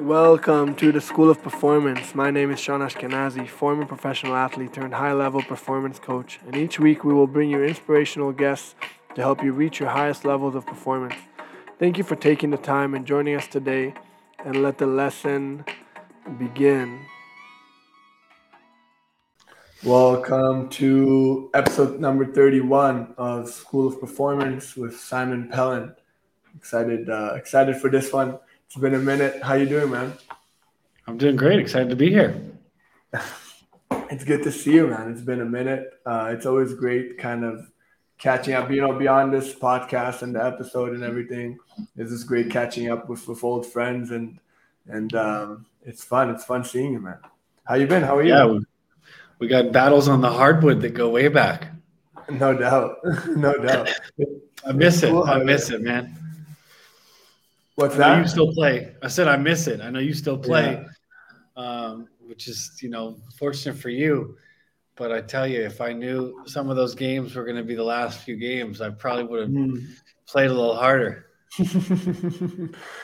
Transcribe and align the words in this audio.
Welcome 0.00 0.74
to 0.76 0.90
the 0.90 1.00
School 1.00 1.30
of 1.30 1.40
Performance. 1.40 2.16
My 2.16 2.28
name 2.28 2.50
is 2.50 2.58
Sean 2.58 2.80
Ashkenazy, 2.80 3.48
former 3.48 3.86
professional 3.86 4.34
athlete 4.34 4.72
turned 4.72 4.92
high 4.92 5.12
level 5.12 5.40
performance 5.40 6.00
coach, 6.00 6.40
and 6.44 6.56
each 6.56 6.80
week 6.80 7.04
we 7.04 7.14
will 7.14 7.28
bring 7.28 7.48
you 7.48 7.62
inspirational 7.62 8.32
guests 8.32 8.74
to 9.14 9.20
help 9.20 9.40
you 9.40 9.52
reach 9.52 9.78
your 9.78 9.90
highest 9.90 10.24
levels 10.24 10.56
of 10.56 10.66
performance. 10.66 11.14
Thank 11.78 11.96
you 11.96 12.02
for 12.02 12.16
taking 12.16 12.50
the 12.50 12.56
time 12.56 12.94
and 12.94 13.06
joining 13.06 13.36
us 13.36 13.46
today, 13.46 13.94
and 14.44 14.64
let 14.64 14.78
the 14.78 14.86
lesson 14.86 15.64
begin. 16.40 17.06
Welcome 19.84 20.70
to 20.70 21.50
episode 21.54 22.00
number 22.00 22.26
31 22.26 23.14
of 23.16 23.48
School 23.48 23.86
of 23.86 24.00
Performance 24.00 24.76
with 24.76 24.98
Simon 24.98 25.48
Pelland. 25.52 25.94
Excited, 26.56 27.08
uh, 27.08 27.34
excited 27.36 27.76
for 27.76 27.88
this 27.88 28.12
one. 28.12 28.40
It's 28.66 28.76
been 28.76 28.94
a 28.94 28.98
minute. 28.98 29.42
How 29.42 29.54
you 29.54 29.66
doing, 29.66 29.90
man? 29.90 30.14
I'm 31.06 31.18
doing 31.18 31.36
great. 31.36 31.60
Excited 31.60 31.90
to 31.90 31.96
be 31.96 32.10
here. 32.10 32.40
it's 34.10 34.24
good 34.24 34.42
to 34.42 34.52
see 34.52 34.74
you, 34.74 34.86
man. 34.86 35.12
It's 35.12 35.20
been 35.20 35.40
a 35.40 35.46
minute. 35.46 36.00
Uh, 36.04 36.30
it's 36.36 36.46
always 36.46 36.74
great, 36.74 37.18
kind 37.18 37.44
of 37.44 37.70
catching 38.18 38.54
up. 38.54 38.70
You 38.70 38.80
know, 38.80 38.98
beyond 38.98 39.32
this 39.32 39.54
podcast 39.54 40.22
and 40.22 40.34
the 40.34 40.44
episode 40.44 40.92
and 40.92 41.04
everything, 41.04 41.58
it's 41.96 42.10
just 42.10 42.26
great 42.26 42.50
catching 42.50 42.90
up 42.90 43.08
with, 43.08 43.26
with 43.28 43.44
old 43.44 43.66
friends 43.66 44.10
and 44.10 44.38
and 44.86 45.14
um, 45.14 45.66
it's 45.84 46.04
fun. 46.04 46.30
It's 46.30 46.44
fun 46.44 46.64
seeing 46.64 46.92
you, 46.92 47.00
man. 47.00 47.18
How 47.64 47.74
you 47.74 47.86
been? 47.86 48.02
How 48.02 48.16
are 48.16 48.22
you? 48.22 48.34
Yeah, 48.34 48.58
we 49.38 49.48
got 49.48 49.72
battles 49.72 50.08
on 50.08 50.20
the 50.20 50.30
hardwood 50.30 50.80
that 50.82 50.90
go 50.90 51.10
way 51.10 51.28
back. 51.28 51.68
No 52.30 52.56
doubt. 52.56 52.98
no 53.28 53.54
doubt. 53.54 53.90
I 54.66 54.72
miss 54.72 55.02
it. 55.02 55.14
I 55.14 55.42
miss 55.42 55.70
it, 55.70 55.82
man. 55.82 56.18
What's 57.76 57.96
that? 57.96 58.18
You 58.18 58.28
still 58.28 58.52
play. 58.52 58.94
I 59.02 59.08
said 59.08 59.26
I 59.26 59.36
miss 59.36 59.66
it. 59.66 59.80
I 59.80 59.90
know 59.90 59.98
you 59.98 60.14
still 60.14 60.38
play, 60.38 60.84
yeah. 61.56 61.62
um, 61.62 62.08
which 62.20 62.46
is, 62.46 62.78
you 62.80 62.88
know, 62.88 63.16
fortunate 63.36 63.76
for 63.76 63.88
you. 63.88 64.36
But 64.96 65.10
I 65.10 65.20
tell 65.20 65.46
you, 65.46 65.60
if 65.62 65.80
I 65.80 65.92
knew 65.92 66.42
some 66.46 66.70
of 66.70 66.76
those 66.76 66.94
games 66.94 67.34
were 67.34 67.44
going 67.44 67.56
to 67.56 67.64
be 67.64 67.74
the 67.74 67.82
last 67.82 68.20
few 68.20 68.36
games, 68.36 68.80
I 68.80 68.90
probably 68.90 69.24
would 69.24 69.40
have 69.40 69.50
mm. 69.50 69.84
played 70.26 70.50
a 70.50 70.54
little 70.54 70.76
harder. 70.76 71.26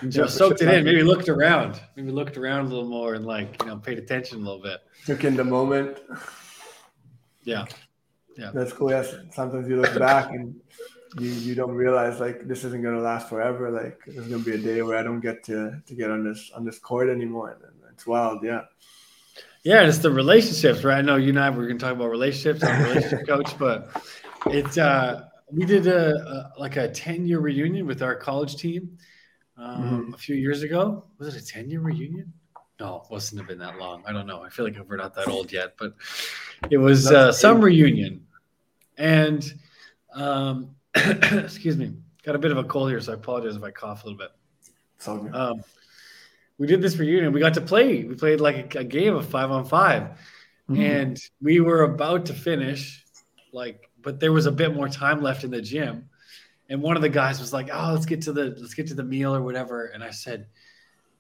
Just 0.09 0.36
soaked 0.36 0.62
it 0.62 0.69
in. 0.69 0.84
Maybe 0.84 1.03
looked 1.03 1.28
around. 1.28 1.81
Maybe 1.97 2.11
looked 2.11 2.37
around 2.37 2.66
a 2.66 2.69
little 2.69 2.89
more 2.89 3.14
and 3.14 3.25
like 3.25 3.61
you 3.62 3.69
know 3.69 3.77
paid 3.77 3.98
attention 3.98 4.39
a 4.39 4.41
little 4.41 4.62
bit. 4.62 4.81
Took 5.06 5.22
in 5.25 5.37
the 5.37 5.44
moment. 5.44 5.98
Yeah, 7.44 7.64
yeah. 8.37 8.50
That's 8.53 8.72
cool. 8.72 8.91
Yes. 8.91 9.14
Sometimes 9.33 9.69
you 9.69 9.81
look 9.81 9.97
back 9.98 10.31
and 10.31 10.61
you 11.19 11.30
you 11.30 11.55
don't 11.55 11.75
realize 11.75 12.20
like 12.20 12.47
this 12.47 12.64
isn't 12.64 12.83
gonna 12.83 13.00
last 13.00 13.28
forever. 13.28 13.70
Like 13.70 14.00
there's 14.06 14.28
gonna 14.28 14.42
be 14.42 14.53
a 14.53 14.58
day 14.58 14.83
where 14.83 14.98
I 14.98 15.03
don't 15.03 15.20
get 15.20 15.42
to 15.44 15.80
to 15.86 15.94
get 15.94 16.11
on 16.11 16.25
this 16.25 16.50
on 16.55 16.64
this 16.64 16.78
court 16.78 17.08
anymore. 17.08 17.58
And 17.62 17.72
it's 17.92 18.06
wild. 18.06 18.42
Yeah. 18.44 18.62
Yeah, 19.62 19.83
it's 19.83 19.98
the 19.98 20.11
relationships, 20.11 20.84
right? 20.84 20.98
I 20.98 21.03
know 21.03 21.16
you 21.16 21.31
and 21.31 21.38
I 21.38 21.50
were 21.50 21.66
going 21.66 21.77
to 21.77 21.84
talk 21.84 21.92
about 21.92 22.08
relationships. 22.08 22.64
I'm 22.64 22.83
a 22.83 22.88
relationship 22.88 23.27
coach, 23.27 23.58
but 23.58 23.91
it's 24.47 24.78
uh 24.78 25.27
we 25.53 25.66
did 25.66 25.86
a, 25.86 26.14
a 26.14 26.53
like 26.58 26.77
a 26.77 26.88
10 26.88 27.27
year 27.27 27.41
reunion 27.41 27.86
with 27.86 28.03
our 28.03 28.14
college 28.14 28.56
team 28.56 28.97
um, 29.58 29.83
mm-hmm. 29.83 30.14
a 30.14 30.16
few 30.16 30.36
years 30.36 30.62
ago. 30.62 31.05
Was 31.19 31.34
it 31.34 31.42
a 31.42 31.47
10 31.47 31.69
year 31.69 31.81
reunion? 31.81 32.33
No, 32.78 33.03
it 33.05 33.12
wasn't 33.12 33.41
have 33.41 33.48
been 33.48 33.58
that 33.58 33.78
long. 33.78 34.03
I 34.06 34.12
don't 34.12 34.27
know. 34.27 34.42
I 34.42 34.48
feel 34.48 34.64
like 34.64 34.78
we're 34.88 34.97
not 34.97 35.14
that 35.16 35.28
old 35.28 35.53
yet, 35.53 35.75
but 35.78 35.94
it 36.70 36.78
was 36.78 37.12
uh, 37.12 37.31
some 37.31 37.61
reunion. 37.61 38.27
And 38.97 39.44
um, 40.14 40.75
excuse 41.33 41.77
me, 41.77 41.94
got 42.24 42.34
a 42.34 42.38
bit 42.38 42.50
of 42.50 42.58
a 42.58 42.64
cold 42.64 42.91
here, 42.91 43.00
so 43.00 43.12
I 43.12 43.14
apologize 43.14 43.56
if 43.56 43.62
I 43.62 43.70
cough 43.70 44.05
a 44.05 44.08
little 44.08 44.19
bit. 44.19 44.30
Um, 45.34 45.62
we 46.58 46.66
did 46.66 46.82
this 46.82 46.97
reunion. 46.97 47.32
We 47.32 47.41
got 47.41 47.55
to 47.55 47.60
play. 47.60 48.05
We 48.05 48.14
played 48.14 48.41
like 48.41 48.74
a, 48.74 48.80
a 48.80 48.84
game 48.84 49.14
of 49.16 49.27
five 49.27 49.50
on 49.50 49.64
5 49.64 50.02
mm-hmm. 50.02 50.80
and 50.80 51.19
we 51.41 51.60
were 51.60 51.82
about 51.82 52.27
to 52.27 52.34
finish 52.34 53.05
like 53.52 53.91
but 54.02 54.20
there 54.20 54.32
was 54.32 54.47
a 54.47 54.53
bit 54.53 54.75
more 54.75 54.88
time 54.88 55.22
left 55.22 55.44
in 55.44 55.50
the 55.50 55.62
gym. 55.62 56.09
And 56.69 56.81
one 56.82 56.97
of 56.97 57.03
the 57.03 57.09
guys 57.09 57.41
was 57.41 57.53
like, 57.53 57.69
"Oh, 57.72 57.92
let's 57.92 58.06
get 58.06 58.22
to 58.22 58.32
the 58.32 58.56
let's 58.59 58.75
get 58.75 58.86
to 58.88 58.94
the 58.94 59.03
meal 59.03 59.34
or 59.34 59.42
whatever." 59.42 59.86
And 59.86 60.04
I 60.04 60.10
said, 60.10 60.47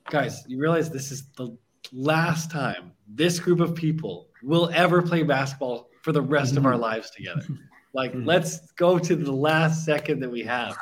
"Guys, 0.08 0.44
you 0.46 0.60
realize 0.60 0.90
this 0.90 1.10
is 1.10 1.24
the 1.36 1.56
last 1.92 2.50
time 2.50 2.92
this 3.08 3.40
group 3.40 3.60
of 3.60 3.74
people 3.74 4.28
will 4.42 4.70
ever 4.72 5.02
play 5.02 5.24
basketball 5.24 5.90
for 6.02 6.12
the 6.12 6.22
rest 6.22 6.56
of 6.56 6.66
our 6.66 6.72
mm-hmm. 6.72 6.82
lives 6.82 7.10
together. 7.10 7.44
Like, 7.92 8.12
mm-hmm. 8.12 8.26
let's 8.26 8.70
go 8.72 8.98
to 8.98 9.16
the 9.16 9.32
last 9.32 9.84
second 9.84 10.20
that 10.20 10.30
we 10.30 10.42
have." 10.42 10.76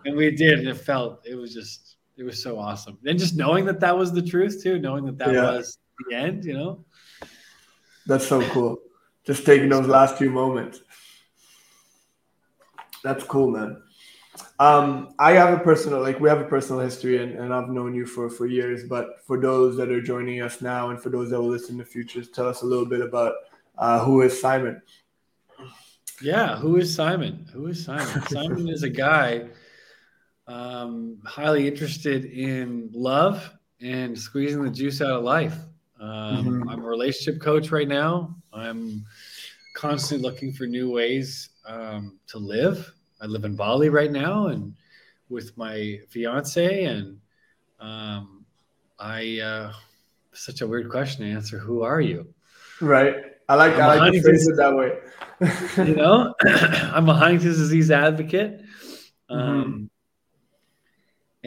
and 0.04 0.16
we 0.16 0.30
did, 0.30 0.60
and 0.60 0.68
it 0.68 0.76
felt 0.76 1.26
it 1.26 1.34
was 1.34 1.52
just 1.52 1.96
it 2.16 2.22
was 2.22 2.42
so 2.42 2.58
awesome. 2.58 2.98
And 3.06 3.18
just 3.18 3.36
knowing 3.36 3.64
that 3.66 3.80
that 3.80 3.96
was 3.96 4.12
the 4.12 4.22
truth 4.22 4.62
too, 4.62 4.78
knowing 4.78 5.04
that 5.06 5.18
that 5.18 5.32
yeah. 5.32 5.52
was 5.52 5.78
the 6.08 6.16
end, 6.16 6.44
you 6.44 6.54
know. 6.54 6.84
That's 8.06 8.26
so 8.26 8.46
cool. 8.50 8.78
Just 9.26 9.46
taking 9.46 9.68
those 9.68 9.86
last 9.86 10.18
few 10.18 10.30
moments. 10.30 10.80
That's 13.02 13.24
cool, 13.24 13.50
man. 13.50 13.82
Um, 14.58 15.14
I 15.18 15.32
have 15.32 15.58
a 15.58 15.62
personal, 15.62 16.00
like 16.00 16.20
we 16.20 16.28
have 16.28 16.40
a 16.40 16.44
personal 16.44 16.80
history, 16.80 17.22
and, 17.22 17.34
and 17.34 17.52
I've 17.52 17.68
known 17.68 17.94
you 17.94 18.06
for 18.06 18.28
for 18.28 18.46
years. 18.46 18.84
But 18.84 19.24
for 19.26 19.40
those 19.40 19.76
that 19.76 19.90
are 19.90 20.00
joining 20.00 20.42
us 20.42 20.60
now, 20.60 20.90
and 20.90 21.00
for 21.00 21.10
those 21.10 21.30
that 21.30 21.40
will 21.40 21.48
listen 21.48 21.72
in 21.72 21.78
the 21.78 21.84
future, 21.84 22.24
tell 22.24 22.48
us 22.48 22.62
a 22.62 22.66
little 22.66 22.86
bit 22.86 23.00
about 23.00 23.34
uh, 23.78 24.04
who 24.04 24.22
is 24.22 24.40
Simon. 24.40 24.80
Yeah, 26.22 26.56
who 26.56 26.76
is 26.76 26.94
Simon? 26.94 27.46
Who 27.52 27.66
is 27.66 27.84
Simon? 27.84 28.22
Simon 28.28 28.68
is 28.68 28.82
a 28.82 28.88
guy 28.88 29.46
um, 30.46 31.18
highly 31.24 31.66
interested 31.66 32.24
in 32.24 32.90
love 32.92 33.50
and 33.80 34.18
squeezing 34.18 34.62
the 34.62 34.70
juice 34.70 35.00
out 35.00 35.10
of 35.10 35.24
life. 35.24 35.56
Um, 36.00 36.10
mm-hmm. 36.10 36.68
I'm 36.68 36.80
a 36.80 36.86
relationship 36.86 37.40
coach 37.40 37.70
right 37.70 37.88
now. 37.88 38.34
I'm 38.52 39.04
constantly 39.74 40.28
looking 40.28 40.52
for 40.52 40.66
new 40.66 40.90
ways 40.90 41.50
um, 41.66 42.18
to 42.28 42.38
live. 42.38 42.92
I 43.20 43.26
live 43.26 43.44
in 43.44 43.56
Bali 43.56 43.88
right 43.88 44.12
now, 44.12 44.48
and 44.48 44.74
with 45.28 45.56
my 45.56 45.98
fiance, 46.10 46.84
and 46.84 47.18
um, 47.80 48.44
I. 48.98 49.40
Uh, 49.40 49.72
such 50.34 50.60
a 50.60 50.66
weird 50.66 50.90
question 50.90 51.24
to 51.24 51.30
answer. 51.30 51.58
Who 51.58 51.82
are 51.82 52.00
you? 52.00 52.26
Right. 52.80 53.16
I 53.48 53.54
like. 53.56 53.74
I'm 53.74 53.80
I 53.82 53.96
like 53.96 54.12
to 54.12 54.22
phrase 54.22 54.48
it 54.48 54.56
that 54.56 54.74
way. 54.74 54.98
you 55.86 55.96
know, 55.96 56.34
I'm 56.44 57.08
a 57.08 57.14
Huntington's 57.14 57.58
disease 57.58 57.90
advocate. 57.90 58.62
Mm-hmm. 59.30 59.34
Um, 59.34 59.64
mm-hmm. 59.64 59.84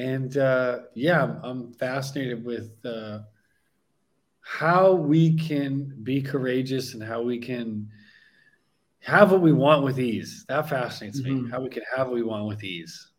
And 0.01 0.37
uh, 0.37 0.79
yeah, 0.93 1.23
I'm, 1.23 1.43
I'm, 1.43 1.73
fascinated 1.73 2.45
with 2.45 2.71
uh, 2.85 3.19
how 4.41 4.93
we 4.93 5.35
can 5.35 5.97
be 6.03 6.21
courageous 6.21 6.93
and 6.93 7.01
how 7.01 7.23
we 7.23 7.39
can 7.39 7.89
have 8.99 9.31
what 9.31 9.41
we 9.41 9.53
want 9.53 9.83
with 9.83 9.99
ease. 9.99 10.45
That 10.49 10.69
fascinates 10.69 11.21
mm-hmm. 11.21 11.45
me. 11.45 11.49
How 11.49 11.61
we 11.61 11.69
can 11.69 11.83
have 11.95 12.07
what 12.07 12.15
we 12.15 12.23
want 12.23 12.45
with 12.45 12.63
ease. 12.63 13.11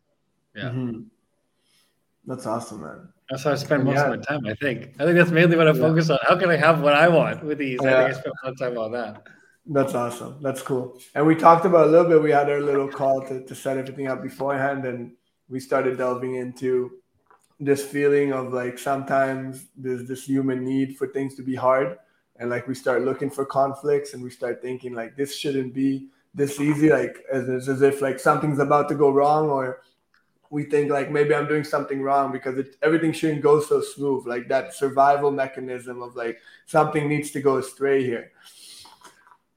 Yeah. 0.55 0.69
Mm-hmm. 0.69 1.01
That's 2.25 2.45
awesome, 2.45 2.81
man. 2.81 3.09
That's 3.29 3.43
how 3.43 3.51
I 3.51 3.55
spend 3.55 3.83
most 3.83 3.95
yeah. 3.95 4.11
of 4.11 4.19
my 4.19 4.25
time. 4.25 4.45
I 4.45 4.55
think. 4.55 4.95
I 4.99 5.05
think 5.05 5.17
that's 5.17 5.31
mainly 5.31 5.55
what 5.55 5.67
I 5.67 5.71
yeah. 5.71 5.81
focus 5.81 6.09
on. 6.09 6.17
How 6.27 6.37
can 6.37 6.49
I 6.49 6.57
have 6.57 6.81
what 6.81 6.93
I 6.93 7.07
want 7.07 7.43
with 7.43 7.61
ease? 7.61 7.79
Yeah. 7.81 7.89
I 7.89 8.05
think 8.05 8.17
I 8.17 8.19
spend 8.19 8.33
a 8.43 8.45
lot 8.45 8.53
of 8.53 8.59
time 8.59 8.77
on 8.77 8.91
that. 8.93 9.23
That's 9.67 9.93
awesome. 9.93 10.41
That's 10.41 10.61
cool. 10.63 10.99
And 11.13 11.27
we 11.27 11.35
talked 11.35 11.65
about 11.65 11.87
a 11.87 11.91
little 11.91 12.09
bit. 12.09 12.23
We 12.23 12.31
had 12.31 12.49
our 12.49 12.59
little 12.59 12.87
call 12.87 13.21
to, 13.27 13.45
to 13.45 13.55
set 13.55 13.77
everything 13.77 14.07
up 14.07 14.23
beforehand, 14.23 14.85
and 14.85 15.11
we 15.47 15.59
started 15.59 15.97
delving 15.97 16.35
into 16.35 16.91
this 17.59 17.85
feeling 17.85 18.31
of 18.31 18.53
like 18.53 18.79
sometimes 18.79 19.67
there's 19.75 20.07
this 20.07 20.23
human 20.23 20.63
need 20.63 20.97
for 20.97 21.07
things 21.07 21.35
to 21.35 21.43
be 21.43 21.55
hard 21.55 21.97
and 22.37 22.49
like 22.49 22.67
we 22.67 22.73
start 22.73 23.03
looking 23.03 23.29
for 23.29 23.45
conflicts 23.45 24.13
and 24.13 24.23
we 24.23 24.29
start 24.29 24.61
thinking 24.61 24.93
like 24.93 25.15
this 25.17 25.35
shouldn't 25.35 25.73
be 25.73 26.07
this 26.33 26.61
easy 26.61 26.89
like 26.89 27.17
as, 27.31 27.67
as 27.67 27.81
if 27.81 28.01
like 28.01 28.17
something's 28.17 28.59
about 28.59 28.87
to 28.87 28.95
go 28.95 29.11
wrong 29.11 29.49
or 29.49 29.81
we 30.49 30.63
think 30.63 30.89
like 30.91 31.11
maybe 31.11 31.33
i'm 31.33 31.47
doing 31.47 31.63
something 31.63 32.01
wrong 32.01 32.31
because 32.31 32.57
it, 32.57 32.75
everything 32.81 33.11
shouldn't 33.11 33.41
go 33.41 33.61
so 33.61 33.81
smooth 33.81 34.25
like 34.27 34.47
that 34.47 34.73
survival 34.73 35.31
mechanism 35.31 36.01
of 36.01 36.15
like 36.15 36.37
something 36.65 37.07
needs 37.07 37.31
to 37.31 37.41
go 37.41 37.57
astray 37.57 38.03
here 38.03 38.31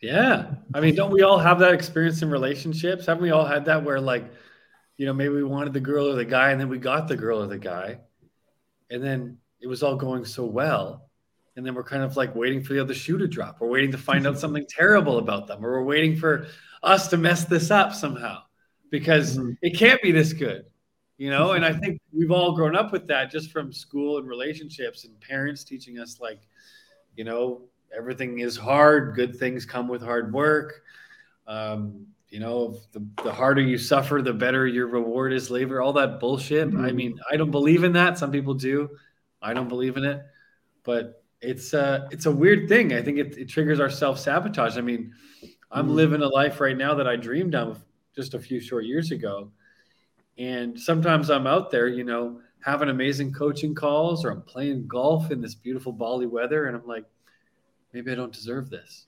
yeah 0.00 0.54
i 0.74 0.80
mean 0.80 0.94
don't 0.94 1.12
we 1.12 1.22
all 1.22 1.38
have 1.38 1.58
that 1.58 1.74
experience 1.74 2.22
in 2.22 2.30
relationships 2.30 3.06
haven't 3.06 3.22
we 3.22 3.30
all 3.30 3.46
had 3.46 3.64
that 3.64 3.82
where 3.82 4.00
like 4.00 4.24
you 4.96 5.06
know 5.06 5.12
maybe 5.12 5.34
we 5.34 5.44
wanted 5.44 5.72
the 5.72 5.80
girl 5.80 6.08
or 6.08 6.14
the 6.14 6.24
guy 6.24 6.50
and 6.50 6.60
then 6.60 6.68
we 6.68 6.78
got 6.78 7.08
the 7.08 7.16
girl 7.16 7.42
or 7.42 7.46
the 7.46 7.58
guy 7.58 7.98
and 8.90 9.02
then 9.02 9.38
it 9.60 9.66
was 9.66 9.82
all 9.82 9.96
going 9.96 10.24
so 10.24 10.44
well 10.44 11.08
and 11.56 11.66
then 11.66 11.74
we're 11.74 11.84
kind 11.84 12.02
of 12.02 12.16
like 12.16 12.34
waiting 12.34 12.62
for 12.62 12.72
the 12.72 12.80
other 12.80 12.94
shoe 12.94 13.18
to 13.18 13.28
drop. 13.28 13.60
We're 13.60 13.68
waiting 13.68 13.92
to 13.92 13.98
find 13.98 14.26
out 14.26 14.38
something 14.38 14.66
terrible 14.68 15.18
about 15.18 15.46
them, 15.46 15.64
or 15.64 15.72
we're 15.72 15.84
waiting 15.84 16.16
for 16.16 16.46
us 16.82 17.08
to 17.08 17.16
mess 17.16 17.44
this 17.44 17.70
up 17.70 17.94
somehow 17.94 18.42
because 18.90 19.38
mm-hmm. 19.38 19.52
it 19.62 19.76
can't 19.76 20.00
be 20.02 20.12
this 20.12 20.32
good, 20.32 20.64
you 21.22 21.30
know. 21.30 21.52
And 21.52 21.64
I 21.64 21.72
think 21.80 22.00
we've 22.12 22.32
all 22.32 22.52
grown 22.52 22.74
up 22.74 22.90
with 22.90 23.06
that 23.06 23.30
just 23.30 23.52
from 23.52 23.72
school 23.72 24.18
and 24.18 24.26
relationships 24.28 25.04
and 25.04 25.18
parents 25.20 25.62
teaching 25.62 26.00
us 26.00 26.18
like, 26.20 26.40
you 27.16 27.22
know, 27.22 27.62
everything 27.96 28.40
is 28.40 28.56
hard. 28.56 29.14
Good 29.14 29.36
things 29.36 29.64
come 29.64 29.86
with 29.86 30.02
hard 30.02 30.32
work. 30.32 30.82
Um, 31.46 32.06
you 32.28 32.40
know, 32.40 32.78
the, 32.92 33.06
the 33.22 33.32
harder 33.32 33.60
you 33.60 33.78
suffer, 33.78 34.20
the 34.20 34.32
better 34.32 34.66
your 34.66 34.88
reward 34.88 35.32
is 35.32 35.50
later. 35.50 35.80
All 35.80 35.92
that 35.92 36.18
bullshit. 36.18 36.68
Mm-hmm. 36.68 36.84
I 36.84 36.90
mean, 36.90 37.20
I 37.30 37.36
don't 37.36 37.50
believe 37.52 37.84
in 37.84 37.92
that. 37.92 38.18
Some 38.18 38.32
people 38.32 38.54
do. 38.54 38.90
I 39.40 39.54
don't 39.54 39.68
believe 39.68 39.96
in 39.96 40.04
it, 40.04 40.22
but 40.82 41.22
it's 41.40 41.74
uh 41.74 42.06
it's 42.10 42.26
a 42.26 42.32
weird 42.32 42.68
thing. 42.68 42.94
I 42.94 43.02
think 43.02 43.18
it, 43.18 43.36
it 43.36 43.48
triggers 43.48 43.80
our 43.80 43.90
self 43.90 44.18
sabotage. 44.18 44.78
I 44.78 44.80
mean, 44.80 45.12
I'm 45.70 45.88
mm. 45.88 45.94
living 45.94 46.22
a 46.22 46.28
life 46.28 46.60
right 46.60 46.76
now 46.76 46.94
that 46.94 47.06
I 47.06 47.16
dreamed 47.16 47.54
of 47.54 47.84
just 48.14 48.34
a 48.34 48.38
few 48.38 48.60
short 48.60 48.84
years 48.84 49.10
ago, 49.10 49.50
and 50.38 50.78
sometimes 50.78 51.30
I'm 51.30 51.46
out 51.46 51.70
there, 51.70 51.88
you 51.88 52.04
know, 52.04 52.40
having 52.60 52.88
amazing 52.88 53.32
coaching 53.32 53.74
calls, 53.74 54.24
or 54.24 54.30
I'm 54.30 54.42
playing 54.42 54.86
golf 54.86 55.30
in 55.30 55.40
this 55.40 55.54
beautiful 55.54 55.92
Bali 55.92 56.26
weather, 56.26 56.66
and 56.66 56.76
I'm 56.76 56.86
like, 56.86 57.04
maybe 57.92 58.12
I 58.12 58.14
don't 58.14 58.32
deserve 58.32 58.70
this. 58.70 59.06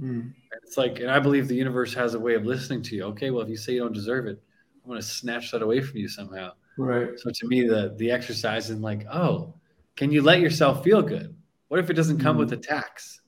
Mm. 0.00 0.32
It's 0.62 0.76
like, 0.76 1.00
and 1.00 1.10
I 1.10 1.18
believe 1.18 1.48
the 1.48 1.54
universe 1.54 1.94
has 1.94 2.14
a 2.14 2.20
way 2.20 2.34
of 2.34 2.44
listening 2.44 2.82
to 2.82 2.96
you. 2.96 3.04
Okay, 3.04 3.30
well, 3.30 3.42
if 3.42 3.48
you 3.48 3.56
say 3.56 3.72
you 3.72 3.80
don't 3.80 3.94
deserve 3.94 4.26
it, 4.26 4.40
I'm 4.84 4.90
going 4.90 5.00
to 5.00 5.06
snatch 5.06 5.50
that 5.50 5.62
away 5.62 5.80
from 5.80 5.98
you 5.98 6.08
somehow. 6.08 6.52
Right. 6.78 7.18
So 7.18 7.30
to 7.30 7.46
me, 7.46 7.66
the 7.66 7.94
the 7.96 8.10
exercise 8.10 8.70
is 8.70 8.78
like, 8.78 9.06
oh, 9.10 9.54
can 9.96 10.12
you 10.12 10.22
let 10.22 10.40
yourself 10.40 10.84
feel 10.84 11.02
good? 11.02 11.34
What 11.68 11.80
if 11.80 11.90
it 11.90 11.94
doesn't 11.94 12.20
come 12.20 12.36
mm. 12.36 12.40
with 12.40 12.52
a 12.52 12.56
tax? 12.56 13.20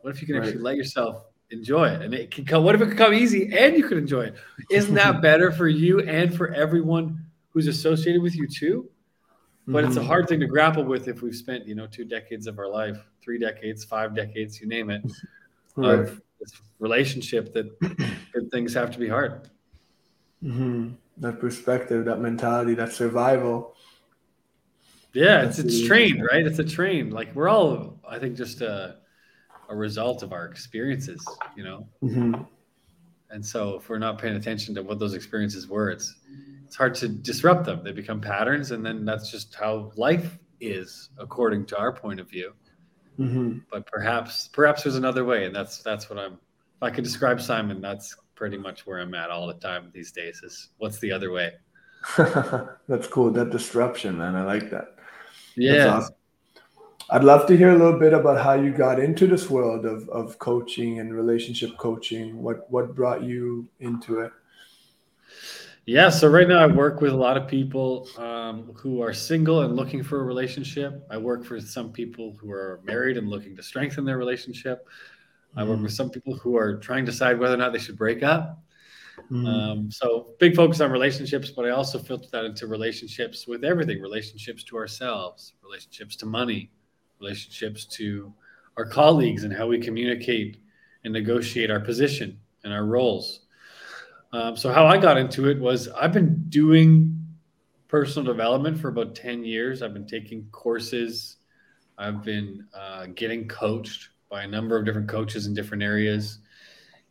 What 0.00 0.14
if 0.14 0.20
you 0.20 0.26
can 0.26 0.36
right. 0.36 0.46
actually 0.46 0.62
let 0.62 0.76
yourself 0.76 1.24
enjoy 1.52 1.88
it? 1.88 2.02
And 2.02 2.14
it 2.14 2.30
can 2.30 2.44
come. 2.44 2.64
What 2.64 2.74
if 2.74 2.80
it 2.80 2.86
could 2.88 2.98
come 2.98 3.14
easy 3.14 3.56
and 3.56 3.76
you 3.76 3.86
could 3.86 3.98
enjoy 3.98 4.22
it? 4.22 4.34
Isn't 4.70 4.94
that 4.94 5.20
better 5.22 5.52
for 5.52 5.68
you 5.68 6.00
and 6.00 6.34
for 6.34 6.52
everyone 6.52 7.24
who's 7.50 7.66
associated 7.66 8.22
with 8.22 8.34
you 8.34 8.48
too? 8.48 8.88
But 9.66 9.78
mm-hmm. 9.80 9.88
it's 9.88 9.96
a 9.96 10.00
mm-hmm. 10.00 10.08
hard 10.08 10.28
thing 10.28 10.40
to 10.40 10.46
grapple 10.46 10.84
with 10.84 11.06
if 11.06 11.22
we've 11.22 11.36
spent, 11.36 11.66
you 11.66 11.74
know, 11.74 11.86
two 11.86 12.04
decades 12.04 12.46
of 12.46 12.58
our 12.58 12.68
life, 12.68 12.98
three 13.22 13.38
decades, 13.38 13.84
five 13.84 14.14
decades, 14.14 14.60
you 14.60 14.66
name 14.66 14.90
it, 14.90 15.04
right. 15.76 16.00
of 16.00 16.20
this 16.40 16.52
relationship 16.80 17.52
that 17.54 17.78
good 18.32 18.50
things 18.50 18.74
have 18.74 18.90
to 18.90 18.98
be 18.98 19.08
hard. 19.08 19.48
Mm-hmm. 20.42 20.90
That 21.18 21.38
perspective, 21.38 22.04
that 22.06 22.20
mentality, 22.20 22.74
that 22.74 22.92
survival. 22.92 23.76
Yeah, 25.12 25.42
it's 25.42 25.58
it's 25.58 25.86
trained, 25.86 26.24
right? 26.24 26.44
It's 26.44 26.58
a 26.58 26.64
train. 26.64 27.10
Like 27.10 27.34
we're 27.34 27.48
all, 27.48 28.00
I 28.08 28.18
think, 28.18 28.36
just 28.36 28.62
a 28.62 28.96
a 29.68 29.76
result 29.76 30.22
of 30.22 30.32
our 30.32 30.46
experiences, 30.46 31.24
you 31.56 31.64
know. 31.64 31.86
Mm-hmm. 32.02 32.42
And 33.30 33.44
so, 33.44 33.76
if 33.76 33.88
we're 33.88 33.98
not 33.98 34.18
paying 34.18 34.36
attention 34.36 34.74
to 34.74 34.82
what 34.82 34.98
those 34.98 35.14
experiences 35.14 35.68
were, 35.68 35.90
it's 35.90 36.14
it's 36.66 36.76
hard 36.76 36.94
to 36.96 37.08
disrupt 37.08 37.64
them. 37.64 37.82
They 37.82 37.92
become 37.92 38.20
patterns, 38.20 38.70
and 38.70 38.84
then 38.84 39.04
that's 39.04 39.30
just 39.30 39.54
how 39.54 39.92
life 39.96 40.38
is, 40.60 41.10
according 41.18 41.66
to 41.66 41.78
our 41.78 41.92
point 41.92 42.20
of 42.20 42.30
view. 42.30 42.52
Mm-hmm. 43.18 43.58
But 43.70 43.86
perhaps, 43.86 44.48
perhaps 44.48 44.82
there's 44.82 44.96
another 44.96 45.24
way, 45.24 45.46
and 45.46 45.54
that's 45.54 45.82
that's 45.82 46.08
what 46.08 46.18
I'm. 46.18 46.34
If 46.34 46.82
I 46.82 46.90
could 46.90 47.04
describe 47.04 47.40
Simon, 47.40 47.80
that's 47.80 48.16
pretty 48.34 48.58
much 48.58 48.86
where 48.86 48.98
I'm 48.98 49.14
at 49.14 49.30
all 49.30 49.46
the 49.46 49.54
time 49.54 49.90
these 49.94 50.12
days. 50.12 50.40
Is 50.42 50.70
what's 50.78 50.98
the 50.98 51.12
other 51.12 51.30
way? 51.30 51.52
that's 52.88 53.06
cool. 53.06 53.30
That 53.30 53.50
disruption, 53.50 54.18
man. 54.18 54.34
I 54.34 54.44
like 54.44 54.70
that. 54.70 54.96
Yeah. 55.56 55.96
Awesome. 55.96 56.14
I'd 57.12 57.24
love 57.24 57.46
to 57.48 57.56
hear 57.58 57.68
a 57.68 57.76
little 57.76 58.00
bit 58.00 58.14
about 58.14 58.42
how 58.42 58.54
you 58.54 58.72
got 58.72 58.98
into 58.98 59.26
this 59.26 59.50
world 59.50 59.84
of, 59.84 60.08
of 60.08 60.38
coaching 60.38 60.98
and 60.98 61.14
relationship 61.14 61.76
coaching. 61.76 62.42
What 62.42 62.70
what 62.70 62.94
brought 62.94 63.22
you 63.22 63.68
into 63.80 64.20
it? 64.20 64.32
Yeah, 65.84 66.08
so 66.08 66.26
right 66.28 66.48
now 66.48 66.60
I 66.60 66.66
work 66.68 67.02
with 67.02 67.12
a 67.12 67.16
lot 67.16 67.36
of 67.36 67.46
people 67.46 68.08
um, 68.16 68.72
who 68.74 69.02
are 69.02 69.12
single 69.12 69.60
and 69.60 69.76
looking 69.76 70.02
for 70.02 70.22
a 70.22 70.24
relationship. 70.24 71.06
I 71.10 71.18
work 71.18 71.44
for 71.44 71.60
some 71.60 71.92
people 71.92 72.34
who 72.40 72.50
are 72.50 72.80
married 72.82 73.18
and 73.18 73.28
looking 73.28 73.54
to 73.56 73.62
strengthen 73.62 74.06
their 74.06 74.16
relationship. 74.16 74.88
I 75.54 75.64
work 75.64 75.82
with 75.82 75.92
mm. 75.92 75.96
some 75.96 76.08
people 76.08 76.34
who 76.38 76.56
are 76.56 76.78
trying 76.78 77.04
to 77.04 77.12
decide 77.12 77.38
whether 77.38 77.54
or 77.54 77.58
not 77.58 77.74
they 77.74 77.78
should 77.78 77.98
break 77.98 78.22
up. 78.22 78.58
Mm. 79.30 79.46
Um, 79.46 79.90
so 79.90 80.28
big 80.38 80.56
focus 80.56 80.80
on 80.80 80.90
relationships, 80.90 81.50
but 81.50 81.66
I 81.66 81.70
also 81.70 81.98
filter 81.98 82.28
that 82.32 82.46
into 82.46 82.66
relationships 82.66 83.46
with 83.46 83.64
everything: 83.64 84.00
relationships 84.00 84.64
to 84.64 84.78
ourselves, 84.78 85.52
relationships 85.62 86.16
to 86.16 86.26
money, 86.26 86.70
relationships 87.22 87.86
to 87.86 88.32
our 88.76 88.84
colleagues, 88.84 89.44
and 89.44 89.52
how 89.52 89.66
we 89.66 89.78
communicate 89.78 90.58
and 91.04 91.12
negotiate 91.12 91.70
our 91.70 91.80
position 91.80 92.38
and 92.64 92.72
our 92.72 92.84
roles. 92.84 93.40
Um, 94.32 94.56
so 94.56 94.72
how 94.72 94.86
I 94.86 94.98
got 94.98 95.16
into 95.18 95.48
it 95.48 95.58
was 95.58 95.88
I've 95.88 96.12
been 96.12 96.44
doing 96.48 97.18
personal 97.88 98.24
development 98.32 98.78
for 98.78 98.88
about 98.88 99.14
ten 99.14 99.44
years. 99.44 99.82
I've 99.82 99.92
been 99.92 100.06
taking 100.06 100.46
courses. 100.52 101.36
I've 101.98 102.22
been 102.24 102.66
uh, 102.74 103.06
getting 103.14 103.46
coached 103.46 104.08
by 104.30 104.42
a 104.44 104.48
number 104.48 104.78
of 104.78 104.86
different 104.86 105.08
coaches 105.08 105.46
in 105.46 105.54
different 105.54 105.82
areas. 105.82 106.38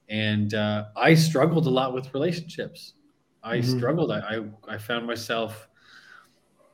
And 0.10 0.56
uh, 0.56 0.86
I 0.98 1.14
struggled 1.14 1.68
a 1.68 1.70
lot 1.70 1.94
with 1.94 2.14
relationships. 2.14 2.96
I 3.44 3.58
mm-hmm. 3.58 3.78
struggled. 3.78 4.12
I, 4.12 4.20
I, 4.68 4.74
I 4.74 4.78
found 4.78 5.06
myself, 5.06 5.70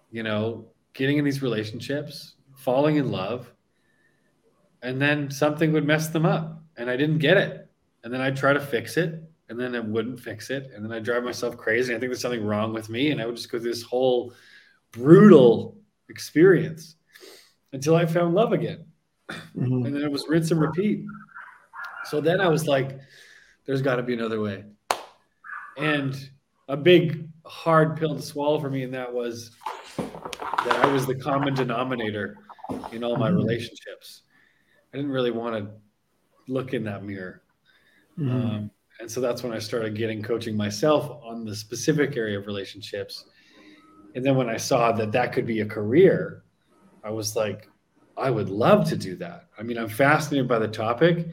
you 0.10 0.24
know, 0.24 0.66
getting 0.94 1.18
in 1.18 1.26
these 1.26 1.42
relationships, 1.42 2.36
falling 2.68 2.98
in 2.98 3.14
love, 3.14 3.50
and 4.82 5.02
then 5.02 5.32
something 5.32 5.72
would 5.72 5.86
mess 5.86 6.10
them 6.10 6.26
up, 6.26 6.62
and 6.76 6.90
I 6.90 6.98
didn't 6.98 7.20
get 7.20 7.38
it. 7.38 7.70
And 8.04 8.14
then 8.14 8.20
I'd 8.20 8.36
try 8.36 8.52
to 8.52 8.60
fix 8.60 8.98
it, 8.98 9.24
and 9.48 9.58
then 9.58 9.74
I 9.74 9.80
wouldn't 9.80 10.20
fix 10.20 10.50
it, 10.50 10.70
and 10.76 10.84
then 10.84 10.92
I'd 10.92 11.06
drive 11.06 11.24
myself 11.24 11.56
crazy. 11.56 11.96
I 11.96 11.98
think 11.98 12.10
there's 12.10 12.20
something 12.20 12.44
wrong 12.44 12.74
with 12.74 12.90
me, 12.90 13.12
and 13.12 13.22
I 13.22 13.26
would 13.26 13.38
just 13.38 13.50
go 13.50 13.58
through 13.58 13.70
this 13.70 13.84
whole 13.84 14.34
brutal 14.92 15.78
experience 16.10 16.98
until 17.72 17.96
I 17.96 18.06
found 18.06 18.36
love 18.36 18.52
again. 18.52 18.84
Mm-hmm. 19.30 19.86
And 19.86 19.96
then 19.96 20.04
it 20.04 20.12
was 20.12 20.26
rinse 20.28 20.52
and 20.52 20.60
repeat. 20.60 21.06
So 22.04 22.20
then 22.20 22.42
I 22.42 22.50
was 22.50 22.68
like, 22.68 23.00
there's 23.66 23.82
got 23.82 23.96
to 23.96 24.04
be 24.04 24.14
another 24.14 24.42
way. 24.42 24.66
And 25.78 26.18
a 26.68 26.76
big 26.76 27.30
hard 27.46 27.96
pill 27.96 28.14
to 28.14 28.22
swallow 28.22 28.60
for 28.60 28.70
me, 28.70 28.84
and 28.84 28.94
that 28.94 29.14
was 29.14 29.52
that 29.96 30.86
I 30.86 30.92
was 30.92 31.06
the 31.06 31.16
common 31.16 31.54
denominator 31.54 32.40
in 32.92 33.04
all 33.04 33.16
my 33.18 33.30
relationships. 33.30 34.24
I 34.94 34.98
didn't 34.98 35.12
really 35.12 35.32
want 35.32 35.56
to 35.56 35.72
look 36.52 36.74
in 36.74 36.84
that 36.86 37.04
mirror. 37.04 37.44
Mm-hmm. 38.18 38.32
Um, 38.32 38.72
and 39.00 39.10
so 39.10 39.22
that's 39.22 39.44
when 39.44 39.54
I 39.54 39.60
started 39.60 39.96
getting 39.96 40.24
coaching 40.24 40.56
myself 40.58 41.22
on 41.24 41.46
the 41.46 41.56
specific 41.56 42.18
area 42.18 42.40
of 42.40 42.48
relationships. 42.48 43.26
And 44.16 44.26
then 44.26 44.36
when 44.36 44.50
I 44.50 44.58
saw 44.58 44.92
that 44.94 45.12
that 45.12 45.34
could 45.34 45.46
be 45.46 45.60
a 45.60 45.66
career, 45.66 46.44
I 47.04 47.12
was 47.12 47.36
like, 47.36 47.70
I 48.18 48.32
would 48.32 48.50
love 48.50 48.90
to 48.90 48.98
do 48.98 49.16
that. 49.18 49.48
I 49.60 49.64
mean, 49.64 49.78
I'm 49.78 49.90
fascinated 49.90 50.48
by 50.48 50.58
the 50.58 50.68
topic 50.68 51.28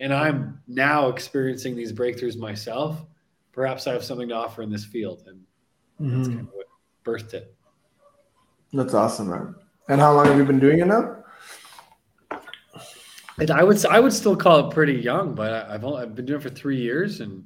and 0.00 0.14
I'm 0.14 0.62
now 0.66 1.08
experiencing 1.08 1.76
these 1.76 1.92
breakthroughs 1.92 2.38
myself. 2.38 3.04
Perhaps 3.52 3.86
I 3.86 3.92
have 3.92 4.04
something 4.04 4.28
to 4.28 4.34
offer 4.34 4.62
in 4.62 4.70
this 4.70 4.86
field. 4.86 5.24
And 5.26 5.40
mm-hmm. 6.00 6.16
that's 6.16 6.28
kind 6.28 6.40
of 6.40 6.48
what 6.54 6.66
birthed 7.04 7.34
it. 7.34 7.54
That's 8.72 8.94
awesome, 8.94 9.28
man. 9.28 9.54
And 9.90 10.00
how 10.00 10.12
long 10.14 10.26
have 10.26 10.38
you 10.38 10.44
been 10.44 10.60
doing 10.60 10.78
it 10.78 10.86
now? 10.86 11.16
And 13.40 13.50
I 13.50 13.64
would 13.64 13.84
I 13.86 13.98
would 13.98 14.12
still 14.12 14.36
call 14.36 14.68
it 14.68 14.72
pretty 14.72 14.92
young, 14.92 15.34
but 15.34 15.68
I've 15.68 15.84
only, 15.84 16.02
I've 16.02 16.14
been 16.14 16.26
doing 16.26 16.38
it 16.38 16.42
for 16.44 16.48
three 16.48 16.76
years, 16.76 17.20
and 17.20 17.44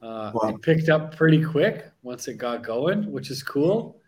uh, 0.00 0.30
wow. 0.32 0.48
it 0.48 0.62
picked 0.62 0.88
up 0.88 1.14
pretty 1.14 1.44
quick 1.44 1.92
once 2.02 2.26
it 2.26 2.38
got 2.38 2.62
going, 2.62 3.12
which 3.12 3.30
is 3.30 3.42
cool. 3.42 4.00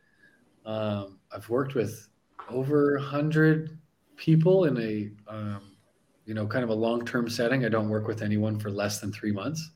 Um, 0.65 1.19
I've 1.31 1.51
worked 1.51 1.75
with 1.75 2.09
over 2.49 2.97
a 2.97 3.03
hundred 3.03 3.79
people 4.17 4.65
in 4.65 4.79
a 4.79 5.11
um, 5.31 5.77
you 6.25 6.33
know 6.33 6.47
kind 6.47 6.65
of 6.65 6.71
a 6.71 6.75
long 6.75 7.05
term 7.05 7.29
setting. 7.29 7.67
I 7.67 7.69
don't 7.69 7.91
work 7.91 8.07
with 8.09 8.23
anyone 8.23 8.59
for 8.59 8.71
less 8.71 9.01
than 9.01 9.13
three 9.13 9.33
months. 9.33 9.71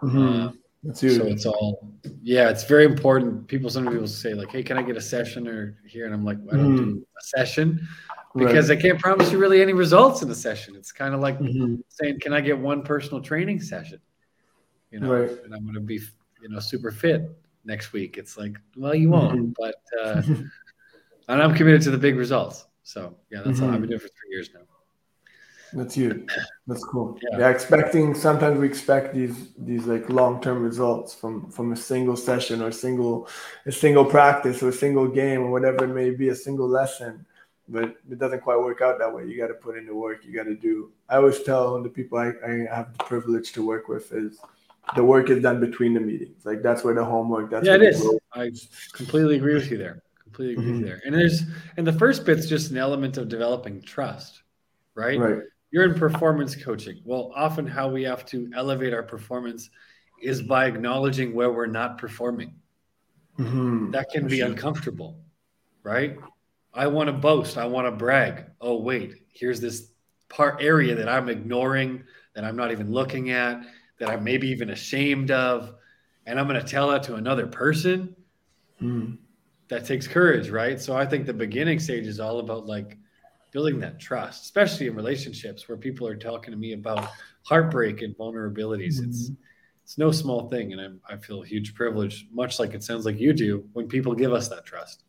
Mm-hmm. 0.00 0.46
Uh, 0.46 0.52
so 0.94 1.06
it's 1.26 1.46
all 1.46 1.94
yeah, 2.22 2.48
it's 2.48 2.64
very 2.64 2.84
important. 2.84 3.46
People 3.46 3.70
some 3.70 3.86
people 3.86 4.08
say 4.08 4.34
like, 4.34 4.50
"Hey, 4.50 4.62
can 4.62 4.76
I 4.76 4.82
get 4.82 4.96
a 4.96 5.00
session 5.00 5.46
or 5.46 5.78
here?" 5.86 6.06
And 6.06 6.14
I'm 6.14 6.24
like, 6.24 6.38
"I 6.52 6.56
don't 6.56 6.76
mm-hmm. 6.76 6.92
do 6.94 7.06
a 7.18 7.24
session." 7.24 7.86
Because 8.34 8.70
right. 8.70 8.78
I 8.78 8.82
can't 8.82 8.98
promise 8.98 9.30
you 9.30 9.38
really 9.38 9.60
any 9.60 9.74
results 9.74 10.22
in 10.22 10.30
a 10.30 10.34
session. 10.34 10.74
It's 10.74 10.90
kind 10.90 11.14
of 11.14 11.20
like 11.20 11.38
mm-hmm. 11.38 11.76
saying, 11.88 12.18
"Can 12.20 12.32
I 12.32 12.40
get 12.40 12.58
one 12.58 12.82
personal 12.82 13.22
training 13.22 13.60
session?" 13.60 14.00
You 14.90 15.00
know, 15.00 15.12
right. 15.12 15.30
and 15.44 15.54
I'm 15.54 15.62
going 15.62 15.74
to 15.74 15.80
be, 15.80 16.00
you 16.42 16.48
know, 16.48 16.58
super 16.58 16.90
fit 16.90 17.30
next 17.64 17.92
week. 17.92 18.18
It's 18.18 18.36
like, 18.36 18.58
well, 18.76 18.94
you 18.94 19.10
won't, 19.10 19.38
mm-hmm. 19.38 19.52
but 19.58 19.76
uh, 20.02 20.22
and 21.28 21.42
I'm 21.42 21.54
committed 21.54 21.82
to 21.82 21.90
the 21.90 21.98
big 21.98 22.16
results. 22.16 22.66
So 22.82 23.16
yeah, 23.30 23.42
that's 23.44 23.58
mm-hmm. 23.58 23.68
all 23.68 23.74
I've 23.74 23.80
been 23.80 23.90
doing 23.90 24.00
for 24.00 24.08
three 24.08 24.30
years 24.30 24.50
now. 24.52 24.62
That's 25.72 25.94
huge. 25.94 26.28
That's 26.66 26.84
cool. 26.84 27.18
Yeah. 27.22 27.38
yeah, 27.38 27.48
expecting 27.48 28.14
sometimes 28.14 28.58
we 28.58 28.66
expect 28.66 29.14
these 29.14 29.52
these 29.56 29.86
like 29.86 30.08
long 30.08 30.40
term 30.40 30.62
results 30.62 31.14
from 31.14 31.50
from 31.50 31.72
a 31.72 31.76
single 31.76 32.16
session 32.16 32.62
or 32.62 32.70
single 32.70 33.28
a 33.66 33.72
single 33.72 34.04
practice 34.04 34.62
or 34.62 34.68
a 34.68 34.72
single 34.72 35.08
game 35.08 35.40
or 35.42 35.50
whatever 35.50 35.84
it 35.84 35.94
may 35.94 36.10
be, 36.10 36.28
a 36.28 36.34
single 36.34 36.68
lesson. 36.68 37.24
But 37.68 37.96
it 38.10 38.18
doesn't 38.18 38.40
quite 38.40 38.58
work 38.58 38.80
out 38.82 38.98
that 38.98 39.14
way. 39.14 39.26
You 39.26 39.36
got 39.38 39.48
to 39.48 39.54
put 39.54 39.78
in 39.78 39.86
the 39.86 39.94
work. 39.94 40.24
You 40.24 40.34
got 40.34 40.44
to 40.44 40.54
do. 40.54 40.90
I 41.08 41.16
always 41.16 41.42
tell 41.42 41.80
the 41.80 41.88
people 41.88 42.18
I, 42.18 42.32
I 42.44 42.66
have 42.74 42.96
the 42.96 43.04
privilege 43.04 43.52
to 43.52 43.66
work 43.66 43.88
with 43.88 44.12
is 44.12 44.38
the 44.96 45.04
work 45.04 45.30
is 45.30 45.42
done 45.42 45.60
between 45.60 45.94
the 45.94 46.00
meetings. 46.00 46.44
Like 46.44 46.62
that's 46.62 46.84
where 46.84 46.94
the 46.94 47.04
homework. 47.04 47.50
That's 47.50 47.66
yeah, 47.66 47.76
it 47.76 47.82
is. 47.82 48.06
I 48.34 48.50
completely 48.92 49.36
agree 49.36 49.54
with 49.54 49.70
you 49.70 49.78
there 49.78 50.02
completely 50.32 50.62
agree 50.62 50.72
mm-hmm. 50.72 50.84
there. 50.84 51.02
And 51.04 51.14
there's 51.14 51.42
and 51.76 51.86
the 51.86 51.92
first 51.92 52.24
bit's 52.24 52.48
just 52.48 52.70
an 52.70 52.78
element 52.78 53.16
of 53.18 53.28
developing 53.28 53.82
trust, 53.82 54.42
right? 54.94 55.18
Right. 55.18 55.42
You're 55.72 55.84
in 55.84 55.94
performance 55.94 56.54
coaching. 56.54 57.00
Well, 57.04 57.32
often 57.34 57.66
how 57.66 57.88
we 57.88 58.02
have 58.04 58.26
to 58.26 58.48
elevate 58.54 58.92
our 58.92 59.02
performance 59.02 59.70
is 60.20 60.42
by 60.42 60.66
acknowledging 60.66 61.34
where 61.34 61.50
we're 61.50 61.66
not 61.66 61.96
performing. 61.98 62.54
Mm-hmm. 63.38 63.90
That 63.90 64.10
can 64.10 64.28
be 64.28 64.42
uncomfortable, 64.42 65.18
right? 65.82 66.18
I 66.74 66.86
want 66.86 67.08
to 67.08 67.14
boast. 67.14 67.56
I 67.56 67.64
want 67.64 67.86
to 67.86 67.90
brag. 67.90 68.44
Oh, 68.60 68.80
wait, 68.80 69.24
here's 69.32 69.60
this 69.60 69.90
part 70.28 70.62
area 70.62 70.94
that 70.94 71.08
I'm 71.08 71.30
ignoring, 71.30 72.04
that 72.34 72.44
I'm 72.44 72.56
not 72.56 72.70
even 72.70 72.92
looking 72.92 73.30
at, 73.30 73.62
that 73.98 74.10
I'm 74.10 74.22
maybe 74.22 74.48
even 74.48 74.70
ashamed 74.70 75.30
of. 75.30 75.74
And 76.26 76.38
I'm 76.38 76.46
going 76.46 76.60
to 76.60 76.66
tell 76.66 76.90
that 76.90 77.02
to 77.04 77.14
another 77.14 77.46
person. 77.46 78.14
Mm. 78.80 79.16
That 79.68 79.86
takes 79.86 80.06
courage, 80.06 80.50
right? 80.50 80.78
So 80.78 80.94
I 80.94 81.06
think 81.06 81.24
the 81.24 81.32
beginning 81.32 81.78
stage 81.78 82.06
is 82.06 82.20
all 82.20 82.40
about 82.40 82.66
like 82.66 82.98
building 83.52 83.78
that 83.80 84.00
trust, 84.00 84.44
especially 84.44 84.88
in 84.88 84.96
relationships 84.96 85.68
where 85.68 85.78
people 85.78 86.08
are 86.08 86.16
talking 86.16 86.50
to 86.50 86.58
me 86.58 86.72
about 86.72 87.10
heartbreak 87.44 88.02
and 88.02 88.16
vulnerabilities. 88.16 88.96
Mm-hmm. 88.96 89.10
It's 89.10 89.30
it's 89.84 89.98
no 89.98 90.10
small 90.10 90.48
thing, 90.48 90.72
and 90.72 91.00
I, 91.08 91.14
I 91.14 91.16
feel 91.16 91.42
a 91.42 91.46
huge 91.46 91.74
privilege, 91.74 92.26
much 92.32 92.58
like 92.58 92.72
it 92.72 92.82
sounds 92.82 93.04
like 93.04 93.18
you 93.18 93.32
do, 93.32 93.68
when 93.72 93.88
people 93.88 94.14
give 94.14 94.32
us 94.32 94.48
that 94.48 94.64
trust. 94.64 95.04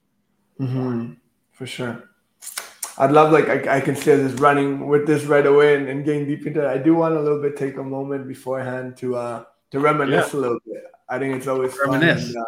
Mm-hmm. 0.60 1.14
For 1.52 1.66
sure. 1.66 2.10
I'd 2.98 3.12
love 3.12 3.32
like 3.32 3.48
I, 3.50 3.78
I 3.78 3.82
can 3.82 3.96
see 3.96 4.16
this 4.16 4.34
running 4.34 4.88
with 4.88 5.08
this 5.08 5.24
right 5.26 5.46
away 5.46 5.76
and, 5.76 5.88
and 5.88 6.06
getting 6.06 6.28
deep 6.28 6.46
into 6.46 6.64
it. 6.64 6.68
I 6.68 6.78
do 6.78 6.94
want 6.96 7.16
a 7.16 7.22
little 7.22 7.42
bit 7.42 7.56
take 7.56 7.78
a 7.78 7.84
moment 7.84 8.28
beforehand 8.28 8.98
to 8.98 9.16
uh 9.16 9.44
to 9.72 9.80
reminisce 9.80 10.34
yeah. 10.34 10.40
a 10.40 10.42
little 10.42 10.60
bit. 10.66 10.84
I 11.10 11.18
think 11.18 11.36
it's 11.36 11.48
always 11.48 11.76
reminisce. 11.78 12.34
Fun 12.34 12.44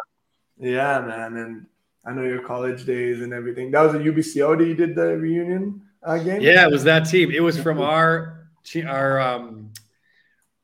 and, 0.60 0.68
uh, 0.68 0.76
yeah, 0.76 1.00
man, 1.00 1.36
and 1.36 1.66
I 2.04 2.12
know 2.12 2.22
your 2.22 2.42
college 2.42 2.84
days 2.84 3.22
and 3.22 3.32
everything. 3.32 3.70
That 3.72 3.82
was 3.82 3.94
a 3.94 3.98
UBCO 3.98 4.58
that 4.58 4.64
you 4.64 4.74
did 4.74 4.94
the 4.94 5.16
reunion 5.16 5.82
uh, 6.06 6.18
game. 6.18 6.40
Yeah, 6.40 6.64
it 6.64 6.70
was 6.70 6.84
that 6.84 7.00
team. 7.00 7.30
It 7.30 7.40
was 7.40 7.60
from 7.60 7.80
our 7.80 8.48
our 8.86 9.20
um 9.20 9.72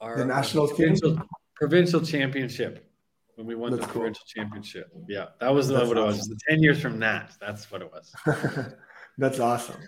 our 0.01 0.17
the 0.17 0.25
national 0.25 0.69
provincial, 0.69 1.21
provincial 1.55 2.01
championship 2.01 2.89
when 3.35 3.47
we 3.47 3.55
won 3.55 3.73
That's 3.73 3.87
the 3.87 3.93
cool. 3.93 4.03
provincial 4.03 4.25
championship. 4.27 4.91
Yeah, 5.09 5.27
that 5.41 5.53
was 5.53 5.69
That's 5.69 5.89
what 5.89 5.99
awesome. 5.99 6.05
it 6.05 6.07
was. 6.07 6.29
The 6.29 6.39
ten 6.49 6.63
years 6.63 6.81
from 6.81 6.99
that. 7.01 7.33
That's 7.41 7.71
what 7.71 7.83
it 7.83 7.91
was. 7.93 8.15
That's 9.19 9.41
awesome. 9.41 9.81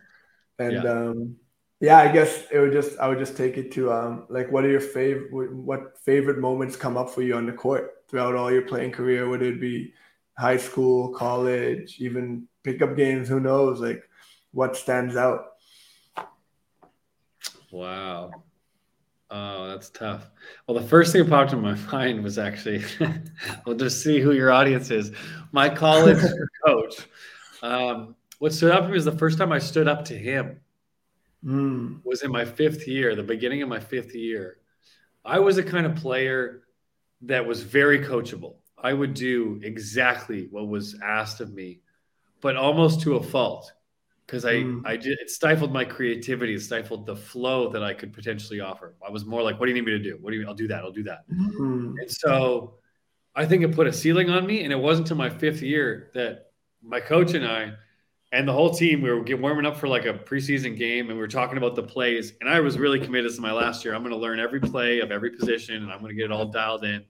And 0.58 0.73
yeah. 0.73 0.92
um, 0.92 1.37
yeah, 1.80 1.99
I 1.99 2.08
guess 2.08 2.44
it 2.50 2.58
would 2.58 2.73
just 2.73 2.99
I 2.99 3.08
would 3.08 3.18
just 3.18 3.37
take 3.37 3.56
it 3.56 3.73
to 3.73 3.92
um, 3.92 4.26
like 4.28 4.50
what 4.50 4.64
are 4.64 4.70
your 4.70 4.80
favorite 4.80 5.54
what 5.54 5.99
favorite 6.04 6.38
moments 6.38 6.76
come 6.76 6.96
up 6.96 7.11
for 7.11 7.23
you 7.23 7.37
on 7.37 7.46
the 7.46 7.52
court 7.52 8.04
throughout 8.08 8.34
all 8.34 8.50
your 8.52 8.62
playing 8.62 8.92
career? 8.92 9.28
Would 9.28 9.42
it 9.42 9.61
be 9.61 9.92
high 10.38 10.56
school, 10.56 11.12
college, 11.14 11.96
even 12.00 12.49
pickup 12.62 12.96
games? 12.96 13.28
Who 13.28 13.40
knows? 13.40 13.80
Like 13.80 14.02
what 14.54 14.76
stands 14.76 15.16
out? 15.16 15.46
Wow. 17.70 18.30
Oh, 19.30 19.66
that's 19.66 19.90
tough. 19.90 20.30
Well, 20.66 20.78
the 20.78 20.87
first 20.87 21.12
thing 21.12 21.25
that 21.25 21.30
popped 21.30 21.52
in 21.52 21.61
my 21.61 21.75
mind 21.92 22.23
was 22.23 22.38
actually, 22.38 22.84
we'll 23.66 23.76
just 23.76 24.02
see 24.02 24.20
who 24.20 24.32
your 24.32 24.52
audience 24.52 24.90
is. 24.90 25.11
My 25.50 25.68
college 25.68 26.25
coach. 26.66 26.94
Um, 27.62 28.14
what 28.38 28.52
stood 28.52 28.70
out 28.70 28.82
for 28.82 28.88
me 28.88 28.94
was 28.94 29.04
the 29.04 29.18
first 29.18 29.38
time 29.38 29.50
I 29.50 29.58
stood 29.58 29.88
up 29.88 30.04
to 30.06 30.16
him 30.16 30.61
mm. 31.44 32.00
was 32.04 32.23
in 32.23 32.30
my 32.30 32.44
fifth 32.44 32.87
year, 32.87 33.16
the 33.16 33.23
beginning 33.23 33.62
of 33.62 33.68
my 33.68 33.80
fifth 33.80 34.14
year. 34.14 34.58
I 35.25 35.40
was 35.40 35.58
a 35.58 35.62
kind 35.62 35.87
of 35.87 35.96
player 35.96 36.62
that 37.23 37.44
was 37.44 37.62
very 37.62 38.00
coachable. 38.00 38.56
I 38.78 38.92
would 38.92 39.14
do 39.14 39.58
exactly 39.64 40.46
what 40.50 40.68
was 40.68 41.00
asked 41.02 41.40
of 41.40 41.52
me, 41.54 41.80
but 42.40 42.56
almost 42.56 43.00
to 43.02 43.16
a 43.16 43.23
fault 43.23 43.73
because 44.26 44.45
I, 44.45 44.54
mm. 44.54 44.83
I 44.87 44.97
did, 44.97 45.19
it 45.21 45.31
stifled 45.31 45.73
my 45.73 45.85
creativity. 45.85 46.54
It 46.54 46.61
stifled 46.61 47.07
the 47.07 47.16
flow 47.16 47.69
that 47.71 47.83
I 47.83 47.93
could 47.93 48.12
potentially 48.12 48.61
offer. 48.61 48.95
I 49.07 49.11
was 49.11 49.25
more 49.25 49.43
like, 49.43 49.61
what 49.61 49.66
do 49.66 49.73
you 49.73 49.75
need 49.75 49.85
me 49.85 49.93
to 49.93 49.99
do? 49.99 50.19
What 50.21 50.31
do 50.31 50.38
you, 50.38 50.47
I'll 50.47 50.54
do 50.54 50.69
that. 50.69 50.83
I'll 50.83 50.93
do 50.93 51.02
that. 51.04 51.28
Mm. 51.31 51.95
And 52.00 52.11
so 52.11 52.75
I 53.35 53.45
think 53.45 53.62
it 53.62 53.75
put 53.75 53.87
a 53.87 53.93
ceiling 53.93 54.31
on 54.31 54.47
me. 54.47 54.64
And 54.64 54.73
it 54.73 54.76
wasn't 54.76 55.07
until 55.07 55.19
my 55.19 55.31
fifth 55.31 55.61
year 55.61 56.11
that 56.14 56.52
my 56.83 57.00
coach 57.00 57.35
and 57.35 57.47
I, 57.47 57.73
and 58.33 58.49
the 58.49 58.52
whole 58.52 58.75
team, 58.75 59.00
we 59.00 59.12
were 59.12 59.23
getting 59.23 59.43
warming 59.43 59.66
up 59.66 59.76
for 59.76 59.88
like 59.88 60.07
a 60.07 60.14
preseason 60.14 60.76
game 60.76 61.09
and 61.09 61.16
we 61.16 61.21
were 61.21 61.28
talking 61.28 61.57
about 61.57 61.76
the 61.76 61.83
plays. 61.83 62.33
And 62.40 62.49
I 62.49 62.61
was 62.61 62.78
really 62.78 62.99
committed 62.99 63.33
to 63.33 63.40
my 63.40 63.52
last 63.52 63.85
year. 63.85 63.95
I'm 63.95 64.02
going 64.02 64.14
to 64.14 64.19
learn 64.19 64.40
every 64.40 64.59
play 64.59 65.00
of 65.00 65.12
every 65.12 65.31
position 65.31 65.83
and 65.83 65.93
I'm 65.93 66.00
going 66.00 66.11
to 66.11 66.16
get 66.16 66.25
it 66.25 66.33
all 66.33 66.47
dialed 66.47 66.85
in. 66.85 67.04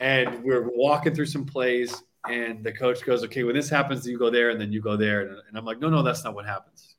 And 0.00 0.42
we 0.42 0.50
we're 0.50 0.68
walking 0.74 1.14
through 1.14 1.26
some 1.26 1.46
plays 1.46 2.02
and 2.28 2.62
the 2.62 2.72
coach 2.72 3.04
goes, 3.04 3.24
okay, 3.24 3.44
when 3.44 3.54
this 3.54 3.70
happens, 3.70 4.06
you 4.06 4.18
go 4.18 4.30
there 4.30 4.50
and 4.50 4.60
then 4.60 4.72
you 4.72 4.80
go 4.80 4.96
there. 4.96 5.22
And, 5.22 5.30
and 5.48 5.56
I'm 5.56 5.64
like, 5.64 5.80
no, 5.80 5.88
no, 5.88 6.02
that's 6.02 6.24
not 6.24 6.34
what 6.34 6.44
happens. 6.44 6.96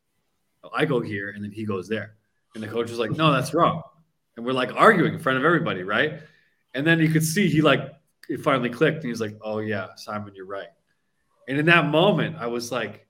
I 0.74 0.86
go 0.86 1.00
here 1.00 1.30
and 1.30 1.44
then 1.44 1.52
he 1.52 1.66
goes 1.66 1.88
there. 1.88 2.16
And 2.56 2.64
the 2.64 2.68
coach 2.68 2.90
was 2.90 3.00
like, 3.00 3.12
no, 3.12 3.32
that's 3.32 3.54
wrong. 3.54 3.84
And 4.36 4.46
we're 4.46 4.54
like 4.54 4.74
arguing 4.74 5.14
in 5.14 5.20
front 5.20 5.38
of 5.38 5.46
everybody, 5.46 5.84
right? 5.84 6.20
And 6.74 6.86
then 6.86 7.00
you 7.00 7.10
could 7.10 7.24
see 7.24 7.50
he 7.50 7.62
like, 7.62 7.82
it 8.30 8.42
finally 8.42 8.70
clicked 8.70 9.04
and 9.04 9.10
he's 9.10 9.22
like, 9.22 9.38
oh, 9.42 9.60
yeah, 9.60 9.88
Simon, 9.96 10.34
you're 10.36 10.46
right. 10.46 10.70
And 11.48 11.58
in 11.58 11.66
that 11.66 11.86
moment, 11.86 12.38
I 12.40 12.48
was 12.48 12.72
like, 12.72 13.08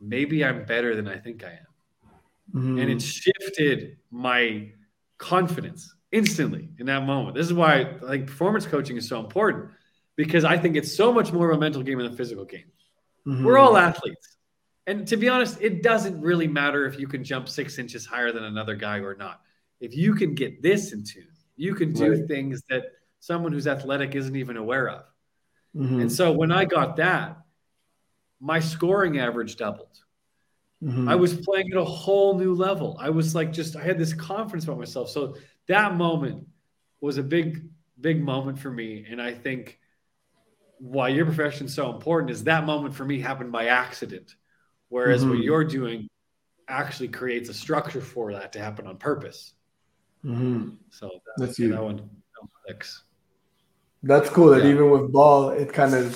maybe 0.00 0.44
I'm 0.44 0.64
better 0.64 0.94
than 0.94 1.08
I 1.08 1.18
think 1.18 1.44
I 1.44 1.50
am. 1.50 2.54
Mm-hmm. 2.54 2.78
And 2.78 2.90
it 2.90 3.02
shifted 3.02 3.96
my 4.10 4.70
confidence 5.18 5.94
instantly 6.12 6.68
in 6.78 6.86
that 6.86 7.04
moment. 7.04 7.34
This 7.34 7.46
is 7.46 7.54
why 7.54 7.80
I 7.80 8.10
think 8.10 8.26
performance 8.26 8.66
coaching 8.66 8.96
is 8.96 9.08
so 9.08 9.20
important 9.20 9.70
because 10.16 10.44
I 10.44 10.56
think 10.56 10.76
it's 10.76 10.94
so 10.94 11.12
much 11.12 11.32
more 11.32 11.50
of 11.50 11.56
a 11.56 11.60
mental 11.60 11.82
game 11.82 11.98
than 11.98 12.12
a 12.12 12.16
physical 12.16 12.44
game. 12.44 12.70
Mm-hmm. 13.26 13.44
We're 13.44 13.58
all 13.58 13.76
athletes. 13.76 14.36
And 14.86 15.06
to 15.08 15.16
be 15.16 15.28
honest, 15.28 15.60
it 15.60 15.82
doesn't 15.82 16.20
really 16.20 16.46
matter 16.46 16.86
if 16.86 16.98
you 16.98 17.06
can 17.06 17.24
jump 17.24 17.48
six 17.48 17.78
inches 17.78 18.06
higher 18.06 18.32
than 18.32 18.44
another 18.44 18.74
guy 18.74 18.98
or 18.98 19.14
not. 19.14 19.40
If 19.80 19.96
you 19.96 20.14
can 20.14 20.34
get 20.34 20.62
this 20.62 20.92
in 20.92 21.04
tune, 21.04 21.28
you 21.56 21.74
can 21.74 21.92
do 21.92 22.12
right. 22.12 22.28
things 22.28 22.62
that 22.70 22.84
someone 23.20 23.52
who's 23.52 23.66
athletic 23.66 24.14
isn't 24.14 24.36
even 24.36 24.56
aware 24.56 24.88
of. 24.88 25.04
Mm-hmm. 25.74 26.00
And 26.02 26.12
so 26.12 26.32
when 26.32 26.52
I 26.52 26.64
got 26.64 26.96
that, 26.96 27.38
my 28.40 28.60
scoring 28.60 29.18
average 29.18 29.56
doubled. 29.56 29.98
Mm-hmm. 30.82 31.08
I 31.08 31.14
was 31.14 31.34
playing 31.34 31.72
at 31.72 31.78
a 31.78 31.84
whole 31.84 32.38
new 32.38 32.54
level. 32.54 32.96
I 33.00 33.10
was 33.10 33.34
like, 33.34 33.52
just, 33.52 33.76
I 33.76 33.82
had 33.82 33.98
this 33.98 34.12
confidence 34.12 34.64
about 34.64 34.78
myself. 34.78 35.08
So 35.10 35.36
that 35.66 35.96
moment 35.96 36.46
was 37.00 37.18
a 37.18 37.22
big, 37.22 37.68
big 38.00 38.22
moment 38.22 38.58
for 38.58 38.70
me. 38.70 39.06
And 39.08 39.20
I 39.20 39.32
think 39.32 39.80
why 40.78 41.08
your 41.08 41.24
profession 41.24 41.66
is 41.66 41.74
so 41.74 41.90
important 41.92 42.30
is 42.30 42.44
that 42.44 42.64
moment 42.64 42.94
for 42.94 43.04
me 43.04 43.20
happened 43.20 43.52
by 43.52 43.66
accident. 43.66 44.34
Whereas 44.88 45.22
mm-hmm. 45.22 45.30
what 45.30 45.38
you're 45.40 45.64
doing 45.64 46.08
actually 46.68 47.08
creates 47.08 47.48
a 47.48 47.54
structure 47.54 48.00
for 48.00 48.32
that 48.32 48.52
to 48.52 48.58
happen 48.58 48.86
on 48.86 48.96
purpose. 48.96 49.54
Mm-hmm. 50.24 50.70
So 50.90 51.06
that, 51.08 51.46
that's 51.46 51.58
you. 51.58 51.72
That 51.72 51.82
one 51.82 52.08
clicks. 52.64 53.04
That's 54.02 54.28
cool 54.30 54.50
that 54.50 54.64
yeah. 54.64 54.70
even 54.70 54.90
with 54.90 55.12
ball, 55.12 55.50
it 55.50 55.72
kind 55.72 55.94
of 55.94 56.14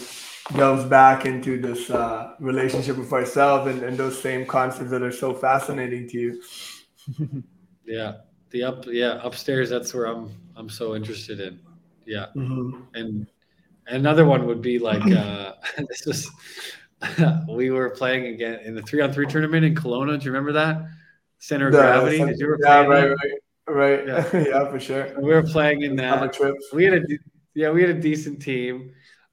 delves 0.57 0.85
back 0.85 1.27
into 1.27 1.61
this 1.61 1.91
uh, 1.91 2.35
relationship 2.39 2.97
with 2.97 3.13
ourselves 3.13 3.71
and, 3.71 3.83
and 3.83 3.97
those 3.97 4.21
same 4.21 4.47
concepts 4.47 4.91
that 4.91 5.03
are 5.03 5.13
so 5.13 5.35
fascinating 5.35 6.09
to 6.09 6.19
you. 6.19 6.43
yeah, 7.87 8.19
the 8.51 8.65
up, 8.65 8.85
yeah, 8.87 9.21
upstairs. 9.23 9.71
That's 9.71 9.95
where 9.95 10.07
I'm. 10.07 10.31
I'm 10.57 10.69
so 10.69 10.95
interested 10.95 11.41
in. 11.41 11.61
Yeah, 12.05 12.27
mm-hmm. 12.37 12.83
and 12.95 13.27
Another 13.91 14.25
one 14.25 14.47
would 14.47 14.63
be 14.63 14.79
like 14.79 15.03
uh, 15.17 15.55
this 15.89 16.07
is 16.07 16.31
we 17.49 17.71
were 17.71 17.91
playing 17.91 18.27
again 18.27 18.61
in 18.65 18.75
the 18.75 18.83
three 18.83 19.01
on 19.01 19.13
three 19.13 19.27
tournament 19.27 19.65
in 19.65 19.75
Kelowna. 19.75 20.19
Do 20.19 20.25
you 20.25 20.33
remember 20.33 20.53
that? 20.53 20.87
Center 21.39 21.69
of 21.69 21.73
Gravity. 21.73 22.19
Did 22.19 22.39
you 22.39 22.57
yeah, 22.63 22.83
right, 22.83 23.09
right, 23.09 23.17
right. 23.67 24.07
Yeah. 24.07 24.25
yeah, 24.49 24.71
for 24.71 24.79
sure. 24.79 25.15
We 25.19 25.33
were 25.33 25.43
playing 25.43 25.83
in 25.83 25.97
that. 25.97 26.37
We 26.73 26.85
had 26.85 26.95
a 26.95 27.03
yeah, 27.55 27.71
we 27.71 27.81
had 27.81 27.91
a 27.91 28.01
decent 28.01 28.43
team, 28.43 28.93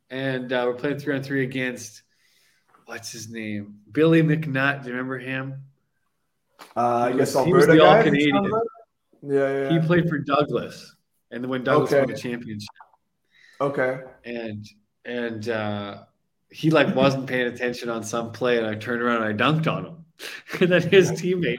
and 0.09 0.51
uh, 0.51 0.63
we're 0.67 0.75
playing 0.75 0.99
three 0.99 1.15
on 1.15 1.23
three 1.23 1.43
against 1.43 2.03
what's 2.85 3.11
his 3.11 3.29
name, 3.29 3.79
Billy 3.91 4.23
McNutt. 4.23 4.83
Do 4.83 4.89
you 4.89 4.95
remember 4.95 5.19
him? 5.19 5.63
Uh, 6.75 7.09
I 7.09 7.11
guess 7.11 7.33
he 7.33 7.53
was 7.53 7.67
the 7.67 7.85
all 7.85 8.01
Canadian. 8.01 8.49
Yeah, 9.21 9.69
yeah. 9.69 9.69
He 9.69 9.85
played 9.85 10.07
for 10.07 10.19
Douglas, 10.19 10.95
and 11.31 11.45
when 11.47 11.65
Douglas 11.65 11.91
okay. 11.91 11.99
won 11.99 12.11
the 12.11 12.17
championship. 12.17 12.69
Okay. 13.59 13.99
And 14.23 14.65
and 15.05 15.49
uh, 15.49 16.03
he 16.49 16.69
like 16.69 16.95
wasn't 16.95 17.27
paying 17.27 17.47
attention 17.47 17.89
on 17.89 18.03
some 18.03 18.31
play, 18.31 18.57
and 18.57 18.67
I 18.67 18.75
turned 18.75 19.01
around 19.01 19.23
and 19.23 19.41
I 19.41 19.45
dunked 19.45 19.71
on 19.71 19.85
him. 19.85 20.05
and 20.61 20.71
then 20.71 20.81
his 20.81 21.11
teammate 21.11 21.57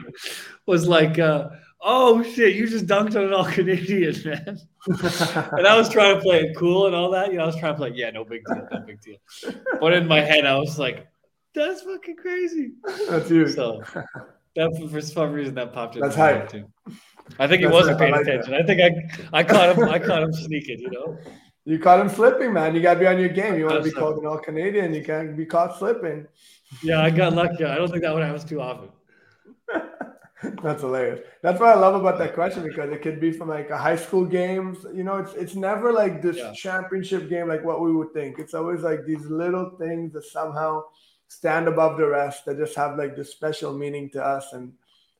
was 0.65 0.87
like, 0.87 1.19
uh, 1.19 1.49
"Oh 1.81 2.23
shit, 2.23 2.55
you 2.55 2.67
just 2.67 2.85
dunked 2.85 3.15
on 3.15 3.25
an 3.25 3.33
all 3.33 3.45
Canadian 3.45 4.15
man." 4.25 4.59
and 4.87 5.67
I 5.67 5.77
was 5.77 5.89
trying 5.89 6.15
to 6.15 6.21
play 6.21 6.41
it 6.41 6.57
cool 6.57 6.87
and 6.87 6.95
all 6.95 7.11
that. 7.11 7.31
You 7.31 7.37
know, 7.37 7.43
I 7.43 7.47
was 7.47 7.57
trying 7.57 7.73
to 7.73 7.77
play, 7.77 7.91
yeah, 7.95 8.09
no 8.11 8.23
big 8.23 8.43
deal, 8.45 8.67
no 8.71 8.79
big 8.81 9.01
deal. 9.01 9.17
But 9.79 9.93
in 9.93 10.07
my 10.07 10.21
head, 10.21 10.45
I 10.45 10.57
was 10.57 10.77
like, 10.77 11.07
"That's 11.55 11.81
fucking 11.81 12.17
crazy." 12.17 12.73
That's 13.09 13.29
you. 13.29 13.47
So 13.47 13.83
that 14.55 14.89
for 14.91 15.01
some 15.01 15.31
reason 15.31 15.55
that 15.55 15.73
popped 15.73 15.95
in. 15.95 16.01
That's 16.01 16.15
hype. 16.15 16.49
Too. 16.49 16.65
I 17.37 17.47
think 17.47 17.61
he 17.61 17.67
wasn't 17.67 17.99
paying 17.99 18.11
like 18.11 18.21
attention. 18.21 18.51
That. 18.51 18.61
I 18.61 18.65
think 18.65 18.81
I 19.31 19.39
I 19.39 19.43
caught 19.43 19.77
him. 19.77 19.83
I 19.87 19.99
caught 19.99 20.23
him 20.23 20.33
sneaking. 20.33 20.79
You 20.79 20.91
know. 20.91 21.17
You 21.65 21.77
caught 21.77 21.99
him 21.99 22.09
slipping, 22.09 22.53
man. 22.53 22.73
You 22.73 22.81
got 22.81 22.95
to 22.95 22.99
be 22.99 23.07
on 23.07 23.19
your 23.19 23.29
game. 23.29 23.57
You 23.57 23.65
want 23.65 23.83
to 23.83 23.83
be 23.83 23.91
called 23.91 24.17
an 24.17 24.25
all 24.25 24.39
Canadian. 24.39 24.93
You 24.93 25.03
can't 25.03 25.35
be 25.37 25.45
caught 25.45 25.77
slipping. 25.77 26.25
Yeah, 26.81 27.01
I 27.01 27.09
got 27.09 27.33
lucky. 27.33 27.63
I 27.65 27.75
don't 27.75 27.89
think 27.89 28.03
that 28.03 28.13
one 28.13 28.23
happens 28.23 28.43
too 28.43 28.61
often. 28.61 28.89
That's 30.63 30.81
hilarious. 30.81 31.19
That's 31.43 31.59
what 31.59 31.69
I 31.69 31.79
love 31.79 31.95
about 31.95 32.17
that 32.19 32.33
question 32.33 32.63
because 32.63 32.89
it 32.91 33.01
could 33.01 33.19
be 33.19 33.31
from 33.31 33.49
like 33.49 33.69
a 33.69 33.77
high 33.77 33.97
school 33.97 34.25
games. 34.25 34.85
You 34.93 35.03
know, 35.03 35.17
it's 35.17 35.33
it's 35.33 35.55
never 35.55 35.91
like 35.91 36.21
this 36.21 36.37
yeah. 36.37 36.53
championship 36.53 37.29
game 37.29 37.47
like 37.49 37.63
what 37.63 37.81
we 37.81 37.91
would 37.93 38.13
think. 38.13 38.39
It's 38.39 38.53
always 38.53 38.81
like 38.81 39.05
these 39.05 39.25
little 39.25 39.71
things 39.77 40.13
that 40.13 40.23
somehow 40.23 40.83
stand 41.27 41.67
above 41.67 41.97
the 41.97 42.07
rest 42.07 42.45
that 42.45 42.57
just 42.57 42.75
have 42.75 42.97
like 42.97 43.15
this 43.15 43.31
special 43.31 43.77
meaning 43.77 44.09
to 44.11 44.23
us. 44.23 44.53
And 44.53 44.73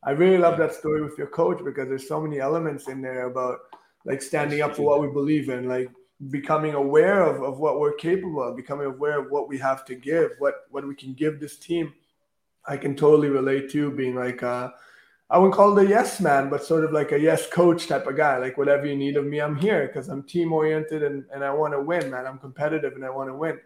I 0.04 0.12
really 0.12 0.38
love 0.38 0.58
that 0.58 0.74
story 0.74 1.02
with 1.04 1.18
your 1.18 1.28
coach 1.28 1.64
because 1.64 1.90
there's 1.90 2.08
so 2.08 2.22
many 2.22 2.40
elements 2.40 2.88
in 2.88 3.02
there 3.02 3.28
about 3.28 3.60
like 4.06 4.22
standing 4.22 4.62
up 4.62 4.76
for 4.76 4.84
what 4.84 5.02
we 5.02 5.08
believe 5.08 5.50
in, 5.50 5.68
like 5.68 5.90
becoming 6.30 6.74
aware 6.74 7.24
of, 7.24 7.42
of 7.42 7.60
what 7.60 7.80
we're 7.80 7.94
capable 7.94 8.44
of, 8.44 8.56
becoming 8.56 8.88
aware 8.88 9.20
of 9.20 9.32
what 9.32 9.48
we 9.48 9.58
have 9.58 9.86
to 9.86 9.96
give, 9.96 10.32
what 10.40 10.66
what 10.72 10.88
we 10.88 10.96
can 10.96 11.14
give 11.14 11.40
this 11.40 11.58
team. 11.58 11.94
I 12.68 12.78
can 12.78 12.96
totally 12.96 13.30
relate 13.30 13.70
to 13.72 13.92
being 13.92 14.16
like 14.16 14.44
uh, 14.44 14.72
I 15.30 15.38
wouldn't 15.38 15.54
call 15.56 15.78
it 15.78 15.86
a 15.86 15.90
yes 15.90 16.20
man, 16.20 16.50
but 16.50 16.64
sort 16.64 16.84
of 16.84 16.92
like 16.92 17.12
a 17.12 17.20
yes 17.20 17.48
coach 17.48 17.88
type 17.88 18.08
of 18.08 18.18
guy. 18.18 18.38
Like 18.38 18.58
whatever 18.58 18.86
you 18.86 18.96
need 18.96 19.16
of 19.16 19.26
me, 19.26 19.40
I'm 19.40 19.56
here 19.56 19.88
because 19.88 20.10
I'm 20.10 20.24
team 20.24 20.52
oriented 20.52 21.04
and, 21.04 21.24
and 21.34 21.44
I 21.44 21.54
want 21.54 21.74
to 21.74 21.82
win, 21.82 22.10
man. 22.10 22.26
I'm 22.26 22.40
competitive 22.40 22.94
and 22.94 23.06
I 23.06 23.12
want 23.12 23.30
to 23.30 23.36
win. 23.36 23.60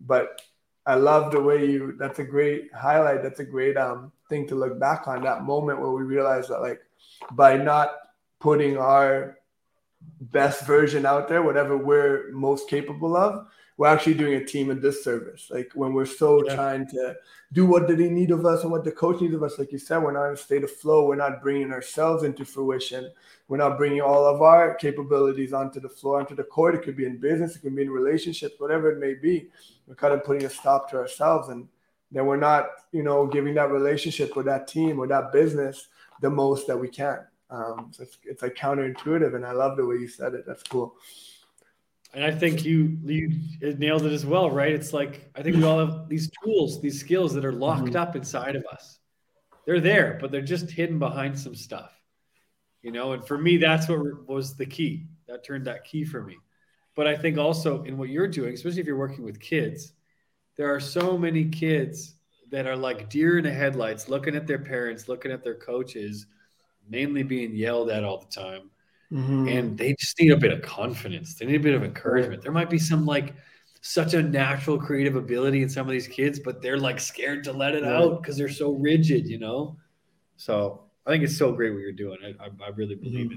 But 0.00 0.42
I 0.84 0.94
love 0.94 1.32
the 1.32 1.40
way 1.40 1.64
you. 1.64 1.96
That's 1.98 2.18
a 2.18 2.24
great 2.24 2.72
highlight. 2.74 3.22
That's 3.22 3.40
a 3.40 3.44
great 3.44 3.76
um 3.76 4.12
thing 4.28 4.46
to 4.48 4.54
look 4.54 4.78
back 4.78 5.08
on. 5.08 5.22
That 5.22 5.42
moment 5.42 5.80
where 5.80 5.90
we 5.90 6.02
realize 6.02 6.48
that 6.48 6.60
like 6.60 6.80
by 7.32 7.56
not 7.56 7.94
putting 8.38 8.76
our 8.76 9.38
best 10.20 10.66
version 10.66 11.06
out 11.06 11.28
there, 11.28 11.42
whatever 11.42 11.76
we're 11.76 12.30
most 12.32 12.68
capable 12.68 13.16
of, 13.16 13.46
we're 13.76 13.88
actually 13.88 14.14
doing 14.14 14.34
a 14.34 14.44
team 14.44 14.70
a 14.70 14.74
disservice. 14.74 15.48
Like 15.50 15.70
when 15.74 15.92
we're 15.92 16.06
so 16.06 16.42
yeah. 16.46 16.54
trying 16.54 16.88
to 16.88 17.16
do 17.52 17.66
what 17.66 17.86
they 17.86 18.08
need 18.08 18.30
of 18.30 18.46
us 18.46 18.62
and 18.62 18.72
what 18.72 18.84
the 18.84 18.92
coach 18.92 19.20
needs 19.20 19.34
of 19.34 19.42
us, 19.42 19.58
like 19.58 19.70
you 19.70 19.78
said, 19.78 19.98
we're 19.98 20.12
not 20.12 20.28
in 20.28 20.32
a 20.34 20.36
state 20.36 20.64
of 20.64 20.70
flow. 20.70 21.06
We're 21.06 21.16
not 21.16 21.42
bringing 21.42 21.72
ourselves 21.72 22.22
into 22.22 22.44
fruition. 22.44 23.10
We're 23.48 23.58
not 23.58 23.76
bringing 23.76 24.00
all 24.00 24.24
of 24.24 24.40
our 24.40 24.74
capabilities 24.74 25.52
onto 25.52 25.78
the 25.78 25.88
floor, 25.88 26.20
onto 26.20 26.34
the 26.34 26.44
court. 26.44 26.74
It 26.74 26.82
could 26.82 26.96
be 26.96 27.04
in 27.04 27.18
business, 27.18 27.54
it 27.54 27.60
could 27.60 27.76
be 27.76 27.82
in 27.82 27.90
relationships, 27.90 28.54
whatever 28.58 28.90
it 28.90 28.98
may 28.98 29.14
be. 29.14 29.48
We're 29.86 29.94
kind 29.94 30.14
of 30.14 30.24
putting 30.24 30.44
a 30.44 30.50
stop 30.50 30.90
to 30.90 30.96
ourselves, 30.96 31.48
and 31.48 31.68
then 32.10 32.26
we're 32.26 32.36
not, 32.36 32.66
you 32.92 33.02
know, 33.02 33.26
giving 33.26 33.54
that 33.54 33.70
relationship 33.70 34.36
or 34.36 34.42
that 34.44 34.66
team 34.66 34.98
or 34.98 35.06
that 35.06 35.32
business 35.32 35.88
the 36.22 36.30
most 36.30 36.66
that 36.66 36.76
we 36.76 36.88
can. 36.88 37.20
Um, 37.50 37.90
so 37.92 38.02
it's, 38.02 38.18
it's 38.24 38.42
like 38.42 38.54
counterintuitive, 38.54 39.34
and 39.34 39.46
I 39.46 39.52
love 39.52 39.76
the 39.76 39.86
way 39.86 39.96
you 39.96 40.08
said 40.08 40.34
it. 40.34 40.44
That's 40.46 40.62
cool. 40.62 40.96
And 42.14 42.24
I 42.24 42.30
think 42.30 42.64
you 42.64 42.96
you 43.04 43.30
nailed 43.78 44.06
it 44.06 44.12
as 44.12 44.24
well, 44.24 44.50
right? 44.50 44.72
It's 44.72 44.92
like 44.92 45.30
I 45.34 45.42
think 45.42 45.56
we 45.56 45.64
all 45.64 45.78
have 45.78 46.08
these 46.08 46.30
tools, 46.42 46.80
these 46.80 46.98
skills 46.98 47.34
that 47.34 47.44
are 47.44 47.52
locked 47.52 47.84
mm-hmm. 47.84 47.96
up 47.96 48.16
inside 48.16 48.56
of 48.56 48.64
us. 48.72 48.98
They're 49.66 49.80
there, 49.80 50.18
but 50.20 50.30
they're 50.30 50.40
just 50.40 50.70
hidden 50.70 50.98
behind 50.98 51.38
some 51.38 51.54
stuff, 51.54 51.92
you 52.82 52.92
know. 52.92 53.12
And 53.12 53.26
for 53.26 53.36
me, 53.36 53.56
that's 53.56 53.88
what 53.88 54.28
was 54.28 54.56
the 54.56 54.66
key. 54.66 55.06
That 55.28 55.44
turned 55.44 55.66
that 55.66 55.84
key 55.84 56.04
for 56.04 56.22
me. 56.22 56.36
But 56.94 57.06
I 57.06 57.16
think 57.16 57.36
also 57.36 57.82
in 57.82 57.98
what 57.98 58.08
you're 58.08 58.28
doing, 58.28 58.54
especially 58.54 58.80
if 58.80 58.86
you're 58.86 58.96
working 58.96 59.24
with 59.24 59.38
kids, 59.38 59.92
there 60.56 60.74
are 60.74 60.80
so 60.80 61.18
many 61.18 61.44
kids 61.44 62.14
that 62.50 62.66
are 62.66 62.76
like 62.76 63.10
deer 63.10 63.38
in 63.38 63.44
the 63.44 63.52
headlights, 63.52 64.08
looking 64.08 64.34
at 64.34 64.46
their 64.46 64.58
parents, 64.58 65.08
looking 65.08 65.32
at 65.32 65.44
their 65.44 65.56
coaches, 65.56 66.26
mainly 66.88 67.22
being 67.22 67.54
yelled 67.54 67.90
at 67.90 68.04
all 68.04 68.18
the 68.18 68.40
time 68.40 68.70
Mm-hmm. 69.12 69.48
And 69.48 69.78
they 69.78 69.94
just 69.94 70.18
need 70.20 70.32
a 70.32 70.36
bit 70.36 70.52
of 70.52 70.62
confidence. 70.62 71.34
They 71.34 71.46
need 71.46 71.56
a 71.56 71.60
bit 71.60 71.74
of 71.74 71.84
encouragement. 71.84 72.42
There 72.42 72.52
might 72.52 72.70
be 72.70 72.78
some 72.78 73.06
like 73.06 73.34
such 73.80 74.14
a 74.14 74.22
natural 74.22 74.78
creative 74.78 75.14
ability 75.14 75.62
in 75.62 75.68
some 75.68 75.86
of 75.86 75.92
these 75.92 76.08
kids, 76.08 76.40
but 76.40 76.60
they're 76.60 76.78
like 76.78 76.98
scared 76.98 77.44
to 77.44 77.52
let 77.52 77.74
it 77.74 77.84
right. 77.84 77.92
out 77.92 78.20
because 78.20 78.36
they're 78.36 78.48
so 78.48 78.72
rigid, 78.72 79.28
you 79.28 79.38
know? 79.38 79.76
So 80.36 80.82
I 81.06 81.10
think 81.10 81.22
it's 81.22 81.38
so 81.38 81.52
great 81.52 81.70
what 81.70 81.80
you're 81.80 81.92
doing. 81.92 82.18
I, 82.24 82.44
I, 82.44 82.48
I 82.66 82.68
really 82.74 82.96
believe 82.96 83.26
mm-hmm. 83.26 83.34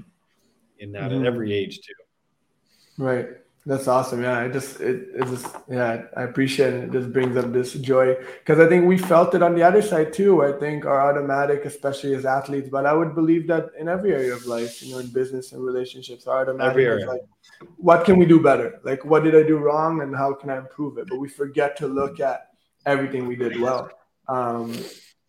in, 0.78 0.88
in 0.88 0.92
that 0.92 1.12
mm-hmm. 1.12 1.20
at 1.20 1.26
every 1.26 1.54
age 1.54 1.76
too. 1.76 3.02
Right. 3.02 3.28
That's 3.66 3.88
awesome. 3.88 4.22
Yeah, 4.22 4.44
it 4.44 4.52
just 4.54 4.80
it, 4.80 5.08
it 5.14 5.26
just 5.26 5.54
yeah, 5.68 6.04
I 6.16 6.22
appreciate 6.22 6.72
it. 6.72 6.84
It 6.84 6.92
just 6.92 7.12
brings 7.12 7.36
up 7.36 7.52
this 7.52 7.74
joy 7.74 8.16
because 8.38 8.58
I 8.58 8.66
think 8.66 8.86
we 8.86 8.96
felt 8.96 9.34
it 9.34 9.42
on 9.42 9.54
the 9.54 9.62
other 9.62 9.82
side 9.82 10.14
too. 10.14 10.42
I 10.42 10.58
think 10.58 10.86
our 10.86 11.10
automatic, 11.10 11.66
especially 11.66 12.14
as 12.14 12.24
athletes, 12.24 12.70
but 12.70 12.86
I 12.86 12.94
would 12.94 13.14
believe 13.14 13.46
that 13.48 13.66
in 13.78 13.86
every 13.86 14.14
area 14.14 14.32
of 14.32 14.46
life, 14.46 14.82
you 14.82 14.92
know, 14.92 14.98
in 15.00 15.08
business 15.08 15.52
and 15.52 15.62
relationships, 15.62 16.26
our 16.26 16.40
automatic 16.40 16.86
is 16.86 17.06
like, 17.06 17.20
what 17.76 18.06
can 18.06 18.18
we 18.18 18.24
do 18.24 18.42
better? 18.42 18.80
Like, 18.82 19.04
what 19.04 19.24
did 19.24 19.36
I 19.36 19.42
do 19.42 19.58
wrong, 19.58 20.00
and 20.00 20.16
how 20.16 20.32
can 20.32 20.48
I 20.48 20.56
improve 20.56 20.96
it? 20.96 21.08
But 21.08 21.18
we 21.18 21.28
forget 21.28 21.76
to 21.78 21.86
look 21.86 22.18
at 22.18 22.48
everything 22.86 23.26
we 23.26 23.36
did 23.36 23.60
well. 23.60 23.90
Um, 24.26 24.74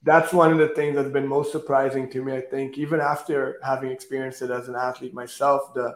that's 0.04 0.32
one 0.32 0.54
of 0.54 0.58
the 0.58 0.70
things 0.70 0.96
that's 0.96 1.12
been 1.12 1.28
most 1.28 1.52
surprising 1.52 2.10
to 2.12 2.24
me. 2.24 2.34
I 2.34 2.42
think 2.42 2.78
even 2.78 3.02
after 3.02 3.60
having 3.62 3.92
experienced 3.92 4.42
it 4.42 4.52
as 4.52 4.70
an 4.70 4.76
athlete 4.76 5.14
myself, 5.14 5.74
the 5.74 5.96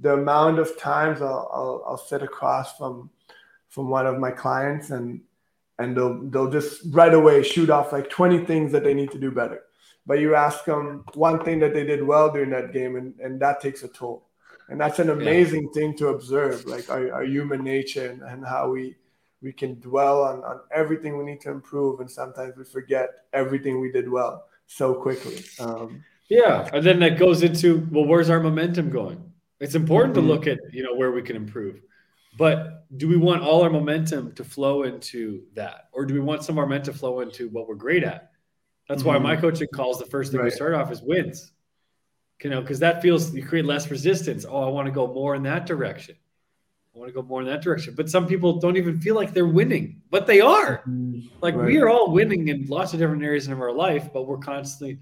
the 0.00 0.14
amount 0.14 0.58
of 0.58 0.78
times 0.78 1.20
I'll, 1.20 1.50
I'll, 1.52 1.84
I'll 1.86 1.98
sit 1.98 2.22
across 2.22 2.76
from 2.76 3.10
from 3.68 3.88
one 3.88 4.06
of 4.06 4.18
my 4.18 4.32
clients 4.32 4.90
and 4.90 5.20
and 5.78 5.96
they'll 5.96 6.20
they'll 6.30 6.50
just 6.50 6.82
right 6.90 7.14
away 7.14 7.42
shoot 7.42 7.70
off 7.70 7.92
like 7.92 8.10
20 8.10 8.44
things 8.44 8.72
that 8.72 8.84
they 8.84 8.94
need 8.94 9.10
to 9.12 9.18
do 9.18 9.30
better. 9.30 9.62
But 10.06 10.18
you 10.18 10.34
ask 10.34 10.64
them 10.64 11.04
one 11.14 11.44
thing 11.44 11.58
that 11.60 11.74
they 11.74 11.84
did 11.84 12.02
well 12.02 12.32
during 12.32 12.50
that 12.50 12.72
game 12.72 12.96
and, 12.96 13.14
and 13.20 13.40
that 13.40 13.60
takes 13.60 13.82
a 13.82 13.88
toll. 13.88 14.26
And 14.68 14.80
that's 14.80 14.98
an 14.98 15.10
amazing 15.10 15.64
yeah. 15.64 15.80
thing 15.80 15.96
to 15.98 16.08
observe 16.08 16.64
like 16.66 16.88
our, 16.90 17.12
our 17.12 17.24
human 17.24 17.62
nature 17.62 18.10
and, 18.10 18.22
and 18.22 18.46
how 18.46 18.70
we 18.70 18.96
we 19.42 19.52
can 19.52 19.80
dwell 19.80 20.22
on, 20.22 20.42
on 20.44 20.60
everything 20.70 21.16
we 21.16 21.24
need 21.24 21.40
to 21.42 21.50
improve. 21.50 22.00
And 22.00 22.10
sometimes 22.10 22.56
we 22.56 22.64
forget 22.64 23.10
everything 23.32 23.80
we 23.80 23.90
did 23.90 24.08
well 24.08 24.44
so 24.66 24.94
quickly. 24.94 25.44
Um, 25.58 26.04
yeah. 26.28 26.68
And 26.72 26.84
then 26.84 27.00
that 27.00 27.18
goes 27.18 27.42
into 27.42 27.86
well 27.90 28.04
where's 28.04 28.30
our 28.30 28.40
momentum 28.40 28.90
going 28.90 29.29
it's 29.60 29.74
important 29.74 30.14
mm-hmm. 30.14 30.26
to 30.26 30.32
look 30.32 30.46
at 30.46 30.58
you 30.72 30.82
know 30.82 30.94
where 30.94 31.12
we 31.12 31.22
can 31.22 31.36
improve, 31.36 31.82
but 32.36 32.86
do 32.96 33.06
we 33.06 33.16
want 33.16 33.42
all 33.42 33.62
our 33.62 33.70
momentum 33.70 34.32
to 34.32 34.44
flow 34.44 34.82
into 34.84 35.44
that, 35.54 35.88
or 35.92 36.04
do 36.04 36.14
we 36.14 36.20
want 36.20 36.42
some 36.42 36.54
of 36.54 36.58
our 36.58 36.66
momentum 36.66 36.94
to 36.94 36.98
flow 36.98 37.20
into 37.20 37.48
what 37.50 37.68
we're 37.68 37.74
great 37.74 38.02
at? 38.02 38.30
That's 38.88 39.02
mm-hmm. 39.02 39.08
why 39.08 39.18
my 39.18 39.32
mm-hmm. 39.34 39.42
coaching 39.42 39.68
calls 39.72 39.98
the 39.98 40.06
first 40.06 40.32
thing 40.32 40.40
right. 40.40 40.46
we 40.46 40.50
start 40.50 40.74
off 40.74 40.90
is 40.90 41.02
wins. 41.02 41.52
You 42.42 42.48
know, 42.48 42.62
because 42.62 42.78
that 42.80 43.02
feels 43.02 43.34
you 43.34 43.44
create 43.44 43.66
less 43.66 43.90
resistance. 43.90 44.46
Oh, 44.48 44.66
I 44.66 44.70
want 44.70 44.86
to 44.86 44.92
go 44.92 45.06
more 45.06 45.34
in 45.34 45.42
that 45.42 45.66
direction. 45.66 46.16
I 46.94 46.98
want 46.98 47.08
to 47.10 47.14
go 47.14 47.22
more 47.22 47.42
in 47.42 47.46
that 47.48 47.62
direction. 47.62 47.94
But 47.94 48.08
some 48.08 48.26
people 48.26 48.58
don't 48.58 48.78
even 48.78 48.98
feel 48.98 49.14
like 49.14 49.34
they're 49.34 49.46
winning, 49.46 50.00
but 50.10 50.26
they 50.26 50.40
are. 50.40 50.78
Mm-hmm. 50.78 51.28
Like 51.42 51.54
right. 51.54 51.66
we 51.66 51.78
are 51.78 51.90
all 51.90 52.10
winning 52.10 52.48
in 52.48 52.66
lots 52.66 52.94
of 52.94 52.98
different 52.98 53.22
areas 53.22 53.46
of 53.46 53.60
our 53.60 53.72
life, 53.72 54.10
but 54.12 54.26
we're 54.26 54.38
constantly 54.38 54.98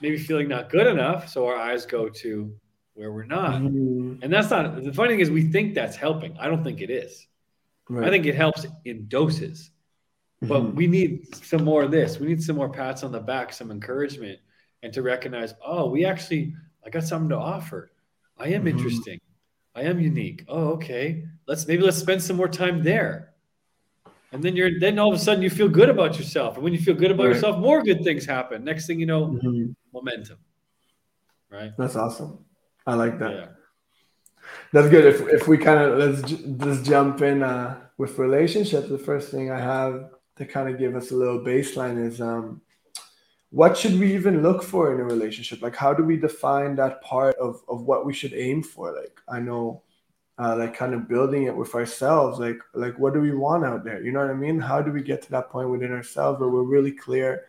maybe 0.00 0.16
feeling 0.16 0.48
not 0.48 0.70
good 0.70 0.86
enough. 0.86 1.28
So 1.28 1.46
our 1.46 1.56
eyes 1.56 1.84
go 1.84 2.08
to 2.08 2.54
where 2.98 3.12
we're 3.12 3.24
not. 3.24 3.62
Mm-hmm. 3.62 4.22
And 4.22 4.32
that's 4.32 4.50
not 4.50 4.82
the 4.82 4.92
funny 4.92 5.10
thing 5.10 5.20
is 5.20 5.30
we 5.30 5.42
think 5.52 5.72
that's 5.72 5.94
helping. 5.94 6.36
I 6.36 6.48
don't 6.48 6.64
think 6.64 6.80
it 6.80 6.90
is. 6.90 7.28
Right. 7.88 8.08
I 8.08 8.10
think 8.10 8.26
it 8.26 8.34
helps 8.34 8.66
in 8.84 9.06
doses. 9.06 9.70
But 10.42 10.62
mm-hmm. 10.62 10.76
we 10.76 10.86
need 10.88 11.34
some 11.36 11.64
more 11.64 11.84
of 11.84 11.92
this. 11.92 12.18
We 12.18 12.26
need 12.26 12.42
some 12.42 12.56
more 12.56 12.68
pats 12.68 13.04
on 13.04 13.12
the 13.12 13.20
back, 13.20 13.52
some 13.52 13.70
encouragement, 13.70 14.40
and 14.82 14.92
to 14.92 15.02
recognize, 15.02 15.54
oh, 15.64 15.88
we 15.88 16.04
actually 16.04 16.54
I 16.84 16.90
got 16.90 17.04
something 17.04 17.28
to 17.28 17.36
offer. 17.36 17.92
I 18.36 18.48
am 18.48 18.64
mm-hmm. 18.64 18.76
interesting. 18.76 19.20
I 19.76 19.82
am 19.82 20.00
unique. 20.00 20.44
Oh, 20.48 20.70
okay. 20.70 21.24
Let's 21.46 21.68
maybe 21.68 21.84
let's 21.84 21.98
spend 21.98 22.20
some 22.20 22.36
more 22.36 22.48
time 22.48 22.82
there. 22.82 23.34
And 24.32 24.42
then 24.42 24.56
you're 24.56 24.80
then 24.80 24.98
all 24.98 25.12
of 25.12 25.14
a 25.14 25.22
sudden 25.22 25.42
you 25.42 25.50
feel 25.50 25.68
good 25.68 25.88
about 25.88 26.18
yourself. 26.18 26.56
And 26.56 26.64
when 26.64 26.72
you 26.72 26.80
feel 26.80 26.94
good 26.94 27.12
about 27.12 27.26
right. 27.26 27.34
yourself, 27.34 27.58
more 27.58 27.80
good 27.80 28.02
things 28.02 28.26
happen. 28.26 28.64
Next 28.64 28.88
thing 28.88 28.98
you 28.98 29.06
know, 29.06 29.26
mm-hmm. 29.26 29.70
momentum. 29.92 30.38
Right. 31.48 31.70
That's 31.78 31.94
awesome. 31.94 32.44
I 32.88 32.94
like 32.94 33.18
that. 33.18 33.32
Yeah. 33.34 33.46
That's 34.72 34.88
good. 34.88 35.04
If 35.04 35.20
if 35.28 35.46
we 35.46 35.58
kind 35.58 35.78
of 35.78 35.98
let's 35.98 36.22
just 36.22 36.84
jump 36.86 37.20
in 37.20 37.42
uh, 37.42 37.78
with 37.98 38.18
relationships, 38.18 38.88
the 38.88 38.98
first 38.98 39.30
thing 39.30 39.50
I 39.50 39.60
have 39.60 40.10
to 40.36 40.46
kind 40.46 40.70
of 40.70 40.78
give 40.78 40.96
us 40.96 41.10
a 41.10 41.14
little 41.14 41.40
baseline 41.40 42.02
is 42.02 42.18
um, 42.22 42.62
what 43.50 43.76
should 43.76 44.00
we 44.00 44.14
even 44.14 44.42
look 44.42 44.62
for 44.62 44.94
in 44.94 45.00
a 45.00 45.04
relationship? 45.04 45.60
Like, 45.60 45.76
how 45.76 45.92
do 45.92 46.02
we 46.02 46.16
define 46.16 46.76
that 46.76 47.02
part 47.02 47.36
of 47.36 47.62
of 47.68 47.82
what 47.82 48.06
we 48.06 48.14
should 48.14 48.32
aim 48.32 48.62
for? 48.62 48.92
Like, 48.92 49.20
I 49.28 49.38
know. 49.40 49.82
Uh, 50.40 50.54
like 50.56 50.72
kind 50.72 50.94
of 50.94 51.08
building 51.08 51.46
it 51.48 51.56
with 51.56 51.74
ourselves 51.74 52.38
like 52.38 52.60
like 52.72 52.96
what 52.96 53.12
do 53.12 53.20
we 53.20 53.34
want 53.34 53.64
out 53.64 53.82
there 53.82 54.00
you 54.00 54.12
know 54.12 54.20
what 54.20 54.30
i 54.30 54.32
mean 54.32 54.60
how 54.60 54.80
do 54.80 54.92
we 54.92 55.02
get 55.02 55.20
to 55.20 55.28
that 55.32 55.50
point 55.50 55.68
within 55.68 55.90
ourselves 55.90 56.38
where 56.38 56.48
we're 56.48 56.62
really 56.62 56.92
clear 56.92 57.46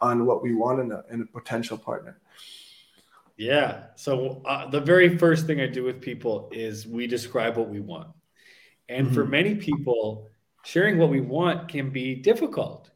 on 0.00 0.24
what 0.24 0.40
we 0.40 0.54
want 0.54 0.78
in 0.78 0.92
a, 0.92 1.02
in 1.10 1.20
a 1.20 1.26
potential 1.26 1.76
partner 1.76 2.16
yeah. 3.38 3.84
So 3.94 4.42
uh, 4.44 4.68
the 4.68 4.80
very 4.80 5.16
first 5.16 5.46
thing 5.46 5.60
I 5.60 5.66
do 5.66 5.84
with 5.84 6.00
people 6.00 6.50
is 6.52 6.86
we 6.86 7.06
describe 7.06 7.56
what 7.56 7.68
we 7.68 7.80
want. 7.80 8.08
And 8.88 9.06
mm-hmm. 9.06 9.14
for 9.14 9.24
many 9.24 9.54
people, 9.54 10.28
sharing 10.64 10.98
what 10.98 11.08
we 11.08 11.20
want 11.20 11.68
can 11.68 11.90
be 11.90 12.16
difficult. 12.16 12.90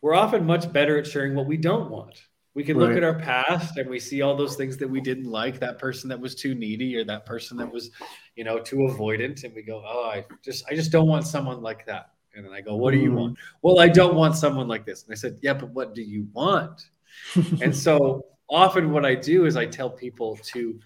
We're 0.00 0.14
often 0.14 0.46
much 0.46 0.72
better 0.72 0.96
at 0.98 1.06
sharing 1.06 1.34
what 1.34 1.46
we 1.46 1.56
don't 1.56 1.90
want. 1.90 2.22
We 2.54 2.62
can 2.62 2.76
right. 2.76 2.88
look 2.88 2.96
at 2.96 3.02
our 3.02 3.18
past 3.18 3.76
and 3.78 3.90
we 3.90 3.98
see 3.98 4.22
all 4.22 4.36
those 4.36 4.54
things 4.54 4.76
that 4.76 4.88
we 4.88 5.00
didn't 5.00 5.24
like, 5.24 5.58
that 5.58 5.80
person 5.80 6.08
that 6.10 6.20
was 6.20 6.36
too 6.36 6.54
needy 6.54 6.94
or 6.94 7.02
that 7.04 7.26
person 7.26 7.56
that 7.56 7.70
was, 7.70 7.90
you 8.36 8.44
know, 8.44 8.60
too 8.60 8.76
avoidant 8.76 9.42
and 9.42 9.52
we 9.54 9.62
go, 9.62 9.82
"Oh, 9.84 10.04
I 10.04 10.24
just 10.44 10.64
I 10.70 10.76
just 10.76 10.92
don't 10.92 11.08
want 11.08 11.26
someone 11.26 11.62
like 11.62 11.84
that." 11.86 12.10
And 12.36 12.44
then 12.44 12.52
I 12.52 12.60
go, 12.60 12.76
"What 12.76 12.92
do 12.92 12.98
you 12.98 13.08
mm-hmm. 13.08 13.16
want?" 13.16 13.38
"Well, 13.62 13.80
I 13.80 13.88
don't 13.88 14.14
want 14.14 14.36
someone 14.36 14.68
like 14.68 14.86
this." 14.86 15.02
And 15.02 15.10
I 15.10 15.16
said, 15.16 15.38
"Yeah, 15.42 15.54
but 15.54 15.70
what 15.70 15.96
do 15.96 16.02
you 16.02 16.28
want?" 16.32 16.84
and 17.60 17.74
so 17.74 18.24
often 18.54 18.90
what 18.90 19.04
I 19.04 19.14
do 19.14 19.46
is 19.46 19.56
I 19.56 19.66
tell 19.66 19.90
people 19.90 20.36
to 20.52 20.78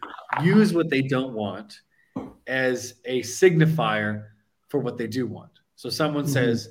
use 0.43 0.73
what 0.73 0.89
they 0.89 1.03
don't 1.03 1.35
want 1.35 1.81
as 2.47 2.95
a 3.05 3.21
signifier 3.21 4.25
for 4.69 4.81
what 4.81 4.97
they 4.97 5.07
do 5.07 5.27
want. 5.27 5.51
So 5.77 5.89
someone 5.91 6.25
mm-hmm. 6.25 6.33
says, 6.33 6.71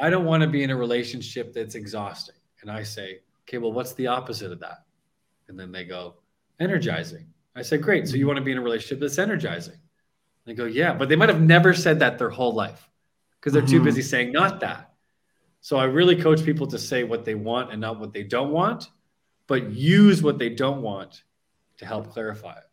I 0.00 0.08
don't 0.08 0.24
want 0.24 0.42
to 0.42 0.48
be 0.48 0.62
in 0.62 0.70
a 0.70 0.76
relationship 0.76 1.52
that's 1.52 1.74
exhausting. 1.74 2.36
And 2.62 2.70
I 2.70 2.82
say, 2.82 3.20
okay, 3.42 3.58
well, 3.58 3.72
what's 3.72 3.92
the 3.94 4.06
opposite 4.06 4.52
of 4.52 4.60
that? 4.60 4.84
And 5.48 5.58
then 5.58 5.72
they 5.72 5.84
go, 5.84 6.14
energizing. 6.60 7.26
I 7.54 7.62
said, 7.62 7.82
great. 7.82 8.08
So 8.08 8.16
you 8.16 8.26
want 8.26 8.38
to 8.38 8.44
be 8.44 8.52
in 8.52 8.58
a 8.58 8.62
relationship 8.62 9.00
that's 9.00 9.18
energizing? 9.18 9.78
They 10.44 10.54
go, 10.54 10.64
yeah, 10.66 10.94
but 10.94 11.08
they 11.08 11.16
might 11.16 11.28
have 11.28 11.40
never 11.40 11.74
said 11.74 11.98
that 11.98 12.18
their 12.18 12.30
whole 12.30 12.54
life 12.54 12.88
because 13.40 13.52
they're 13.52 13.62
mm-hmm. 13.62 13.78
too 13.78 13.82
busy 13.82 14.02
saying 14.02 14.32
not 14.32 14.60
that. 14.60 14.92
So 15.60 15.76
I 15.76 15.84
really 15.84 16.14
coach 16.14 16.44
people 16.44 16.66
to 16.68 16.78
say 16.78 17.02
what 17.02 17.24
they 17.24 17.34
want 17.34 17.72
and 17.72 17.80
not 17.80 17.98
what 17.98 18.12
they 18.12 18.22
don't 18.22 18.52
want, 18.52 18.90
but 19.46 19.70
use 19.70 20.22
what 20.22 20.38
they 20.38 20.50
don't 20.50 20.82
want 20.82 21.22
to 21.78 21.86
help 21.86 22.10
clarify 22.12 22.52
it. 22.52 22.64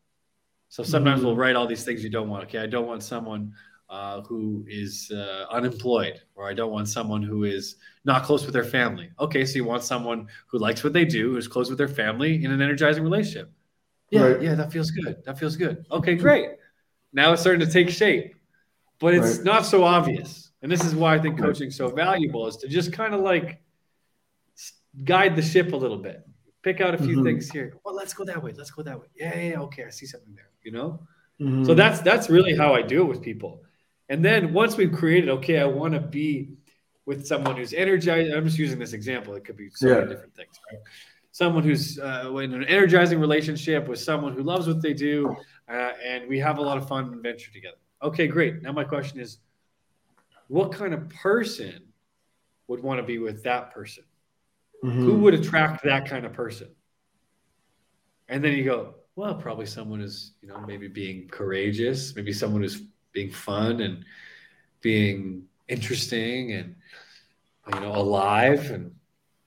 So 0.69 0.83
sometimes 0.83 1.19
mm-hmm. 1.19 1.27
we'll 1.27 1.35
write 1.35 1.55
all 1.55 1.67
these 1.67 1.83
things 1.83 2.03
you 2.03 2.09
don't 2.09 2.29
want. 2.29 2.45
Okay, 2.45 2.59
I 2.59 2.65
don't 2.65 2.87
want 2.87 3.03
someone 3.03 3.53
uh, 3.89 4.21
who 4.21 4.65
is 4.67 5.11
uh, 5.13 5.45
unemployed, 5.51 6.21
or 6.33 6.49
I 6.49 6.53
don't 6.53 6.71
want 6.71 6.87
someone 6.87 7.21
who 7.21 7.43
is 7.43 7.75
not 8.05 8.23
close 8.23 8.43
with 8.43 8.53
their 8.53 8.63
family. 8.63 9.11
Okay, 9.19 9.45
so 9.45 9.55
you 9.55 9.65
want 9.65 9.83
someone 9.83 10.27
who 10.47 10.57
likes 10.57 10.83
what 10.83 10.93
they 10.93 11.05
do, 11.05 11.33
who's 11.33 11.47
close 11.47 11.69
with 11.69 11.77
their 11.77 11.87
family 11.87 12.43
in 12.43 12.51
an 12.51 12.59
energizing 12.59 13.03
relationship. 13.03 13.51
Yeah, 14.09 14.21
right. 14.21 14.41
yeah, 14.41 14.55
that 14.55 14.71
feels 14.71 14.89
good. 14.89 15.23
That 15.25 15.37
feels 15.37 15.55
good. 15.55 15.85
Okay, 15.91 16.15
great. 16.15 16.49
Now 17.13 17.33
it's 17.33 17.41
starting 17.41 17.65
to 17.65 17.71
take 17.71 17.89
shape, 17.89 18.35
but 18.99 19.13
it's 19.13 19.37
right. 19.37 19.45
not 19.45 19.65
so 19.65 19.83
obvious. 19.83 20.51
And 20.63 20.71
this 20.71 20.83
is 20.83 20.95
why 20.95 21.13
I 21.13 21.19
think 21.19 21.37
coaching 21.37 21.67
is 21.67 21.75
so 21.75 21.89
valuable 21.89 22.47
is 22.47 22.57
to 22.57 22.67
just 22.67 22.93
kind 22.93 23.13
of 23.13 23.21
like 23.21 23.61
guide 25.03 25.35
the 25.35 25.41
ship 25.41 25.73
a 25.73 25.75
little 25.75 25.97
bit. 25.97 26.27
Pick 26.63 26.79
out 26.81 26.95
a 26.95 26.97
few 26.97 27.17
mm-hmm. 27.17 27.25
things 27.25 27.51
here. 27.51 27.73
Well, 27.83 27.93
let's 27.93 28.13
go 28.13 28.23
that 28.23 28.41
way. 28.41 28.53
Let's 28.57 28.71
go 28.71 28.83
that 28.83 28.99
way. 28.99 29.07
Yeah, 29.15 29.37
yeah, 29.37 29.49
yeah. 29.49 29.59
Okay, 29.61 29.83
I 29.85 29.89
see 29.89 30.05
something 30.05 30.33
there. 30.33 30.49
You 30.63 30.71
know. 30.71 30.99
Mm-hmm. 31.39 31.65
So 31.65 31.73
that's 31.73 31.99
that's 32.01 32.29
really 32.29 32.55
how 32.55 32.73
I 32.73 32.81
do 32.81 33.01
it 33.01 33.05
with 33.05 33.21
people. 33.21 33.63
And 34.09 34.23
then 34.23 34.53
once 34.53 34.77
we've 34.77 34.91
created, 34.91 35.29
okay, 35.29 35.59
I 35.59 35.65
want 35.65 35.93
to 35.93 35.99
be 35.99 36.53
with 37.05 37.25
someone 37.25 37.57
who's 37.57 37.73
energized. 37.73 38.33
I'm 38.33 38.45
just 38.45 38.57
using 38.57 38.79
this 38.79 38.93
example. 38.93 39.33
It 39.35 39.43
could 39.43 39.57
be 39.57 39.69
so 39.73 39.87
yeah. 39.87 39.93
many 39.95 40.07
different 40.07 40.35
things, 40.35 40.59
right? 40.71 40.79
Someone 41.31 41.63
who's 41.63 41.99
uh, 41.99 42.33
in 42.37 42.53
an 42.53 42.63
energizing 42.65 43.19
relationship 43.19 43.87
with 43.87 43.99
someone 43.99 44.33
who 44.33 44.43
loves 44.43 44.67
what 44.67 44.81
they 44.81 44.93
do, 44.93 45.35
uh, 45.67 45.91
and 46.05 46.29
we 46.29 46.39
have 46.39 46.59
a 46.59 46.61
lot 46.61 46.77
of 46.77 46.87
fun 46.87 47.05
and 47.05 47.15
adventure 47.15 47.51
together. 47.51 47.77
Okay, 48.01 48.27
great. 48.27 48.61
Now 48.61 48.71
my 48.71 48.83
question 48.83 49.19
is, 49.19 49.39
what 50.47 50.71
kind 50.71 50.93
of 50.93 51.09
person 51.09 51.81
would 52.67 52.81
want 52.81 52.99
to 52.99 53.03
be 53.03 53.17
with 53.17 53.43
that 53.43 53.73
person? 53.73 54.03
Mm-hmm. 54.83 55.05
Who 55.05 55.15
would 55.19 55.33
attract 55.33 55.83
that 55.85 56.07
kind 56.07 56.25
of 56.25 56.33
person? 56.33 56.67
And 58.27 58.43
then 58.43 58.53
you 58.53 58.65
go, 58.65 58.95
well, 59.15 59.35
probably 59.35 59.65
someone 59.65 59.99
who's, 59.99 60.33
you 60.41 60.47
know, 60.47 60.59
maybe 60.59 60.87
being 60.87 61.27
courageous, 61.29 62.15
maybe 62.15 62.33
someone 62.33 62.61
who's 62.61 62.81
being 63.13 63.31
fun 63.31 63.79
and 63.81 64.03
being 64.81 65.43
interesting 65.67 66.51
and 66.51 66.75
you 67.73 67.79
know 67.79 67.95
alive 67.95 68.71
and 68.71 68.93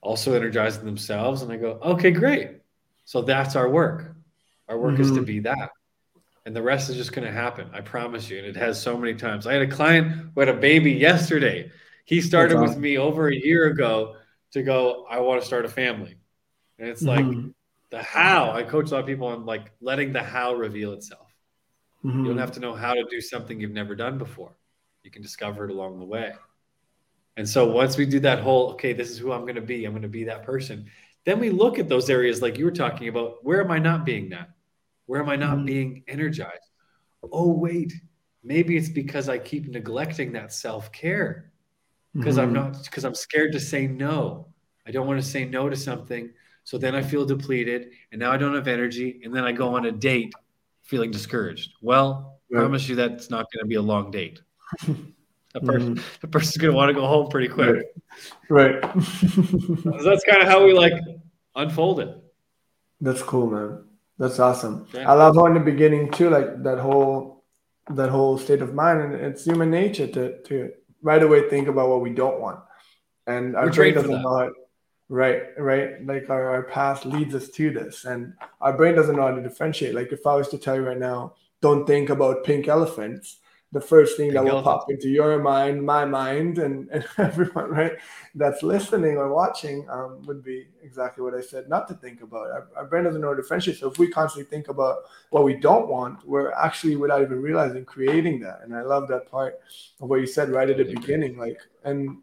also 0.01 0.33
energizing 0.33 0.83
themselves 0.83 1.43
and 1.43 1.51
i 1.51 1.57
go 1.57 1.79
okay 1.83 2.11
great 2.11 2.49
so 3.05 3.21
that's 3.21 3.55
our 3.55 3.69
work 3.69 4.15
our 4.67 4.79
work 4.79 4.93
mm-hmm. 4.93 5.03
is 5.03 5.09
to 5.09 5.17
mm-hmm. 5.17 5.25
be 5.25 5.39
that 5.39 5.69
and 6.45 6.55
the 6.55 6.61
rest 6.61 6.89
is 6.89 6.95
just 6.95 7.13
going 7.13 7.25
to 7.25 7.31
happen 7.31 7.69
i 7.73 7.79
promise 7.79 8.29
you 8.29 8.39
and 8.39 8.47
it 8.47 8.55
has 8.55 8.81
so 8.81 8.97
many 8.97 9.13
times 9.13 9.45
i 9.45 9.53
had 9.53 9.61
a 9.61 9.67
client 9.67 10.11
who 10.33 10.39
had 10.41 10.49
a 10.49 10.53
baby 10.53 10.91
yesterday 10.91 11.71
he 12.05 12.19
started 12.19 12.55
awesome. 12.55 12.69
with 12.69 12.77
me 12.77 12.97
over 12.97 13.29
a 13.29 13.35
year 13.35 13.67
ago 13.67 14.16
to 14.51 14.63
go 14.63 15.05
i 15.09 15.19
want 15.19 15.41
to 15.41 15.45
start 15.45 15.65
a 15.65 15.69
family 15.69 16.15
and 16.79 16.89
it's 16.89 17.03
mm-hmm. 17.03 17.31
like 17.31 17.45
the 17.89 18.01
how 18.01 18.51
i 18.51 18.63
coach 18.63 18.91
a 18.91 18.93
lot 18.93 19.01
of 19.01 19.05
people 19.05 19.27
on 19.27 19.45
like 19.45 19.71
letting 19.81 20.13
the 20.13 20.21
how 20.21 20.53
reveal 20.53 20.93
itself 20.93 21.27
Mm-hmm. 22.07 22.19
You 22.19 22.25
don't 22.25 22.37
have 22.37 22.51
to 22.53 22.59
know 22.59 22.73
how 22.73 22.93
to 22.93 23.05
do 23.09 23.19
something 23.19 23.59
you've 23.59 23.71
never 23.71 23.95
done 23.95 24.17
before. 24.17 24.55
You 25.03 25.11
can 25.11 25.21
discover 25.21 25.65
it 25.65 25.71
along 25.71 25.99
the 25.99 26.05
way. 26.05 26.33
And 27.35 27.47
so 27.47 27.69
once 27.69 27.97
we 27.97 28.05
do 28.05 28.19
that 28.21 28.39
whole, 28.39 28.71
okay, 28.71 28.93
this 28.93 29.11
is 29.11 29.17
who 29.17 29.31
I'm 29.31 29.41
going 29.41 29.55
to 29.55 29.61
be, 29.61 29.85
I'm 29.85 29.91
going 29.91 30.01
to 30.01 30.07
be 30.07 30.23
that 30.25 30.43
person, 30.43 30.89
then 31.25 31.39
we 31.39 31.49
look 31.49 31.77
at 31.77 31.89
those 31.89 32.09
areas 32.09 32.41
like 32.41 32.57
you 32.57 32.65
were 32.65 32.71
talking 32.71 33.09
about. 33.09 33.43
Where 33.43 33.61
am 33.61 33.71
I 33.71 33.79
not 33.79 34.05
being 34.05 34.29
that? 34.29 34.49
Where 35.05 35.21
am 35.21 35.29
I 35.29 35.35
not 35.35 35.57
mm-hmm. 35.57 35.65
being 35.65 36.03
energized? 36.07 36.61
Oh, 37.31 37.51
wait, 37.51 37.93
maybe 38.43 38.77
it's 38.77 38.89
because 38.89 39.27
I 39.27 39.37
keep 39.37 39.67
neglecting 39.67 40.33
that 40.33 40.53
self 40.53 40.91
care 40.91 41.51
because 42.17 42.37
mm-hmm. 42.37 42.47
I'm 42.47 42.53
not, 42.53 42.83
because 42.83 43.03
I'm 43.03 43.15
scared 43.15 43.51
to 43.53 43.59
say 43.59 43.87
no. 43.87 44.47
I 44.85 44.91
don't 44.91 45.07
want 45.07 45.21
to 45.21 45.27
say 45.27 45.45
no 45.45 45.69
to 45.69 45.75
something. 45.75 46.31
So 46.63 46.77
then 46.77 46.95
I 46.95 47.01
feel 47.01 47.25
depleted 47.25 47.91
and 48.11 48.19
now 48.19 48.31
I 48.31 48.37
don't 48.37 48.55
have 48.55 48.67
energy. 48.67 49.21
And 49.23 49.33
then 49.33 49.43
I 49.43 49.51
go 49.51 49.75
on 49.75 49.85
a 49.85 49.91
date 49.91 50.33
feeling 50.83 51.11
discouraged. 51.11 51.71
Well, 51.81 52.39
I 52.51 52.59
promise 52.59 52.87
you 52.87 52.95
that's 52.95 53.29
not 53.29 53.45
going 53.53 53.63
to 53.63 53.67
be 53.67 53.75
a 53.75 53.81
long 53.81 54.11
date. 54.11 54.41
The 55.53 55.61
person, 55.61 55.95
mm-hmm. 55.95 56.17
the 56.21 56.27
person's 56.27 56.57
going 56.57 56.71
to 56.71 56.77
want 56.77 56.89
to 56.89 56.93
go 56.93 57.07
home 57.07 57.29
pretty 57.29 57.47
quick. 57.47 57.85
Right. 58.49 58.79
right. 58.83 59.03
so 59.03 60.03
that's 60.03 60.23
kind 60.25 60.41
of 60.41 60.47
how 60.47 60.63
we 60.63 60.73
like 60.73 60.93
unfold 61.55 61.99
it. 61.99 62.15
That's 63.01 63.23
cool, 63.23 63.49
man. 63.49 63.85
That's 64.17 64.39
awesome. 64.39 64.87
Yeah. 64.93 65.09
I 65.09 65.13
love 65.13 65.35
how 65.35 65.45
in 65.45 65.53
the 65.53 65.59
beginning 65.59 66.11
too, 66.11 66.29
like 66.29 66.63
that 66.63 66.79
whole 66.79 67.43
that 67.89 68.09
whole 68.09 68.37
state 68.37 68.61
of 68.61 68.73
mind, 68.73 69.01
and 69.01 69.13
it's 69.15 69.45
human 69.45 69.71
nature 69.71 70.07
to 70.07 70.41
to 70.43 70.71
right 71.07 71.23
away 71.23 71.49
think 71.49 71.67
about 71.69 71.87
what 71.89 72.01
we 72.01 72.11
don't 72.11 72.39
want, 72.41 72.59
and 73.25 73.55
our 73.55 73.69
brain 73.71 73.93
doesn't 73.93 74.21
know 74.21 74.39
it. 74.39 74.53
Right, 75.09 75.43
right. 75.57 76.05
Like 76.05 76.29
our, 76.29 76.49
our 76.49 76.63
past 76.63 77.05
leads 77.05 77.33
us 77.33 77.47
to 77.51 77.71
this, 77.71 78.03
and 78.03 78.33
our 78.59 78.75
brain 78.75 78.93
doesn't 78.93 79.15
know 79.15 79.27
how 79.27 79.35
to 79.35 79.41
differentiate. 79.41 79.95
Like 79.95 80.11
if 80.11 80.27
I 80.27 80.35
was 80.35 80.49
to 80.49 80.57
tell 80.57 80.75
you 80.75 80.81
right 80.81 80.97
now, 80.97 81.35
don't 81.61 81.87
think 81.87 82.09
about 82.09 82.43
pink 82.43 82.67
elephants, 82.67 83.37
the 83.73 83.81
first 83.81 84.15
thing 84.15 84.31
that 84.31 84.43
will 84.43 84.63
pop 84.63 84.89
into 84.89 85.09
your 85.09 85.39
mind, 85.39 85.85
my 85.85 86.05
mind, 86.05 86.57
and, 86.57 86.87
and 86.89 87.05
everyone, 87.17 87.69
right, 87.69 87.93
that's 88.33 88.63
listening 88.63 89.17
or 89.17 89.33
watching 89.33 89.85
um, 89.89 90.21
would 90.25 90.41
be 90.41 90.67
exactly 90.81 91.21
what 91.21 91.33
I 91.33 91.41
said, 91.41 91.67
not 91.67 91.87
to 91.89 91.93
think 91.95 92.21
about. 92.21 92.49
Our, 92.49 92.67
our 92.77 92.85
brain 92.85 93.03
doesn't 93.03 93.19
know 93.19 93.27
how 93.27 93.33
to 93.33 93.41
differentiate. 93.41 93.77
So 93.77 93.91
if 93.91 93.99
we 93.99 94.09
constantly 94.09 94.49
think 94.49 94.69
about 94.69 94.99
what 95.31 95.43
we 95.43 95.55
don't 95.55 95.89
want, 95.89 96.25
we're 96.25 96.53
actually, 96.53 96.95
without 96.95 97.21
even 97.21 97.41
realizing, 97.41 97.83
creating 97.83 98.39
that. 98.41 98.61
And 98.63 98.73
I 98.73 98.83
love 98.83 99.09
that 99.09 99.29
part 99.29 99.59
of 99.99 100.09
what 100.09 100.21
you 100.21 100.27
said 100.27 100.49
right 100.49 100.69
at 100.69 100.77
the 100.77 100.85
beginning. 100.85 101.37
Like, 101.37 101.59
and 101.83 102.19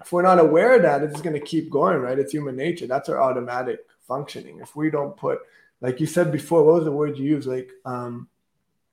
if 0.00 0.10
we're 0.10 0.22
not 0.22 0.38
aware 0.38 0.76
of 0.76 0.82
that, 0.82 1.02
it's 1.02 1.20
going 1.20 1.38
to 1.38 1.46
keep 1.46 1.70
going, 1.70 1.98
right? 1.98 2.18
It's 2.18 2.32
human 2.32 2.56
nature. 2.56 2.86
That's 2.86 3.10
our 3.10 3.20
automatic 3.20 3.80
functioning. 4.06 4.60
If 4.62 4.74
we 4.74 4.90
don't 4.90 5.14
put, 5.16 5.40
like 5.82 6.00
you 6.00 6.06
said 6.06 6.32
before, 6.32 6.64
what 6.64 6.76
was 6.76 6.84
the 6.84 6.92
word 6.92 7.18
you 7.18 7.26
used? 7.26 7.46
Like 7.46 7.70
um, 7.84 8.28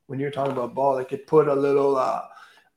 when 0.07 0.19
you're 0.19 0.31
talking 0.31 0.53
about 0.53 0.75
ball, 0.75 0.95
like 0.95 1.11
it 1.13 1.27
put 1.27 1.47
a 1.47 1.55
little, 1.55 1.97
uh, 1.97 2.21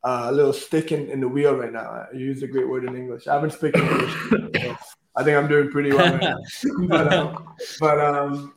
uh, 0.04 0.26
a 0.28 0.32
little 0.32 0.52
stick 0.52 0.92
in, 0.92 1.10
in 1.10 1.20
the 1.20 1.28
wheel 1.28 1.54
right 1.54 1.72
now. 1.72 2.06
You 2.12 2.20
used 2.20 2.42
a 2.42 2.46
great 2.46 2.68
word 2.68 2.84
in 2.84 2.96
English. 2.96 3.26
I 3.26 3.34
haven't 3.34 3.52
spoken 3.52 3.82
English. 3.82 4.14
So 4.30 4.76
I 5.16 5.24
think 5.24 5.36
I'm 5.36 5.48
doing 5.48 5.70
pretty 5.70 5.92
well. 5.92 6.18
Right 6.18 6.34
but 6.88 7.12
um, 7.12 7.54
but 7.80 8.00
um, 8.00 8.54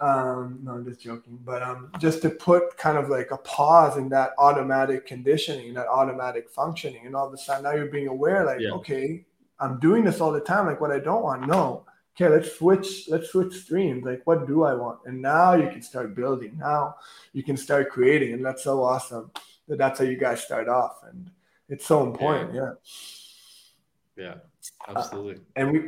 um, 0.00 0.58
no, 0.62 0.72
I'm 0.72 0.84
just 0.84 1.00
joking. 1.00 1.38
But 1.44 1.62
um, 1.62 1.90
just 1.98 2.20
to 2.22 2.30
put 2.30 2.76
kind 2.76 2.98
of 2.98 3.08
like 3.08 3.30
a 3.30 3.38
pause 3.38 3.96
in 3.96 4.08
that 4.10 4.32
automatic 4.38 5.06
conditioning, 5.06 5.72
that 5.74 5.86
automatic 5.86 6.50
functioning, 6.50 7.06
and 7.06 7.16
all 7.16 7.26
of 7.26 7.32
a 7.32 7.38
sudden 7.38 7.64
now 7.64 7.72
you're 7.72 7.86
being 7.86 8.08
aware, 8.08 8.44
like, 8.44 8.60
yeah. 8.60 8.70
okay, 8.72 9.24
I'm 9.60 9.80
doing 9.80 10.04
this 10.04 10.20
all 10.20 10.32
the 10.32 10.40
time. 10.40 10.66
Like, 10.66 10.80
what 10.80 10.90
I 10.90 10.98
don't 10.98 11.22
want, 11.22 11.46
no. 11.46 11.84
Okay, 12.14 12.28
let's 12.28 12.56
switch. 12.56 13.08
Let's 13.08 13.30
switch 13.30 13.54
streams. 13.54 14.04
Like, 14.04 14.22
what 14.24 14.46
do 14.46 14.62
I 14.62 14.74
want? 14.74 15.00
And 15.06 15.20
now 15.20 15.54
you 15.54 15.68
can 15.68 15.82
start 15.82 16.14
building. 16.14 16.56
Now 16.58 16.96
you 17.32 17.42
can 17.42 17.56
start 17.56 17.90
creating, 17.90 18.32
and 18.34 18.44
that's 18.44 18.62
so 18.62 18.82
awesome. 18.82 19.32
That 19.66 19.78
that's 19.78 19.98
how 19.98 20.04
you 20.04 20.16
guys 20.16 20.42
start 20.42 20.68
off, 20.68 21.02
and 21.08 21.30
it's 21.68 21.86
so 21.86 22.04
important. 22.04 22.54
Yeah. 22.54 22.72
Yeah, 24.16 24.24
yeah 24.24 24.34
absolutely. 24.88 25.36
Uh, 25.36 25.56
and 25.56 25.72
we 25.72 25.80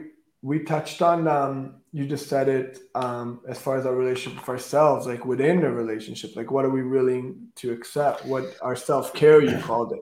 we 0.42 0.60
touched 0.60 1.02
on 1.02 1.26
um, 1.26 1.74
you 1.92 2.06
just 2.06 2.28
said 2.28 2.48
it 2.48 2.78
um, 2.94 3.40
as 3.48 3.58
far 3.58 3.76
as 3.78 3.86
our 3.86 3.94
relationship 3.94 4.38
with 4.38 4.48
ourselves 4.48 5.06
like 5.06 5.24
within 5.24 5.60
the 5.60 5.70
relationship 5.70 6.36
like 6.36 6.50
what 6.50 6.64
are 6.64 6.70
we 6.70 6.84
willing 6.84 7.48
to 7.56 7.72
accept 7.72 8.24
what 8.26 8.44
our 8.62 8.76
self-care 8.76 9.42
you 9.42 9.58
called 9.58 9.92
it 9.92 10.00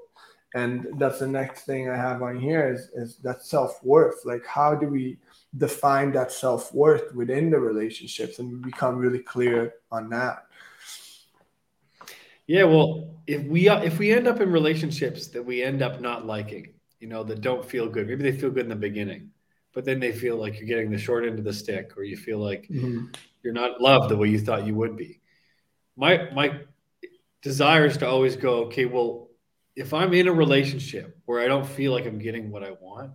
and 0.54 0.86
that's 0.98 1.20
the 1.20 1.26
next 1.26 1.64
thing 1.64 1.88
i 1.88 1.96
have 1.96 2.20
on 2.20 2.38
here 2.38 2.72
is, 2.72 2.90
is 2.94 3.16
that 3.18 3.42
self-worth 3.42 4.20
like 4.24 4.44
how 4.44 4.74
do 4.74 4.86
we 4.86 5.16
define 5.56 6.12
that 6.12 6.32
self-worth 6.32 7.14
within 7.14 7.50
the 7.50 7.58
relationships 7.58 8.38
and 8.38 8.62
become 8.62 8.96
really 8.96 9.20
clear 9.20 9.74
on 9.90 10.08
that 10.08 10.46
yeah 12.46 12.64
well 12.64 13.14
if 13.26 13.42
we 13.46 13.68
if 13.68 13.98
we 13.98 14.12
end 14.12 14.26
up 14.26 14.40
in 14.40 14.50
relationships 14.50 15.28
that 15.28 15.42
we 15.42 15.62
end 15.62 15.82
up 15.82 16.00
not 16.00 16.26
liking 16.26 16.74
you 16.98 17.06
know 17.06 17.22
that 17.22 17.40
don't 17.40 17.64
feel 17.64 17.88
good 17.88 18.08
maybe 18.08 18.22
they 18.22 18.36
feel 18.36 18.50
good 18.50 18.64
in 18.64 18.68
the 18.68 18.76
beginning 18.76 19.30
but 19.72 19.84
then 19.84 20.00
they 20.00 20.12
feel 20.12 20.36
like 20.36 20.58
you're 20.58 20.68
getting 20.68 20.90
the 20.90 20.98
short 20.98 21.24
end 21.24 21.38
of 21.38 21.44
the 21.44 21.52
stick 21.52 21.92
or 21.96 22.04
you 22.04 22.16
feel 22.16 22.38
like 22.38 22.66
mm-hmm. 22.68 23.06
you're 23.42 23.52
not 23.52 23.80
loved 23.80 24.10
the 24.10 24.16
way 24.16 24.28
you 24.28 24.38
thought 24.38 24.66
you 24.66 24.74
would 24.74 24.96
be 24.96 25.20
my 25.96 26.28
my 26.32 26.60
desire 27.42 27.86
is 27.86 27.96
to 27.96 28.08
always 28.08 28.36
go 28.36 28.64
okay 28.64 28.86
well 28.86 29.28
if 29.76 29.94
i'm 29.94 30.12
in 30.14 30.28
a 30.28 30.32
relationship 30.32 31.18
where 31.26 31.40
i 31.40 31.46
don't 31.46 31.66
feel 31.66 31.92
like 31.92 32.06
i'm 32.06 32.18
getting 32.18 32.50
what 32.50 32.64
i 32.64 32.72
want 32.80 33.12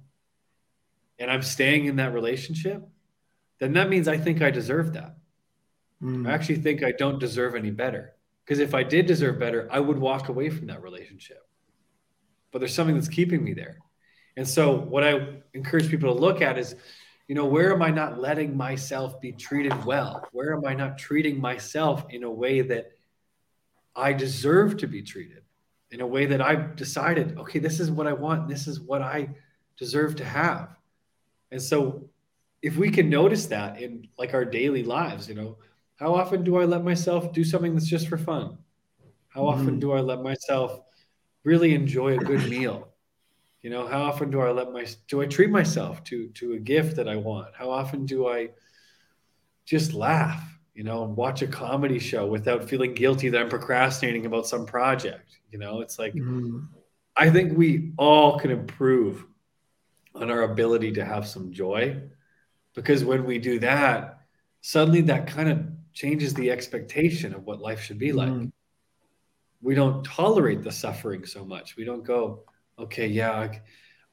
and 1.19 1.29
i'm 1.29 1.41
staying 1.41 1.85
in 1.85 1.97
that 1.97 2.13
relationship 2.13 2.87
then 3.59 3.73
that 3.73 3.89
means 3.89 4.07
i 4.07 4.17
think 4.17 4.41
i 4.41 4.49
deserve 4.49 4.93
that 4.93 5.17
mm. 6.01 6.27
i 6.27 6.31
actually 6.31 6.55
think 6.55 6.83
i 6.83 6.91
don't 6.91 7.19
deserve 7.19 7.55
any 7.55 7.71
better 7.71 8.13
because 8.43 8.59
if 8.59 8.73
i 8.73 8.83
did 8.83 9.05
deserve 9.05 9.39
better 9.39 9.67
i 9.71 9.79
would 9.79 9.97
walk 9.97 10.29
away 10.29 10.49
from 10.49 10.67
that 10.67 10.81
relationship 10.81 11.45
but 12.51 12.59
there's 12.59 12.73
something 12.73 12.95
that's 12.95 13.09
keeping 13.09 13.43
me 13.43 13.53
there 13.53 13.77
And 14.39 14.47
so, 14.47 14.73
what 14.73 15.03
I 15.03 15.41
encourage 15.53 15.89
people 15.89 16.13
to 16.13 16.19
look 16.19 16.41
at 16.41 16.57
is, 16.57 16.73
you 17.27 17.35
know, 17.35 17.45
where 17.45 17.73
am 17.73 17.81
I 17.81 17.89
not 17.89 18.21
letting 18.21 18.55
myself 18.55 19.19
be 19.19 19.33
treated 19.33 19.83
well? 19.83 20.25
Where 20.31 20.53
am 20.55 20.65
I 20.65 20.73
not 20.73 20.97
treating 20.97 21.41
myself 21.41 22.05
in 22.09 22.23
a 22.23 22.31
way 22.31 22.61
that 22.61 22.91
I 23.97 24.13
deserve 24.13 24.77
to 24.77 24.87
be 24.87 25.01
treated? 25.01 25.43
In 25.91 25.99
a 25.99 26.07
way 26.07 26.25
that 26.27 26.41
I've 26.41 26.77
decided, 26.77 27.37
okay, 27.37 27.59
this 27.59 27.81
is 27.81 27.91
what 27.91 28.07
I 28.07 28.13
want. 28.13 28.47
This 28.47 28.65
is 28.65 28.79
what 28.79 29.01
I 29.01 29.29
deserve 29.77 30.15
to 30.15 30.23
have. 30.23 30.69
And 31.51 31.61
so, 31.61 32.09
if 32.61 32.75
we 32.75 32.89
can 32.89 33.09
notice 33.09 33.45
that 33.47 33.81
in 33.81 34.07
like 34.17 34.33
our 34.33 34.45
daily 34.45 34.83
lives, 34.83 35.29
you 35.29 35.35
know, 35.35 35.57
how 35.95 36.15
often 36.15 36.43
do 36.43 36.57
I 36.57 36.65
let 36.65 36.83
myself 36.83 37.33
do 37.33 37.43
something 37.43 37.73
that's 37.73 37.87
just 37.87 38.07
for 38.07 38.17
fun? 38.17 38.57
How 39.29 39.45
often 39.45 39.67
mm-hmm. 39.67 39.79
do 39.79 39.91
I 39.93 40.01
let 40.01 40.21
myself 40.21 40.79
really 41.43 41.73
enjoy 41.73 42.17
a 42.17 42.17
good 42.17 42.49
meal? 42.49 42.89
You 43.61 43.69
know, 43.69 43.85
how 43.87 44.03
often 44.03 44.31
do 44.31 44.39
I 44.41 44.51
let 44.51 44.71
my 44.71 44.85
do 45.07 45.21
I 45.21 45.25
treat 45.25 45.49
myself 45.49 46.03
to 46.05 46.29
to 46.29 46.53
a 46.53 46.59
gift 46.59 46.95
that 46.95 47.09
I 47.09 47.17
want? 47.17 47.53
How 47.53 47.69
often 47.69 48.05
do 48.05 48.27
I 48.27 48.49
just 49.65 49.93
laugh, 49.93 50.41
you 50.73 50.83
know, 50.83 51.03
and 51.03 51.15
watch 51.15 51.41
a 51.41 51.47
comedy 51.47 51.99
show 51.99 52.25
without 52.25 52.69
feeling 52.69 52.93
guilty 52.93 53.29
that 53.29 53.41
I'm 53.41 53.49
procrastinating 53.49 54.25
about 54.25 54.47
some 54.47 54.65
project? 54.65 55.39
You 55.51 55.59
know, 55.59 55.81
it's 55.81 55.99
like 55.99 56.13
mm-hmm. 56.13 56.59
I 57.17 57.29
think 57.29 57.57
we 57.57 57.91
all 57.97 58.39
can 58.39 58.51
improve 58.51 59.25
on 60.15 60.29
our 60.31 60.43
ability 60.43 60.93
to 60.93 61.05
have 61.05 61.27
some 61.27 61.51
joy 61.51 62.01
because 62.75 63.03
when 63.03 63.25
we 63.25 63.39
do 63.39 63.59
that, 63.59 64.21
suddenly 64.61 65.01
that 65.01 65.27
kind 65.27 65.49
of 65.49 65.65
changes 65.93 66.33
the 66.33 66.51
expectation 66.51 67.33
of 67.33 67.45
what 67.45 67.59
life 67.59 67.81
should 67.81 67.99
be 67.99 68.11
like. 68.11 68.29
Mm. 68.29 68.51
We 69.61 69.75
don't 69.75 70.03
tolerate 70.05 70.63
the 70.63 70.71
suffering 70.71 71.25
so 71.25 71.43
much. 71.43 71.75
We 71.75 71.83
don't 71.83 72.05
go, 72.05 72.43
okay, 72.77 73.07
yeah, 73.07 73.51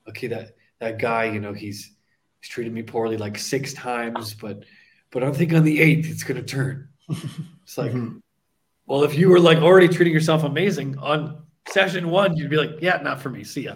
okay, 0.08 0.26
that 0.28 0.56
that 0.80 0.98
guy, 0.98 1.24
you 1.26 1.40
know, 1.40 1.52
he's 1.52 1.92
he's 2.40 2.50
treated 2.50 2.72
me 2.72 2.82
poorly 2.82 3.16
like 3.16 3.38
six 3.38 3.72
times, 3.72 4.34
but 4.34 4.64
but 5.10 5.22
I 5.22 5.30
think 5.30 5.52
on 5.52 5.62
the 5.62 5.80
eighth 5.80 6.10
it's 6.10 6.24
gonna 6.24 6.42
turn. 6.42 6.88
It's 7.62 7.76
like, 7.76 7.90
mm-hmm. 7.90 8.18
well, 8.86 9.02
if 9.02 9.18
you 9.18 9.28
were 9.28 9.40
like 9.40 9.58
already 9.58 9.88
treating 9.88 10.14
yourself 10.14 10.44
amazing 10.44 10.98
on 10.98 11.42
session 11.68 12.10
one, 12.10 12.36
you'd 12.36 12.48
be 12.48 12.56
like, 12.56 12.80
yeah, 12.80 12.98
not 13.02 13.20
for 13.20 13.28
me. 13.28 13.42
See 13.42 13.62
ya. 13.62 13.74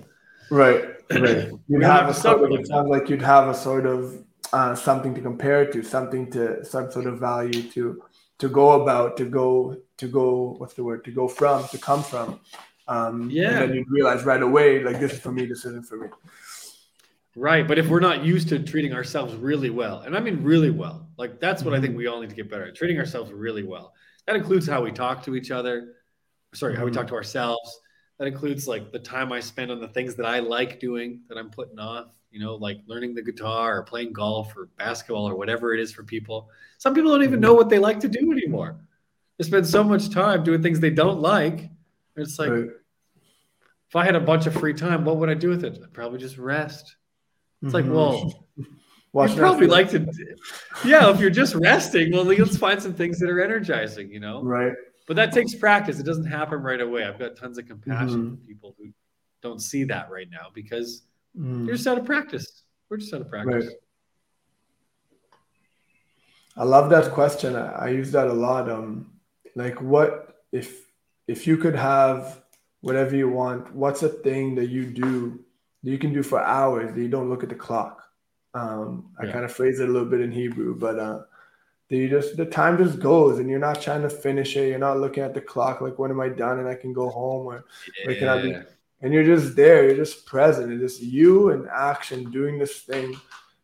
Right. 0.49 1.00
Right. 1.11 1.51
You'd 1.69 1.83
have 1.83 2.09
a 2.09 2.15
sort 2.15 2.43
of, 2.43 2.59
it 2.59 2.67
sounds 2.67 2.89
like 2.89 3.09
you'd 3.09 3.23
have 3.23 3.49
a 3.49 3.55
sort 3.55 3.87
of 3.87 4.25
uh, 4.53 4.75
something 4.75 5.15
to 5.15 5.21
compare 5.21 5.71
to, 5.71 5.83
something 5.83 6.31
to 6.33 6.65
some 6.65 6.91
sort 6.91 7.07
of 7.07 7.19
value 7.19 7.63
to 7.71 8.03
to 8.39 8.49
go 8.49 8.83
about, 8.83 9.17
to 9.19 9.25
go 9.25 9.77
to 9.99 10.09
go. 10.09 10.55
What's 10.59 10.75
the 10.75 10.83
word? 10.83 11.05
To 11.05 11.13
go 11.13 11.29
from, 11.29 11.67
to 11.69 11.79
come 11.79 12.03
from. 12.03 12.41
Um, 12.89 13.31
yeah. 13.31 13.51
And 13.51 13.71
then 13.71 13.75
you'd 13.75 13.91
realize 13.91 14.25
right 14.25 14.43
away, 14.43 14.83
like 14.83 14.99
this 14.99 15.13
is 15.13 15.21
for 15.21 15.31
me, 15.31 15.47
this 15.47 15.65
isn't 15.65 15.87
for 15.87 15.97
me. 15.97 16.09
Right. 17.37 17.67
But 17.67 17.79
if 17.79 17.89
we're 17.89 18.01
not 18.01 18.25
used 18.25 18.49
to 18.49 18.59
treating 18.59 18.93
ourselves 18.93 19.35
really 19.35 19.71
well, 19.71 20.01
and 20.01 20.17
I 20.17 20.21
mean 20.21 20.43
really 20.43 20.71
well, 20.71 21.09
like 21.17 21.39
that's 21.39 21.63
what 21.63 21.75
I 21.75 21.81
think 21.81 21.97
we 21.97 22.07
all 22.07 22.21
need 22.21 22.31
to 22.31 22.37
get 22.37 22.51
better 22.51 22.67
at 22.67 22.75
treating 22.75 22.99
ourselves 22.99 23.31
really 23.33 23.63
well. 23.63 23.95
That 24.27 24.37
includes 24.37 24.67
how 24.67 24.83
we 24.83 24.91
talk 24.91 25.23
to 25.25 25.37
each 25.37 25.51
other, 25.51 25.95
sorry, 26.55 26.77
how 26.77 26.85
we 26.85 26.91
talk 26.91 27.05
mm-hmm. 27.05 27.11
to 27.11 27.17
ourselves. 27.17 27.81
That 28.21 28.29
includes 28.29 28.69
like 28.69 28.93
the 28.93 29.01
time 29.01 29.33
I 29.33 29.41
spend 29.41 29.73
on 29.73 29.81
the 29.81 29.89
things 29.89 30.15
that 30.15 30.27
I 30.27 30.39
like 30.39 30.79
doing 30.79 31.23
that 31.29 31.37
I'm 31.37 31.51
putting 31.51 31.81
off, 31.81 32.07
you 32.31 32.39
know, 32.39 32.55
like 32.55 32.79
learning 32.87 33.17
the 33.17 33.23
guitar 33.23 33.79
or 33.79 33.83
playing 33.83 34.13
golf 34.13 34.57
or 34.57 34.69
basketball 34.79 35.29
or 35.29 35.35
whatever 35.35 35.75
it 35.75 35.81
is 35.81 35.91
for 35.91 36.05
people. 36.05 36.49
Some 36.79 36.95
people 36.95 37.11
don't 37.11 37.23
even 37.23 37.35
mm-hmm. 37.35 37.41
know 37.41 37.55
what 37.55 37.69
they 37.69 37.81
like 37.81 37.99
to 38.01 38.09
do 38.09 38.31
anymore. 38.31 38.77
They 39.37 39.45
spend 39.45 39.67
so 39.67 39.83
much 39.83 40.11
time 40.11 40.45
doing 40.45 40.63
things 40.63 40.79
they 40.79 40.91
don't 40.91 41.21
like. 41.21 41.69
It's 42.15 42.39
like, 42.39 42.51
right 42.51 42.69
if 43.91 43.97
I 43.97 44.05
had 44.05 44.15
a 44.15 44.21
bunch 44.21 44.47
of 44.47 44.55
free 44.55 44.73
time, 44.73 45.05
what 45.05 45.17
would 45.17 45.29
I 45.29 45.35
do 45.35 45.49
with 45.49 45.65
it? 45.65 45.81
I'd 45.83 45.93
probably 45.93 46.21
just 46.21 46.39
rest. 46.39 46.95
It's 47.61 47.75
mm-hmm. 47.75 47.89
like, 47.89 47.93
well, 47.93 48.47
Watch 49.13 49.33
you 49.33 49.39
probably 49.39 49.67
like 49.67 49.91
to, 49.91 50.07
yeah. 50.85 51.11
If 51.11 51.19
you're 51.19 51.31
just 51.31 51.57
resting, 51.57 52.13
well, 52.13 52.23
let's 52.23 52.57
find 52.57 52.81
some 52.81 52.95
things 52.95 53.19
that 53.19 53.29
are 53.29 53.43
energizing, 53.43 54.13
you 54.13 54.21
know. 54.21 54.41
Right. 54.41 54.73
But 55.11 55.17
that 55.17 55.33
takes 55.33 55.57
practice. 55.57 55.99
It 55.99 56.07
doesn't 56.07 56.27
happen 56.27 56.63
right 56.63 56.81
away. 56.81 57.03
I've 57.03 57.19
got 57.19 57.35
tons 57.35 57.59
of 57.59 57.67
compassion 57.67 58.23
mm-hmm. 58.23 58.35
for 58.37 58.47
people 58.47 58.77
who 58.79 58.91
don't 59.43 59.61
see 59.61 59.83
that 59.83 60.09
right 60.09 60.29
now 60.31 60.51
because 60.55 61.03
mm. 61.37 61.67
you're 61.67 61.75
just 61.75 61.89
out 61.89 61.99
of 61.99 62.05
practice. 62.05 62.63
We're 62.89 62.99
just 62.99 63.13
out 63.13 63.23
of 63.23 63.29
practice. 63.29 63.67
Right. 63.67 63.75
I 66.57 66.63
love 66.63 66.91
that 66.91 67.11
question. 67.11 67.57
I, 67.57 67.87
I 67.87 67.89
use 67.89 68.13
that 68.13 68.29
a 68.29 68.33
lot. 68.33 68.71
Um, 68.71 69.11
like, 69.57 69.83
what 69.83 70.45
if 70.53 70.87
if 71.27 71.45
you 71.45 71.57
could 71.57 71.75
have 71.75 72.43
whatever 72.81 73.17
you 73.17 73.29
want. 73.29 73.75
What's 73.75 74.05
a 74.05 74.09
thing 74.09 74.55
that 74.55 74.69
you 74.69 74.87
do 74.87 75.41
that 75.83 75.91
you 75.91 75.99
can 75.99 76.13
do 76.13 76.23
for 76.23 76.41
hours 76.41 76.95
that 76.95 77.01
you 77.01 77.09
don't 77.09 77.29
look 77.29 77.43
at 77.43 77.49
the 77.49 77.57
clock? 77.57 78.01
Um, 78.55 79.11
I 79.21 79.27
yeah. 79.27 79.33
kind 79.33 79.45
of 79.45 79.53
phrase 79.53 79.81
it 79.81 79.89
a 79.89 79.93
little 79.93 80.09
bit 80.09 80.21
in 80.21 80.31
Hebrew, 80.31 80.79
but 80.79 81.01
uh, 81.01 81.23
you 81.97 82.09
just 82.09 82.37
the 82.37 82.47
time 82.47 82.79
just 82.79 82.99
goes, 82.99 83.39
and 83.39 83.49
you're 83.49 83.59
not 83.59 83.81
trying 83.81 84.03
to 84.03 84.11
finish 84.11 84.57
it. 84.57 84.69
You're 84.69 84.79
not 84.79 84.99
looking 84.99 85.23
at 85.23 85.35
the 85.35 85.41
clock 85.41 85.81
like 85.81 85.99
when 85.99 86.11
am 86.11 86.21
I 86.21 86.29
done 86.29 86.59
and 86.59 86.69
I 86.69 86.75
can 86.75 86.93
go 86.93 87.09
home 87.09 87.47
or 87.47 87.65
yeah. 88.07 88.19
can 88.19 88.29
I 88.29 88.43
be? 88.43 88.57
And 89.03 89.15
you're 89.15 89.25
just 89.25 89.57
there. 89.57 89.85
You're 89.85 89.97
just 89.97 90.27
present. 90.27 90.73
It's 90.73 90.81
just 90.81 91.03
you 91.03 91.51
in 91.51 91.67
action 91.73 92.31
doing 92.31 92.59
this 92.59 92.81
thing 92.81 93.17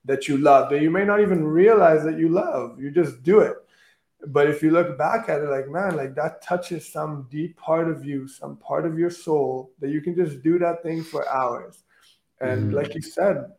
that 0.04 0.28
you 0.28 0.38
love 0.38 0.70
that 0.70 0.82
you 0.82 0.90
may 0.90 1.04
not 1.04 1.20
even 1.20 1.44
realize 1.44 2.04
that 2.04 2.18
you 2.18 2.28
love. 2.28 2.80
You 2.80 2.90
just 2.90 3.22
do 3.22 3.40
it 3.40 3.56
but 4.26 4.48
if 4.48 4.62
you 4.62 4.70
look 4.70 4.96
back 4.96 5.28
at 5.28 5.42
it 5.42 5.48
like 5.48 5.68
man 5.68 5.96
like 5.96 6.14
that 6.14 6.42
touches 6.42 6.90
some 6.90 7.26
deep 7.30 7.56
part 7.56 7.88
of 7.88 8.04
you 8.04 8.26
some 8.26 8.56
part 8.56 8.86
of 8.86 8.98
your 8.98 9.10
soul 9.10 9.70
that 9.80 9.90
you 9.90 10.00
can 10.00 10.14
just 10.14 10.42
do 10.42 10.58
that 10.58 10.82
thing 10.82 11.02
for 11.02 11.28
hours 11.28 11.84
and 12.40 12.64
mm-hmm. 12.64 12.76
like 12.76 12.94
you 12.94 13.02
said 13.02 13.52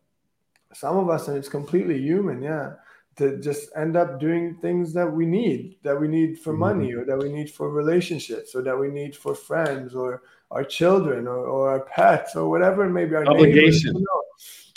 some 0.74 0.98
of 0.98 1.10
us 1.10 1.28
and 1.28 1.38
it's 1.38 1.50
completely 1.50 2.00
human 2.00 2.42
yeah 2.42 2.74
to 3.18 3.40
just 3.40 3.70
end 3.76 3.98
up 3.98 4.20
doing 4.20 4.56
things 4.56 4.94
that 4.94 5.12
we 5.12 5.26
need 5.26 5.78
that 5.84 6.00
we 6.00 6.08
need 6.08 6.40
for 6.40 6.52
mm-hmm. 6.52 6.60
money 6.60 6.94
or 6.94 7.04
that 7.06 7.18
we 7.18 7.32
need 7.32 7.50
for 7.50 7.70
relationships 7.70 8.56
or 8.56 8.62
that 8.62 8.78
we 8.78 8.90
need 8.90 9.16
for 9.16 9.34
friends 9.34 9.96
or 9.96 10.22
our 10.52 10.64
children 10.64 11.28
or, 11.28 11.46
or 11.46 11.70
our 11.72 11.82
pets 11.82 12.36
or 12.36 12.50
whatever 12.50 12.86
it 12.86 12.92
may 12.92 13.06
be 13.06 13.16
our 13.16 13.26
obligations 13.26 14.02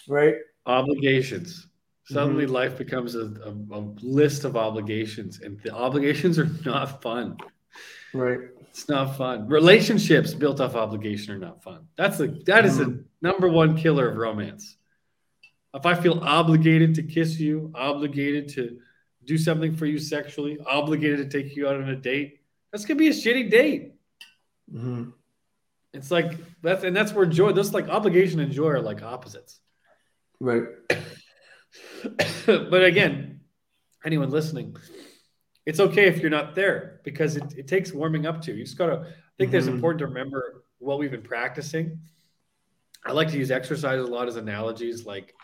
right 0.09 0.37
obligations 0.67 1.67
Suddenly, 2.11 2.47
mm-hmm. 2.47 2.55
life 2.55 2.77
becomes 2.77 3.15
a, 3.15 3.21
a, 3.21 3.79
a, 3.79 3.81
list 4.03 4.43
of 4.45 4.57
obligations, 4.57 5.43
and 5.43 5.61
the 5.63 5.73
obligations 5.73 6.41
are 6.41 6.51
not 6.65 7.01
fun. 7.01 7.37
Right. 8.13 8.41
It's 8.71 8.89
not 8.89 9.17
fun. 9.17 9.47
Relationships 9.47 10.35
built 10.35 10.61
off 10.61 10.75
obligation 10.75 11.35
are 11.35 11.39
not 11.39 11.63
fun. 11.63 11.87
That's 11.97 12.19
the 12.19 12.43
that 12.47 12.65
is 12.65 12.79
mm-hmm. 12.79 12.91
the 12.91 13.05
number 13.23 13.49
one 13.49 13.77
killer 13.77 14.11
of 14.11 14.17
romance. 14.17 14.77
If 15.75 15.87
I 15.87 15.95
feel 15.95 16.19
obligated 16.21 16.95
to 16.97 17.03
kiss 17.03 17.39
you, 17.39 17.71
obligated 17.75 18.49
to 18.51 18.79
do 19.25 19.39
something 19.39 19.77
for 19.77 19.87
you 19.87 19.99
sexually, 19.99 20.59
obligated 20.67 21.31
to 21.31 21.43
take 21.43 21.55
you 21.55 21.69
out 21.69 21.77
on 21.77 21.89
a 21.89 21.97
date, 21.97 22.41
that's 22.73 22.85
gonna 22.85 22.99
be 22.99 23.09
a 23.09 23.13
shitty 23.13 23.51
date. 23.51 23.95
Mm-hmm. 24.73 25.11
It's 25.93 26.11
like 26.11 26.37
that's 26.63 26.85
and 26.85 26.97
that's 26.97 27.13
where 27.13 27.27
joy. 27.27 27.53
Those 27.53 27.73
like 27.73 27.89
obligation 27.89 28.41
and 28.41 28.53
joy 28.53 28.69
are 28.69 28.81
like 28.81 29.03
opposites. 29.03 29.61
Right. 30.41 30.63
but 32.47 32.85
again, 32.85 33.41
anyone 34.05 34.31
listening, 34.31 34.77
it's 35.67 35.81
okay 35.81 36.07
if 36.07 36.21
you're 36.21 36.31
not 36.31 36.55
there 36.55 37.01
because 37.05 37.37
it, 37.37 37.45
it 37.57 37.69
takes 37.69 37.93
warming 37.93 38.27
up 38.27 38.43
to. 38.43 38.55
You 38.55 38.65
just 38.65 38.79
gotta. 38.79 38.93
I 38.93 39.03
think 39.03 39.13
mm-hmm. 39.39 39.51
there's 39.51 39.67
important 39.67 40.01
to 40.01 40.07
remember 40.07 40.65
what 40.79 40.99
we've 40.99 41.11
been 41.11 41.23
practicing. 41.23 42.01
I 43.07 43.13
like 43.13 43.29
to 43.29 43.39
use 43.39 43.51
exercise 43.51 43.99
a 43.99 44.05
lot 44.05 44.29
as 44.29 44.37
analogies, 44.37 45.07
like 45.07 45.35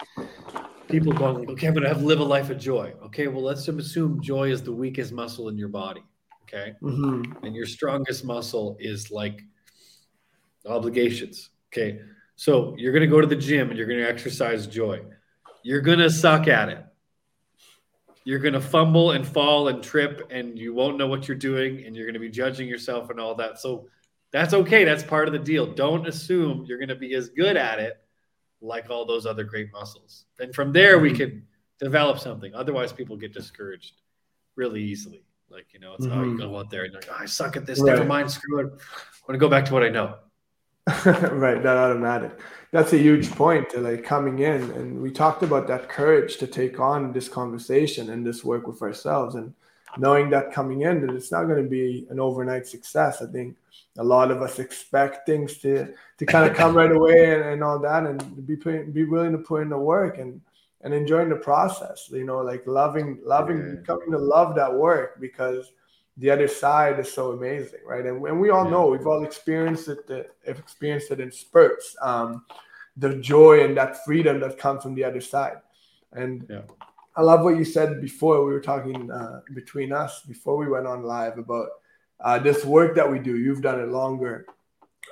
people 0.88 1.12
going, 1.12 1.49
okay, 1.51 1.66
I'm 1.66 1.75
gonna 1.75 1.88
have 1.88 2.03
live 2.03 2.21
a 2.21 2.25
life 2.25 2.51
of 2.51 2.59
joy. 2.59 2.92
Okay, 3.07 3.29
well, 3.29 3.42
let's 3.42 3.66
assume 3.66 4.21
joy 4.21 4.51
is 4.51 4.62
the 4.62 4.73
weakest 4.73 5.12
muscle 5.12 5.49
in 5.49 5.57
your 5.57 5.69
body. 5.69 6.03
Okay, 6.42 6.75
mm-hmm. 6.83 7.45
and 7.45 7.55
your 7.55 7.66
strongest 7.66 8.25
muscle 8.25 8.77
is 8.79 9.11
like 9.11 9.42
obligations. 10.66 11.51
Okay, 11.73 12.01
so 12.37 12.75
you're 12.77 12.92
gonna 12.92 13.07
go 13.07 13.21
to 13.21 13.27
the 13.27 13.37
gym 13.37 13.71
and 13.71 13.79
you're 13.79 13.88
gonna 13.88 14.03
exercise 14.03 14.66
joy 14.66 15.03
you're 15.66 15.81
going 15.81 15.99
to 15.99 16.09
suck 16.09 16.47
at 16.47 16.69
it. 16.69 16.79
You're 18.23 18.38
going 18.38 18.55
to 18.55 18.61
fumble 18.61 19.11
and 19.11 19.27
fall 19.27 19.66
and 19.66 19.83
trip, 19.83 20.29
and 20.31 20.57
you 20.57 20.73
won't 20.73 20.97
know 20.97 21.09
what 21.09 21.27
you're 21.27 21.37
doing, 21.37 21.85
and 21.85 21.97
you're 21.97 22.07
going 22.07 22.14
to 22.14 22.21
be 22.21 22.29
judging 22.29 22.69
yourself 22.69 23.11
and 23.11 23.19
all 23.19 23.35
that. 23.35 23.59
So 23.59 23.88
that's 24.32 24.54
okay. 24.54 24.84
That's 24.84 25.02
part 25.02 25.28
of 25.28 25.32
the 25.32 25.38
deal. 25.38 25.66
Don't 25.66 26.06
assume 26.06 26.64
you're 26.66 26.78
going 26.78 26.88
to 26.88 26.96
be 26.96 27.14
as 27.14 27.28
good 27.28 27.56
at 27.56 27.78
it 27.78 27.98
like 28.60 28.90
all 28.90 29.04
those 29.04 29.26
other 29.26 29.44
great 29.44 29.72
muscles. 29.72 30.24
And 30.38 30.54
from 30.54 30.72
there, 30.72 30.98
we 30.98 31.10
mm-hmm. 31.10 31.18
can 31.18 31.46
develop 31.78 32.18
something. 32.18 32.54
Otherwise, 32.54 32.92
people 32.92 33.16
get 33.16 33.32
discouraged 33.32 33.94
really 34.56 34.82
easily. 34.82 35.22
Like, 35.48 35.66
you 35.72 35.80
know, 35.80 35.94
it's 35.94 36.06
mm-hmm. 36.06 36.18
oh, 36.18 36.24
you 36.24 36.38
go 36.38 36.58
out 36.58 36.70
there 36.70 36.84
and 36.84 36.92
you're 36.92 37.02
like, 37.02 37.10
oh, 37.12 37.18
I 37.20 37.26
suck 37.26 37.56
at 37.56 37.66
this. 37.66 37.80
Right. 37.80 37.92
Never 37.92 38.04
mind. 38.04 38.30
Screw 38.30 38.60
it. 38.60 38.66
I 38.66 39.28
want 39.28 39.34
to 39.34 39.38
go 39.38 39.48
back 39.48 39.64
to 39.66 39.72
what 39.72 39.82
I 39.82 39.88
know. 39.88 40.16
right. 41.04 41.62
That 41.62 41.76
automatic 41.76 42.38
that's 42.76 42.92
a 42.92 42.98
huge 42.98 43.30
point 43.30 43.70
to 43.70 43.80
like 43.80 44.04
coming 44.04 44.40
in 44.40 44.62
and 44.72 45.00
we 45.00 45.10
talked 45.10 45.42
about 45.42 45.66
that 45.66 45.88
courage 45.88 46.36
to 46.36 46.46
take 46.46 46.78
on 46.78 47.12
this 47.12 47.28
conversation 47.28 48.10
and 48.10 48.26
this 48.26 48.44
work 48.44 48.66
with 48.66 48.82
ourselves 48.82 49.34
and 49.34 49.54
knowing 49.96 50.28
that 50.28 50.52
coming 50.52 50.82
in 50.82 51.00
that 51.00 51.14
it's 51.14 51.32
not 51.32 51.44
going 51.44 51.62
to 51.62 51.70
be 51.70 52.06
an 52.10 52.20
overnight 52.20 52.66
success. 52.66 53.22
I 53.22 53.26
think 53.32 53.56
a 53.98 54.04
lot 54.04 54.30
of 54.30 54.42
us 54.42 54.58
expect 54.58 55.26
things 55.26 55.58
to 55.58 55.94
to 56.18 56.26
kind 56.26 56.48
of 56.48 56.56
come 56.56 56.74
right 56.74 56.92
away 56.92 57.34
and, 57.34 57.44
and 57.44 57.64
all 57.64 57.78
that, 57.78 58.04
and 58.04 58.46
be 58.46 58.56
put, 58.56 58.92
be 58.92 59.04
willing 59.04 59.32
to 59.32 59.38
put 59.38 59.62
in 59.62 59.68
the 59.68 59.78
work 59.78 60.18
and 60.18 60.40
and 60.82 60.92
enjoying 60.92 61.28
the 61.28 61.36
process. 61.36 62.08
You 62.10 62.24
know, 62.24 62.38
like 62.38 62.66
loving 62.66 63.18
loving 63.24 63.58
yeah. 63.58 63.86
coming 63.86 64.10
to 64.12 64.18
love 64.18 64.54
that 64.56 64.72
work 64.72 65.20
because 65.20 65.72
the 66.18 66.30
other 66.30 66.48
side 66.48 66.98
is 66.98 67.12
so 67.12 67.32
amazing, 67.32 67.80
right? 67.86 68.06
And, 68.06 68.24
and 68.26 68.40
we 68.40 68.50
all 68.50 68.64
yeah. 68.64 68.70
know 68.70 68.86
we've 68.88 69.06
all 69.06 69.24
experienced 69.24 69.88
it, 69.88 70.06
the, 70.06 70.26
experienced 70.46 71.10
it 71.10 71.20
in 71.20 71.30
spurts. 71.30 71.94
Um, 72.00 72.44
the 72.96 73.16
joy 73.16 73.62
and 73.64 73.76
that 73.76 74.04
freedom 74.04 74.40
that 74.40 74.58
comes 74.58 74.82
from 74.82 74.94
the 74.94 75.04
other 75.04 75.20
side. 75.20 75.58
And 76.12 76.46
yeah. 76.48 76.62
I 77.14 77.22
love 77.22 77.42
what 77.42 77.56
you 77.56 77.64
said 77.64 78.00
before. 78.00 78.44
We 78.44 78.52
were 78.52 78.60
talking 78.60 79.10
uh, 79.10 79.40
between 79.54 79.92
us 79.92 80.22
before 80.22 80.56
we 80.56 80.68
went 80.68 80.86
on 80.86 81.02
live 81.02 81.38
about 81.38 81.68
uh, 82.20 82.38
this 82.38 82.64
work 82.64 82.96
that 82.96 83.11
we 83.11 83.18
do. 83.18 83.37
You've 83.37 83.62
done 83.62 83.81
it 83.81 83.88
longer. 83.88 84.46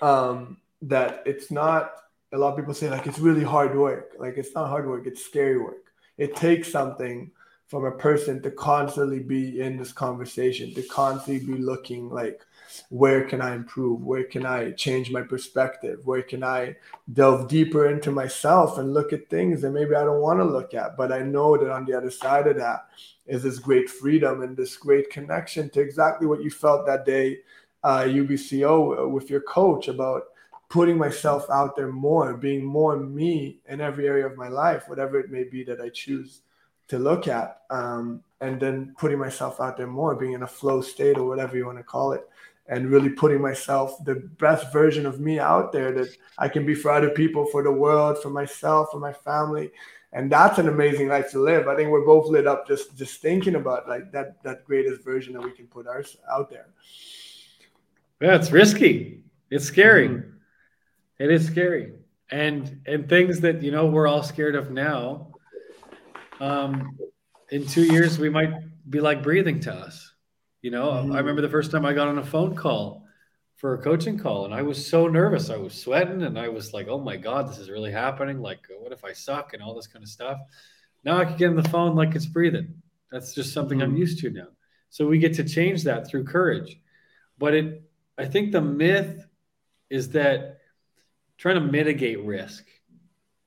Um, 0.02 0.58
that 0.82 1.22
it's 1.26 1.50
not. 1.50 1.92
A 2.32 2.38
lot 2.38 2.50
of 2.50 2.56
people 2.56 2.74
say 2.74 2.90
like 2.90 3.06
it's 3.06 3.18
really 3.18 3.44
hard 3.44 3.76
work. 3.76 4.16
Like 4.18 4.36
it's 4.36 4.54
not 4.54 4.68
hard 4.68 4.88
work. 4.88 5.06
It's 5.06 5.24
scary 5.24 5.58
work. 5.58 5.92
It 6.18 6.34
takes 6.34 6.70
something 6.70 7.30
from 7.66 7.84
a 7.84 7.92
person 7.92 8.42
to 8.42 8.50
constantly 8.50 9.20
be 9.20 9.60
in 9.60 9.76
this 9.76 9.92
conversation, 9.92 10.74
to 10.74 10.82
constantly 10.82 11.44
be 11.44 11.60
looking 11.60 12.10
like 12.10 12.42
where 12.88 13.24
can 13.24 13.40
I 13.40 13.54
improve? 13.54 14.02
Where 14.02 14.24
can 14.24 14.44
I 14.44 14.72
change 14.72 15.10
my 15.10 15.22
perspective? 15.22 16.00
Where 16.04 16.22
can 16.22 16.42
I 16.42 16.76
delve 17.12 17.48
deeper 17.48 17.88
into 17.88 18.10
myself 18.10 18.78
and 18.78 18.92
look 18.92 19.12
at 19.12 19.28
things 19.28 19.62
that 19.62 19.70
maybe 19.70 19.94
I 19.94 20.04
don't 20.04 20.20
want 20.20 20.40
to 20.40 20.44
look 20.44 20.74
at? 20.74 20.96
But 20.96 21.12
I 21.12 21.20
know 21.20 21.56
that 21.56 21.70
on 21.70 21.84
the 21.84 21.96
other 21.96 22.10
side 22.10 22.46
of 22.46 22.56
that 22.56 22.86
is 23.26 23.42
this 23.42 23.58
great 23.58 23.88
freedom 23.88 24.42
and 24.42 24.56
this 24.56 24.76
great 24.76 25.10
connection 25.10 25.70
to 25.70 25.80
exactly 25.80 26.26
what 26.26 26.42
you 26.42 26.50
felt 26.50 26.86
that 26.86 27.06
day, 27.06 27.38
uh, 27.82 28.02
UBCO, 28.02 29.10
with 29.10 29.30
your 29.30 29.42
coach 29.42 29.88
about 29.88 30.24
putting 30.68 30.98
myself 30.98 31.46
out 31.50 31.76
there 31.76 31.92
more, 31.92 32.34
being 32.34 32.64
more 32.64 32.96
me 32.96 33.60
in 33.68 33.80
every 33.80 34.08
area 34.08 34.26
of 34.26 34.36
my 34.36 34.48
life, 34.48 34.88
whatever 34.88 35.20
it 35.20 35.30
may 35.30 35.44
be 35.44 35.62
that 35.64 35.80
I 35.80 35.88
choose 35.90 36.40
to 36.88 36.98
look 36.98 37.28
at. 37.28 37.60
Um, 37.70 38.22
and 38.40 38.60
then 38.60 38.94
putting 38.98 39.18
myself 39.18 39.60
out 39.60 39.76
there 39.76 39.86
more, 39.86 40.14
being 40.14 40.32
in 40.32 40.42
a 40.42 40.46
flow 40.46 40.82
state 40.82 41.16
or 41.16 41.26
whatever 41.26 41.56
you 41.56 41.64
want 41.64 41.78
to 41.78 41.84
call 41.84 42.12
it 42.12 42.28
and 42.66 42.90
really 42.90 43.10
putting 43.10 43.40
myself 43.40 44.02
the 44.04 44.14
best 44.38 44.72
version 44.72 45.04
of 45.04 45.20
me 45.20 45.38
out 45.38 45.72
there 45.72 45.92
that 45.92 46.08
I 46.38 46.48
can 46.48 46.64
be 46.64 46.74
for 46.74 46.90
other 46.90 47.10
people, 47.10 47.46
for 47.46 47.62
the 47.62 47.72
world, 47.72 48.22
for 48.22 48.30
myself, 48.30 48.88
for 48.90 48.98
my 48.98 49.12
family. 49.12 49.70
And 50.12 50.30
that's 50.30 50.58
an 50.58 50.68
amazing 50.68 51.08
life 51.08 51.30
to 51.32 51.40
live. 51.40 51.68
I 51.68 51.76
think 51.76 51.90
we're 51.90 52.06
both 52.06 52.28
lit 52.28 52.46
up 52.46 52.66
just 52.66 52.96
just 52.96 53.20
thinking 53.20 53.56
about 53.56 53.88
like 53.88 54.12
that 54.12 54.42
that 54.44 54.64
greatest 54.64 55.02
version 55.02 55.34
that 55.34 55.42
we 55.42 55.50
can 55.50 55.66
put 55.66 55.86
ours 55.86 56.16
out 56.30 56.50
there. 56.50 56.66
Yeah, 58.20 58.36
it's 58.36 58.52
risky. 58.52 59.24
It's 59.50 59.64
scary. 59.64 60.08
Mm-hmm. 60.08 60.30
It 61.18 61.30
is 61.30 61.46
scary. 61.46 61.94
And 62.30 62.80
and 62.86 63.08
things 63.08 63.40
that 63.40 63.62
you 63.62 63.72
know 63.72 63.86
we're 63.86 64.06
all 64.06 64.22
scared 64.22 64.54
of 64.54 64.70
now. 64.70 65.33
Um, 66.40 66.98
in 67.50 67.66
two 67.66 67.84
years, 67.84 68.18
we 68.18 68.28
might 68.28 68.52
be 68.88 69.00
like 69.00 69.22
breathing 69.22 69.60
to 69.60 69.74
us. 69.74 70.12
You 70.62 70.70
know, 70.70 70.90
mm-hmm. 70.90 71.12
I 71.12 71.18
remember 71.18 71.42
the 71.42 71.48
first 71.48 71.70
time 71.70 71.84
I 71.84 71.92
got 71.92 72.08
on 72.08 72.18
a 72.18 72.24
phone 72.24 72.54
call 72.56 73.04
for 73.56 73.74
a 73.74 73.82
coaching 73.82 74.18
call 74.18 74.44
and 74.44 74.54
I 74.54 74.62
was 74.62 74.86
so 74.86 75.06
nervous. 75.08 75.50
I 75.50 75.56
was 75.56 75.74
sweating 75.74 76.22
and 76.22 76.38
I 76.38 76.48
was 76.48 76.72
like, 76.72 76.88
oh 76.88 76.98
my 76.98 77.16
God, 77.16 77.48
this 77.48 77.58
is 77.58 77.70
really 77.70 77.92
happening. 77.92 78.40
Like, 78.40 78.60
what 78.78 78.92
if 78.92 79.04
I 79.04 79.12
suck 79.12 79.52
and 79.52 79.62
all 79.62 79.74
this 79.74 79.86
kind 79.86 80.02
of 80.02 80.08
stuff? 80.08 80.38
Now 81.04 81.18
I 81.18 81.24
can 81.24 81.36
get 81.36 81.50
on 81.50 81.56
the 81.56 81.68
phone 81.68 81.94
like 81.94 82.14
it's 82.14 82.26
breathing. 82.26 82.74
That's 83.10 83.34
just 83.34 83.52
something 83.52 83.78
mm-hmm. 83.78 83.92
I'm 83.92 83.96
used 83.96 84.20
to 84.20 84.30
now. 84.30 84.48
So 84.90 85.06
we 85.06 85.18
get 85.18 85.34
to 85.34 85.44
change 85.44 85.84
that 85.84 86.08
through 86.08 86.24
courage. 86.24 86.78
But 87.38 87.54
it, 87.54 87.82
I 88.16 88.26
think 88.26 88.52
the 88.52 88.60
myth 88.60 89.26
is 89.90 90.10
that 90.10 90.58
trying 91.36 91.56
to 91.56 91.60
mitigate 91.60 92.24
risk. 92.24 92.64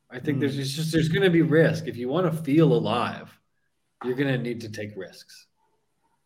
I 0.09 0.19
think 0.19 0.37
mm-hmm. 0.37 0.39
there's 0.39 0.75
just 0.75 0.91
there's 0.91 1.09
going 1.09 1.23
to 1.23 1.29
be 1.29 1.41
risk. 1.41 1.87
If 1.87 1.97
you 1.97 2.09
want 2.09 2.31
to 2.31 2.43
feel 2.43 2.71
alive, 2.73 3.37
you're 4.03 4.15
going 4.15 4.33
to 4.33 4.37
need 4.37 4.61
to 4.61 4.69
take 4.69 4.91
risks 4.95 5.47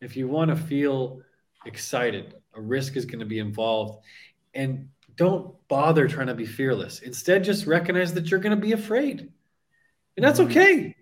if 0.02 0.16
you 0.16 0.28
want 0.28 0.50
to 0.50 0.56
feel 0.56 1.22
excited, 1.64 2.34
a 2.54 2.60
risk 2.60 2.96
is 2.96 3.06
going 3.06 3.20
to 3.20 3.26
be 3.26 3.38
involved. 3.38 4.04
And 4.52 4.88
don't 5.16 5.54
bother 5.68 6.08
trying 6.08 6.26
to 6.26 6.34
be 6.34 6.44
fearless. 6.44 7.00
Instead, 7.00 7.44
just 7.44 7.66
recognize 7.66 8.12
that 8.14 8.30
you're 8.30 8.40
going 8.40 8.56
to 8.56 8.60
be 8.60 8.72
afraid. 8.72 9.30
And 10.16 10.24
that's 10.24 10.40
mm-hmm. 10.40 10.50
okay. 10.50 10.96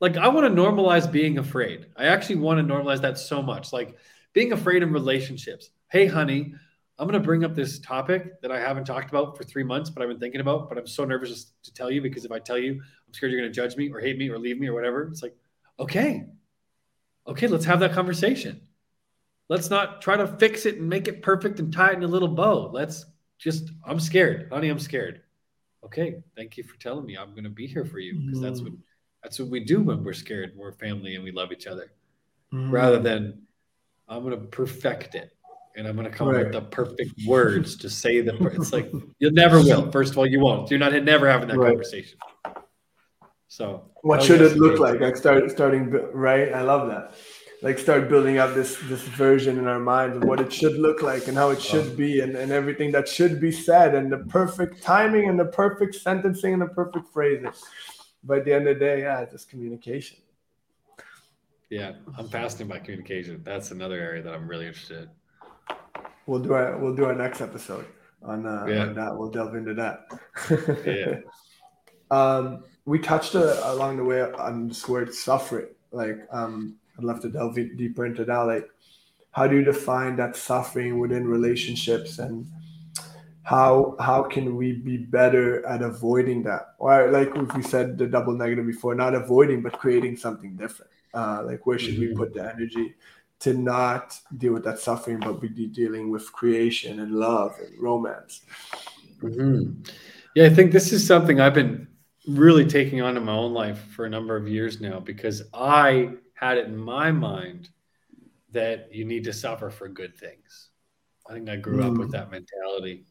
Like, 0.00 0.16
I 0.16 0.28
want 0.28 0.54
to 0.54 0.62
normalize 0.62 1.10
being 1.10 1.38
afraid. 1.38 1.86
I 1.96 2.06
actually 2.06 2.36
want 2.36 2.58
to 2.58 2.74
normalize 2.74 3.00
that 3.00 3.18
so 3.18 3.42
much. 3.42 3.72
Like, 3.72 3.96
being 4.32 4.52
afraid 4.52 4.82
in 4.82 4.92
relationships. 4.92 5.70
Hey, 5.90 6.06
honey, 6.06 6.54
I'm 6.98 7.08
going 7.08 7.20
to 7.20 7.26
bring 7.26 7.44
up 7.44 7.54
this 7.54 7.78
topic 7.78 8.40
that 8.42 8.52
I 8.52 8.60
haven't 8.60 8.84
talked 8.84 9.08
about 9.08 9.36
for 9.36 9.44
three 9.44 9.64
months, 9.64 9.90
but 9.90 10.02
I've 10.02 10.08
been 10.08 10.20
thinking 10.20 10.40
about, 10.40 10.68
but 10.68 10.78
I'm 10.78 10.86
so 10.86 11.04
nervous 11.04 11.52
to 11.62 11.72
tell 11.72 11.90
you 11.90 12.02
because 12.02 12.24
if 12.24 12.32
I 12.32 12.38
tell 12.38 12.58
you, 12.58 12.72
I'm 12.72 13.14
scared 13.14 13.32
you're 13.32 13.40
going 13.40 13.50
to 13.50 13.54
judge 13.54 13.76
me 13.76 13.90
or 13.90 13.98
hate 13.98 14.18
me 14.18 14.28
or 14.28 14.38
leave 14.38 14.58
me 14.58 14.68
or 14.68 14.74
whatever. 14.74 15.04
It's 15.04 15.22
like, 15.22 15.34
okay, 15.80 16.26
okay, 17.26 17.46
let's 17.46 17.64
have 17.64 17.80
that 17.80 17.92
conversation. 17.92 18.60
Let's 19.48 19.70
not 19.70 20.02
try 20.02 20.16
to 20.16 20.26
fix 20.26 20.66
it 20.66 20.76
and 20.76 20.88
make 20.88 21.08
it 21.08 21.22
perfect 21.22 21.58
and 21.58 21.72
tie 21.72 21.92
it 21.92 21.96
in 21.96 22.04
a 22.04 22.08
little 22.08 22.28
bow. 22.28 22.70
Let's 22.72 23.06
just, 23.38 23.70
I'm 23.84 23.98
scared. 23.98 24.48
Honey, 24.52 24.68
I'm 24.68 24.78
scared. 24.78 25.22
Okay, 25.84 26.22
thank 26.36 26.56
you 26.56 26.62
for 26.62 26.78
telling 26.78 27.04
me. 27.04 27.16
I'm 27.16 27.32
going 27.32 27.44
to 27.44 27.50
be 27.50 27.66
here 27.66 27.84
for 27.84 27.98
you 27.98 28.14
because 28.20 28.38
mm. 28.38 28.42
that's 28.42 28.60
what 28.60 28.72
that's 29.22 29.38
what 29.38 29.48
we 29.48 29.60
do 29.60 29.80
when 29.82 30.02
we're 30.02 30.12
scared. 30.12 30.52
We're 30.56 30.72
family 30.72 31.14
and 31.14 31.24
we 31.24 31.32
love 31.32 31.52
each 31.52 31.66
other. 31.66 31.92
Mm. 32.52 32.72
Rather 32.72 32.98
than 32.98 33.42
I'm 34.08 34.22
going 34.22 34.38
to 34.38 34.46
perfect 34.46 35.14
it 35.14 35.32
and 35.76 35.86
I'm 35.86 35.96
going 35.96 36.10
to 36.10 36.16
come 36.16 36.28
right. 36.28 36.40
up 36.40 36.44
with 36.44 36.52
the 36.52 36.62
perfect 36.62 37.12
words 37.26 37.76
to 37.76 37.90
say 37.90 38.20
the. 38.20 38.34
It's 38.48 38.72
like 38.72 38.92
you 39.18 39.30
never 39.30 39.60
will. 39.60 39.90
First 39.90 40.12
of 40.12 40.18
all, 40.18 40.26
you 40.26 40.40
won't. 40.40 40.70
You're 40.70 40.80
not 40.80 40.92
never 41.02 41.30
having 41.30 41.48
that 41.48 41.56
right. 41.56 41.68
conversation. 41.68 42.18
So 43.48 43.90
what 44.02 44.22
should 44.22 44.40
it 44.40 44.56
look 44.56 44.78
like? 44.78 45.00
Like 45.00 45.16
start 45.16 45.50
starting 45.50 45.90
right. 45.90 46.52
I 46.52 46.62
love 46.62 46.88
that. 46.88 47.14
Like 47.62 47.78
start 47.78 48.08
building 48.08 48.38
up 48.38 48.54
this 48.54 48.78
this 48.84 49.02
version 49.02 49.58
in 49.58 49.66
our 49.66 49.78
minds 49.78 50.16
of 50.16 50.24
what 50.24 50.40
it 50.40 50.52
should 50.52 50.78
look 50.78 51.02
like 51.02 51.28
and 51.28 51.36
how 51.36 51.50
it 51.50 51.62
should 51.62 51.86
uh-huh. 51.86 51.96
be 51.96 52.20
and, 52.20 52.34
and 52.34 52.50
everything 52.50 52.90
that 52.92 53.06
should 53.06 53.40
be 53.40 53.52
said 53.52 53.94
and 53.94 54.10
the 54.10 54.18
perfect 54.18 54.82
timing 54.82 55.28
and 55.28 55.38
the 55.38 55.44
perfect 55.44 55.94
sentencing 55.94 56.54
and 56.54 56.62
the 56.62 56.66
perfect 56.66 57.08
phrasing. 57.12 57.52
By 58.24 58.40
the 58.40 58.52
end 58.52 58.68
of 58.68 58.78
the 58.78 58.84
day, 58.84 59.02
yeah, 59.02 59.20
it's 59.20 59.32
just 59.32 59.48
communication. 59.48 60.18
Yeah, 61.70 61.92
I'm 62.18 62.28
fascinated 62.28 62.68
by 62.68 62.78
communication. 62.78 63.40
That's 63.44 63.70
another 63.70 63.98
area 63.98 64.22
that 64.22 64.34
I'm 64.34 64.46
really 64.46 64.66
interested 64.66 65.04
in. 65.04 65.08
We'll 66.26 66.40
do 66.40 66.52
our 66.52 66.78
we'll 66.78 66.94
do 66.94 67.04
our 67.04 67.14
next 67.14 67.40
episode 67.40 67.86
on, 68.22 68.46
uh, 68.46 68.66
yeah. 68.68 68.82
on 68.82 68.94
that. 68.94 69.16
We'll 69.16 69.30
delve 69.30 69.54
into 69.54 69.74
that. 69.74 70.06
yeah. 70.86 71.20
Um, 72.10 72.64
we 72.84 72.98
touched 72.98 73.34
uh, 73.34 73.58
along 73.64 73.96
the 73.96 74.04
way 74.04 74.20
on 74.20 74.68
this 74.68 74.86
word 74.86 75.14
suffering. 75.14 75.68
Like, 75.92 76.18
um, 76.30 76.76
I'd 76.98 77.04
love 77.04 77.22
to 77.22 77.30
delve 77.30 77.54
deeper 77.54 78.04
into 78.04 78.26
that. 78.26 78.38
Like, 78.40 78.68
how 79.30 79.46
do 79.46 79.56
you 79.56 79.64
define 79.64 80.16
that 80.16 80.36
suffering 80.36 80.98
within 80.98 81.26
relationships, 81.26 82.18
and 82.18 82.46
how 83.44 83.96
how 83.98 84.24
can 84.24 84.56
we 84.56 84.72
be 84.72 84.98
better 84.98 85.64
at 85.66 85.80
avoiding 85.80 86.42
that? 86.42 86.74
Or 86.78 87.10
like 87.10 87.34
we 87.54 87.62
said, 87.62 87.96
the 87.96 88.06
double 88.06 88.34
negative 88.34 88.66
before, 88.66 88.94
not 88.94 89.14
avoiding 89.14 89.62
but 89.62 89.78
creating 89.78 90.18
something 90.18 90.54
different. 90.56 90.90
Uh, 91.14 91.42
like, 91.46 91.66
where 91.66 91.78
should 91.78 91.94
mm-hmm. 91.94 92.12
we 92.12 92.14
put 92.14 92.34
the 92.34 92.52
energy? 92.52 92.94
To 93.42 93.54
not 93.54 94.18
deal 94.38 94.52
with 94.52 94.64
that 94.64 94.78
suffering, 94.78 95.18
but 95.18 95.40
be 95.40 95.66
dealing 95.66 96.10
with 96.10 96.32
creation 96.32 97.00
and 97.00 97.12
love 97.12 97.56
and 97.58 97.80
romance. 97.80 98.42
Mm-hmm. 99.20 99.82
Yeah, 100.36 100.46
I 100.46 100.50
think 100.50 100.72
this 100.72 100.92
is 100.92 101.06
something 101.06 101.40
I've 101.40 101.54
been 101.54 101.88
really 102.28 102.64
taking 102.64 103.02
on 103.02 103.16
in 103.16 103.24
my 103.24 103.32
own 103.32 103.52
life 103.52 103.84
for 103.96 104.04
a 104.04 104.08
number 104.08 104.36
of 104.36 104.46
years 104.46 104.80
now 104.80 105.00
because 105.00 105.42
I 105.52 106.10
had 106.34 106.56
it 106.56 106.66
in 106.66 106.76
my 106.76 107.10
mind 107.10 107.68
that 108.52 108.94
you 108.94 109.04
need 109.04 109.24
to 109.24 109.32
suffer 109.32 109.70
for 109.70 109.88
good 109.88 110.16
things. 110.16 110.68
I 111.28 111.32
think 111.32 111.48
I 111.48 111.56
grew 111.56 111.78
mm. 111.78 111.92
up 111.92 111.98
with 111.98 112.08
mm. 112.08 112.12
that 112.12 112.30
mentality. 112.30 113.06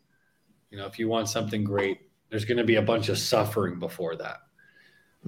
You 0.69 0.77
know, 0.77 0.85
if 0.85 0.97
you 0.97 1.09
want 1.09 1.27
something 1.27 1.63
great, 1.65 1.99
there's 2.29 2.45
going 2.45 2.57
to 2.57 2.63
be 2.63 2.75
a 2.75 2.81
bunch 2.81 3.09
of 3.09 3.17
suffering 3.17 3.79
before 3.79 4.15
that. 4.15 4.37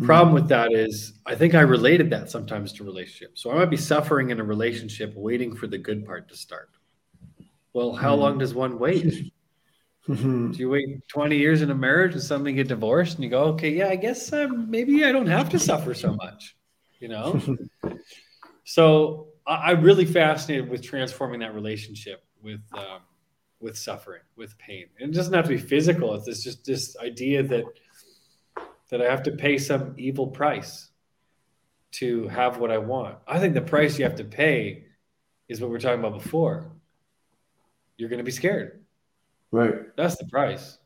Problem 0.02 0.34
with 0.34 0.48
that 0.48 0.74
is, 0.74 1.14
I 1.26 1.36
think 1.36 1.54
I 1.54 1.62
related 1.62 2.10
that 2.10 2.30
sometimes 2.32 2.74
to 2.74 2.84
relationships. 2.84 3.44
So 3.44 3.52
I 3.52 3.56
might 3.56 3.70
be 3.70 3.78
suffering 3.78 4.32
in 4.32 4.39
a 4.39 4.44
relationship, 4.44 5.14
waiting 5.16 5.56
for 5.56 5.68
the 5.68 5.78
good 5.78 6.04
part 6.04 6.28
to 6.30 6.36
start. 6.36 6.72
Well, 7.74 7.94
how 7.94 8.16
mm. 8.16 8.20
long 8.20 8.38
does 8.39 8.56
one 8.56 8.80
wait? 8.80 9.32
Mm-hmm. 10.08 10.52
Do 10.52 10.58
you 10.58 10.70
wait 10.70 11.08
20 11.08 11.38
years 11.38 11.62
in 11.62 11.70
a 11.70 11.76
marriage 11.76 12.14
and 12.14 12.22
suddenly 12.22 12.54
get 12.54 12.68
divorced 12.68 13.16
and 13.16 13.24
you 13.24 13.30
go, 13.30 13.44
okay, 13.46 13.70
yeah, 13.70 13.88
I 13.88 13.96
guess 13.96 14.34
um, 14.34 14.70
maybe 14.70 15.06
I 15.06 15.12
don't 15.12 15.28
have 15.28 15.50
to 15.52 15.60
suffer 15.60 15.94
so 15.94 16.14
much, 16.16 16.58
you 17.00 17.08
know? 17.08 17.41
so 18.66 19.28
I, 19.48 19.72
am 19.72 19.82
really 19.82 20.06
fascinated 20.06 20.70
with 20.70 20.82
transforming 20.82 21.39
that 21.39 21.54
relationship 21.54 22.24
with, 22.41 22.62
um, 22.74 23.00
with 23.62 23.78
suffering, 23.78 24.24
with 24.36 24.58
pain. 24.58 24.88
And 25.00 25.14
it 25.14 25.16
doesn't 25.16 25.34
have 25.34 25.46
to 25.46 25.52
be 25.52 25.58
physical. 25.58 26.16
It's 26.16 26.44
just 26.44 26.66
this 26.66 26.98
idea 26.98 27.44
that, 27.44 27.64
that 28.94 29.02
I 29.02 29.10
have 29.10 29.24
to 29.24 29.32
pay 29.32 29.58
some 29.58 29.96
evil 29.98 30.28
price 30.28 30.91
to 31.94 32.28
have 32.28 32.60
what 32.60 32.70
I 32.70 32.78
want. 32.78 33.18
I 33.28 33.39
think 33.39 33.56
the 33.56 33.62
price 33.62 33.98
you 33.98 34.06
have 34.06 34.14
to 34.18 34.24
pay 34.24 34.86
is 35.50 35.60
what 35.60 35.72
we 35.72 35.78
are 35.78 35.80
talking 35.80 36.00
about 36.00 36.22
before. 36.22 36.72
You're 37.98 38.10
going 38.10 38.20
to 38.20 38.24
be 38.24 38.30
scared. 38.30 38.84
Right. 39.50 39.96
That's 39.98 40.16
the 40.18 40.26
price. 40.26 40.78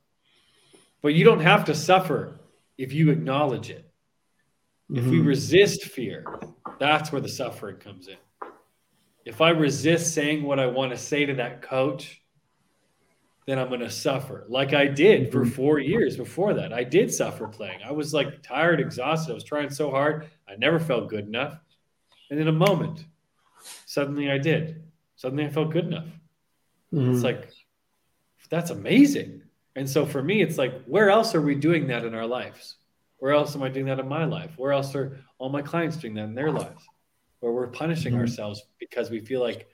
But 1.01 1.16
you 1.16 1.26
don't 1.26 1.41
have 1.41 1.66
to 1.66 1.76
suffer 1.76 2.39
if 2.78 2.93
you 2.93 3.10
acknowledge 3.10 3.70
it. 3.72 3.91
If 4.89 5.03
mm-hmm. 5.03 5.12
we 5.12 5.20
resist 5.20 5.84
fear, 5.84 6.24
that's 6.80 7.12
where 7.12 7.20
the 7.20 7.28
suffering 7.28 7.76
comes 7.76 8.08
in. 8.08 8.16
If 9.26 9.41
I 9.41 9.49
resist 9.49 10.14
saying 10.14 10.43
what 10.43 10.62
I 10.62 10.68
want 10.68 10.93
to 10.93 10.97
say 10.97 11.26
to 11.26 11.34
that 11.34 11.62
coach, 11.62 12.22
then 13.48 13.58
I'm 13.58 13.70
going 13.70 13.80
to 13.80 13.89
suffer. 13.89 14.45
Like 14.50 14.74
I 14.74 14.86
did 14.86 15.32
for 15.32 15.41
mm-hmm. 15.41 15.52
four 15.52 15.80
years 15.80 16.18
before 16.18 16.54
that. 16.56 16.74
I 16.74 16.84
did 16.84 17.12
suffer 17.12 17.48
playing. 17.48 17.80
I 17.84 17.93
was 17.93 18.14
like 18.14 18.43
tired, 18.43 18.82
exhausted. 18.82 19.32
I 19.32 19.36
was 19.36 19.45
trying 19.45 19.70
so 19.70 19.89
hard. 19.89 20.28
I 20.48 20.56
never 20.58 20.80
felt 20.80 21.10
good 21.10 21.26
enough. 21.26 21.58
And 22.30 22.39
in 22.39 22.50
a 22.50 22.54
moment, 22.54 23.06
suddenly 23.86 24.30
I 24.30 24.38
did. 24.38 24.84
Suddenly 25.16 25.45
I 25.45 25.50
felt 25.50 25.72
good 25.72 25.86
enough. 25.86 26.10
Mm-hmm. 26.93 27.14
It's 27.14 27.24
like, 27.24 27.50
that's 28.50 28.70
amazing. 28.70 29.43
And 29.78 29.89
so 29.89 30.06
for 30.06 30.22
me, 30.22 30.41
it's 30.41 30.58
like, 30.58 30.84
where 30.86 31.10
else 31.10 31.34
are 31.34 31.41
we 31.41 31.56
doing 31.56 31.88
that 31.88 32.04
in 32.04 32.14
our 32.14 32.28
lives? 32.28 32.76
Where 33.20 33.32
else 33.32 33.56
am 33.56 33.64
I 33.64 33.70
doing 33.70 33.86
that 33.86 34.00
in 34.00 34.10
my 34.10 34.26
life? 34.26 34.52
Where 34.58 34.74
else 34.74 34.93
are 34.93 35.20
all 35.38 35.50
my 35.50 35.62
clients 35.62 35.95
doing 35.95 36.16
that 36.16 36.26
in 36.26 36.36
their 36.36 36.52
lives? 36.52 36.86
Where 37.39 37.54
we're 37.54 37.68
punishing 37.68 38.12
mm-hmm. 38.12 38.22
ourselves 38.22 38.64
because 38.78 39.10
we 39.10 39.22
feel 39.22 39.41
like 39.41 39.70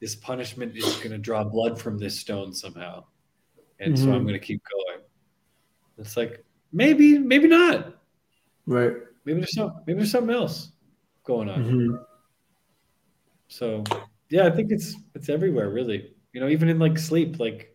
this 0.00 0.14
punishment 0.14 0.76
is 0.76 0.96
going 0.98 1.10
to 1.10 1.18
draw 1.18 1.44
blood 1.44 1.80
from 1.80 1.98
this 1.98 2.18
stone 2.18 2.52
somehow. 2.52 3.04
And 3.80 3.94
mm-hmm. 3.94 4.04
so 4.04 4.10
I'm 4.10 4.18
mm-hmm. 4.18 4.28
going 4.28 4.40
to 4.40 4.46
keep 4.46 4.62
going. 4.70 5.04
It's 5.98 6.16
like, 6.16 6.44
maybe, 6.72 7.18
maybe 7.18 7.48
not. 7.48 7.94
Right. 8.66 8.92
Maybe 9.24 9.40
there's 9.40 9.54
some, 9.54 9.72
maybe 9.86 9.98
there's 9.98 10.10
something 10.10 10.34
else 10.34 10.72
going 11.24 11.48
on. 11.48 11.64
Mm-hmm. 11.64 11.96
So 13.48 13.84
yeah, 14.28 14.46
I 14.46 14.50
think 14.50 14.70
it's, 14.70 14.94
it's 15.14 15.28
everywhere 15.28 15.70
really, 15.70 16.12
you 16.32 16.40
know, 16.40 16.48
even 16.48 16.68
in 16.68 16.78
like 16.78 16.98
sleep, 16.98 17.38
like 17.38 17.74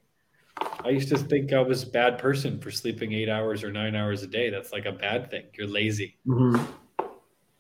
I 0.84 0.90
used 0.90 1.10
to 1.10 1.18
think 1.18 1.54
I 1.54 1.62
was 1.62 1.84
a 1.84 1.88
bad 1.88 2.18
person 2.18 2.60
for 2.60 2.72
sleeping 2.72 3.14
eight 3.14 3.30
hours 3.30 3.64
or 3.64 3.72
nine 3.72 3.96
hours 3.96 4.24
a 4.24 4.28
day. 4.28 4.50
That's 4.50 4.72
like 4.72 4.86
a 4.86 4.92
bad 4.92 5.32
thing. 5.32 5.46
You're 5.58 5.68
lazy. 5.68 6.18
Mm-hmm. 6.28 6.64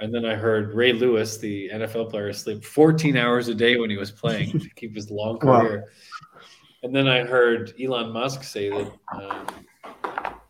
And 0.01 0.11
then 0.11 0.25
I 0.25 0.33
heard 0.33 0.73
Ray 0.73 0.93
Lewis, 0.93 1.37
the 1.37 1.69
NFL 1.69 2.09
player, 2.09 2.33
sleep 2.33 2.65
14 2.65 3.15
hours 3.15 3.47
a 3.49 3.55
day 3.55 3.77
when 3.77 3.91
he 3.91 3.97
was 3.97 4.11
playing 4.11 4.59
to 4.59 4.69
keep 4.75 4.95
his 4.95 5.11
long 5.11 5.37
career. 5.37 5.81
Wow. 5.81 6.39
And 6.83 6.95
then 6.95 7.07
I 7.07 7.23
heard 7.23 7.73
Elon 7.79 8.11
Musk 8.11 8.43
say 8.43 8.69
that 8.69 8.91
um, 9.15 9.45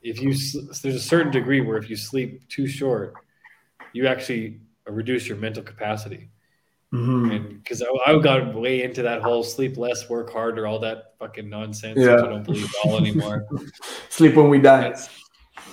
if 0.02 0.22
you 0.22 0.34
there's 0.82 0.96
a 0.96 1.00
certain 1.00 1.34
degree 1.34 1.60
where 1.60 1.78
if 1.78 1.90
you 1.90 1.98
sleep 1.98 2.48
too 2.48 2.66
short, 2.66 3.16
you 3.92 4.08
actually 4.08 4.62
reduce 4.88 5.28
your 5.28 5.38
mental 5.38 5.64
capacity. 5.64 6.30
Mm-hmm. 6.94 7.32
And 7.32 7.64
because 7.64 7.82
I, 7.82 8.12
I, 8.12 8.20
got 8.20 8.54
way 8.54 8.84
into 8.84 9.02
that 9.04 9.22
whole 9.22 9.44
sleep 9.44 9.78
less, 9.78 10.10
work 10.10 10.32
harder, 10.32 10.68
all 10.68 10.80
that 10.80 11.14
fucking 11.20 11.50
nonsense, 11.50 12.00
yeah. 12.00 12.16
I 12.16 12.28
don't 12.28 12.44
believe 12.44 12.70
all 12.84 12.98
anymore. 12.98 13.48
sleep 14.10 14.36
when 14.36 14.50
we 14.50 14.60
die. 14.60 14.94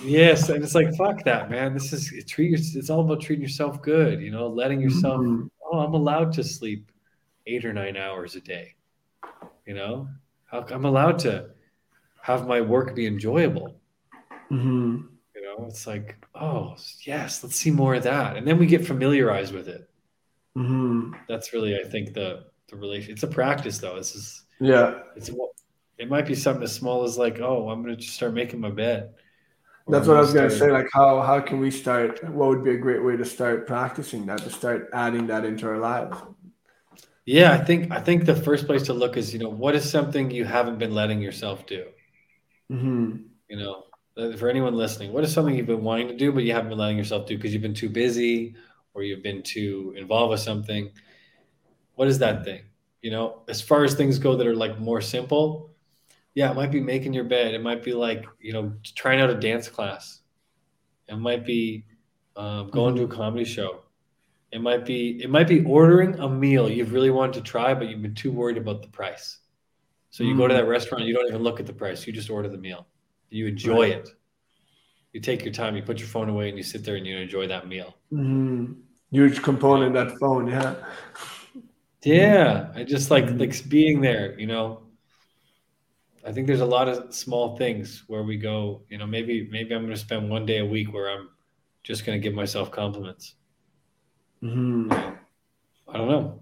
Yes, 0.03 0.49
and 0.49 0.63
it's 0.63 0.75
like 0.75 0.93
fuck 0.95 1.23
that, 1.23 1.49
man. 1.49 1.73
This 1.73 1.91
is 1.93 2.25
treat. 2.25 2.53
It's 2.53 2.89
all 2.89 3.01
about 3.01 3.21
treating 3.21 3.43
yourself 3.43 3.81
good. 3.81 4.21
You 4.21 4.31
know, 4.31 4.47
letting 4.47 4.79
yourself. 4.81 5.21
Mm-hmm. 5.21 5.47
Oh, 5.71 5.79
I'm 5.79 5.93
allowed 5.93 6.33
to 6.33 6.43
sleep 6.43 6.91
eight 7.45 7.65
or 7.65 7.73
nine 7.73 7.97
hours 7.97 8.35
a 8.35 8.41
day. 8.41 8.75
You 9.65 9.75
know, 9.75 10.07
I'm 10.51 10.85
allowed 10.85 11.19
to 11.19 11.51
have 12.21 12.47
my 12.47 12.61
work 12.61 12.95
be 12.95 13.05
enjoyable. 13.05 13.79
Mm-hmm. 14.51 15.01
You 15.35 15.41
know, 15.41 15.65
it's 15.67 15.85
like, 15.85 16.25
oh 16.33 16.75
yes, 17.03 17.43
let's 17.43 17.55
see 17.55 17.71
more 17.71 17.95
of 17.95 18.03
that, 18.03 18.37
and 18.37 18.47
then 18.47 18.57
we 18.57 18.65
get 18.65 18.85
familiarized 18.85 19.53
with 19.53 19.67
it. 19.67 19.89
Mm-hmm. 20.57 21.13
That's 21.27 21.53
really, 21.53 21.79
I 21.79 21.87
think, 21.87 22.13
the 22.13 22.45
the 22.69 22.75
relation. 22.75 23.13
It's 23.13 23.23
a 23.23 23.27
practice, 23.27 23.77
though. 23.79 23.95
This 23.95 24.15
is 24.15 24.43
yeah. 24.59 24.99
It's 25.15 25.29
it 25.97 26.09
might 26.09 26.25
be 26.25 26.35
something 26.35 26.63
as 26.63 26.73
small 26.73 27.03
as 27.03 27.17
like, 27.17 27.39
oh, 27.39 27.69
I'm 27.69 27.81
gonna 27.81 27.95
just 27.95 28.15
start 28.15 28.33
making 28.33 28.61
my 28.61 28.71
bed. 28.71 29.13
That's 29.89 30.07
what 30.07 30.17
I 30.17 30.21
was 30.21 30.33
gonna 30.33 30.49
say. 30.49 30.71
Like, 30.71 30.87
how 30.93 31.21
how 31.21 31.39
can 31.39 31.59
we 31.59 31.71
start? 31.71 32.23
What 32.23 32.49
would 32.49 32.63
be 32.63 32.71
a 32.71 32.77
great 32.77 33.03
way 33.03 33.17
to 33.17 33.25
start 33.25 33.67
practicing 33.67 34.25
that? 34.27 34.39
To 34.39 34.49
start 34.49 34.89
adding 34.93 35.27
that 35.27 35.45
into 35.45 35.67
our 35.67 35.77
lives. 35.77 36.17
Yeah, 37.25 37.51
I 37.51 37.63
think 37.63 37.91
I 37.91 37.99
think 37.99 38.25
the 38.25 38.35
first 38.35 38.65
place 38.65 38.83
to 38.83 38.93
look 38.93 39.17
is 39.17 39.33
you 39.33 39.39
know 39.39 39.49
what 39.49 39.75
is 39.75 39.89
something 39.89 40.31
you 40.31 40.45
haven't 40.45 40.79
been 40.79 40.93
letting 40.93 41.21
yourself 41.21 41.65
do. 41.65 41.85
Mm-hmm. 42.71 43.17
You 43.49 43.57
know, 43.57 43.83
uh, 44.17 44.35
for 44.37 44.49
anyone 44.49 44.75
listening, 44.75 45.11
what 45.13 45.23
is 45.23 45.33
something 45.33 45.55
you've 45.55 45.65
been 45.65 45.83
wanting 45.83 46.07
to 46.09 46.15
do 46.15 46.31
but 46.31 46.43
you 46.43 46.53
haven't 46.53 46.69
been 46.69 46.77
letting 46.77 46.97
yourself 46.97 47.25
do 47.27 47.35
because 47.35 47.53
you've 47.53 47.61
been 47.61 47.73
too 47.73 47.89
busy 47.89 48.55
or 48.93 49.03
you've 49.03 49.23
been 49.23 49.41
too 49.41 49.93
involved 49.97 50.31
with 50.31 50.39
something? 50.39 50.91
What 51.95 52.07
is 52.07 52.19
that 52.19 52.43
thing? 52.45 52.61
You 53.01 53.11
know, 53.11 53.43
as 53.47 53.61
far 53.61 53.83
as 53.83 53.93
things 53.93 54.19
go 54.19 54.35
that 54.35 54.45
are 54.45 54.55
like 54.55 54.79
more 54.79 55.01
simple, 55.01 55.71
yeah, 56.35 56.51
it 56.51 56.55
might 56.55 56.71
be 56.71 56.79
making 56.79 57.13
your 57.13 57.23
bed. 57.23 57.53
It 57.53 57.61
might 57.61 57.83
be 57.83 57.93
like, 57.93 58.25
you 58.39 58.53
know, 58.53 58.73
trying 58.95 59.19
out 59.19 59.29
a 59.29 59.35
dance 59.35 59.67
class. 59.67 60.21
It 61.07 61.17
might 61.17 61.45
be 61.45 61.85
um, 62.35 62.69
going 62.69 62.95
mm-hmm. 62.95 63.07
to 63.07 63.13
a 63.13 63.15
comedy 63.15 63.45
show. 63.45 63.81
It 64.51 64.61
might 64.61 64.85
be 64.85 65.21
it 65.21 65.29
might 65.29 65.47
be 65.47 65.63
ordering 65.63 66.19
a 66.19 66.27
meal 66.27 66.69
you've 66.69 66.93
really 66.93 67.09
wanted 67.11 67.33
to 67.33 67.41
try, 67.41 67.73
but 67.73 67.87
you've 67.87 68.01
been 68.01 68.15
too 68.15 68.31
worried 68.31 68.57
about 68.57 68.81
the 68.81 68.87
price. 68.87 69.39
So 70.11 70.23
you 70.23 70.31
mm-hmm. 70.31 70.39
go 70.39 70.47
to 70.47 70.53
mm. 70.55 70.57
that 70.57 70.67
restaurant, 70.67 71.03
you 71.03 71.13
don't 71.13 71.27
even 71.27 71.43
look 71.43 71.59
at 71.59 71.67
the 71.67 71.73
price. 71.73 72.07
You 72.07 72.13
just 72.13 72.29
order 72.29 72.49
the 72.49 72.57
meal. 72.57 72.87
You 73.29 73.45
enjoy 73.45 73.81
right. 73.81 73.91
it. 73.91 74.09
You 75.13 75.21
take 75.21 75.43
your 75.43 75.53
time. 75.53 75.75
You 75.75 75.83
put 75.83 75.99
your 75.99 76.07
phone 76.07 76.29
away, 76.29 76.49
and 76.49 76.57
you 76.57 76.63
sit 76.63 76.83
there 76.83 76.95
and 76.95 77.05
you 77.05 77.17
enjoy 77.17 77.47
that 77.47 77.67
meal. 77.67 77.95
Mm-hmm. 78.11 78.73
Huge 79.11 79.41
component 79.41 79.93
that 79.93 80.17
phone, 80.19 80.47
yeah. 80.47 80.75
Yeah, 82.03 82.71
I 82.75 82.83
just 82.83 83.11
like 83.11 83.25
mm-hmm. 83.25 83.39
like 83.39 83.69
being 83.69 84.01
there. 84.01 84.39
You 84.39 84.47
know, 84.47 84.81
I 86.29 86.31
think 86.31 86.45
there's 86.45 86.61
a 86.61 86.65
lot 86.65 86.87
of 86.87 87.11
small 87.11 87.57
things 87.57 88.03
where 88.05 88.21
we 88.21 88.37
go, 88.37 88.83
you 88.87 88.99
know, 88.99 89.07
maybe 89.07 89.49
maybe 89.51 89.73
I'm 89.73 89.81
going 89.81 89.95
to 89.95 89.99
spend 89.99 90.29
one 90.29 90.45
day 90.45 90.59
a 90.59 90.65
week 90.65 90.93
where 90.93 91.09
I'm 91.09 91.29
just 91.81 92.05
going 92.05 92.21
to 92.21 92.21
give 92.21 92.35
myself 92.35 92.69
compliments. 92.69 93.33
Mm-hmm. 94.43 94.91
I 94.91 95.97
don't 95.97 96.07
know. 96.07 96.39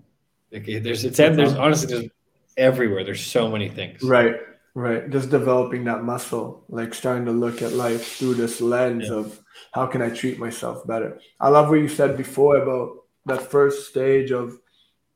There's 0.52 1.06
it's 1.06 1.16
there's 1.16 1.54
honestly 1.54 1.88
there's 1.88 2.12
everywhere. 2.58 3.06
There's 3.06 3.26
so 3.26 3.50
many 3.50 3.70
things. 3.70 4.04
Right, 4.04 4.36
right. 4.74 5.10
Just 5.10 5.30
developing 5.30 5.86
that 5.86 6.04
muscle, 6.04 6.66
like 6.68 6.94
starting 6.94 7.24
to 7.24 7.32
look 7.32 7.62
at 7.62 7.72
life 7.72 8.18
through 8.18 8.34
this 8.34 8.60
lens 8.60 9.06
yeah. 9.08 9.16
of 9.16 9.40
how 9.72 9.86
can 9.86 10.02
I 10.02 10.10
treat 10.10 10.38
myself 10.38 10.86
better. 10.86 11.18
I 11.40 11.48
love 11.48 11.70
what 11.70 11.80
you 11.80 11.88
said 11.88 12.18
before 12.18 12.58
about 12.58 13.06
that 13.26 13.42
first 13.42 13.88
stage 13.88 14.32
of 14.32 14.60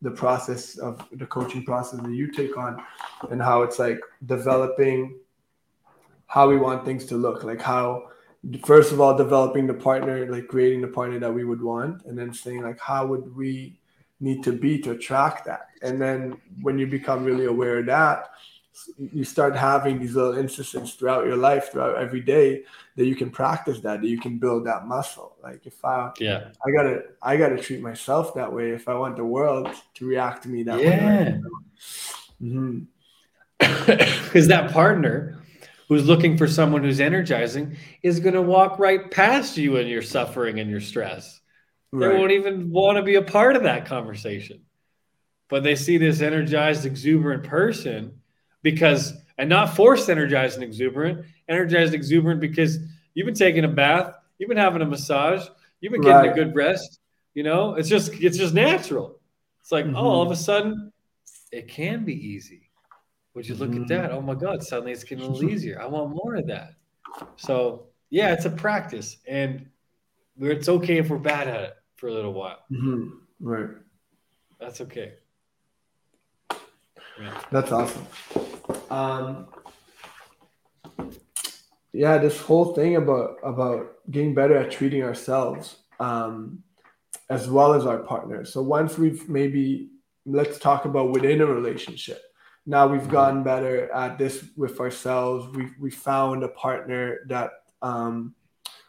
the 0.01 0.11
process 0.11 0.77
of 0.77 1.05
the 1.11 1.25
coaching 1.25 1.63
process 1.63 1.99
that 1.99 2.11
you 2.11 2.31
take 2.31 2.57
on 2.57 2.83
and 3.29 3.41
how 3.41 3.61
it's 3.61 3.79
like 3.79 3.99
developing 4.25 5.19
how 6.27 6.49
we 6.49 6.57
want 6.57 6.85
things 6.85 7.05
to 7.05 7.15
look. 7.15 7.43
Like 7.43 7.61
how 7.61 8.09
first 8.65 8.91
of 8.91 8.99
all 8.99 9.15
developing 9.15 9.67
the 9.67 9.73
partner 9.73 10.25
like 10.31 10.47
creating 10.47 10.81
the 10.81 10.87
partner 10.87 11.19
that 11.19 11.31
we 11.31 11.43
would 11.43 11.61
want 11.61 12.03
and 12.05 12.17
then 12.17 12.33
saying 12.33 12.63
like 12.63 12.79
how 12.79 13.05
would 13.05 13.35
we 13.35 13.77
need 14.19 14.43
to 14.43 14.51
be 14.51 14.79
to 14.79 14.91
attract 14.91 15.45
that? 15.45 15.67
And 15.83 16.01
then 16.01 16.39
when 16.61 16.79
you 16.79 16.87
become 16.87 17.23
really 17.23 17.45
aware 17.45 17.79
of 17.79 17.85
that 17.87 18.29
you 18.97 19.23
start 19.23 19.55
having 19.55 19.99
these 19.99 20.15
little 20.15 20.37
instances 20.37 20.93
throughout 20.93 21.25
your 21.25 21.35
life, 21.35 21.71
throughout 21.71 21.97
every 21.97 22.21
day, 22.21 22.63
that 22.95 23.05
you 23.05 23.15
can 23.15 23.29
practice 23.29 23.79
that, 23.81 24.01
that 24.01 24.07
you 24.07 24.19
can 24.19 24.37
build 24.37 24.65
that 24.65 24.87
muscle. 24.87 25.35
Like 25.43 25.65
if 25.65 25.83
I, 25.83 26.11
yeah, 26.19 26.49
I 26.65 26.71
gotta, 26.71 27.03
I 27.21 27.37
gotta 27.37 27.57
treat 27.57 27.81
myself 27.81 28.33
that 28.35 28.51
way 28.51 28.71
if 28.71 28.87
I 28.87 28.93
want 28.93 29.17
the 29.17 29.25
world 29.25 29.69
to 29.95 30.05
react 30.05 30.43
to 30.43 30.49
me 30.49 30.63
that 30.63 30.79
yeah. 30.79 31.05
way. 31.05 31.41
Mm-hmm. 32.41 32.79
Because 33.85 34.47
that 34.47 34.71
partner 34.71 35.41
who's 35.91 36.05
looking 36.05 36.37
for 36.37 36.47
someone 36.47 36.81
who's 36.81 37.01
energizing 37.01 37.75
is 38.01 38.21
going 38.21 38.33
to 38.33 38.41
walk 38.41 38.79
right 38.79 39.11
past 39.11 39.57
you 39.57 39.75
and 39.75 39.89
your 39.89 40.01
suffering 40.01 40.61
and 40.61 40.71
your 40.71 40.79
stress. 40.79 41.41
Right. 41.91 42.07
They 42.07 42.17
won't 42.17 42.31
even 42.31 42.71
want 42.71 42.95
to 42.95 43.03
be 43.03 43.15
a 43.15 43.21
part 43.21 43.57
of 43.57 43.63
that 43.63 43.87
conversation. 43.87 44.61
But 45.49 45.63
they 45.63 45.75
see 45.75 45.97
this 45.97 46.21
energized, 46.21 46.85
exuberant 46.85 47.43
person 47.43 48.20
because 48.63 49.13
and 49.37 49.49
not 49.49 49.75
forced 49.75 50.09
energized 50.09 50.55
and 50.55 50.63
exuberant, 50.63 51.25
energized 51.49 51.93
exuberant 51.93 52.39
because 52.39 52.77
you've 53.13 53.25
been 53.25 53.35
taking 53.35 53.63
a 53.63 53.67
bath, 53.67 54.15
you've 54.37 54.49
been 54.49 54.57
having 54.57 54.81
a 54.81 54.85
massage, 54.85 55.45
you've 55.79 55.91
been 55.91 56.01
getting 56.01 56.29
right. 56.29 56.31
a 56.31 56.33
good 56.33 56.55
rest. 56.55 56.99
You 57.33 57.43
know, 57.43 57.75
it's 57.75 57.89
just 57.89 58.13
it's 58.13 58.37
just 58.37 58.53
natural. 58.53 59.19
It's 59.61 59.71
like, 59.71 59.85
mm-hmm. 59.85 59.95
oh, 59.95 59.99
all 59.99 60.21
of 60.21 60.31
a 60.31 60.35
sudden, 60.35 60.91
it 61.51 61.67
can 61.67 62.03
be 62.03 62.13
easy. 62.13 62.69
Would 63.33 63.47
you 63.47 63.55
look 63.55 63.71
mm-hmm. 63.71 63.83
at 63.83 63.87
that? 63.89 64.11
Oh 64.11 64.21
my 64.21 64.35
God, 64.35 64.63
suddenly 64.63 64.91
it's 64.91 65.03
getting 65.03 65.23
a 65.23 65.27
little 65.27 65.49
easier. 65.51 65.81
I 65.81 65.85
want 65.85 66.15
more 66.15 66.35
of 66.35 66.47
that. 66.47 66.73
So 67.37 67.87
yeah, 68.09 68.33
it's 68.33 68.45
a 68.45 68.49
practice, 68.49 69.17
and 69.27 69.67
it's 70.39 70.69
okay 70.69 70.97
if 70.97 71.09
we're 71.09 71.17
bad 71.17 71.47
at 71.47 71.61
it 71.61 71.73
for 71.95 72.09
a 72.09 72.13
little 72.13 72.33
while. 72.33 72.59
Mm-hmm. 72.71 73.09
Right. 73.39 73.69
That's 74.59 74.81
okay. 74.81 75.13
Yeah. 77.19 77.41
That's 77.51 77.71
awesome. 77.71 78.05
Um, 78.91 79.47
yeah, 81.93 82.17
this 82.17 82.39
whole 82.39 82.73
thing 82.73 82.97
about 82.97 83.37
about 83.43 83.95
getting 84.11 84.33
better 84.33 84.57
at 84.57 84.71
treating 84.71 85.03
ourselves 85.03 85.77
um, 85.99 86.61
as 87.29 87.49
well 87.49 87.73
as 87.73 87.85
our 87.85 87.99
partners. 87.99 88.51
So 88.51 88.61
once 88.61 88.97
we've 88.97 89.27
maybe 89.29 89.89
let's 90.25 90.59
talk 90.59 90.85
about 90.85 91.11
within 91.11 91.41
a 91.41 91.45
relationship. 91.45 92.21
Now 92.65 92.85
we've 92.87 93.09
gotten 93.09 93.43
better 93.43 93.91
at 93.91 94.17
this 94.17 94.45
with 94.55 94.79
ourselves. 94.79 95.55
We 95.55 95.69
we 95.79 95.89
found 95.89 96.43
a 96.43 96.49
partner 96.49 97.19
that 97.27 97.51
um, 97.81 98.35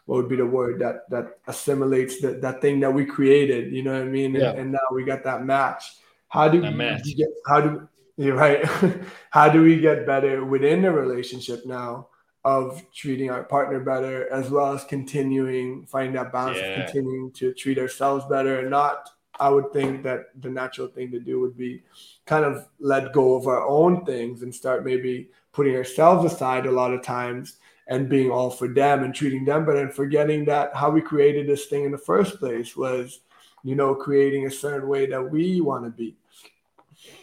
what 0.07 0.17
would 0.17 0.29
be 0.29 0.37
the 0.37 0.47
word 0.47 0.81
that 0.81 1.09
that 1.11 1.39
assimilates 1.47 2.21
that 2.21 2.43
that 2.43 2.61
thing 2.61 2.81
that 2.81 2.93
we 2.93 3.07
created. 3.07 3.73
You 3.73 3.83
know 3.83 3.93
what 3.93 4.03
I 4.03 4.11
mean? 4.11 4.35
Yeah. 4.35 4.51
And, 4.51 4.59
and 4.59 4.73
now 4.73 4.87
we 4.93 5.05
got 5.05 5.25
that 5.25 5.45
match. 5.45 5.85
How 6.29 6.49
do 6.49 6.61
that 6.61 6.73
we 6.73 6.77
match. 6.77 7.03
get? 7.17 7.29
How 7.47 7.61
do 7.61 7.89
you're 8.17 8.37
right? 8.37 8.65
how 9.31 9.49
do 9.49 9.63
we 9.63 9.81
get 9.81 10.07
better 10.07 10.45
within 10.45 10.83
the 10.83 10.91
relationship 10.91 11.67
now? 11.67 12.09
Of 12.45 12.83
treating 12.93 13.31
our 13.31 13.45
partner 13.45 13.79
better, 13.79 14.29
as 14.33 14.51
well 14.51 14.73
as 14.73 14.83
continuing 14.83 15.87
find 15.87 16.13
that 16.17 16.33
balance, 16.33 16.59
yeah. 16.59 16.85
continuing 16.85 17.31
to 17.35 17.55
treat 17.55 17.79
ourselves 17.79 18.25
better, 18.29 18.59
and 18.59 18.69
not 18.69 19.09
I 19.39 19.49
would 19.49 19.73
think 19.73 20.03
that 20.03 20.27
the 20.41 20.51
natural 20.51 20.89
thing 20.89 21.11
to 21.13 21.21
do 21.21 21.41
would 21.41 21.57
be 21.57 21.83
kind 22.27 22.45
of 22.45 22.69
let 22.81 23.13
go 23.13 23.35
of 23.35 23.47
our 23.47 23.67
own 23.67 24.05
things 24.05 24.43
and 24.43 24.55
start 24.55 24.85
maybe 24.85 25.31
putting 25.53 25.75
ourselves 25.77 26.33
aside 26.33 26.67
a 26.67 26.71
lot 26.71 26.93
of 26.93 27.03
times 27.03 27.59
and 27.89 28.09
being 28.09 28.31
all 28.31 28.51
for 28.51 28.69
them 28.69 29.03
and 29.03 29.15
treating 29.15 29.45
them 29.45 29.65
better 29.65 29.81
and 29.81 29.95
forgetting 29.95 30.45
that 30.45 30.75
how 30.75 30.91
we 30.91 31.01
created 31.01 31.47
this 31.47 31.67
thing 31.67 31.85
in 31.85 31.93
the 31.93 31.99
first 31.99 32.39
place 32.39 32.77
was, 32.77 33.21
you 33.65 33.75
know, 33.75 33.95
creating 33.95 34.47
a 34.47 34.51
certain 34.51 34.89
way 34.89 35.07
that 35.07 35.23
we 35.23 35.61
want 35.61 35.85
to 35.85 35.91
be 35.91 36.17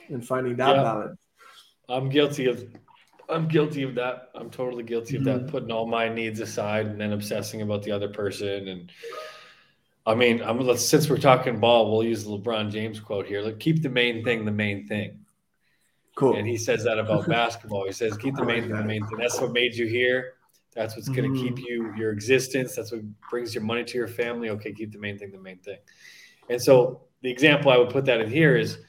and 0.10 0.26
finding 0.26 0.56
that 0.58 0.76
yeah. 0.76 0.84
balance. 0.84 1.20
I'm 1.88 2.10
guilty 2.10 2.46
of 2.46 2.64
I'm 3.30 3.48
guilty 3.48 3.84
of 3.84 3.96
that. 3.96 4.30
I'm 4.34 4.50
totally 4.50 4.84
guilty 4.84 5.16
of 5.16 5.24
mm-hmm. 5.24 5.46
that, 5.46 5.52
putting 5.52 5.72
all 5.72 5.88
my 5.88 6.10
needs 6.10 6.40
aside 6.40 6.88
and 6.88 7.00
then 7.00 7.14
obsessing 7.14 7.62
about 7.62 7.84
the 7.84 7.92
other 7.92 8.10
person 8.10 8.68
and 8.68 8.92
I 10.06 10.16
mean, 10.16 10.42
I'm, 10.42 10.60
let's, 10.60 10.84
since 10.84 11.08
we're 11.08 11.18
talking 11.18 11.60
ball, 11.60 11.92
we'll 11.92 12.04
use 12.04 12.24
the 12.24 12.32
LeBron 12.32 12.72
James 12.72 13.00
quote 13.00 13.28
here. 13.28 13.42
Like, 13.42 13.60
keep 13.60 13.84
the 13.84 13.90
main 13.90 14.24
thing 14.24 14.44
the 14.44 14.52
main 14.52 14.88
thing. 14.88 15.20
Cool. 16.16 16.36
And 16.36 16.48
he 16.48 16.58
says 16.58 16.84
that 16.86 16.98
about 16.98 17.28
basketball. 17.30 17.86
He 17.86 17.92
says, 17.92 18.18
keep 18.18 18.36
the 18.36 18.44
main 18.44 18.64
thing 18.64 18.76
the 18.76 18.84
main 18.84 19.06
thing. 19.06 19.20
That's 19.20 19.40
what 19.40 19.52
made 19.52 19.76
you 19.76 19.86
here. 19.86 20.34
That's 20.74 20.96
what's 20.96 21.10
going 21.10 21.32
to 21.32 21.40
mm-hmm. 21.40 21.56
keep 21.56 21.68
you 21.68 21.94
your 21.96 22.12
existence. 22.12 22.76
That's 22.76 22.92
what 22.92 23.02
brings 23.30 23.54
your 23.54 23.64
money 23.64 23.84
to 23.84 23.98
your 23.98 24.08
family. 24.08 24.50
Okay, 24.50 24.72
keep 24.72 24.92
the 24.92 24.98
main 24.98 25.20
thing 25.20 25.32
the 25.32 25.40
main 25.40 25.60
thing. 25.60 25.78
And 26.50 26.62
so 26.62 27.02
the 27.22 27.30
example 27.30 27.72
I 27.72 27.78
would 27.78 27.90
put 27.90 28.06
that 28.06 28.20
in 28.20 28.32
here 28.32 28.56
is 28.56 28.80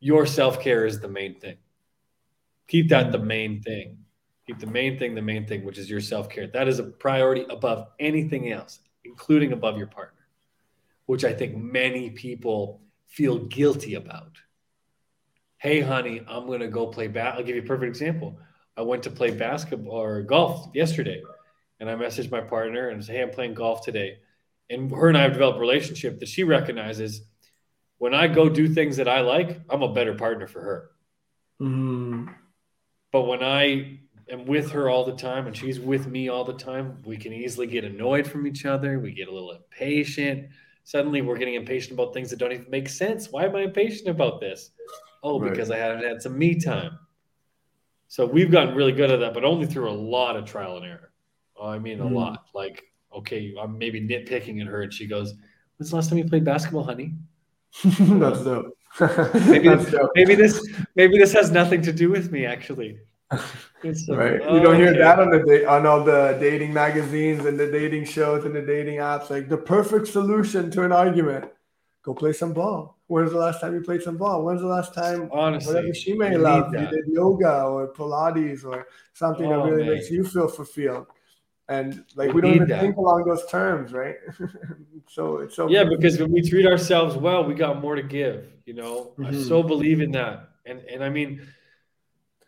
your 0.00 0.26
self 0.26 0.60
care 0.60 0.86
is 0.86 1.00
the 1.00 1.08
main 1.08 1.38
thing. 1.40 1.56
Keep 2.68 2.88
that 2.90 3.12
the 3.12 3.18
main 3.18 3.62
thing. 3.62 3.98
Keep 4.46 4.60
the 4.60 4.66
main 4.66 4.98
thing 4.98 5.14
the 5.14 5.22
main 5.22 5.46
thing, 5.46 5.64
which 5.64 5.78
is 5.78 5.90
your 5.90 6.00
self 6.00 6.28
care. 6.28 6.46
That 6.46 6.68
is 6.68 6.78
a 6.78 6.84
priority 6.84 7.46
above 7.50 7.88
anything 7.98 8.52
else, 8.52 8.80
including 9.04 9.52
above 9.52 9.78
your 9.78 9.88
partner 9.88 10.16
which 11.06 11.24
I 11.24 11.32
think 11.32 11.56
many 11.56 12.10
people 12.10 12.82
feel 13.06 13.38
guilty 13.38 13.94
about. 13.94 14.32
Hey, 15.58 15.80
honey, 15.80 16.20
I'm 16.28 16.46
going 16.46 16.60
to 16.60 16.68
go 16.68 16.88
play 16.88 17.06
bat. 17.06 17.36
I'll 17.36 17.42
give 17.42 17.56
you 17.56 17.62
a 17.62 17.66
perfect 17.66 17.88
example. 17.88 18.38
I 18.76 18.82
went 18.82 19.04
to 19.04 19.10
play 19.10 19.30
basketball 19.30 19.96
or 19.96 20.22
golf 20.22 20.68
yesterday, 20.74 21.22
and 21.80 21.88
I 21.88 21.94
messaged 21.94 22.30
my 22.30 22.42
partner 22.42 22.90
and 22.90 23.02
said, 23.02 23.16
Hey, 23.16 23.22
I'm 23.22 23.30
playing 23.30 23.54
golf 23.54 23.84
today. 23.84 24.18
And 24.68 24.90
her 24.90 25.08
and 25.08 25.16
I 25.16 25.22
have 25.22 25.32
developed 25.32 25.58
a 25.58 25.60
relationship 25.60 26.18
that 26.18 26.28
she 26.28 26.44
recognizes 26.44 27.22
when 27.98 28.14
I 28.14 28.28
go 28.28 28.48
do 28.48 28.68
things 28.68 28.96
that 28.96 29.08
I 29.08 29.20
like, 29.20 29.60
I'm 29.70 29.82
a 29.82 29.92
better 29.92 30.14
partner 30.14 30.46
for 30.46 30.60
her. 30.60 30.90
Mm. 31.60 32.34
But 33.12 33.22
when 33.22 33.42
I 33.42 34.00
am 34.30 34.44
with 34.44 34.70
her 34.72 34.90
all 34.90 35.04
the 35.04 35.16
time 35.16 35.46
and 35.46 35.56
she's 35.56 35.80
with 35.80 36.06
me 36.06 36.28
all 36.28 36.44
the 36.44 36.54
time, 36.54 37.02
we 37.04 37.16
can 37.16 37.32
easily 37.32 37.66
get 37.66 37.84
annoyed 37.84 38.26
from 38.26 38.46
each 38.46 38.66
other. 38.66 38.98
We 38.98 39.12
get 39.12 39.28
a 39.28 39.32
little 39.32 39.52
impatient 39.52 40.48
Suddenly 40.86 41.20
we're 41.20 41.36
getting 41.36 41.54
impatient 41.54 41.94
about 41.94 42.14
things 42.14 42.30
that 42.30 42.38
don't 42.38 42.52
even 42.52 42.70
make 42.70 42.88
sense. 42.88 43.32
Why 43.32 43.44
am 43.44 43.56
I 43.56 43.62
impatient 43.62 44.08
about 44.08 44.38
this? 44.38 44.70
Oh, 45.24 45.40
right. 45.40 45.50
because 45.50 45.68
I 45.72 45.78
haven't 45.78 46.04
had 46.04 46.22
some 46.22 46.38
me 46.38 46.60
time. 46.60 46.96
So 48.06 48.24
we've 48.24 48.52
gotten 48.52 48.76
really 48.76 48.92
good 48.92 49.10
at 49.10 49.18
that, 49.18 49.34
but 49.34 49.44
only 49.44 49.66
through 49.66 49.90
a 49.90 49.92
lot 49.92 50.36
of 50.36 50.44
trial 50.44 50.76
and 50.76 50.86
error. 50.86 51.10
Oh, 51.56 51.66
I 51.66 51.80
mean, 51.80 51.98
a 51.98 52.04
mm. 52.04 52.12
lot. 52.12 52.44
Like, 52.54 52.84
okay, 53.12 53.52
I'm 53.60 53.76
maybe 53.76 54.00
nitpicking 54.00 54.60
at 54.60 54.68
her, 54.68 54.82
and 54.82 54.94
she 54.94 55.08
goes, 55.08 55.34
"When's 55.76 55.90
the 55.90 55.96
last 55.96 56.08
time 56.08 56.18
you 56.18 56.24
played 56.24 56.44
basketball, 56.44 56.84
honey?" 56.84 57.14
That's 57.98 58.42
dope. 58.44 58.76
maybe, 59.46 59.68
That's 59.68 59.90
dope. 59.90 60.10
maybe 60.14 60.34
this 60.34 60.66
maybe 60.94 61.18
this 61.18 61.32
has 61.32 61.50
nothing 61.50 61.82
to 61.82 61.92
do 61.92 62.10
with 62.10 62.32
me 62.32 62.46
actually 62.46 62.98
right. 63.32 64.40
Oh, 64.44 64.54
you 64.54 64.62
don't 64.62 64.76
hear 64.76 64.90
okay. 64.90 64.98
that 64.98 65.18
on 65.18 65.30
the 65.30 65.40
da- 65.40 65.66
on 65.66 65.84
all 65.84 66.04
the 66.04 66.36
dating 66.40 66.72
magazines 66.72 67.44
and 67.44 67.58
the 67.58 67.70
dating 67.70 68.04
shows 68.04 68.44
and 68.44 68.54
the 68.54 68.62
dating 68.62 68.98
apps. 68.98 69.30
Like 69.30 69.48
the 69.48 69.56
perfect 69.56 70.06
solution 70.06 70.70
to 70.70 70.84
an 70.84 70.92
argument: 70.92 71.50
go 72.04 72.14
play 72.14 72.32
some 72.32 72.52
ball. 72.52 72.98
When's 73.08 73.32
the 73.32 73.38
last 73.38 73.60
time 73.60 73.74
you 73.74 73.80
played 73.80 74.02
some 74.02 74.16
ball? 74.16 74.44
When's 74.44 74.60
the 74.60 74.68
last 74.68 74.94
time 74.94 75.28
honestly 75.32 75.74
whatever 75.74 75.94
she 75.94 76.12
may 76.12 76.36
love 76.36 76.72
you 76.72 76.86
did 76.86 77.06
yoga 77.08 77.64
or 77.64 77.92
Pilates 77.92 78.64
or 78.64 78.86
something 79.12 79.46
oh, 79.46 79.64
that 79.64 79.70
really 79.70 79.84
man. 79.84 79.94
makes 79.94 80.10
you 80.10 80.24
feel 80.24 80.46
fulfilled? 80.46 81.06
And 81.68 82.04
like 82.14 82.28
we, 82.28 82.34
we 82.34 82.40
don't 82.42 82.54
even 82.54 82.68
that. 82.68 82.80
think 82.80 82.96
along 82.96 83.24
those 83.24 83.44
terms, 83.46 83.92
right? 83.92 84.16
so 85.08 85.38
it's 85.38 85.56
so 85.56 85.68
yeah, 85.68 85.84
because 85.84 86.18
when 86.18 86.30
we 86.30 86.48
treat 86.48 86.66
ourselves 86.66 87.16
well, 87.16 87.44
we 87.44 87.54
got 87.54 87.80
more 87.80 87.96
to 87.96 88.02
give. 88.02 88.52
You 88.66 88.74
know, 88.74 89.12
mm-hmm. 89.18 89.26
I 89.26 89.32
so 89.32 89.62
believe 89.62 90.00
in 90.00 90.12
that, 90.12 90.50
and 90.64 90.80
and 90.82 91.02
I 91.02 91.08
mean 91.08 91.46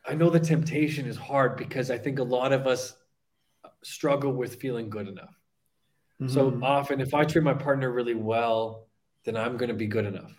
I 0.09 0.15
know 0.15 0.31
the 0.31 0.41
temptation 0.41 1.07
is 1.07 1.17
hard 1.17 1.57
because 1.57 1.91
I 1.91 1.99
think 1.99 2.19
a 2.19 2.25
lot 2.25 2.53
of 2.53 2.67
us 2.67 2.95
struggle 3.83 4.33
with 4.33 4.61
feeling 4.61 4.89
good 4.89 5.07
enough. 5.07 5.35
Mm-hmm. 6.21 6.33
So 6.33 6.59
often, 6.63 7.01
if 7.01 7.13
I 7.13 7.25
treat 7.25 7.45
my 7.45 7.55
partner 7.55 7.91
really 7.91 8.15
well, 8.15 8.89
then 9.25 9.37
I'm 9.37 9.57
going 9.59 9.69
to 9.69 9.75
be 9.75 9.87
good 9.87 10.07
enough. 10.07 10.33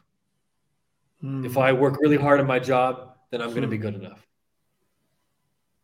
Mm. 1.24 1.46
If 1.46 1.58
I 1.58 1.72
work 1.74 1.98
really 2.02 2.18
hard 2.18 2.40
on 2.40 2.48
my 2.48 2.60
job, 2.60 3.16
then 3.30 3.42
I'm 3.42 3.50
going 3.50 3.62
to 3.62 3.68
be 3.68 3.78
good 3.78 3.96
enough. 3.96 4.26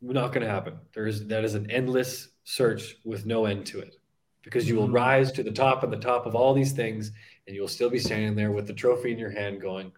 Not 0.02 0.34
going 0.34 0.46
to 0.46 0.50
happen. 0.50 0.80
There's 0.93 1.26
that 1.28 1.43
is 1.43 1.56
an 1.56 1.70
endless 1.70 2.30
search 2.46 2.96
with 3.04 3.26
no 3.26 3.46
end 3.46 3.66
to 3.68 3.80
it, 3.80 3.98
because 4.41 4.68
you 4.68 4.76
will 4.76 4.86
mm-hmm. 4.86 4.96
rise 4.96 5.32
to 5.34 5.43
the 5.43 5.52
top 5.52 5.84
and 5.84 5.91
the 5.91 5.98
top 5.98 6.26
of 6.26 6.36
all 6.36 6.54
these 6.54 6.72
things, 6.72 7.12
and 7.46 7.56
you 7.56 7.62
will 7.62 7.68
still 7.68 7.89
be 7.89 8.00
standing 8.00 8.36
there 8.36 8.52
with 8.52 8.68
the 8.68 8.74
trophy 8.74 9.12
in 9.12 9.20
your 9.20 9.30
hand, 9.30 9.60
going, 9.60 9.91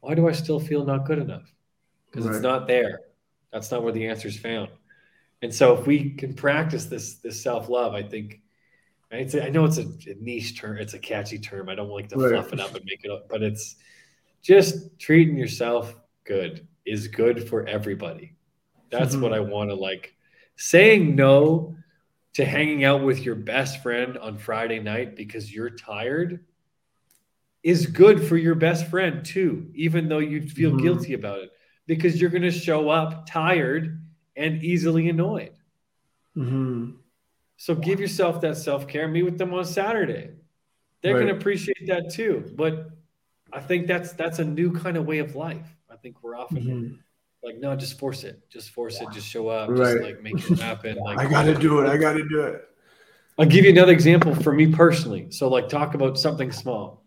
"Why 0.00 0.14
do 0.14 0.28
I 0.28 0.32
still 0.32 0.58
feel 0.58 0.84
not 0.84 1.06
good 1.06 1.18
enough?" 1.18 1.52
Because 2.06 2.26
right. 2.26 2.34
it's 2.34 2.42
not 2.42 2.66
there. 2.66 3.00
That's 3.52 3.70
not 3.70 3.82
where 3.82 3.92
the 3.92 4.06
answer 4.06 4.28
is 4.28 4.38
found. 4.38 4.70
And 5.42 5.54
so 5.54 5.76
if 5.78 5.86
we 5.86 6.10
can 6.10 6.34
practice 6.34 6.86
this 6.86 7.14
this 7.16 7.42
self 7.42 7.68
love, 7.68 7.94
I 7.94 8.02
think 8.02 8.40
I 9.12 9.24
know 9.50 9.64
it's 9.64 9.78
a, 9.78 9.82
a, 9.82 10.14
niche 10.20 10.58
term, 10.58 10.78
it's 10.78 10.94
a 10.94 10.98
catchy 10.98 11.38
term. 11.38 11.68
I 11.68 11.74
don't 11.74 11.88
like 11.88 12.08
to 12.10 12.16
right. 12.16 12.32
fluff 12.32 12.52
it 12.52 12.60
up 12.60 12.74
and 12.74 12.84
make 12.84 13.04
it 13.04 13.10
up, 13.10 13.28
but 13.28 13.42
it's 13.42 13.76
just 14.42 14.98
treating 14.98 15.36
yourself 15.36 15.94
good 16.24 16.66
is 16.86 17.08
good 17.08 17.48
for 17.48 17.66
everybody. 17.66 18.34
That's 18.90 19.14
mm-hmm. 19.14 19.22
what 19.22 19.32
I 19.32 19.40
want 19.40 19.70
to 19.70 19.74
like. 19.74 20.14
Saying 20.56 21.16
no 21.16 21.76
to 22.34 22.44
hanging 22.44 22.84
out 22.84 23.02
with 23.02 23.24
your 23.24 23.34
best 23.34 23.82
friend 23.82 24.16
on 24.18 24.38
Friday 24.38 24.78
night 24.80 25.16
because 25.16 25.52
you're 25.52 25.70
tired 25.70 26.44
is 27.62 27.86
good 27.86 28.26
for 28.26 28.36
your 28.36 28.54
best 28.54 28.86
friend 28.86 29.24
too, 29.24 29.70
even 29.74 30.08
though 30.08 30.18
you 30.18 30.48
feel 30.48 30.70
mm-hmm. 30.70 30.82
guilty 30.82 31.14
about 31.14 31.40
it 31.40 31.50
because 31.86 32.20
you're 32.20 32.30
going 32.30 32.42
to 32.42 32.50
show 32.50 32.88
up 32.88 33.26
tired 33.26 34.02
and 34.36 34.62
easily 34.62 35.08
annoyed. 35.08 35.52
Mm-hmm. 36.36 36.92
So 37.56 37.74
give 37.74 38.00
yourself 38.00 38.40
that 38.40 38.56
self 38.56 38.88
care. 38.88 39.06
Meet 39.08 39.24
with 39.24 39.38
them 39.38 39.52
on 39.52 39.64
Saturday. 39.64 40.30
They're 41.02 41.14
right. 41.14 41.20
going 41.20 41.34
to 41.34 41.38
appreciate 41.38 41.86
that 41.88 42.10
too. 42.10 42.50
But 42.54 42.90
I 43.52 43.60
think 43.60 43.86
that's 43.86 44.12
that's 44.12 44.38
a 44.38 44.44
new 44.44 44.72
kind 44.72 44.96
of 44.96 45.04
way 45.04 45.18
of 45.18 45.36
life. 45.36 45.66
I 45.90 45.96
think 45.96 46.22
we're 46.22 46.36
often 46.36 46.62
mm-hmm. 46.62 46.94
Like, 47.42 47.56
no, 47.58 47.74
just 47.74 47.98
force 47.98 48.24
it. 48.24 48.40
Just 48.50 48.70
force 48.70 49.00
it. 49.00 49.08
Just 49.12 49.26
show 49.26 49.48
up. 49.48 49.70
Right. 49.70 49.78
Just 49.78 50.02
like 50.02 50.22
make 50.22 50.50
it 50.50 50.58
happen. 50.58 50.98
Like 51.02 51.18
I 51.18 51.28
got 51.28 51.44
to 51.44 51.54
do 51.54 51.80
it. 51.80 51.88
I 51.88 51.96
got 51.96 52.14
to 52.14 52.28
do 52.28 52.40
it. 52.42 52.62
I'll 53.38 53.46
give 53.46 53.64
you 53.64 53.70
another 53.70 53.92
example 53.92 54.34
for 54.34 54.52
me 54.52 54.66
personally. 54.66 55.28
So 55.30 55.48
like 55.48 55.68
talk 55.68 55.94
about 55.94 56.18
something 56.18 56.52
small. 56.52 57.04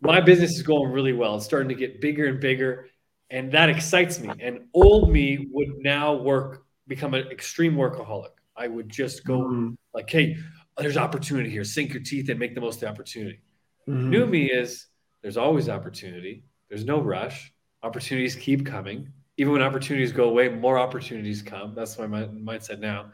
My 0.00 0.20
business 0.20 0.52
is 0.52 0.62
going 0.62 0.90
really 0.90 1.12
well. 1.12 1.36
It's 1.36 1.44
starting 1.44 1.68
to 1.68 1.74
get 1.74 2.00
bigger 2.00 2.26
and 2.26 2.40
bigger 2.40 2.86
and 3.30 3.50
that 3.52 3.68
excites 3.68 4.20
me. 4.20 4.30
And 4.40 4.66
old 4.74 5.10
me 5.10 5.48
would 5.50 5.78
now 5.78 6.14
work, 6.14 6.64
become 6.86 7.14
an 7.14 7.26
extreme 7.28 7.74
workaholic. 7.74 8.30
I 8.56 8.68
would 8.68 8.88
just 8.88 9.24
go 9.24 9.40
mm-hmm. 9.40 9.74
like, 9.92 10.08
hey, 10.08 10.36
there's 10.78 10.96
opportunity 10.96 11.50
here. 11.50 11.64
Sink 11.64 11.92
your 11.92 12.02
teeth 12.02 12.28
and 12.28 12.38
make 12.38 12.54
the 12.54 12.60
most 12.60 12.76
of 12.76 12.80
the 12.82 12.88
opportunity. 12.88 13.40
Mm-hmm. 13.88 14.10
New 14.10 14.26
me 14.26 14.50
is 14.50 14.86
there's 15.22 15.36
always 15.36 15.68
opportunity. 15.68 16.44
There's 16.68 16.84
no 16.84 17.00
rush. 17.00 17.52
Opportunities 17.82 18.36
keep 18.36 18.64
coming. 18.64 19.12
Even 19.38 19.52
when 19.52 19.62
opportunities 19.62 20.12
go 20.12 20.28
away, 20.28 20.48
more 20.48 20.78
opportunities 20.78 21.42
come. 21.42 21.74
That's 21.74 21.98
my 21.98 22.06
mindset 22.06 22.78
now. 22.78 23.12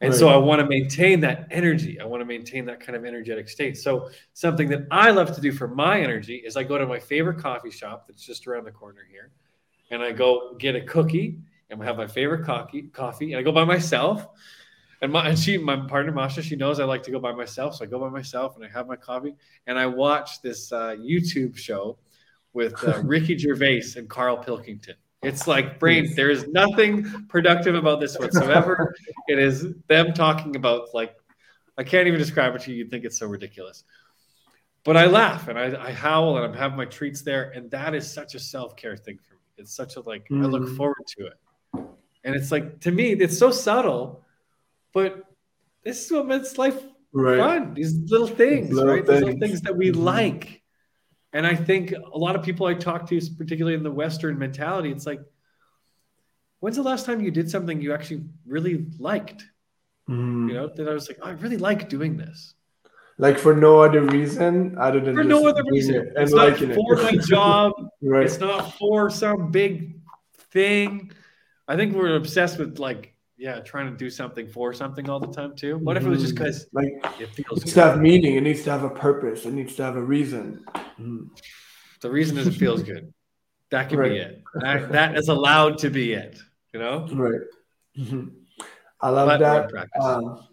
And 0.00 0.10
right. 0.10 0.18
so 0.18 0.28
I 0.28 0.36
want 0.36 0.60
to 0.60 0.66
maintain 0.66 1.20
that 1.20 1.48
energy. 1.50 1.98
I 1.98 2.04
want 2.04 2.20
to 2.20 2.24
maintain 2.24 2.64
that 2.66 2.78
kind 2.78 2.94
of 2.94 3.04
energetic 3.04 3.48
state. 3.48 3.76
So 3.76 4.10
something 4.32 4.68
that 4.68 4.86
I 4.92 5.10
love 5.10 5.34
to 5.34 5.40
do 5.40 5.50
for 5.50 5.66
my 5.66 6.00
energy 6.00 6.36
is 6.36 6.56
I 6.56 6.62
go 6.62 6.78
to 6.78 6.86
my 6.86 7.00
favorite 7.00 7.38
coffee 7.38 7.70
shop 7.70 8.06
that's 8.06 8.24
just 8.24 8.46
around 8.46 8.64
the 8.64 8.70
corner 8.70 9.00
here, 9.10 9.32
and 9.90 10.00
I 10.00 10.12
go 10.12 10.54
get 10.58 10.76
a 10.76 10.82
cookie 10.82 11.38
and 11.70 11.82
I 11.82 11.84
have 11.84 11.96
my 11.96 12.06
favorite 12.06 12.44
coffee. 12.44 12.82
Coffee, 12.82 13.32
and 13.32 13.40
I 13.40 13.42
go 13.42 13.52
by 13.52 13.64
myself. 13.64 14.26
And 15.00 15.12
my 15.12 15.28
and 15.28 15.38
she, 15.38 15.58
my 15.58 15.76
partner 15.76 16.12
Masha, 16.12 16.42
she 16.42 16.56
knows 16.56 16.80
I 16.80 16.84
like 16.84 17.02
to 17.04 17.10
go 17.10 17.20
by 17.20 17.32
myself, 17.32 17.76
so 17.76 17.84
I 17.84 17.88
go 17.88 18.00
by 18.00 18.08
myself 18.08 18.56
and 18.56 18.64
I 18.64 18.68
have 18.68 18.88
my 18.88 18.96
coffee 18.96 19.34
and 19.66 19.78
I 19.78 19.86
watch 19.86 20.42
this 20.42 20.72
uh, 20.72 20.96
YouTube 20.98 21.56
show 21.56 21.98
with 22.52 22.82
uh, 22.84 23.00
Ricky 23.04 23.38
Gervais 23.38 23.94
and 23.96 24.08
Carl 24.08 24.36
Pilkington. 24.36 24.96
It's 25.22 25.46
like 25.46 25.80
brain. 25.80 26.12
There 26.14 26.30
is 26.30 26.46
nothing 26.48 27.26
productive 27.28 27.74
about 27.74 28.00
this 28.00 28.16
whatsoever. 28.16 28.94
it 29.28 29.38
is 29.38 29.74
them 29.88 30.12
talking 30.12 30.54
about 30.54 30.94
like 30.94 31.16
I 31.76 31.84
can't 31.84 32.06
even 32.06 32.18
describe 32.18 32.54
it 32.54 32.62
to 32.62 32.70
you. 32.70 32.78
You'd 32.78 32.90
think 32.90 33.04
it's 33.04 33.18
so 33.18 33.26
ridiculous. 33.26 33.84
But 34.84 34.96
I 34.96 35.06
laugh 35.06 35.48
and 35.48 35.58
I, 35.58 35.88
I 35.88 35.92
howl 35.92 36.36
and 36.36 36.46
I'm 36.46 36.54
having 36.54 36.76
my 36.76 36.84
treats 36.84 37.22
there, 37.22 37.50
and 37.50 37.70
that 37.72 37.94
is 37.94 38.10
such 38.10 38.34
a 38.34 38.38
self 38.38 38.76
care 38.76 38.96
thing 38.96 39.18
for 39.28 39.34
me. 39.34 39.40
It's 39.58 39.74
such 39.74 39.96
a 39.96 40.00
like 40.00 40.28
mm. 40.28 40.42
I 40.42 40.46
look 40.46 40.62
mm. 40.62 40.76
forward 40.76 41.06
to 41.18 41.26
it, 41.26 41.34
and 42.24 42.34
it's 42.34 42.52
like 42.52 42.80
to 42.80 42.92
me 42.92 43.12
it's 43.12 43.36
so 43.36 43.50
subtle, 43.50 44.24
but 44.92 45.24
this 45.82 46.06
is 46.06 46.12
what 46.12 46.26
makes 46.26 46.58
life 46.58 46.80
right. 47.12 47.38
fun. 47.38 47.74
These 47.74 48.10
little 48.10 48.28
things, 48.28 48.72
little 48.72 48.94
right? 48.94 49.06
Things. 49.06 49.22
little 49.22 49.38
things 49.40 49.60
that 49.62 49.76
we 49.76 49.90
mm-hmm. 49.90 50.02
like. 50.02 50.62
And 51.32 51.46
I 51.46 51.54
think 51.54 51.92
a 51.92 52.18
lot 52.18 52.36
of 52.36 52.42
people 52.42 52.66
I 52.66 52.74
talk 52.74 53.08
to, 53.08 53.20
particularly 53.36 53.76
in 53.76 53.82
the 53.82 53.90
Western 53.90 54.38
mentality, 54.38 54.90
it's 54.90 55.06
like, 55.06 55.20
when's 56.60 56.76
the 56.76 56.82
last 56.82 57.04
time 57.04 57.20
you 57.20 57.30
did 57.30 57.50
something 57.50 57.80
you 57.80 57.92
actually 57.92 58.24
really 58.46 58.86
liked? 58.98 59.44
Mm. 60.08 60.48
You 60.48 60.54
know, 60.54 60.68
that 60.68 60.88
I 60.88 60.94
was 60.94 61.08
like, 61.08 61.18
oh, 61.20 61.26
I 61.26 61.30
really 61.32 61.58
like 61.58 61.88
doing 61.88 62.16
this. 62.16 62.54
Like 63.18 63.38
for 63.38 63.54
no 63.54 63.80
other 63.80 64.02
reason 64.02 64.78
other 64.78 65.00
than 65.00 65.16
for 65.16 65.24
no 65.24 65.46
other 65.48 65.64
reason. 65.68 65.96
It 65.96 66.12
it's 66.16 66.32
not 66.32 66.56
for 66.56 66.98
it. 66.98 67.02
my 67.02 67.16
job. 67.26 67.72
right. 68.00 68.24
It's 68.24 68.38
not 68.38 68.74
for 68.78 69.10
some 69.10 69.50
big 69.50 69.96
thing. 70.52 71.10
I 71.66 71.76
think 71.76 71.94
we're 71.94 72.14
obsessed 72.14 72.58
with 72.58 72.78
like 72.78 73.14
yeah, 73.38 73.60
trying 73.60 73.88
to 73.90 73.96
do 73.96 74.10
something 74.10 74.48
for 74.48 74.72
something 74.74 75.08
all 75.08 75.20
the 75.20 75.28
time 75.28 75.54
too. 75.54 75.78
What 75.78 75.96
if 75.96 76.04
it 76.04 76.08
was 76.08 76.22
just 76.22 76.34
because 76.34 76.66
mm-hmm. 76.66 77.04
like 77.04 77.20
it 77.20 77.28
feels 77.28 77.58
it 77.58 77.64
needs 77.64 77.74
to 77.74 77.82
have 77.82 78.00
meaning, 78.00 78.34
it 78.34 78.40
needs 78.40 78.64
to 78.64 78.70
have 78.70 78.82
a 78.82 78.90
purpose, 78.90 79.46
it 79.46 79.52
needs 79.52 79.76
to 79.76 79.84
have 79.84 79.96
a 79.96 80.02
reason. 80.02 80.64
Mm. 81.00 81.28
The 82.00 82.10
reason 82.10 82.36
is 82.36 82.48
it 82.48 82.52
feels 82.52 82.82
good. 82.82 83.14
That 83.70 83.88
can 83.88 83.98
right. 83.98 84.10
be 84.10 84.18
it. 84.18 84.42
That, 84.54 84.92
that 84.92 85.16
is 85.16 85.28
allowed 85.28 85.78
to 85.78 85.90
be 85.90 86.14
it. 86.14 86.38
You 86.74 86.80
know, 86.80 87.06
right? 87.12 87.40
Mm-hmm. 87.96 88.28
I 89.00 89.08
love 89.10 89.28
but 89.28 89.70
that. 89.70 89.88
Um, 90.00 90.44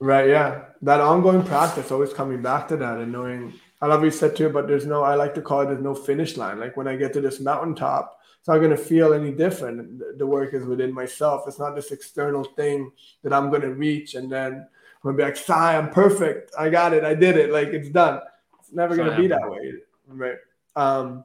right, 0.00 0.28
yeah, 0.28 0.64
that 0.82 1.00
ongoing 1.00 1.44
practice, 1.44 1.92
always 1.92 2.12
coming 2.12 2.42
back 2.42 2.68
to 2.68 2.76
that 2.78 2.98
and 2.98 3.12
knowing. 3.12 3.54
I 3.80 3.86
love 3.86 4.00
what 4.00 4.06
you 4.06 4.10
said 4.10 4.34
too, 4.34 4.48
but 4.48 4.66
there's 4.66 4.86
no. 4.86 5.02
I 5.02 5.14
like 5.14 5.34
to 5.34 5.42
call 5.42 5.60
it. 5.60 5.66
There's 5.66 5.82
no 5.82 5.94
finish 5.94 6.36
line. 6.36 6.58
Like 6.58 6.76
when 6.76 6.88
I 6.88 6.96
get 6.96 7.12
to 7.12 7.20
this 7.20 7.38
mountaintop 7.38 8.18
it's 8.44 8.48
not 8.50 8.58
going 8.58 8.72
to 8.72 8.76
feel 8.76 9.14
any 9.14 9.32
different. 9.32 10.18
The 10.18 10.26
work 10.26 10.52
is 10.52 10.66
within 10.66 10.92
myself. 10.92 11.44
It's 11.48 11.58
not 11.58 11.74
this 11.74 11.92
external 11.92 12.44
thing 12.44 12.92
that 13.22 13.32
I'm 13.32 13.48
going 13.48 13.62
to 13.62 13.72
reach 13.72 14.16
and 14.16 14.30
then 14.30 14.52
I'm 14.52 15.00
going 15.02 15.16
to 15.16 15.22
be 15.22 15.24
like, 15.24 15.38
"Sigh, 15.38 15.78
I'm 15.78 15.88
perfect. 15.88 16.52
I 16.58 16.68
got 16.68 16.92
it. 16.92 17.04
I 17.04 17.14
did 17.14 17.38
it. 17.38 17.50
Like 17.50 17.68
it's 17.68 17.88
done." 17.88 18.20
It's 18.60 18.70
never 18.70 18.96
going 18.96 19.08
to 19.08 19.16
be 19.16 19.28
that 19.28 19.50
way, 19.50 19.72
right? 20.08 20.36
Um, 20.76 21.24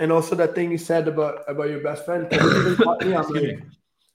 and 0.00 0.12
also 0.12 0.34
that 0.34 0.54
thing 0.54 0.70
you 0.70 0.76
said 0.76 1.08
about 1.08 1.44
about 1.48 1.70
your 1.70 1.80
best 1.80 2.04
friend. 2.04 2.30
me, 2.30 3.14
I'm 3.14 3.30
like, 3.30 3.62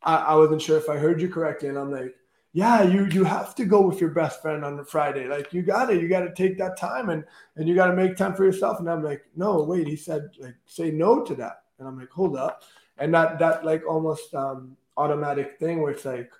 I, 0.03 0.15
I 0.15 0.35
wasn't 0.35 0.61
sure 0.61 0.77
if 0.77 0.87
I 0.87 0.97
heard 0.97 1.19
you 1.19 1.29
correctly, 1.29 1.69
and 1.69 1.79
I'm 1.79 1.91
like, 1.91 2.13
yeah, 2.53 2.83
you 2.83 3.07
you 3.07 3.23
have 3.23 3.55
to 3.55 3.65
go 3.65 3.81
with 3.81 3.99
your 3.99 4.11
best 4.11 4.43
friend 4.43 4.63
on 4.63 4.77
the 4.77 4.85
Friday. 4.85 5.27
Like 5.27 5.51
you 5.51 5.63
got 5.63 5.91
it. 5.91 5.99
You 5.99 6.07
got 6.07 6.21
to 6.21 6.33
take 6.35 6.59
that 6.59 6.77
time 6.77 7.09
and 7.09 7.23
and 7.55 7.67
you 7.67 7.73
got 7.73 7.87
to 7.87 7.95
make 7.95 8.15
time 8.15 8.35
for 8.35 8.45
yourself. 8.45 8.79
And 8.79 8.87
I'm 8.87 9.03
like, 9.03 9.23
no, 9.35 9.63
wait. 9.63 9.87
He 9.87 9.95
said 9.95 10.29
like 10.39 10.57
say 10.67 10.91
no 10.91 11.23
to 11.23 11.33
that 11.37 11.63
and 11.79 11.87
i'm 11.87 11.97
like 11.97 12.09
hold 12.09 12.35
up 12.35 12.63
and 12.97 13.13
that 13.13 13.39
that 13.39 13.65
like 13.65 13.83
almost 13.87 14.33
um 14.35 14.75
automatic 14.97 15.59
thing 15.59 15.81
where 15.81 15.91
it's 15.91 16.05
like 16.05 16.31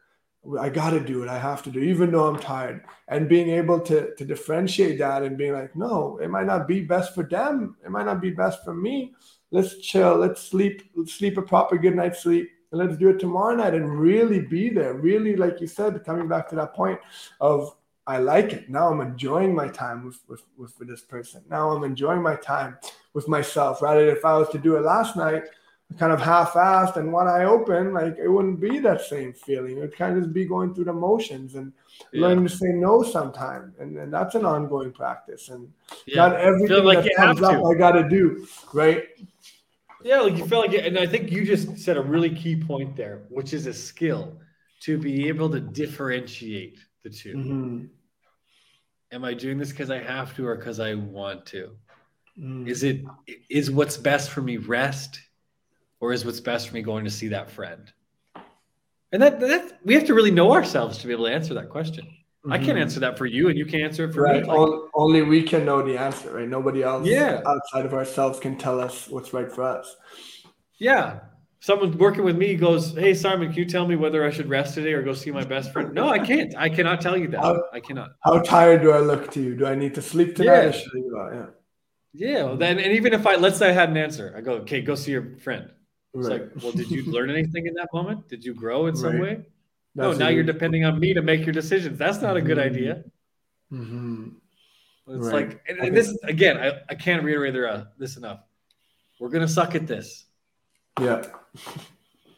I 0.59 0.69
got 0.69 0.91
to 0.91 0.99
do 0.99 1.23
it. 1.23 1.29
I 1.29 1.39
have 1.39 1.63
to 1.63 1.71
do, 1.71 1.81
it, 1.81 1.88
even 1.88 2.11
though 2.11 2.27
I'm 2.27 2.39
tired. 2.39 2.86
And 3.07 3.27
being 3.27 3.49
able 3.49 3.79
to 3.81 4.13
to 4.15 4.25
differentiate 4.25 4.99
that 4.99 5.23
and 5.23 5.38
being 5.38 5.53
like, 5.53 5.75
no, 5.75 6.17
it 6.21 6.29
might 6.29 6.45
not 6.45 6.67
be 6.67 6.81
best 6.81 7.15
for 7.15 7.23
them. 7.23 7.75
It 7.83 7.89
might 7.89 8.05
not 8.05 8.21
be 8.21 8.29
best 8.29 8.63
for 8.63 8.73
me. 8.73 9.13
Let's 9.51 9.79
chill. 9.79 10.17
Let's 10.17 10.41
sleep. 10.41 10.89
Let's 10.95 11.13
sleep 11.13 11.38
a 11.38 11.41
proper 11.41 11.77
good 11.77 11.95
night's 11.95 12.21
sleep, 12.21 12.49
and 12.71 12.79
let's 12.79 12.97
do 12.97 13.09
it 13.09 13.19
tomorrow 13.19 13.55
night 13.55 13.73
and 13.73 13.99
really 13.99 14.41
be 14.41 14.69
there. 14.69 14.93
Really, 14.93 15.36
like 15.36 15.61
you 15.61 15.67
said, 15.67 16.03
coming 16.03 16.27
back 16.27 16.49
to 16.49 16.55
that 16.55 16.73
point 16.73 16.99
of 17.41 17.75
I 18.07 18.17
like 18.19 18.53
it. 18.53 18.69
Now 18.69 18.89
I'm 18.89 19.01
enjoying 19.01 19.55
my 19.55 19.67
time 19.67 20.05
with, 20.05 20.19
with, 20.27 20.43
with, 20.57 20.77
with 20.77 20.87
this 20.87 21.01
person. 21.01 21.43
Now 21.49 21.71
I'm 21.71 21.83
enjoying 21.83 22.21
my 22.21 22.35
time 22.35 22.77
with 23.13 23.27
myself. 23.27 23.81
Rather 23.81 24.05
than 24.05 24.15
if 24.15 24.23
I 24.23 24.37
was 24.37 24.49
to 24.49 24.59
do 24.59 24.75
it 24.75 24.81
last 24.81 25.15
night, 25.15 25.43
kind 25.97 26.11
of 26.11 26.21
half-assed 26.21 26.97
and 26.97 27.11
one 27.11 27.27
eye 27.27 27.45
open, 27.45 27.93
like 27.93 28.17
it 28.17 28.27
wouldn't 28.27 28.59
be 28.59 28.79
that 28.79 29.01
same 29.01 29.33
feeling. 29.33 29.77
It 29.77 29.81
would 29.81 29.97
kind 29.97 30.17
of 30.17 30.23
just 30.23 30.33
be 30.33 30.45
going 30.45 30.73
through 30.73 30.85
the 30.85 30.93
motions 30.93 31.55
and 31.55 31.71
yeah. 32.11 32.21
learning 32.21 32.47
to 32.47 32.55
say 32.55 32.67
no 32.67 33.01
sometime. 33.01 33.73
And, 33.79 33.97
and 33.97 34.13
that's 34.13 34.35
an 34.35 34.45
ongoing 34.45 34.91
practice. 34.91 35.49
And 35.49 35.71
yeah. 36.05 36.27
not 36.27 36.35
everything 36.35 36.83
like 36.83 37.03
that 37.03 37.15
comes 37.15 37.41
up 37.41 37.63
I 37.65 37.73
gotta 37.75 38.07
do, 38.07 38.47
right? 38.73 39.05
Yeah, 40.03 40.19
like 40.19 40.37
you 40.37 40.45
feel 40.45 40.59
like 40.59 40.73
it, 40.73 40.85
and 40.85 40.99
I 40.99 41.07
think 41.07 41.31
you 41.31 41.43
just 41.43 41.79
said 41.79 41.97
a 41.97 42.01
really 42.01 42.29
key 42.29 42.55
point 42.55 42.95
there, 42.95 43.23
which 43.29 43.53
is 43.53 43.65
a 43.65 43.73
skill 43.73 44.37
to 44.81 44.99
be 44.99 45.27
able 45.27 45.49
to 45.49 45.59
differentiate 45.59 46.77
the 47.03 47.09
2 47.09 47.33
mm-hmm. 47.35 47.85
Am 49.16 49.24
I 49.24 49.34
doing 49.34 49.57
this 49.57 49.70
because 49.70 49.89
I 49.89 49.99
have 49.99 50.36
to 50.36 50.45
or 50.45 50.55
because 50.55 50.82
I 50.82 50.95
want 50.95 51.45
to? 51.47 51.72
Mm. 52.38 52.68
Is 52.68 52.84
it 52.84 53.05
is 53.49 53.72
what's 53.72 53.95
best 53.95 54.30
for 54.30 54.41
me 54.41 54.57
rest, 54.57 55.22
or 56.01 56.11
is 56.11 56.26
what's 56.26 56.41
best 56.41 56.68
for 56.68 56.74
me 56.74 56.82
going 56.82 57.05
to 57.05 57.09
see 57.09 57.30
that 57.30 57.49
friend? 57.49 57.89
And 59.13 59.22
that 59.22 59.39
that 59.39 59.80
we 59.86 59.93
have 59.93 60.05
to 60.07 60.13
really 60.13 60.32
know 60.32 60.51
ourselves 60.51 60.97
to 60.97 61.07
be 61.07 61.13
able 61.13 61.28
to 61.28 61.32
answer 61.34 61.53
that 61.53 61.70
question. 61.70 62.05
Mm-hmm. 62.05 62.51
I 62.51 62.57
can't 62.57 62.72
mm-hmm. 62.72 62.80
answer 62.80 62.99
that 62.99 63.18
for 63.18 63.26
you, 63.26 63.47
and 63.47 63.57
you 63.57 63.66
can't 63.66 63.84
answer 63.84 64.03
it 64.03 64.13
for 64.13 64.24
right. 64.24 64.43
me. 64.43 64.49
Like, 64.49 64.82
only 64.93 65.22
we 65.22 65.43
can 65.43 65.63
know 65.63 65.82
the 65.82 65.97
answer, 65.97 66.34
right? 66.34 66.49
Nobody 66.49 66.84
else 66.84 67.07
yeah. 67.07 67.41
outside 67.47 67.86
of 67.86 67.93
ourselves 67.93 68.38
can 68.38 68.57
tell 68.57 68.82
us 68.82 69.07
what's 69.07 69.32
right 69.32 69.49
for 69.49 69.63
us. 69.63 69.95
Yeah 70.78 71.22
someone 71.66 71.97
working 71.97 72.24
with 72.24 72.38
me 72.38 72.55
goes, 72.55 72.93
"Hey 72.93 73.16
Simon, 73.16 73.49
can 73.49 73.57
you 73.57 73.66
tell 73.66 73.88
me 73.88 73.95
whether 73.95 74.24
I 74.24 74.30
should 74.30 74.47
rest 74.47 74.76
today 74.76 74.93
or 74.93 75.01
go 75.01 75.13
see 75.13 75.32
my 75.32 75.43
best 75.43 75.74
friend?" 75.74 75.93
No, 75.93 76.09
I 76.09 76.20
can't. 76.20 76.53
I 76.55 76.70
cannot 76.70 77.01
tell 77.01 77.18
you 77.18 77.28
that. 77.30 77.41
How, 77.41 77.63
I 77.74 77.80
cannot. 77.80 78.11
How 78.24 78.38
tired 78.39 78.84
do 78.84 78.91
I 78.91 78.99
look 78.99 79.32
to 79.32 79.41
you? 79.41 79.55
Do 79.55 79.66
I 79.66 79.74
need 79.74 79.95
to 79.95 80.01
sleep 80.01 80.36
tonight? 80.36 80.76
Yeah. 80.93 81.30
yeah. 81.34 81.45
Yeah. 82.13 82.43
Well, 82.43 82.57
then, 82.57 82.78
and 82.80 82.93
even 82.93 83.13
if 83.13 83.26
I 83.26 83.36
let's 83.36 83.57
say 83.57 83.70
I 83.70 83.72
had 83.72 83.89
an 83.89 83.97
answer, 83.97 84.34
I 84.38 84.41
go, 84.41 84.53
"Okay, 84.63 84.82
go 84.82 84.93
see 84.93 85.11
your 85.11 85.38
friend." 85.39 85.72
It's 86.13 86.30
right. 86.30 86.41
like, 86.43 86.63
well, 86.63 86.72
did 86.72 86.89
you 86.91 87.03
learn 87.11 87.30
anything 87.30 87.66
in 87.66 87.74
that 87.74 87.89
moment? 87.91 88.30
Did 88.30 88.45
you 88.45 88.53
grow 88.53 88.86
in 88.86 88.95
some 88.95 89.20
right. 89.20 89.39
way? 89.39 89.45
no, 89.95 90.13
now 90.13 90.28
you're 90.28 90.43
depending 90.43 90.86
on 90.86 90.99
me 90.99 91.13
to 91.13 91.22
make 91.22 91.45
your 91.45 91.53
decisions. 91.53 91.97
That's 91.97 92.22
not 92.22 92.38
a 92.38 92.41
good 92.41 92.57
mm-hmm. 92.57 92.76
idea. 92.76 93.03
Mm-hmm. 93.72 94.28
It's 95.07 95.28
right. 95.28 95.49
like, 95.49 95.61
and, 95.68 95.80
and 95.80 95.97
this 95.97 96.16
again, 96.24 96.57
I, 96.57 96.68
I 96.89 96.95
can't 96.95 97.24
reiterate 97.24 97.86
this 97.97 98.18
enough. 98.18 98.41
We're 99.20 99.30
gonna 99.30 99.47
suck 99.47 99.74
at 99.74 99.88
this. 99.88 100.26
Yeah. 100.99 101.25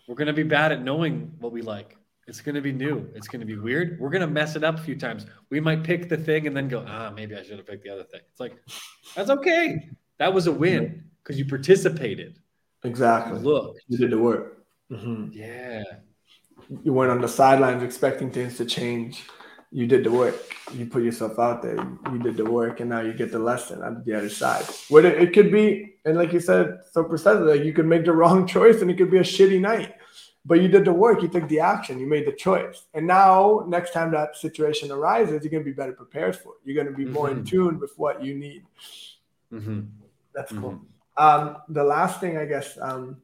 We're 0.07 0.15
going 0.15 0.27
to 0.27 0.33
be 0.33 0.43
bad 0.43 0.71
at 0.71 0.81
knowing 0.81 1.33
what 1.39 1.51
we 1.51 1.61
like. 1.61 1.97
It's 2.27 2.41
going 2.41 2.55
to 2.55 2.61
be 2.61 2.73
new. 2.73 3.09
It's 3.15 3.27
going 3.27 3.39
to 3.39 3.45
be 3.45 3.57
weird. 3.57 3.99
We're 3.99 4.09
going 4.09 4.21
to 4.21 4.27
mess 4.27 4.55
it 4.55 4.63
up 4.63 4.77
a 4.79 4.81
few 4.81 4.97
times. 4.97 5.25
We 5.49 5.59
might 5.59 5.83
pick 5.83 6.09
the 6.09 6.17
thing 6.17 6.47
and 6.47 6.55
then 6.55 6.67
go, 6.67 6.83
ah, 6.87 7.11
maybe 7.15 7.35
I 7.35 7.43
should 7.43 7.57
have 7.57 7.67
picked 7.67 7.83
the 7.83 7.89
other 7.89 8.03
thing. 8.03 8.21
It's 8.29 8.39
like, 8.39 8.57
that's 9.15 9.29
okay. 9.29 9.89
That 10.19 10.33
was 10.33 10.47
a 10.47 10.51
win 10.51 11.05
because 11.23 11.39
you 11.39 11.45
participated. 11.45 12.39
Exactly. 12.83 13.39
Look, 13.39 13.77
you 13.87 13.97
did 13.97 14.11
the 14.11 14.17
work. 14.17 14.65
Mm-hmm. 14.91 15.29
Yeah. 15.31 15.83
You 16.83 16.91
weren't 16.91 17.11
on 17.11 17.21
the 17.21 17.27
sidelines 17.27 17.83
expecting 17.83 18.31
things 18.31 18.57
to 18.57 18.65
change 18.65 19.23
you 19.71 19.85
did 19.85 20.03
the 20.03 20.11
work. 20.11 20.35
You 20.73 20.85
put 20.85 21.03
yourself 21.03 21.39
out 21.39 21.61
there. 21.61 21.77
You 22.11 22.19
did 22.19 22.37
the 22.37 22.45
work, 22.45 22.79
and 22.79 22.89
now 22.89 23.01
you 23.01 23.13
get 23.13 23.31
the 23.31 23.39
lesson 23.39 23.81
on 23.81 24.03
the 24.05 24.13
other 24.13 24.29
side. 24.29 24.65
What 24.89 25.05
it, 25.05 25.33
could 25.33 25.51
be, 25.51 25.95
and 26.05 26.17
like 26.17 26.31
you 26.33 26.39
said 26.39 26.79
so 26.91 27.03
precisely, 27.03 27.43
like 27.43 27.65
you 27.65 27.73
could 27.73 27.85
make 27.85 28.05
the 28.05 28.13
wrong 28.21 28.47
choice, 28.47 28.81
and 28.81 28.89
it 28.89 28.97
could 28.97 29.11
be 29.11 29.17
a 29.17 29.23
shitty 29.23 29.59
night. 29.59 29.95
But 30.45 30.61
you 30.61 30.69
did 30.69 30.85
the 30.85 30.93
work. 30.93 31.21
You 31.21 31.27
took 31.27 31.49
the 31.49 31.59
action. 31.59 31.99
You 31.99 32.07
made 32.07 32.25
the 32.25 32.31
choice. 32.31 32.85
And 32.93 33.05
now, 33.05 33.65
next 33.67 33.91
time 33.91 34.11
that 34.11 34.37
situation 34.37 34.91
arises, 34.91 35.43
you're 35.43 35.51
going 35.51 35.63
to 35.63 35.69
be 35.69 35.73
better 35.73 35.91
prepared 35.91 36.37
for 36.37 36.53
it. 36.53 36.59
You're 36.63 36.81
going 36.81 36.87
to 36.87 36.97
be 36.97 37.03
more 37.03 37.27
mm-hmm. 37.27 37.39
in 37.39 37.45
tune 37.45 37.79
with 37.79 37.91
what 37.97 38.23
you 38.23 38.33
need. 38.33 38.63
Mm-hmm. 39.51 39.81
That's 40.33 40.53
cool. 40.53 40.79
Mm-hmm. 41.17 41.23
Um, 41.23 41.57
the 41.67 41.83
last 41.83 42.21
thing, 42.21 42.37
I 42.37 42.45
guess, 42.45 42.77
um, 42.81 43.17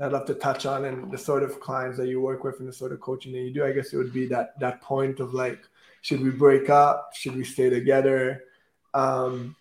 I'd 0.00 0.12
love 0.12 0.24
to 0.26 0.34
touch 0.34 0.64
on, 0.64 0.86
and 0.86 1.12
the 1.12 1.18
sort 1.18 1.42
of 1.42 1.60
clients 1.60 1.98
that 1.98 2.08
you 2.08 2.22
work 2.22 2.44
with, 2.44 2.60
and 2.60 2.68
the 2.68 2.72
sort 2.72 2.92
of 2.92 3.00
coaching 3.00 3.32
that 3.32 3.40
you 3.40 3.52
do, 3.52 3.66
I 3.66 3.72
guess 3.72 3.92
it 3.92 3.98
would 3.98 4.14
be 4.14 4.24
that 4.28 4.58
that 4.58 4.80
point 4.80 5.20
of 5.20 5.34
like 5.34 5.60
should 6.00 6.20
we 6.20 6.30
break 6.30 6.70
up? 6.70 7.10
Should 7.14 7.36
we 7.36 7.44
stay 7.44 7.70
together? 7.70 8.44
Um, 8.94 9.56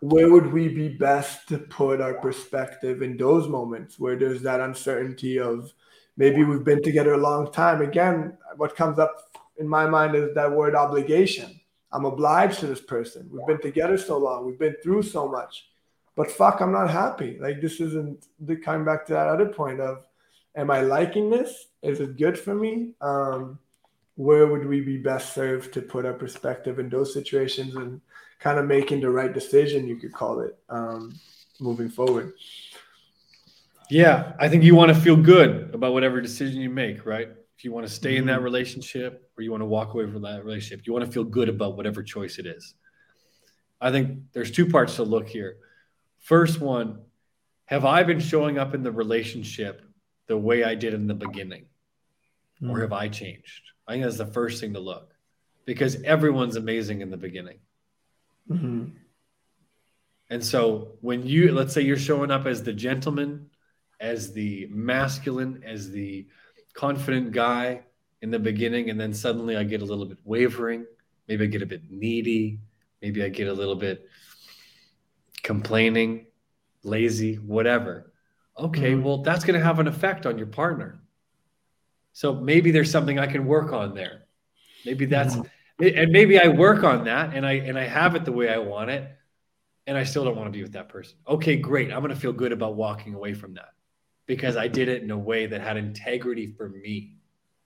where 0.00 0.30
would 0.30 0.52
we 0.52 0.68
be 0.68 0.88
best 0.88 1.48
to 1.48 1.58
put 1.58 2.00
our 2.00 2.14
perspective 2.14 3.02
in 3.02 3.16
those 3.16 3.48
moments 3.48 3.98
where 3.98 4.16
there's 4.16 4.42
that 4.42 4.60
uncertainty 4.60 5.38
of 5.38 5.72
maybe 6.16 6.42
we've 6.42 6.64
been 6.64 6.82
together 6.82 7.14
a 7.14 7.18
long 7.18 7.52
time? 7.52 7.80
Again, 7.80 8.36
what 8.56 8.74
comes 8.74 8.98
up 8.98 9.14
in 9.58 9.68
my 9.68 9.86
mind 9.86 10.16
is 10.16 10.34
that 10.34 10.50
word 10.50 10.74
obligation. 10.74 11.60
I'm 11.92 12.04
obliged 12.04 12.60
to 12.60 12.66
this 12.66 12.80
person. 12.80 13.28
We've 13.30 13.46
been 13.46 13.60
together 13.60 13.98
so 13.98 14.18
long. 14.18 14.46
We've 14.46 14.58
been 14.58 14.76
through 14.82 15.02
so 15.02 15.28
much. 15.28 15.68
But 16.16 16.30
fuck, 16.30 16.60
I'm 16.60 16.72
not 16.72 16.90
happy. 16.90 17.38
Like 17.40 17.60
this 17.60 17.80
isn't 17.80 18.26
the 18.40 18.56
coming 18.56 18.84
back 18.84 19.06
to 19.06 19.12
that 19.12 19.28
other 19.28 19.46
point 19.46 19.80
of 19.80 20.04
am 20.54 20.70
I 20.70 20.80
liking 20.80 21.30
this? 21.30 21.68
Is 21.82 22.00
it 22.00 22.16
good 22.16 22.38
for 22.38 22.54
me? 22.54 22.94
Um, 23.00 23.58
where 24.16 24.46
would 24.46 24.66
we 24.66 24.80
be 24.80 24.98
best 24.98 25.34
served 25.34 25.72
to 25.74 25.82
put 25.82 26.04
our 26.04 26.12
perspective 26.12 26.78
in 26.78 26.88
those 26.88 27.14
situations 27.14 27.74
and 27.76 28.00
kind 28.38 28.58
of 28.58 28.66
making 28.66 29.00
the 29.00 29.10
right 29.10 29.32
decision, 29.32 29.86
you 29.86 29.96
could 29.96 30.12
call 30.12 30.40
it, 30.40 30.58
um, 30.68 31.14
moving 31.60 31.88
forward. 31.88 32.34
Yeah, 33.88 34.32
I 34.38 34.48
think 34.48 34.64
you 34.64 34.74
want 34.74 34.88
to 34.94 35.00
feel 35.00 35.16
good 35.16 35.74
about 35.74 35.92
whatever 35.92 36.20
decision 36.20 36.60
you 36.60 36.70
make, 36.70 37.06
right? 37.06 37.28
If 37.56 37.64
you 37.64 37.72
want 37.72 37.86
to 37.86 37.92
stay 37.92 38.16
in 38.16 38.26
that 38.26 38.40
Mhm. 38.40 38.44
relationship 38.44 39.30
or 39.36 39.42
you 39.42 39.50
want 39.50 39.60
to 39.60 39.66
walk 39.66 39.94
away 39.94 40.10
from 40.10 40.22
that 40.22 40.44
relationship, 40.44 40.86
you 40.86 40.92
want 40.92 41.04
to 41.04 41.10
feel 41.12 41.24
good 41.24 41.48
about 41.48 41.76
whatever 41.76 42.02
choice 42.02 42.38
it 42.38 42.46
is. 42.46 42.74
I 43.80 43.90
think 43.90 44.32
there's 44.32 44.50
two 44.50 44.66
parts 44.66 44.96
to 44.96 45.02
look 45.04 45.28
here. 45.28 45.58
First 46.18 46.60
one, 46.60 47.04
have 47.66 47.84
I 47.84 48.02
been 48.02 48.20
showing 48.20 48.58
up 48.58 48.74
in 48.74 48.82
the 48.82 48.92
relationship 48.92 49.82
the 50.26 50.38
way 50.38 50.64
I 50.64 50.74
did 50.74 50.94
in 50.94 51.06
the 51.06 51.14
beginning? 51.14 51.66
Or 52.68 52.80
have 52.80 52.92
I 52.92 53.08
changed? 53.08 53.72
I 53.92 53.96
think 53.96 54.04
that's 54.04 54.16
the 54.16 54.24
first 54.24 54.58
thing 54.58 54.72
to 54.72 54.80
look 54.80 55.12
because 55.66 56.02
everyone's 56.02 56.56
amazing 56.56 57.02
in 57.02 57.10
the 57.10 57.16
beginning. 57.18 57.58
Mhm. 58.50 58.92
And 60.30 60.42
so 60.42 60.96
when 61.02 61.26
you 61.26 61.52
let's 61.52 61.74
say 61.74 61.82
you're 61.82 61.98
showing 61.98 62.30
up 62.30 62.46
as 62.46 62.62
the 62.62 62.72
gentleman, 62.72 63.50
as 64.00 64.32
the 64.32 64.66
masculine, 64.70 65.62
as 65.62 65.90
the 65.90 66.26
confident 66.72 67.32
guy 67.32 67.82
in 68.22 68.30
the 68.30 68.38
beginning, 68.38 68.88
and 68.88 68.98
then 68.98 69.12
suddenly 69.12 69.56
I 69.56 69.64
get 69.64 69.82
a 69.82 69.84
little 69.84 70.06
bit 70.06 70.16
wavering, 70.24 70.86
maybe 71.28 71.44
I 71.44 71.48
get 71.48 71.60
a 71.60 71.66
bit 71.66 71.90
needy, 71.90 72.60
maybe 73.02 73.22
I 73.22 73.28
get 73.28 73.48
a 73.48 73.52
little 73.52 73.76
bit 73.76 74.08
complaining, 75.42 76.28
lazy, 76.82 77.34
whatever. 77.34 78.10
Okay, 78.56 78.92
Mhm. 78.92 79.02
well, 79.02 79.18
that's 79.18 79.44
going 79.44 79.58
to 79.58 79.64
have 79.64 79.80
an 79.80 79.86
effect 79.86 80.24
on 80.24 80.38
your 80.38 80.46
partner. 80.46 81.01
So 82.12 82.34
maybe 82.34 82.70
there's 82.70 82.90
something 82.90 83.18
I 83.18 83.26
can 83.26 83.46
work 83.46 83.72
on 83.72 83.94
there. 83.94 84.24
Maybe 84.84 85.06
that's 85.06 85.36
and 85.78 86.12
maybe 86.12 86.38
I 86.38 86.48
work 86.48 86.84
on 86.84 87.04
that 87.04 87.34
and 87.34 87.46
I 87.46 87.52
and 87.52 87.78
I 87.78 87.84
have 87.84 88.14
it 88.14 88.24
the 88.24 88.32
way 88.32 88.48
I 88.48 88.58
want 88.58 88.90
it 88.90 89.08
and 89.86 89.96
I 89.96 90.04
still 90.04 90.24
don't 90.24 90.36
want 90.36 90.46
to 90.46 90.56
be 90.56 90.62
with 90.62 90.72
that 90.72 90.88
person. 90.88 91.16
Okay, 91.26 91.56
great. 91.56 91.90
I'm 91.92 92.00
going 92.00 92.14
to 92.14 92.20
feel 92.20 92.32
good 92.32 92.52
about 92.52 92.76
walking 92.76 93.14
away 93.14 93.34
from 93.34 93.54
that 93.54 93.70
because 94.26 94.56
I 94.56 94.68
did 94.68 94.88
it 94.88 95.02
in 95.02 95.10
a 95.10 95.18
way 95.18 95.46
that 95.46 95.60
had 95.60 95.76
integrity 95.76 96.46
for 96.56 96.68
me. 96.68 97.16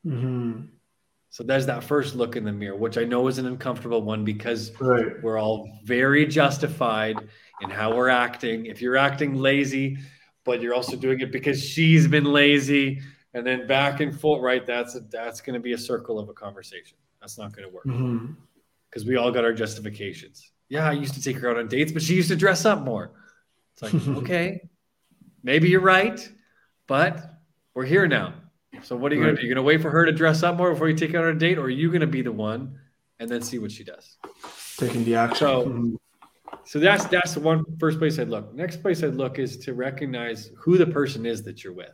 Mhm. 0.06 0.68
So 1.30 1.42
there's 1.42 1.66
that 1.66 1.84
first 1.84 2.14
look 2.14 2.36
in 2.36 2.44
the 2.44 2.52
mirror, 2.52 2.76
which 2.76 2.96
I 2.96 3.04
know 3.04 3.26
is 3.28 3.38
an 3.38 3.46
uncomfortable 3.46 4.00
one 4.02 4.24
because 4.24 4.72
Right. 4.80 5.22
we're 5.22 5.38
all 5.38 5.68
very 5.84 6.24
justified 6.26 7.16
in 7.60 7.68
how 7.68 7.94
we're 7.94 8.08
acting. 8.08 8.66
If 8.66 8.80
you're 8.80 8.96
acting 8.96 9.34
lazy, 9.34 9.98
but 10.44 10.62
you're 10.62 10.74
also 10.74 10.96
doing 10.96 11.20
it 11.20 11.32
because 11.32 11.62
she's 11.62 12.06
been 12.08 12.24
lazy, 12.24 13.02
and 13.36 13.46
then 13.46 13.66
back 13.66 14.00
and 14.00 14.18
forth, 14.18 14.40
right? 14.42 14.64
That's 14.64 14.94
a, 14.94 15.00
that's 15.00 15.40
going 15.42 15.54
to 15.54 15.60
be 15.60 15.74
a 15.74 15.78
circle 15.78 16.18
of 16.18 16.28
a 16.30 16.32
conversation. 16.32 16.96
That's 17.20 17.36
not 17.38 17.54
going 17.54 17.68
to 17.68 17.74
work 17.74 17.84
because 18.90 19.04
we 19.06 19.16
all 19.16 19.30
got 19.30 19.44
our 19.44 19.52
justifications. 19.52 20.52
Yeah, 20.70 20.88
I 20.88 20.92
used 20.92 21.14
to 21.14 21.22
take 21.22 21.36
her 21.38 21.50
out 21.50 21.58
on 21.58 21.68
dates, 21.68 21.92
but 21.92 22.02
she 22.02 22.14
used 22.14 22.28
to 22.30 22.36
dress 22.36 22.64
up 22.64 22.80
more. 22.82 23.10
It's 23.74 23.82
like, 23.82 24.06
okay, 24.22 24.68
maybe 25.42 25.68
you're 25.68 25.80
right, 25.82 26.26
but 26.86 27.34
we're 27.74 27.84
here 27.84 28.06
now. 28.06 28.34
So 28.82 28.96
what 28.96 29.12
are 29.12 29.14
you 29.16 29.20
Right. 29.22 29.28
gonna 29.28 29.40
do? 29.40 29.46
You're 29.46 29.54
gonna 29.54 29.64
wait 29.66 29.82
for 29.82 29.90
her 29.90 30.06
to 30.06 30.12
dress 30.12 30.42
up 30.42 30.56
more 30.56 30.72
before 30.72 30.88
you 30.88 30.96
take 30.96 31.12
her 31.12 31.18
out 31.18 31.24
on 31.24 31.36
a 31.36 31.38
date, 31.38 31.58
or 31.58 31.62
are 31.64 31.70
you 31.70 31.90
gonna 31.92 32.06
be 32.06 32.22
the 32.22 32.32
one 32.32 32.78
and 33.20 33.28
then 33.30 33.42
see 33.42 33.58
what 33.58 33.70
she 33.72 33.84
does? 33.84 34.16
Taking 34.78 35.04
the 35.04 35.14
action. 35.16 35.36
So- 35.46 35.66
Mhm. 35.66 35.96
So 36.64 36.78
that's 36.80 37.04
that's 37.06 37.34
the 37.34 37.40
one 37.40 37.64
first 37.78 37.98
place 37.98 38.18
I'd 38.18 38.28
look. 38.28 38.52
Next 38.54 38.82
place 38.82 39.02
I'd 39.04 39.14
look 39.14 39.38
is 39.38 39.56
to 39.58 39.74
recognize 39.74 40.50
who 40.58 40.78
the 40.78 40.86
person 40.86 41.24
is 41.26 41.42
that 41.44 41.62
you're 41.62 41.72
with. 41.72 41.92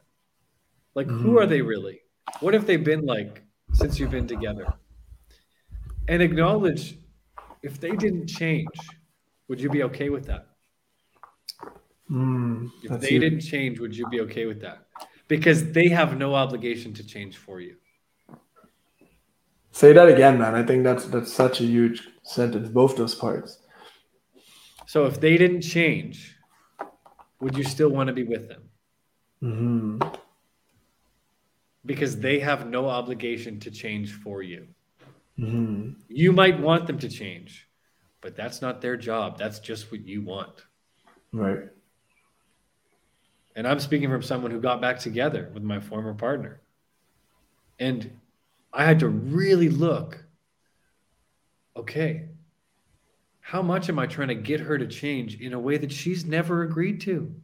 Like 0.94 1.10
who 1.10 1.38
are 1.38 1.46
they 1.46 1.62
really? 1.62 2.00
What 2.40 2.54
have 2.54 2.66
they 2.66 2.76
been 2.76 3.02
like 3.04 3.44
since 3.72 3.98
you've 3.98 4.10
been 4.10 4.26
together? 4.26 4.74
And 6.08 6.22
acknowledge 6.22 6.98
if 7.62 7.80
they 7.80 7.96
didn't 7.96 8.28
change, 8.28 9.00
would 9.48 9.60
you 9.60 9.68
be 9.70 9.82
okay 9.84 10.10
with 10.10 10.26
that? 10.26 10.48
Mm, 12.10 12.70
If 12.82 13.00
they 13.00 13.18
huge. 13.18 13.22
didn't 13.22 13.40
change, 13.40 13.80
would 13.80 13.96
you 13.96 14.06
be 14.06 14.20
okay 14.20 14.44
with 14.44 14.60
that? 14.60 14.86
Because 15.26 15.72
they 15.72 15.88
have 15.88 16.18
no 16.18 16.34
obligation 16.34 16.92
to 16.94 17.04
change 17.06 17.38
for 17.38 17.60
you. 17.60 17.78
Say 19.70 19.92
that 19.92 20.08
again, 20.08 20.38
man. 20.38 20.54
I 20.54 20.62
think 20.64 20.82
that's 20.84 21.04
that's 21.06 21.32
such 21.32 21.60
a 21.60 21.64
huge 21.64 22.08
sentence. 22.22 22.68
Both 22.70 22.96
those 22.96 23.14
parts. 23.14 23.58
So 24.86 25.06
if 25.06 25.20
they 25.20 25.36
didn't 25.36 25.62
change, 25.62 26.38
would 27.40 27.56
you 27.56 27.64
still 27.64 27.90
want 27.90 28.06
to 28.08 28.12
be 28.14 28.22
with 28.24 28.48
them? 28.48 28.70
hmm 29.40 29.98
Because 31.84 32.18
they 32.18 32.38
have 32.40 32.66
no 32.68 32.88
obligation 32.88 33.58
to 33.60 33.70
change 33.70 34.12
for 34.12 34.42
you. 34.42 34.68
hmm 35.36 35.90
You 36.08 36.32
might 36.32 36.60
want 36.60 36.86
them 36.86 36.98
to 36.98 37.08
change, 37.08 37.68
but 38.20 38.36
that's 38.36 38.62
not 38.62 38.80
their 38.80 38.96
job. 38.96 39.38
That's 39.38 39.58
just 39.58 39.90
what 39.90 40.06
you 40.06 40.22
want. 40.22 40.64
Right. 41.32 41.68
And 43.54 43.66
I'm 43.66 43.80
speaking 43.80 44.08
from 44.08 44.22
someone 44.22 44.50
who 44.50 44.60
got 44.60 44.80
back 44.80 44.98
together 44.98 45.50
with 45.52 45.62
my 45.62 45.80
former 45.80 46.14
partner. 46.14 46.60
And 47.78 48.18
I 48.72 48.84
had 48.84 49.00
to 49.00 49.08
really 49.08 49.68
look 49.68 50.24
okay, 51.74 52.28
how 53.40 53.62
much 53.62 53.88
am 53.88 53.98
I 53.98 54.06
trying 54.06 54.28
to 54.28 54.34
get 54.34 54.60
her 54.60 54.78
to 54.78 54.86
change 54.86 55.40
in 55.40 55.52
a 55.52 55.58
way 55.58 55.78
that 55.78 55.92
she's 55.92 56.24
never 56.24 56.62
agreed 56.62 57.00
to? 57.02 57.34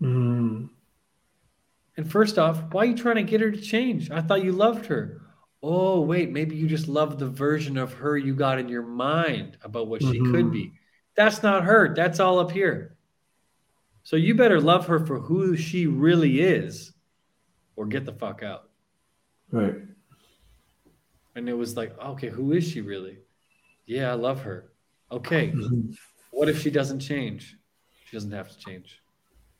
hmm 0.00 0.66
And 1.98 2.08
first 2.08 2.38
off, 2.38 2.62
why 2.72 2.82
are 2.82 2.86
you 2.86 2.94
trying 2.96 3.16
to 3.16 3.24
get 3.24 3.40
her 3.40 3.50
to 3.50 3.60
change? 3.60 4.08
I 4.12 4.20
thought 4.20 4.44
you 4.44 4.52
loved 4.52 4.86
her. 4.86 5.20
Oh, 5.64 6.00
wait, 6.00 6.30
maybe 6.30 6.54
you 6.54 6.68
just 6.68 6.86
love 6.86 7.18
the 7.18 7.26
version 7.28 7.76
of 7.76 7.92
her 7.94 8.16
you 8.16 8.36
got 8.36 8.60
in 8.60 8.68
your 8.68 8.84
mind 8.86 9.58
about 9.62 9.88
what 9.88 10.00
she 10.02 10.20
could 10.20 10.46
Mhm. 10.46 10.52
be. 10.52 10.72
That's 11.16 11.42
not 11.42 11.64
her. 11.64 11.92
That's 11.92 12.20
all 12.20 12.38
up 12.38 12.52
here. 12.52 12.96
So 14.04 14.14
you 14.14 14.36
better 14.36 14.60
love 14.60 14.86
her 14.86 15.04
for 15.04 15.18
who 15.18 15.56
she 15.56 15.88
really 15.88 16.40
is 16.40 16.92
or 17.74 17.84
get 17.84 18.04
the 18.04 18.12
fuck 18.12 18.44
out. 18.44 18.70
Right. 19.50 19.74
And 21.34 21.48
it 21.48 21.54
was 21.54 21.76
like, 21.76 21.98
okay, 21.98 22.28
who 22.28 22.52
is 22.52 22.62
she 22.70 22.80
really? 22.80 23.18
Yeah, 23.86 24.12
I 24.12 24.14
love 24.14 24.42
her. 24.42 24.70
Okay, 25.10 25.50
Mhm. 25.50 25.98
what 26.30 26.48
if 26.48 26.60
she 26.60 26.70
doesn't 26.70 27.00
change? 27.00 27.56
She 28.04 28.16
doesn't 28.16 28.30
have 28.30 28.50
to 28.50 28.58
change. 28.58 29.02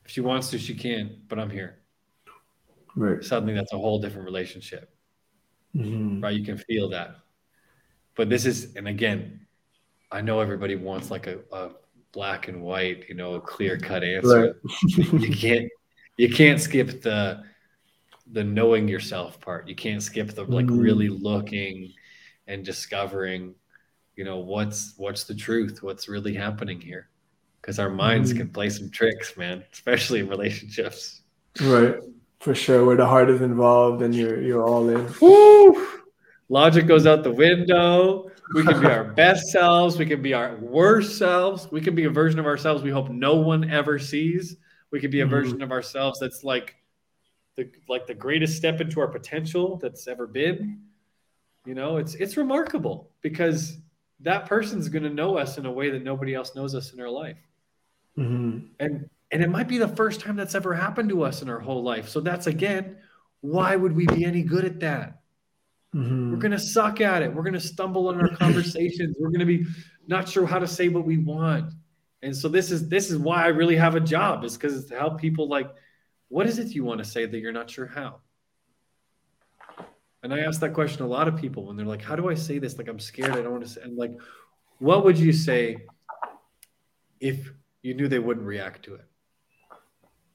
If 0.05 0.13
she 0.13 0.21
wants 0.21 0.51
to, 0.51 0.59
she 0.59 0.77
can, 0.77 1.23
but 1.27 1.41
I'm 1.41 1.51
here. 1.51 1.81
Right. 2.97 3.23
Suddenly, 3.23 3.55
that's 3.55 3.73
a 3.73 3.79
whole 3.79 4.01
different 4.01 4.25
relationship. 4.27 4.91
hmm 5.73 6.21
right? 6.23 6.35
You 6.35 6.45
can 6.45 6.59
feel 6.59 6.89
that. 6.91 7.17
But 8.17 8.29
this 8.29 8.47
is, 8.47 8.75
and 8.75 8.89
again, 8.89 9.47
I 10.11 10.21
know 10.21 10.41
everybody 10.41 10.75
wants 10.75 11.11
like 11.11 11.27
a, 11.27 11.39
a 11.53 11.71
black 12.13 12.49
and 12.49 12.63
white, 12.63 13.05
you 13.09 13.15
know, 13.15 13.35
a 13.35 13.41
clear 13.41 13.79
cut 13.79 14.03
answer. 14.03 14.55
Right. 14.65 15.13
You 15.21 15.33
can't, 15.35 15.69
you 16.17 16.29
can't 16.31 16.61
skip 16.61 17.03
the 17.03 17.45
the 18.33 18.45
knowing 18.45 18.89
yourself 18.89 19.41
part. 19.41 19.69
You 19.69 19.75
can't 19.75 20.03
skip 20.03 20.33
the 20.35 20.45
like 20.45 20.67
Mhm. 20.67 20.83
really 20.83 21.09
looking 21.09 21.93
and 22.47 22.65
discovering, 22.65 23.55
you 24.17 24.25
know, 24.25 24.39
what's 24.39 24.95
what's 24.99 25.25
the 25.25 25.35
truth, 25.35 25.83
what's 25.83 26.09
really 26.09 26.35
happening 26.35 26.81
here, 26.81 27.09
because 27.61 27.79
our 27.79 27.89
minds 27.89 28.33
Mhm. 28.33 28.37
can 28.39 28.49
play 28.51 28.69
some 28.71 28.91
tricks, 28.91 29.37
man, 29.37 29.65
especially 29.73 30.21
in 30.21 30.29
relationships. 30.29 31.23
Right. 31.61 31.97
For 32.41 32.55
sure. 32.55 32.85
Where 32.85 32.97
the 32.97 33.07
heart 33.07 33.31
is 33.31 33.41
involved 33.43 34.03
and 34.03 34.15
you're 34.15 34.41
you're 34.41 34.65
all 34.65 34.89
in. 34.89 35.13
Woo! 35.21 35.87
Logic 36.49 36.87
goes 36.87 37.07
out 37.07 37.23
the 37.25 37.33
window. 37.33 38.31
We 38.55 38.65
can 38.65 38.81
be 38.81 38.87
our 38.87 39.05
best 39.17 39.49
selves. 39.49 39.99
We 39.99 40.07
can 40.07 40.23
be 40.23 40.35
our 40.35 40.57
worst 40.57 41.19
selves. 41.19 41.69
We 41.71 41.81
can 41.81 41.95
be 41.95 42.05
a 42.05 42.11
version 42.11 42.39
of 42.39 42.47
ourselves 42.47 42.83
we 42.83 42.91
hope 42.91 43.11
no 43.11 43.37
one 43.37 43.71
ever 43.71 43.99
sees. 43.99 44.57
We 44.91 45.01
could 45.01 45.11
be 45.11 45.21
a 45.21 45.27
Mhm. 45.27 45.31
version 45.31 45.63
of 45.63 45.71
ourselves 45.73 46.21
that's 46.21 46.45
like 46.45 46.77
the 47.57 47.71
like 47.89 48.07
the 48.07 48.15
greatest 48.15 48.57
step 48.57 48.81
into 48.81 49.01
our 49.01 49.09
potential 49.09 49.77
that's 49.77 50.07
ever 50.09 50.27
been. 50.27 50.81
You 51.67 51.75
know, 51.75 51.99
it's 51.99 52.15
it's 52.15 52.37
remarkable 52.37 53.11
because 53.21 53.77
that 54.21 54.47
person's 54.47 54.89
going 54.89 55.03
to 55.03 55.11
know 55.11 55.37
us 55.37 55.59
in 55.59 55.67
a 55.67 55.73
way 55.73 55.91
that 55.91 56.03
nobody 56.03 56.35
else 56.35 56.55
knows 56.57 56.75
us 56.75 56.93
in 56.93 57.01
our 57.01 57.11
life 57.11 57.39
hmm 58.17 58.59
and 58.81 59.09
and 59.31 59.43
it 59.43 59.51
might 59.51 59.69
be 59.69 59.79
the 59.79 59.89
first 59.89 60.21
time 60.21 60.37
that's 60.37 60.55
ever 60.55 60.75
happened 60.75 61.11
to 61.11 61.23
us 61.23 61.43
in 61.43 61.49
our 61.49 61.61
whole 61.61 61.83
life. 61.83 62.09
So 62.09 62.21
that's 62.21 62.47
again 62.47 62.97
why 63.41 63.77
would 63.77 63.95
we 63.95 64.07
be 64.07 64.25
any 64.25 64.43
good 64.43 64.65
at 64.65 64.81
that? 64.81 65.21
Hmm 65.93 66.29
we're 66.39 66.39
going 66.39 66.53
to 66.53 66.59
suck 66.59 67.01
at 67.01 67.23
it. 67.23 67.35
We're 67.35 67.43
going 67.43 67.55
to 67.55 67.61
stumble 67.61 68.11
in 68.11 68.21
our 68.21 68.29
conversations. 68.37 69.17
We're 69.19 69.31
going 69.31 69.41
to 69.41 69.47
be 69.47 69.67
not 70.07 70.29
sure 70.29 70.47
how 70.47 70.61
to 70.61 70.69
say 70.69 70.89
what 70.89 71.05
we 71.05 71.19
want. 71.19 71.73
And 72.23 72.37
so 72.37 72.49
this 72.49 72.71
is 72.71 72.89
this 72.89 73.11
is 73.11 73.19
why 73.19 73.45
i 73.45 73.49
really 73.49 73.77
have 73.77 73.95
a 73.95 74.01
job 74.01 74.45
is 74.45 74.57
because 74.57 74.77
it's 74.77 74.89
to 74.89 74.99
help 74.99 75.21
people 75.21 75.49
like 75.49 75.71
what 76.29 76.47
is 76.47 76.59
it 76.59 76.69
you 76.75 76.85
want 76.85 76.99
to 76.99 77.05
say 77.05 77.27
that 77.27 77.39
you're 77.39 77.53
not 77.53 77.71
sure 77.71 77.87
how? 77.87 78.21
And 80.23 80.35
i 80.35 80.41
ask 80.41 80.61
that 80.61 80.75
question 80.75 81.03
a 81.03 81.07
lot 81.07 81.29
of 81.29 81.37
people 81.37 81.67
when 81.67 81.77
they're 81.77 81.87
like 81.87 82.03
how 82.03 82.17
do 82.17 82.29
i 82.29 82.35
say 82.35 82.59
this? 82.59 82.79
Like 82.79 82.89
i'm 82.89 82.99
scared. 82.99 83.33
I 83.33 83.43
don't 83.43 83.53
want 83.53 83.65
to 83.65 83.71
say 83.71 83.83
and 83.83 83.97
like 83.97 84.13
what 84.79 85.05
would 85.05 85.19
you 85.19 85.33
say 85.33 85.87
if 87.21 87.53
you 87.83 87.95
knew 87.95 88.09
they 88.09 88.19
wouldn't 88.19 88.47
react 88.47 88.85
to 88.85 88.95
it 88.95 89.05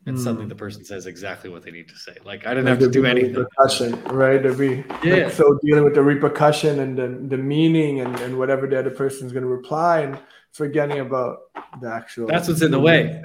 and 0.06 0.18
Mm. 0.18 0.24
suddenly 0.24 0.48
the 0.48 0.56
person 0.56 0.84
says 0.84 1.06
exactly 1.06 1.50
what 1.50 1.64
they 1.64 1.72
need 1.72 1.88
to 1.88 1.96
say 1.96 2.16
like 2.26 2.46
i 2.46 2.50
didn't 2.50 2.66
Like 2.66 2.80
have 2.80 2.92
to 2.92 2.92
do 2.92 3.06
anything 3.06 3.34
Repercussion, 3.36 4.04
right? 4.06 4.42
There'd 4.42 4.58
be 4.58 4.84
Yeah. 5.04 5.26
like, 5.26 5.34
so 5.34 5.58
dealing 5.64 5.84
with 5.86 5.94
the 5.96 6.04
repercussion 6.04 6.80
and 6.80 6.98
the, 6.98 7.36
the 7.36 7.42
meaning 7.42 8.02
and, 8.02 8.14
and 8.20 8.38
whatever 8.38 8.68
the 8.68 8.78
other 8.80 8.92
person's 8.92 9.32
going 9.32 9.44
to 9.44 9.50
reply 9.50 10.02
and 10.02 10.20
forgetting 10.52 11.00
about 11.00 11.38
the 11.82 11.90
actual. 11.92 12.28
That's 12.28 12.48
what's 12.48 12.62
in 12.62 12.72
the 12.72 12.80
way. 12.80 13.22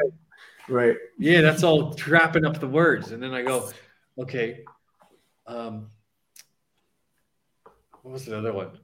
Right. 0.69 0.97
Yeah, 1.19 1.41
that's 1.41 1.63
all 1.63 1.95
trapping 1.95 2.45
up 2.45 2.61
the 2.61 2.69
words. 2.69 3.11
And 3.13 3.23
then 3.23 3.33
I 3.35 3.43
go, 3.43 3.71
okay. 4.19 4.65
Um, 5.47 5.89
what 8.03 8.13
was 8.13 8.25
the 8.27 8.37
other 8.39 8.53
one? 8.53 8.79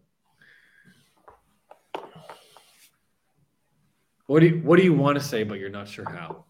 What 4.26 4.40
do 4.40 4.46
you 4.46 4.60
What 4.62 4.78
do 4.78 4.82
you 4.84 4.94
want 4.94 5.18
to 5.18 5.24
say, 5.24 5.44
but 5.44 5.58
you're 5.58 5.68
not 5.70 5.88
sure 5.88 6.08
how? 6.08 6.44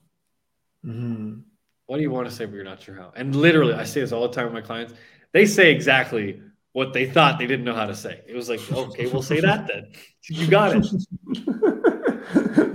Mm-hmm. 0.85 1.41
What 1.87 1.97
do 1.97 2.03
you 2.03 2.11
want 2.11 2.28
to 2.28 2.35
say, 2.35 2.47
but 2.47 2.55
you're 2.55 2.64
not 2.64 2.82
sure 2.82 2.95
how? 2.95 3.12
And 3.14 3.35
literally, 3.35 3.74
I 3.74 3.85
say 3.85 4.01
this 4.01 4.12
all 4.12 4.22
the 4.22 4.35
time 4.35 4.47
with 4.47 4.55
my 4.55 4.62
clients. 4.62 4.95
They 5.32 5.47
say 5.47 5.72
exactly 5.72 6.41
what 6.72 6.93
they 6.93 7.09
thought 7.09 7.39
they 7.39 7.47
didn't 7.47 7.64
know 7.64 7.74
how 7.74 7.87
to 7.87 7.95
say. 7.95 8.20
It 8.26 8.35
was 8.35 8.49
like, 8.49 8.61
okay, 8.72 9.07
we'll 9.07 9.22
say 9.22 9.41
that 9.41 9.66
then. 9.66 9.93
You 10.28 10.47
got 10.47 10.76
it. 10.76 10.87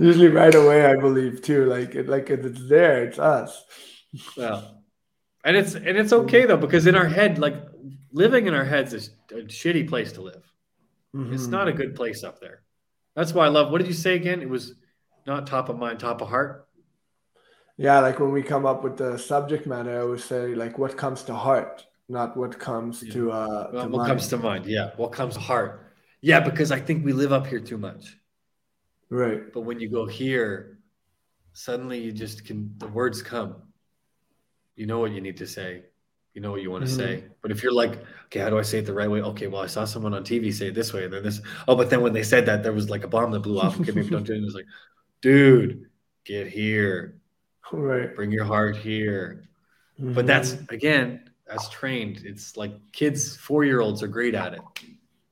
Usually 0.00 0.28
right 0.28 0.54
away, 0.54 0.86
I 0.86 0.96
believe 0.96 1.42
too. 1.42 1.66
Like 1.66 1.94
it, 1.94 2.08
like 2.08 2.30
it's 2.30 2.68
there. 2.68 3.04
It's 3.04 3.18
us. 3.18 3.64
Well, 4.36 4.82
and 5.44 5.56
it's 5.56 5.74
and 5.74 5.96
it's 5.96 6.12
okay 6.12 6.46
though 6.46 6.56
because 6.56 6.86
in 6.86 6.94
our 6.94 7.06
head, 7.06 7.38
like 7.38 7.56
living 8.12 8.46
in 8.46 8.54
our 8.54 8.64
heads 8.64 8.94
is 8.94 9.10
a 9.30 9.42
shitty 9.42 9.88
place 9.88 10.12
to 10.12 10.22
live. 10.22 10.50
Mm-hmm. 11.14 11.34
It's 11.34 11.46
not 11.46 11.68
a 11.68 11.72
good 11.72 11.94
place 11.94 12.24
up 12.24 12.40
there. 12.40 12.62
That's 13.14 13.32
why 13.32 13.46
I 13.46 13.48
love. 13.48 13.70
What 13.70 13.78
did 13.78 13.88
you 13.88 13.94
say 13.94 14.16
again? 14.16 14.42
It 14.42 14.48
was 14.48 14.74
not 15.26 15.46
top 15.46 15.68
of 15.68 15.78
mind, 15.78 16.00
top 16.00 16.22
of 16.22 16.28
heart. 16.28 16.68
Yeah, 17.80 18.00
like 18.00 18.20
when 18.20 18.30
we 18.30 18.42
come 18.42 18.66
up 18.66 18.84
with 18.84 18.98
the 18.98 19.16
subject 19.16 19.66
matter, 19.66 19.96
I 19.96 20.02
always 20.02 20.22
say 20.22 20.54
like 20.54 20.76
what 20.76 20.98
comes 20.98 21.22
to 21.22 21.34
heart, 21.34 21.86
not 22.10 22.36
what 22.36 22.58
comes 22.58 23.02
yeah. 23.02 23.12
to 23.14 23.32
uh 23.32 23.70
well, 23.72 23.84
to 23.84 23.88
what 23.88 23.98
mind. 24.00 24.06
comes 24.06 24.28
to 24.28 24.36
mind. 24.36 24.66
Yeah, 24.66 24.90
what 24.98 25.12
comes 25.12 25.32
to 25.32 25.40
heart. 25.40 25.90
Yeah, 26.20 26.40
because 26.40 26.72
I 26.72 26.78
think 26.78 27.06
we 27.06 27.14
live 27.14 27.32
up 27.32 27.46
here 27.46 27.58
too 27.58 27.78
much. 27.78 28.18
Right. 29.08 29.50
But 29.50 29.62
when 29.62 29.80
you 29.80 29.88
go 29.88 30.04
here, 30.04 30.78
suddenly 31.54 31.98
you 31.98 32.12
just 32.12 32.44
can 32.44 32.74
the 32.76 32.86
words 32.86 33.22
come. 33.22 33.56
You 34.76 34.84
know 34.84 34.98
what 34.98 35.12
you 35.12 35.22
need 35.22 35.38
to 35.38 35.46
say. 35.46 35.84
You 36.34 36.42
know 36.42 36.50
what 36.50 36.60
you 36.60 36.70
want 36.70 36.84
to 36.84 36.90
mm-hmm. 36.90 37.00
say. 37.00 37.24
But 37.40 37.50
if 37.50 37.62
you're 37.62 37.72
like, 37.72 38.04
okay, 38.26 38.40
how 38.40 38.50
do 38.50 38.58
I 38.58 38.62
say 38.62 38.80
it 38.80 38.84
the 38.84 38.92
right 38.92 39.10
way? 39.10 39.22
Okay, 39.22 39.46
well, 39.46 39.62
I 39.62 39.68
saw 39.68 39.86
someone 39.86 40.12
on 40.12 40.22
TV 40.22 40.52
say 40.52 40.68
it 40.68 40.74
this 40.74 40.92
way, 40.92 41.04
and 41.04 41.14
then 41.14 41.22
this. 41.22 41.40
Oh, 41.66 41.76
but 41.76 41.88
then 41.88 42.02
when 42.02 42.12
they 42.12 42.24
said 42.24 42.44
that, 42.44 42.62
there 42.62 42.74
was 42.74 42.90
like 42.90 43.04
a 43.04 43.08
bomb 43.08 43.30
that 43.30 43.40
blew 43.40 43.58
off. 43.58 43.80
Okay, 43.80 43.92
maybe 43.92 44.10
don't 44.10 44.26
do 44.26 44.34
it. 44.34 44.40
It 44.40 44.44
was 44.44 44.54
like, 44.54 44.66
dude, 45.22 45.86
get 46.26 46.46
here. 46.46 47.19
Right. 47.72 48.14
Bring 48.14 48.32
your 48.32 48.44
heart 48.44 48.76
here. 48.76 49.44
Mm-hmm. 50.00 50.14
But 50.14 50.26
that's 50.26 50.52
again, 50.68 51.30
as 51.48 51.68
trained, 51.68 52.22
it's 52.24 52.56
like 52.56 52.72
kids, 52.92 53.36
four 53.36 53.64
year 53.64 53.80
olds 53.80 54.02
are 54.02 54.08
great 54.08 54.34
at 54.34 54.54
it 54.54 54.60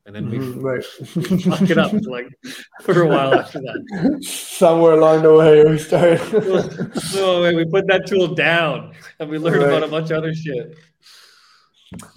and 0.08 0.16
then 0.16 0.30
we, 0.30 0.38
mm-hmm, 0.38 0.60
right. 0.64 0.84
we 1.14 1.42
fuck 1.42 1.68
it 1.68 1.76
up 1.76 1.92
like 2.06 2.28
for 2.80 3.02
a 3.02 3.06
while 3.06 3.34
after 3.34 3.60
that. 3.60 4.24
Somewhere 4.24 4.94
along 4.94 5.22
the 5.22 5.34
way, 5.34 5.62
we 5.64 5.78
started. 5.78 6.94
so 7.02 7.54
we 7.54 7.66
put 7.66 7.86
that 7.88 8.06
tool 8.06 8.34
down, 8.34 8.94
and 9.20 9.28
we 9.28 9.38
learned 9.38 9.62
right. 9.62 9.68
about 9.68 9.82
a 9.82 9.88
bunch 9.88 10.10
of 10.10 10.16
other 10.16 10.34
shit. 10.34 10.78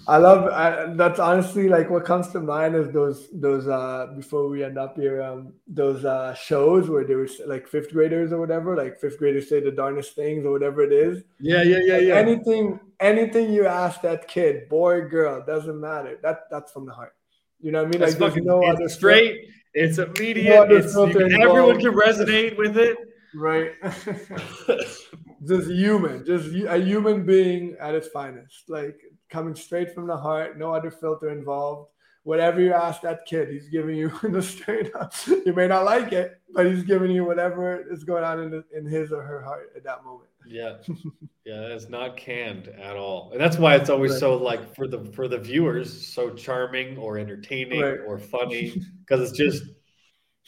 I 0.06 0.18
love 0.18 0.52
I, 0.52 0.92
that's 0.94 1.18
honestly 1.18 1.68
like 1.68 1.88
what 1.88 2.04
comes 2.04 2.28
to 2.32 2.40
mind 2.40 2.74
is 2.74 2.92
those 2.92 3.28
those 3.32 3.66
uh 3.66 4.12
before 4.14 4.48
we 4.48 4.62
end 4.62 4.76
up 4.76 4.96
here 4.96 5.22
um 5.22 5.54
those 5.66 6.04
uh 6.04 6.34
shows 6.34 6.90
where 6.90 7.04
there 7.04 7.16
was 7.16 7.40
like 7.46 7.66
fifth 7.66 7.90
graders 7.90 8.32
or 8.32 8.38
whatever 8.38 8.76
like 8.76 9.00
fifth 9.00 9.18
graders 9.18 9.48
say 9.48 9.60
the 9.60 9.70
darnest 9.70 10.14
things 10.14 10.44
or 10.44 10.52
whatever 10.52 10.82
it 10.82 10.92
is 10.92 11.24
yeah 11.40 11.62
yeah 11.62 11.78
yeah 11.84 11.96
yeah 11.96 12.14
anything 12.16 12.78
anything 13.00 13.50
you 13.50 13.66
ask 13.66 14.02
that 14.02 14.28
kid 14.28 14.68
boy 14.68 15.00
girl 15.08 15.42
doesn't 15.46 15.80
matter 15.80 16.18
that 16.22 16.50
that's 16.50 16.70
from 16.70 16.84
the 16.84 16.92
heart 16.92 17.14
you 17.62 17.70
know 17.70 17.78
what 17.78 17.88
I 17.88 17.90
mean? 17.90 18.00
That's 18.00 18.18
like 18.18 18.30
fucking, 18.30 18.44
no 18.44 18.60
it's 18.60 18.74
other 18.74 18.88
straight. 18.88 19.44
Stuff. 19.44 19.54
It's 19.74 19.98
immediate. 19.98 20.68
No 20.68 20.76
it's, 20.76 20.92
can, 20.94 21.40
everyone 21.40 21.80
can 21.80 21.92
resonate 21.92 22.58
with 22.58 22.76
it. 22.76 22.98
Right. 23.34 23.72
just 25.46 25.70
human, 25.70 26.26
just 26.26 26.52
a 26.66 26.76
human 26.76 27.24
being 27.24 27.76
at 27.80 27.94
its 27.94 28.08
finest. 28.08 28.64
Like 28.68 29.00
coming 29.32 29.54
straight 29.54 29.94
from 29.94 30.06
the 30.06 30.16
heart, 30.16 30.58
no 30.58 30.72
other 30.72 30.90
filter 30.90 31.30
involved. 31.30 31.88
Whatever 32.24 32.60
you 32.60 32.72
ask 32.72 33.00
that 33.00 33.24
kid, 33.26 33.48
he's 33.48 33.68
giving 33.68 33.96
you 33.96 34.12
in 34.22 34.32
the 34.32 34.42
straight 34.42 34.94
up. 34.94 35.12
You 35.26 35.52
may 35.54 35.66
not 35.66 35.84
like 35.84 36.12
it, 36.12 36.40
but 36.54 36.66
he's 36.66 36.84
giving 36.84 37.10
you 37.10 37.24
whatever 37.24 37.84
is 37.90 38.04
going 38.04 38.22
on 38.22 38.40
in, 38.40 38.50
the, 38.50 38.64
in 38.76 38.86
his 38.86 39.10
or 39.10 39.22
her 39.22 39.42
heart 39.42 39.72
at 39.74 39.82
that 39.84 40.04
moment. 40.04 40.28
Yeah, 40.46 40.74
yeah, 41.44 41.62
it's 41.74 41.88
not 41.88 42.16
canned 42.16 42.68
at 42.68 42.96
all, 42.96 43.30
and 43.32 43.40
that's 43.40 43.58
why 43.58 43.74
it's 43.74 43.90
always 43.90 44.12
right. 44.12 44.20
so 44.20 44.36
like 44.36 44.74
for 44.74 44.86
the 44.86 45.04
for 45.12 45.28
the 45.28 45.38
viewers 45.38 46.06
so 46.06 46.30
charming 46.30 46.98
or 46.98 47.16
entertaining 47.18 47.80
right. 47.80 47.98
or 48.06 48.18
funny 48.18 48.74
because 49.00 49.28
it's 49.28 49.38
just 49.38 49.64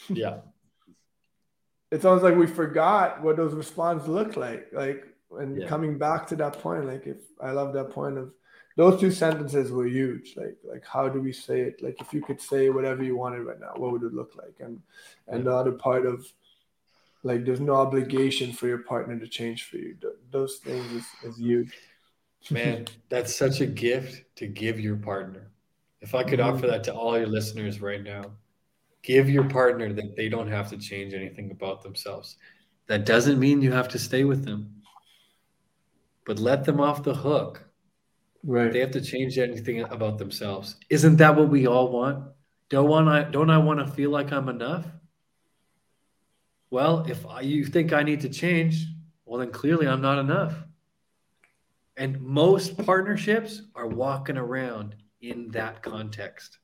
yeah. 0.08 0.38
It's 1.90 2.04
almost 2.04 2.24
like 2.24 2.36
we 2.36 2.48
forgot 2.48 3.22
what 3.22 3.36
those 3.36 3.54
responses 3.54 4.08
look 4.08 4.36
like, 4.36 4.66
like 4.72 5.04
and 5.38 5.60
yeah. 5.60 5.68
coming 5.68 5.96
back 5.96 6.26
to 6.28 6.36
that 6.36 6.58
point. 6.58 6.86
Like 6.86 7.06
if 7.06 7.18
I 7.40 7.52
love 7.52 7.72
that 7.74 7.90
point 7.90 8.18
of 8.18 8.32
those 8.76 9.00
two 9.00 9.10
sentences 9.10 9.70
were 9.70 9.86
huge. 9.86 10.34
Like 10.36 10.56
like 10.64 10.84
how 10.84 11.08
do 11.08 11.20
we 11.20 11.32
say 11.32 11.60
it? 11.60 11.82
Like 11.82 12.00
if 12.00 12.12
you 12.12 12.22
could 12.22 12.40
say 12.40 12.70
whatever 12.70 13.02
you 13.02 13.16
wanted 13.16 13.40
right 13.40 13.60
now, 13.60 13.72
what 13.76 13.92
would 13.92 14.02
it 14.02 14.14
look 14.14 14.32
like? 14.36 14.54
And 14.60 14.80
and 15.28 15.44
the 15.44 15.54
other 15.54 15.72
part 15.72 16.06
of 16.06 16.26
like 17.22 17.44
there's 17.44 17.60
no 17.60 17.74
obligation 17.74 18.52
for 18.52 18.66
your 18.66 18.78
partner 18.78 19.18
to 19.18 19.28
change 19.28 19.64
for 19.64 19.76
you. 19.76 19.96
Those 20.30 20.56
things 20.56 20.90
is, 20.92 21.06
is 21.24 21.38
huge. 21.38 21.72
Man, 22.50 22.86
that's 23.08 23.34
such 23.34 23.60
a 23.60 23.66
gift 23.66 24.36
to 24.36 24.46
give 24.46 24.78
your 24.78 24.96
partner. 24.96 25.50
If 26.00 26.14
I 26.14 26.22
could 26.22 26.38
mm-hmm. 26.38 26.56
offer 26.56 26.66
that 26.66 26.84
to 26.84 26.94
all 26.94 27.16
your 27.16 27.28
listeners 27.28 27.80
right 27.80 28.02
now, 28.02 28.24
give 29.02 29.30
your 29.30 29.44
partner 29.44 29.92
that 29.92 30.16
they 30.16 30.28
don't 30.28 30.50
have 30.50 30.68
to 30.70 30.76
change 30.76 31.14
anything 31.14 31.50
about 31.50 31.82
themselves. 31.82 32.36
That 32.88 33.06
doesn't 33.06 33.38
mean 33.38 33.62
you 33.62 33.72
have 33.72 33.88
to 33.88 33.98
stay 33.98 34.24
with 34.24 34.44
them, 34.44 34.82
but 36.26 36.38
let 36.38 36.64
them 36.64 36.80
off 36.80 37.02
the 37.02 37.14
hook. 37.14 37.64
Right. 38.46 38.72
They 38.72 38.80
have 38.80 38.90
to 38.92 39.00
change 39.00 39.38
anything 39.38 39.80
about 39.80 40.18
themselves. 40.18 40.76
Isn't 40.90 41.16
that 41.16 41.34
what 41.34 41.48
we 41.48 41.66
all 41.66 41.90
want? 41.90 42.28
Don't 42.68 42.88
want 42.88 43.08
I 43.08 43.24
don't 43.24 43.50
I 43.50 43.58
want 43.58 43.80
to 43.80 43.86
feel 43.86 44.10
like 44.10 44.32
I'm 44.32 44.48
enough? 44.48 44.86
Well, 46.70 47.06
if 47.08 47.24
you 47.42 47.64
think 47.64 47.92
I 47.92 48.02
need 48.02 48.20
to 48.22 48.28
change, 48.28 48.86
well, 49.24 49.38
then 49.40 49.50
clearly 49.50 49.86
I'm 49.86 50.02
not 50.02 50.18
enough. 50.18 50.54
And 51.96 52.20
most 52.20 52.76
partnerships 52.84 53.62
are 53.74 53.86
walking 53.86 54.36
around 54.36 54.96
in 55.22 55.48
that 55.52 55.82
context. 55.82 56.58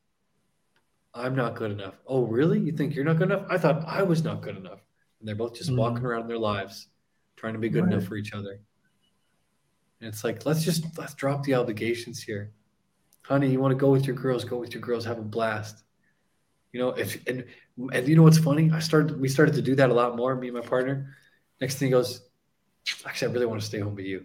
I'm 1.15 1.35
not 1.35 1.55
good 1.55 1.71
enough. 1.71 1.95
Oh, 2.07 2.25
really? 2.25 2.59
You 2.59 2.73
think 2.73 2.95
you're 2.95 3.05
not 3.05 3.19
good 3.19 3.31
enough? 3.31 3.47
I 3.49 3.57
thought 3.57 3.85
I 3.87 4.03
was 4.03 4.25
not 4.25 4.43
good 4.43 4.57
enough. 4.57 4.81
And 5.21 5.29
they're 5.29 5.37
both 5.37 5.55
just 5.55 5.71
mm-hmm. 5.71 5.79
walking 5.79 6.05
around 6.05 6.23
in 6.23 6.29
their 6.29 6.39
lives 6.39 6.89
trying 7.37 7.55
to 7.55 7.59
be 7.59 7.69
good 7.69 7.85
right. 7.85 7.93
enough 7.93 8.05
for 8.05 8.17
each 8.17 8.33
other. 8.33 8.61
And 10.01 10.09
it's 10.09 10.25
like, 10.25 10.47
let's 10.47 10.65
just 10.65 10.99
let's 10.99 11.15
drop 11.15 11.45
the 11.45 11.55
obligations 11.55 12.23
here. 12.23 12.53
Honey, 13.23 13.51
you 13.51 13.61
want 13.61 13.73
to 13.73 13.77
go 13.77 13.91
with 13.91 14.07
your 14.07 14.17
girls, 14.17 14.45
go 14.45 14.57
with 14.57 14.73
your 14.73 14.81
girls, 14.81 15.05
have 15.05 15.19
a 15.19 15.23
blast. 15.23 15.83
You 16.73 16.81
know, 16.81 16.89
if 16.91 17.27
and 17.27 17.45
and 17.93 18.09
you 18.09 18.17
know 18.17 18.23
what's 18.23 18.39
funny? 18.39 18.71
I 18.73 18.79
started 18.79 19.21
we 19.21 19.29
started 19.29 19.55
to 19.57 19.63
do 19.63 19.75
that 19.77 19.91
a 19.91 19.95
lot 19.95 20.17
more, 20.17 20.35
me 20.35 20.49
and 20.49 20.57
my 20.57 20.63
partner. 20.63 21.15
Next 21.61 21.77
thing 21.77 21.89
he 21.89 21.93
goes, 21.93 22.23
actually, 23.05 23.31
I 23.31 23.35
really 23.35 23.47
want 23.47 23.61
to 23.61 23.67
stay 23.67 23.81
home 23.81 23.95
with 23.95 24.07
you. 24.07 24.25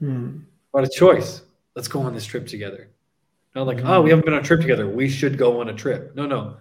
Hmm. 0.00 0.38
What 0.72 0.84
a 0.84 0.88
choice. 0.88 1.42
Let's 1.74 1.88
go 1.88 2.00
on 2.00 2.14
this 2.14 2.26
trip 2.26 2.46
together. 2.46 2.88
Not 3.54 3.66
like, 3.66 3.78
mm-hmm. 3.78 3.86
oh, 3.86 4.02
we 4.02 4.10
haven't 4.10 4.24
been 4.24 4.34
on 4.34 4.40
a 4.40 4.44
trip 4.44 4.60
together. 4.60 4.88
We 4.88 5.08
should 5.08 5.38
go 5.38 5.60
on 5.60 5.68
a 5.68 5.74
trip. 5.74 6.14
No, 6.14 6.26
no. 6.26 6.56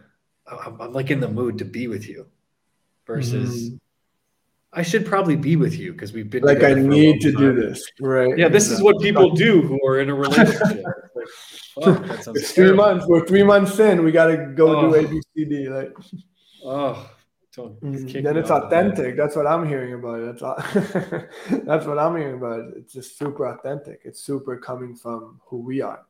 I'm, 0.48 0.80
I'm 0.80 0.94
like 0.94 1.12
in 1.12 1.20
the 1.20 1.28
mood 1.28 1.58
to 1.58 1.66
be 1.66 1.88
with 1.88 2.08
you 2.08 2.28
versus 3.06 3.70
mm-hmm. 3.70 3.76
I 4.76 4.82
should 4.82 5.06
probably 5.06 5.38
be 5.38 5.56
with 5.56 5.76
you 5.76 5.94
because 5.94 6.12
we've 6.12 6.30
been 6.30 6.44
like 6.44 6.62
I 6.62 6.74
need 6.74 7.22
to 7.22 7.32
time. 7.32 7.42
do 7.42 7.54
this, 7.54 7.82
right? 8.02 8.38
Yeah, 8.38 8.50
this 8.50 8.70
is 8.70 8.82
what 8.82 9.00
people 9.00 9.32
do 9.32 9.62
who 9.62 9.80
are 9.88 10.02
in 10.02 10.10
a 10.10 10.16
relationship. 10.16 10.84
like, 11.16 11.26
oh, 11.78 12.18
it's 12.36 12.52
three 12.52 12.74
months. 12.74 13.06
We're 13.08 13.26
three 13.26 13.44
months 13.44 13.80
in. 13.80 14.04
We 14.04 14.12
got 14.12 14.28
to 14.28 14.38
go 14.54 14.76
oh. 14.76 14.82
do 14.90 14.96
A, 14.96 15.08
B, 15.08 15.22
C, 15.34 15.46
D. 15.46 15.70
Like, 15.70 15.94
oh, 16.66 17.10
mm, 17.58 18.24
then 18.24 18.36
it's 18.36 18.52
authentic. 18.52 19.16
That's 19.16 19.38
what 19.38 19.48
I'm 19.48 19.66
hearing 19.66 19.94
about 19.94 20.20
it. 20.20 20.40
That's, 20.40 21.26
that's 21.66 21.86
what 21.86 21.98
I'm 21.98 22.18
hearing 22.18 22.36
about 22.36 22.60
it. 22.60 22.74
It's 22.76 22.94
just 22.94 23.18
super 23.18 23.46
authentic. 23.46 24.02
It's 24.04 24.22
super 24.22 24.58
coming 24.58 24.94
from 24.94 25.40
who 25.46 25.62
we 25.62 25.82
are 25.82 26.06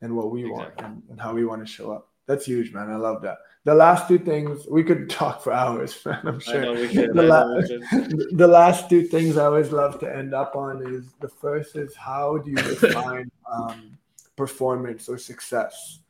and 0.00 0.16
what 0.16 0.30
we 0.30 0.46
exactly. 0.46 0.64
want 0.64 0.80
and, 0.80 1.02
and 1.10 1.20
how 1.20 1.34
we 1.34 1.44
want 1.44 1.66
to 1.66 1.70
show 1.70 1.92
up. 1.92 2.08
That's 2.26 2.46
huge, 2.46 2.72
man. 2.72 2.90
I 2.90 2.96
love 2.96 3.20
that 3.22 3.38
the 3.64 3.74
last 3.74 4.08
two 4.08 4.18
things 4.18 4.66
we 4.68 4.82
could 4.82 5.10
talk 5.10 5.42
for 5.42 5.52
hours, 5.52 5.98
man. 6.06 6.20
I'm 6.24 6.40
sure. 6.40 6.74
The, 6.86 7.22
la- 7.22 8.06
the, 8.32 8.46
last 8.46 8.88
two 8.88 9.02
things 9.02 9.36
I 9.36 9.44
always 9.44 9.70
love 9.70 9.98
to 10.00 10.14
end 10.14 10.34
up 10.34 10.56
on 10.56 10.82
is 10.94 11.12
the 11.20 11.28
first 11.28 11.76
is 11.76 11.94
how 11.94 12.38
do 12.38 12.50
you 12.50 12.56
define 12.80 13.30
um, 13.50 13.98
performance 14.36 15.08
or 15.08 15.18
success? 15.18 16.00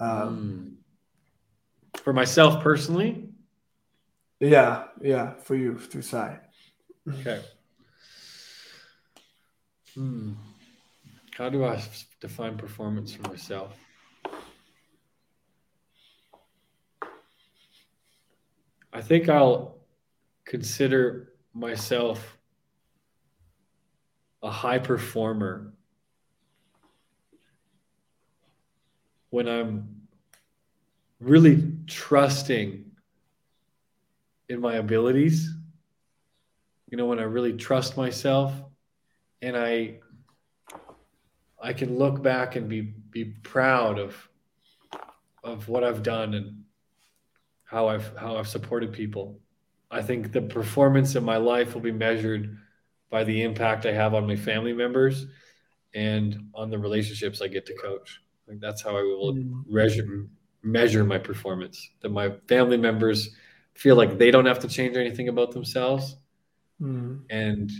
Um, 0.00 0.76
mm. 1.94 2.00
For 2.02 2.12
myself 2.12 2.62
personally, 2.62 3.28
yeah, 4.40 4.84
yeah, 5.02 5.34
for 5.34 5.54
you 5.54 5.78
through 5.78 6.02
side. 6.02 6.40
Okay. 7.06 7.42
Hmm. 9.94 10.32
How 11.36 11.50
do 11.50 11.64
I 11.64 11.82
define 12.20 12.56
performance 12.56 13.12
for 13.12 13.28
myself? 13.28 13.74
I 18.92 19.00
think 19.00 19.28
I'll 19.28 19.78
consider 20.44 21.32
myself 21.54 22.38
a 24.42 24.50
high 24.50 24.78
performer 24.78 25.72
when 29.30 29.48
I'm 29.48 30.00
really 31.20 31.72
trusting 31.86 32.84
in 34.48 34.60
my 34.60 34.74
abilities. 34.74 35.54
You 36.90 36.96
know, 36.96 37.06
when 37.06 37.20
I 37.20 37.24
really 37.24 37.52
trust 37.52 37.96
myself 37.96 38.52
and 39.40 39.56
I 39.56 40.00
I 41.62 41.72
can 41.74 41.98
look 41.98 42.22
back 42.22 42.56
and 42.56 42.68
be 42.68 42.80
be 42.80 43.24
proud 43.24 43.98
of 43.98 44.28
of 45.44 45.68
what 45.68 45.84
I've 45.84 46.02
done 46.02 46.34
and 46.34 46.59
how 47.70 47.86
I've 47.86 48.16
how 48.16 48.36
I've 48.36 48.48
supported 48.48 48.92
people. 48.92 49.38
I 49.92 50.02
think 50.02 50.32
the 50.32 50.42
performance 50.42 51.14
in 51.14 51.22
my 51.22 51.36
life 51.36 51.72
will 51.74 51.80
be 51.80 51.92
measured 51.92 52.58
by 53.10 53.22
the 53.22 53.42
impact 53.42 53.86
I 53.86 53.92
have 53.92 54.12
on 54.12 54.26
my 54.26 54.34
family 54.34 54.72
members 54.72 55.26
and 55.94 56.48
on 56.52 56.70
the 56.70 56.78
relationships 56.78 57.40
I 57.40 57.46
get 57.46 57.66
to 57.66 57.74
coach. 57.74 58.20
Think 58.48 58.60
that's 58.60 58.82
how 58.82 58.90
I 58.90 59.02
will 59.02 59.34
mm. 59.34 59.62
measure 59.68 60.26
measure 60.64 61.04
my 61.04 61.18
performance. 61.18 61.90
That 62.00 62.08
my 62.08 62.30
family 62.48 62.76
members 62.76 63.30
feel 63.74 63.94
like 63.94 64.18
they 64.18 64.32
don't 64.32 64.46
have 64.46 64.58
to 64.60 64.68
change 64.68 64.96
anything 64.96 65.28
about 65.28 65.52
themselves, 65.52 66.16
mm. 66.82 67.20
and 67.30 67.70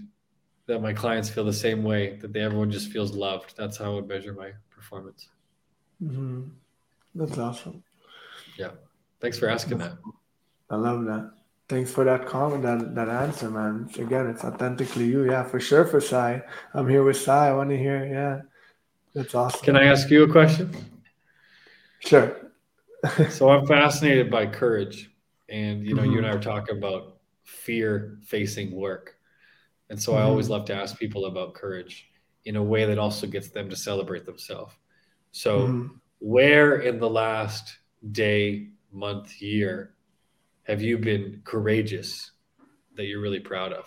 that 0.66 0.80
my 0.80 0.92
clients 0.92 1.28
feel 1.28 1.44
the 1.44 1.52
same 1.52 1.82
way. 1.82 2.16
That 2.20 2.32
they, 2.32 2.40
everyone 2.40 2.70
just 2.70 2.92
feels 2.92 3.12
loved. 3.12 3.56
That's 3.56 3.76
how 3.76 3.86
I 3.86 3.94
would 3.96 4.06
measure 4.06 4.34
my 4.34 4.52
performance. 4.70 5.28
Mm-hmm. 6.00 6.42
That's 7.16 7.38
awesome. 7.38 7.82
Yeah. 8.56 8.70
Thanks 9.20 9.38
for 9.38 9.48
asking 9.48 9.78
that. 9.78 9.92
I 10.70 10.76
love 10.76 11.04
that. 11.04 11.32
Thanks 11.68 11.92
for 11.92 12.04
that 12.04 12.26
comment, 12.26 12.62
that, 12.62 12.94
that 12.96 13.08
answer, 13.08 13.50
man. 13.50 13.88
Again, 13.96 14.26
it's 14.26 14.42
authentically 14.42 15.04
you. 15.04 15.30
Yeah, 15.30 15.44
for 15.44 15.60
sure 15.60 15.84
for 15.84 16.00
Sai. 16.00 16.42
I'm 16.74 16.88
here 16.88 17.04
with 17.04 17.16
Sai. 17.16 17.50
I 17.50 17.52
want 17.52 17.70
to 17.70 17.76
hear, 17.76 18.04
yeah. 18.06 18.40
That's 19.14 19.34
awesome. 19.34 19.60
Can 19.64 19.76
I 19.76 19.84
ask 19.84 20.10
you 20.10 20.24
a 20.24 20.28
question? 20.28 20.74
Sure. 22.00 22.36
so 23.30 23.50
I'm 23.50 23.66
fascinated 23.66 24.30
by 24.30 24.46
courage. 24.46 25.10
And 25.48 25.86
you 25.86 25.94
know, 25.94 26.02
mm-hmm. 26.02 26.12
you 26.12 26.18
and 26.18 26.26
I 26.26 26.30
are 26.30 26.40
talking 26.40 26.76
about 26.76 27.18
fear 27.44 28.18
facing 28.24 28.72
work. 28.72 29.16
And 29.90 30.00
so 30.00 30.12
mm-hmm. 30.12 30.22
I 30.22 30.24
always 30.24 30.46
mm-hmm. 30.46 30.52
love 30.52 30.64
to 30.66 30.74
ask 30.74 30.98
people 30.98 31.26
about 31.26 31.54
courage 31.54 32.08
in 32.44 32.56
a 32.56 32.62
way 32.62 32.84
that 32.84 32.98
also 32.98 33.26
gets 33.26 33.50
them 33.50 33.68
to 33.68 33.76
celebrate 33.76 34.24
themselves. 34.24 34.74
So 35.32 35.60
mm-hmm. 35.60 35.86
where 36.20 36.80
in 36.80 36.98
the 36.98 37.10
last 37.10 37.78
day, 38.12 38.68
month, 38.92 39.40
year 39.40 39.92
have 40.64 40.82
you 40.82 40.98
been 40.98 41.42
courageous 41.44 42.30
that 42.96 43.06
you're 43.06 43.20
really 43.20 43.40
proud 43.40 43.72
of? 43.72 43.86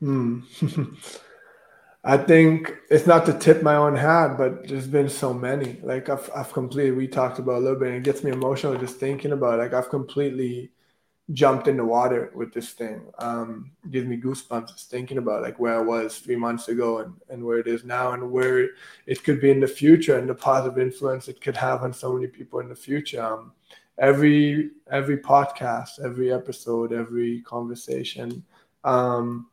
Hmm. 0.00 0.40
I 2.04 2.16
think 2.16 2.72
it's 2.90 3.06
not 3.06 3.26
to 3.26 3.32
tip 3.32 3.62
my 3.62 3.74
own 3.74 3.96
hat, 3.96 4.38
but 4.38 4.68
there's 4.68 4.86
been 4.86 5.08
so 5.08 5.34
many. 5.34 5.78
Like 5.82 6.08
I've, 6.08 6.30
I've 6.34 6.52
completely, 6.52 6.92
we 6.92 7.08
talked 7.08 7.38
about 7.38 7.56
a 7.56 7.60
little 7.60 7.78
bit, 7.78 7.88
and 7.88 7.96
it 7.98 8.04
gets 8.04 8.22
me 8.22 8.30
emotional 8.30 8.78
just 8.78 8.98
thinking 8.98 9.32
about. 9.32 9.54
It. 9.54 9.64
Like 9.64 9.74
I've 9.74 9.90
completely 9.90 10.70
jumped 11.32 11.68
in 11.68 11.76
the 11.76 11.84
water 11.84 12.30
with 12.34 12.54
this 12.54 12.70
thing. 12.70 13.10
Um, 13.18 13.72
gives 13.90 14.06
me 14.06 14.16
goosebumps 14.16 14.68
just 14.68 14.90
thinking 14.90 15.18
about 15.18 15.42
like 15.42 15.58
where 15.58 15.74
I 15.74 15.82
was 15.82 16.18
three 16.18 16.36
months 16.36 16.68
ago 16.68 16.98
and, 16.98 17.14
and 17.28 17.44
where 17.44 17.58
it 17.58 17.66
is 17.66 17.84
now, 17.84 18.12
and 18.12 18.30
where 18.30 18.70
it 19.06 19.24
could 19.24 19.40
be 19.40 19.50
in 19.50 19.60
the 19.60 19.68
future, 19.68 20.16
and 20.16 20.28
the 20.30 20.34
positive 20.34 20.78
influence 20.78 21.28
it 21.28 21.40
could 21.40 21.56
have 21.56 21.82
on 21.82 21.92
so 21.92 22.14
many 22.14 22.28
people 22.28 22.60
in 22.60 22.68
the 22.68 22.76
future. 22.76 23.22
Um, 23.22 23.52
every 23.98 24.70
every 24.90 25.18
podcast, 25.18 26.02
every 26.04 26.32
episode, 26.32 26.92
every 26.92 27.42
conversation. 27.42 28.44
Um, 28.84 29.48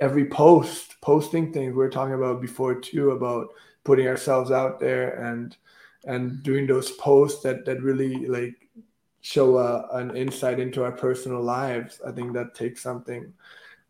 every 0.00 0.26
post, 0.26 1.00
posting 1.00 1.52
things 1.52 1.74
we 1.74 1.84
are 1.84 1.90
talking 1.90 2.14
about 2.14 2.40
before 2.40 2.74
too, 2.74 3.12
about 3.12 3.48
putting 3.84 4.08
ourselves 4.08 4.50
out 4.50 4.80
there 4.80 5.20
and 5.20 5.56
and 6.04 6.42
doing 6.42 6.66
those 6.66 6.90
posts 6.92 7.42
that 7.42 7.64
that 7.64 7.80
really 7.80 8.26
like 8.26 8.68
show 9.20 9.58
a, 9.58 9.86
an 9.92 10.16
insight 10.16 10.58
into 10.58 10.82
our 10.82 10.92
personal 10.92 11.40
lives. 11.40 12.00
I 12.06 12.10
think 12.10 12.32
that 12.32 12.56
takes 12.56 12.82
something 12.82 13.32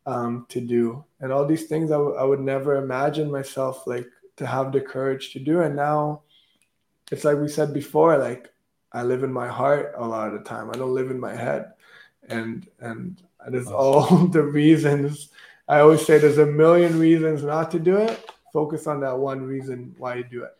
um, 0.04 0.46
to 0.50 0.60
do, 0.60 1.04
and 1.20 1.32
all 1.32 1.46
these 1.46 1.66
things 1.66 1.90
I, 1.90 1.96
w- 1.96 2.16
I 2.16 2.24
would 2.24 2.40
never 2.40 2.76
imagine 2.76 3.30
myself 3.30 3.86
like 3.86 4.06
to 4.36 4.46
have 4.46 4.72
the 4.72 4.80
courage 4.80 5.32
to 5.32 5.38
do. 5.38 5.60
And 5.60 5.76
now 5.76 6.22
it's 7.10 7.24
like 7.24 7.38
we 7.38 7.48
said 7.48 7.72
before, 7.72 8.18
like 8.18 8.51
I 8.92 9.02
live 9.02 9.24
in 9.24 9.32
my 9.32 9.48
heart 9.48 9.94
a 9.96 10.06
lot 10.06 10.28
of 10.28 10.34
the 10.34 10.48
time. 10.48 10.70
I 10.70 10.74
don't 10.74 10.94
live 10.94 11.10
in 11.10 11.20
my 11.20 11.34
head, 11.34 11.72
and 12.28 12.68
and 12.80 13.22
there's 13.48 13.68
all 13.68 14.26
the 14.28 14.42
reasons 14.42 15.30
I 15.68 15.80
always 15.80 16.04
say 16.04 16.18
there's 16.18 16.38
a 16.38 16.46
million 16.46 16.98
reasons 16.98 17.42
not 17.42 17.70
to 17.70 17.78
do 17.78 17.96
it. 17.96 18.30
Focus 18.52 18.86
on 18.86 19.00
that 19.00 19.18
one 19.18 19.42
reason 19.42 19.94
why 19.96 20.16
you 20.16 20.24
do 20.24 20.44
it, 20.44 20.54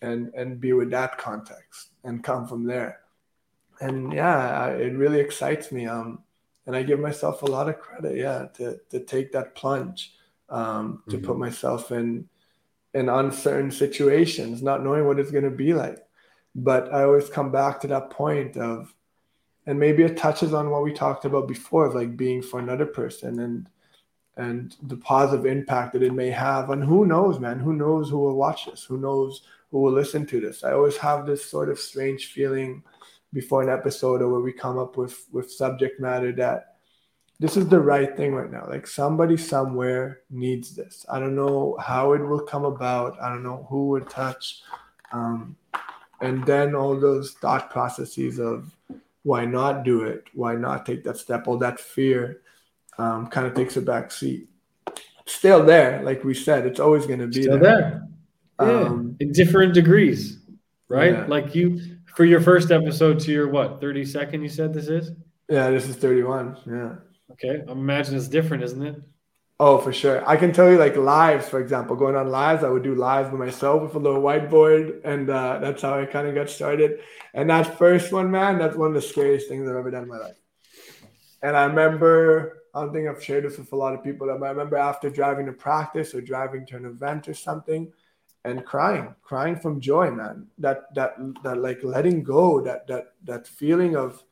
and 0.00 0.32
and 0.34 0.60
be 0.60 0.72
with 0.72 0.90
that 0.90 1.18
context 1.18 1.90
and 2.04 2.24
come 2.24 2.46
from 2.46 2.64
there. 2.64 3.00
And 3.80 4.12
yeah, 4.12 4.68
it 4.68 4.96
really 4.96 5.20
excites 5.20 5.72
me. 5.72 5.86
Um, 5.86 6.20
and 6.66 6.76
I 6.76 6.82
give 6.82 7.00
myself 7.00 7.42
a 7.42 7.46
lot 7.46 7.68
of 7.68 7.80
credit. 7.80 8.16
Yeah, 8.16 8.46
to 8.54 8.78
to 8.90 9.00
take 9.00 9.32
that 9.32 9.54
plunge, 9.54 10.14
um, 10.48 11.02
to 11.08 11.16
mm-hmm. 11.16 11.26
put 11.26 11.38
myself 11.38 11.90
in 11.90 12.28
in 12.94 13.08
uncertain 13.08 13.70
situations, 13.70 14.62
not 14.62 14.84
knowing 14.84 15.06
what 15.06 15.18
it's 15.18 15.30
going 15.30 15.44
to 15.44 15.50
be 15.50 15.74
like. 15.74 15.98
But 16.54 16.92
I 16.92 17.04
always 17.04 17.28
come 17.28 17.50
back 17.50 17.80
to 17.80 17.86
that 17.88 18.10
point 18.10 18.56
of, 18.56 18.94
and 19.66 19.78
maybe 19.78 20.02
it 20.02 20.16
touches 20.16 20.52
on 20.52 20.70
what 20.70 20.82
we 20.82 20.92
talked 20.92 21.24
about 21.24 21.48
before, 21.48 21.86
of 21.86 21.94
like 21.94 22.16
being 22.16 22.42
for 22.42 22.60
another 22.60 22.86
person 22.86 23.38
and 23.40 23.68
and 24.36 24.76
the 24.82 24.96
positive 24.96 25.44
impact 25.44 25.92
that 25.92 26.02
it 26.02 26.14
may 26.14 26.30
have. 26.30 26.70
And 26.70 26.82
who 26.82 27.04
knows, 27.04 27.38
man? 27.38 27.58
Who 27.58 27.74
knows 27.74 28.08
who 28.08 28.18
will 28.18 28.36
watch 28.36 28.64
this? 28.64 28.82
Who 28.82 28.96
knows 28.96 29.42
who 29.70 29.80
will 29.80 29.92
listen 29.92 30.24
to 30.26 30.40
this? 30.40 30.64
I 30.64 30.72
always 30.72 30.96
have 30.96 31.26
this 31.26 31.44
sort 31.44 31.68
of 31.68 31.78
strange 31.78 32.32
feeling 32.32 32.82
before 33.32 33.62
an 33.62 33.68
episode 33.68 34.22
or 34.22 34.30
where 34.30 34.40
we 34.40 34.52
come 34.52 34.78
up 34.78 34.96
with 34.96 35.26
with 35.32 35.50
subject 35.50 36.00
matter 36.00 36.32
that 36.32 36.76
this 37.42 37.56
is 37.56 37.68
the 37.68 37.80
right 37.80 38.16
thing 38.16 38.34
right 38.34 38.52
now. 38.52 38.66
Like 38.68 38.86
somebody 38.86 39.36
somewhere 39.36 40.20
needs 40.30 40.76
this. 40.76 41.04
I 41.10 41.18
don't 41.18 41.34
know 41.34 41.76
how 41.80 42.12
it 42.12 42.20
will 42.20 42.42
come 42.42 42.64
about. 42.64 43.20
I 43.20 43.28
don't 43.28 43.42
know 43.42 43.66
who 43.68 43.88
would 43.88 44.08
touch. 44.08 44.62
Um, 45.12 45.56
and 46.22 46.46
then 46.46 46.74
all 46.74 46.98
those 46.98 47.32
thought 47.32 47.70
processes 47.70 48.38
of 48.38 48.74
why 49.24 49.44
not 49.44 49.84
do 49.84 50.02
it? 50.02 50.24
Why 50.34 50.54
not 50.54 50.86
take 50.86 51.04
that 51.04 51.16
step? 51.16 51.46
All 51.46 51.58
that 51.58 51.78
fear 51.78 52.42
um, 52.98 53.26
kind 53.26 53.46
of 53.46 53.54
takes 53.54 53.76
a 53.76 53.82
back 53.82 54.10
seat. 54.10 54.48
Still 55.26 55.64
there, 55.64 56.02
like 56.02 56.24
we 56.24 56.34
said, 56.34 56.66
it's 56.66 56.80
always 56.80 57.06
going 57.06 57.20
to 57.20 57.28
be 57.28 57.42
Still 57.42 57.58
there. 57.58 58.08
there. 58.58 58.68
Yeah, 58.68 58.80
um, 58.84 59.16
in 59.20 59.32
different 59.32 59.74
degrees, 59.74 60.38
right? 60.88 61.12
Yeah. 61.12 61.26
Like 61.26 61.54
you, 61.54 61.80
for 62.14 62.24
your 62.24 62.40
first 62.40 62.70
episode 62.70 63.18
to 63.20 63.32
your 63.32 63.48
what, 63.48 63.80
32nd, 63.80 64.42
you 64.42 64.48
said 64.48 64.74
this 64.74 64.88
is? 64.88 65.12
Yeah, 65.48 65.70
this 65.70 65.88
is 65.88 65.96
31. 65.96 66.56
Yeah. 66.66 66.94
Okay. 67.32 67.62
I 67.66 67.72
imagine 67.72 68.16
it's 68.16 68.28
different, 68.28 68.62
isn't 68.62 68.84
it? 68.84 69.02
Oh, 69.64 69.78
for 69.78 69.92
sure. 69.92 70.28
I 70.28 70.34
can 70.34 70.52
tell 70.52 70.68
you 70.68 70.76
like 70.76 70.96
lives, 70.96 71.48
for 71.48 71.60
example, 71.60 71.94
going 71.94 72.16
on 72.16 72.32
lives, 72.32 72.64
I 72.64 72.68
would 72.68 72.82
do 72.82 72.96
lives 72.96 73.30
by 73.30 73.36
myself 73.36 73.80
with 73.80 73.94
a 73.94 73.98
little 74.00 74.20
whiteboard. 74.20 75.04
And 75.04 75.30
uh, 75.30 75.60
that's 75.60 75.82
how 75.82 76.00
I 76.00 76.04
kind 76.04 76.26
of 76.26 76.34
got 76.34 76.50
started. 76.50 76.98
And 77.32 77.48
that 77.48 77.78
first 77.78 78.10
one, 78.10 78.28
man, 78.28 78.58
that's 78.58 78.74
one 78.74 78.88
of 78.88 78.94
the 78.94 79.00
scariest 79.00 79.46
things 79.46 79.68
I've 79.68 79.76
ever 79.76 79.92
done 79.92 80.02
in 80.02 80.08
my 80.08 80.18
life. 80.18 80.34
And 81.44 81.56
I 81.56 81.66
remember 81.66 82.64
I 82.74 82.80
don't 82.80 82.92
think 82.92 83.08
I've 83.08 83.22
shared 83.22 83.44
this 83.44 83.56
with 83.56 83.70
a 83.70 83.76
lot 83.76 83.94
of 83.94 84.02
people. 84.02 84.26
But 84.26 84.44
I 84.44 84.50
remember 84.50 84.76
after 84.78 85.08
driving 85.08 85.46
to 85.46 85.52
practice 85.52 86.12
or 86.12 86.20
driving 86.20 86.66
to 86.66 86.76
an 86.76 86.84
event 86.84 87.28
or 87.28 87.34
something, 87.34 87.92
and 88.44 88.64
crying, 88.64 89.14
crying 89.22 89.54
from 89.54 89.80
joy, 89.80 90.10
man. 90.10 90.48
That 90.58 90.92
that 90.96 91.14
that 91.44 91.58
like 91.58 91.84
letting 91.84 92.24
go, 92.24 92.60
that 92.62 92.88
that 92.88 93.12
that 93.22 93.46
feeling 93.46 93.94
of 93.94 94.24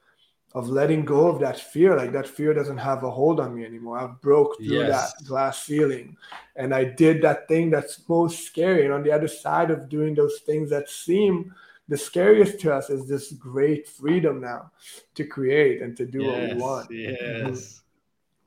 of 0.53 0.69
letting 0.69 1.05
go 1.05 1.29
of 1.29 1.41
that 1.41 1.59
fear. 1.59 1.97
Like 1.97 2.13
that 2.13 2.27
fear 2.27 2.53
doesn't 2.53 2.79
have 2.79 3.05
a 3.05 3.11
hold 3.11 3.41
on 3.41 3.55
me 3.55 3.65
anymore. 3.65 3.99
I've 3.99 4.21
broke 4.21 4.57
through 4.57 4.81
yes. 4.81 5.13
that 5.13 5.27
glass 5.27 5.65
ceiling, 5.65 6.17
and 6.57 6.75
I 6.75 6.85
did 6.85 7.23
that 7.23 7.47
thing 7.49 7.71
that's 7.71 8.09
most 8.09 8.45
scary. 8.45 8.85
And 8.85 8.93
on 8.93 9.03
the 9.03 9.13
other 9.13 9.29
side 9.29 9.71
of 9.71 9.89
doing 9.89 10.15
those 10.15 10.41
things 10.41 10.71
that 10.71 10.89
seem 10.89 11.55
the 11.89 11.97
scariest 11.97 12.61
to 12.61 12.73
us 12.73 12.89
is 12.89 13.09
this 13.09 13.33
great 13.33 13.89
freedom 13.89 14.41
now 14.41 14.71
to 15.17 15.25
create 15.25 15.83
and 15.83 15.97
to 15.97 16.07
do 16.07 16.23
yes, 16.23 16.31
what 16.31 16.55
we 16.55 16.63
want. 16.63 16.91
Yes. 16.91 17.21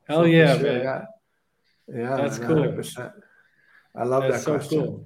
Mm-hmm. 0.08 0.14
Hell 0.14 0.28
yeah, 0.28 0.58
sure, 0.58 0.64
man. 0.64 0.82
Yeah, 0.82 1.06
yeah 1.94 2.18
that's 2.18 2.40
cool. 2.40 2.58
100%. 2.58 3.14
I 3.96 4.04
love 4.04 4.24
that's 4.24 4.38
that 4.38 4.42
so 4.44 4.58
question. 4.58 4.86
Cool. 4.86 5.06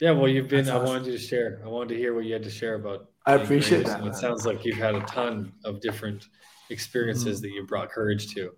Yeah, 0.00 0.10
well, 0.12 0.28
you've 0.28 0.48
been. 0.48 0.64
That's 0.64 0.76
I 0.76 0.84
wanted 0.84 1.06
you 1.06 1.12
to 1.12 1.18
share. 1.18 1.60
I 1.64 1.68
wanted 1.68 1.90
to 1.90 1.96
hear 1.96 2.14
what 2.14 2.24
you 2.24 2.32
had 2.32 2.42
to 2.42 2.50
share 2.50 2.74
about. 2.74 3.08
I 3.26 3.34
appreciate 3.34 3.86
that. 3.86 4.06
it 4.06 4.14
sounds 4.14 4.44
like 4.44 4.64
you've 4.64 4.76
had 4.76 4.94
a 4.94 5.00
ton 5.00 5.52
of 5.64 5.80
different 5.80 6.28
experiences 6.70 7.38
mm-hmm. 7.38 7.48
that 7.48 7.54
you 7.54 7.66
brought 7.66 7.90
courage 7.90 8.34
to. 8.34 8.52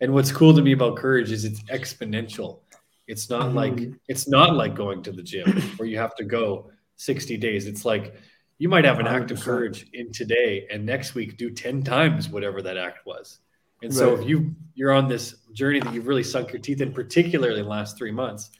And 0.00 0.12
what's 0.12 0.32
cool 0.32 0.54
to 0.54 0.62
me 0.62 0.72
about 0.72 0.96
courage 0.96 1.30
is 1.32 1.44
it's 1.44 1.62
exponential. 1.64 2.60
It's 3.06 3.30
not 3.30 3.46
mm-hmm. 3.46 3.56
like 3.56 3.80
it's 4.08 4.28
not 4.28 4.54
like 4.54 4.74
going 4.74 5.02
to 5.04 5.12
the 5.12 5.22
gym 5.22 5.50
where 5.76 5.88
you 5.88 5.98
have 5.98 6.14
to 6.16 6.24
go 6.24 6.70
60 6.96 7.36
days. 7.36 7.66
It's 7.66 7.84
like 7.84 8.14
you 8.58 8.68
might 8.68 8.84
have 8.84 9.00
an 9.00 9.06
100%. 9.06 9.10
act 9.10 9.30
of 9.32 9.40
courage 9.40 9.86
in 9.92 10.12
today 10.12 10.66
and 10.70 10.86
next 10.86 11.14
week 11.14 11.36
do 11.36 11.50
10 11.50 11.82
times 11.82 12.28
whatever 12.28 12.62
that 12.62 12.76
act 12.76 13.04
was 13.06 13.40
And 13.82 13.92
so 13.92 14.14
if 14.14 14.28
you 14.28 14.54
you're 14.74 14.92
on 14.92 15.08
this 15.08 15.34
journey 15.52 15.80
that 15.80 15.92
you've 15.92 16.06
really 16.06 16.22
sunk 16.22 16.52
your 16.52 16.60
teeth 16.60 16.80
in, 16.80 16.92
particularly 16.92 17.58
in 17.58 17.64
the 17.64 17.70
last 17.70 17.98
three 17.98 18.12
months, 18.12 18.50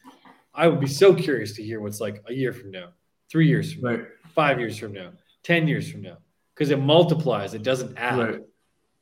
I 0.54 0.66
would 0.66 0.80
be 0.80 0.88
so 0.88 1.14
curious 1.14 1.52
to 1.54 1.62
hear 1.62 1.80
what's 1.80 2.00
like 2.00 2.22
a 2.28 2.34
year 2.34 2.52
from 2.52 2.72
now, 2.72 2.88
three 3.30 3.46
years 3.46 3.72
from 3.72 3.84
right. 3.84 3.98
now, 4.00 4.06
five 4.34 4.58
years 4.58 4.76
from 4.76 4.92
now, 4.92 5.12
ten 5.42 5.68
years 5.68 5.90
from 5.90 6.02
now, 6.02 6.18
because 6.54 6.70
it 6.70 6.78
multiplies. 6.80 7.54
It 7.54 7.62
doesn't 7.62 7.98
add. 7.98 8.18
Right. 8.18 8.40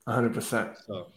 100%. 0.08 0.76
So 0.86 1.08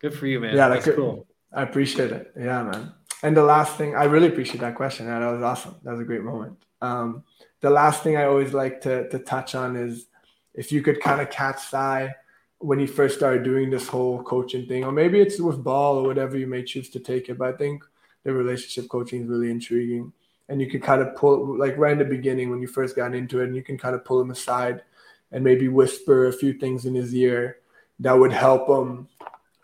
good 0.00 0.14
for 0.14 0.26
you, 0.26 0.40
man. 0.40 0.54
Yeah, 0.56 0.68
that's 0.68 0.84
could- 0.84 0.96
cool. 0.96 1.26
I 1.52 1.62
appreciate 1.62 2.12
it. 2.12 2.32
Yeah, 2.38 2.62
man. 2.62 2.92
And 3.22 3.36
the 3.36 3.42
last 3.42 3.76
thing, 3.76 3.96
I 3.96 4.04
really 4.04 4.28
appreciate 4.28 4.60
that 4.60 4.74
question. 4.74 5.06
Yeah, 5.06 5.18
that 5.20 5.32
was 5.32 5.42
awesome. 5.42 5.76
That 5.82 5.92
was 5.92 6.00
a 6.00 6.04
great 6.04 6.22
moment. 6.22 6.56
Um, 6.82 7.24
the 7.60 7.70
last 7.70 8.02
thing 8.02 8.16
I 8.16 8.24
always 8.24 8.52
like 8.52 8.82
to, 8.82 9.08
to 9.08 9.18
touch 9.18 9.54
on 9.54 9.74
is 9.74 10.06
if 10.54 10.70
you 10.70 10.82
could 10.82 11.00
kind 11.00 11.20
of 11.20 11.30
catch 11.30 11.60
Sai 11.60 12.14
when 12.58 12.78
he 12.78 12.86
first 12.86 13.16
started 13.16 13.44
doing 13.44 13.70
this 13.70 13.88
whole 13.88 14.22
coaching 14.22 14.66
thing, 14.66 14.84
or 14.84 14.92
maybe 14.92 15.20
it's 15.20 15.40
with 15.40 15.64
ball 15.64 15.96
or 15.98 16.06
whatever 16.06 16.36
you 16.36 16.46
may 16.46 16.62
choose 16.62 16.90
to 16.90 17.00
take 17.00 17.28
it. 17.28 17.38
But 17.38 17.54
I 17.54 17.56
think 17.56 17.82
the 18.24 18.32
relationship 18.32 18.88
coaching 18.90 19.22
is 19.22 19.28
really 19.28 19.50
intriguing. 19.50 20.12
And 20.48 20.60
you 20.60 20.70
could 20.70 20.82
kind 20.82 21.02
of 21.02 21.14
pull, 21.14 21.58
like 21.58 21.76
right 21.76 21.92
in 21.92 21.98
the 21.98 22.04
beginning 22.04 22.50
when 22.50 22.60
you 22.60 22.68
first 22.68 22.96
got 22.96 23.14
into 23.14 23.40
it, 23.40 23.44
and 23.44 23.56
you 23.56 23.62
can 23.62 23.76
kind 23.76 23.94
of 23.94 24.04
pull 24.04 24.20
him 24.20 24.30
aside 24.30 24.82
and 25.30 25.44
maybe 25.44 25.68
whisper 25.68 26.26
a 26.26 26.32
few 26.32 26.54
things 26.54 26.86
in 26.86 26.94
his 26.94 27.14
ear 27.14 27.58
that 28.00 28.18
would 28.18 28.32
help 28.32 28.68
him 28.68 29.08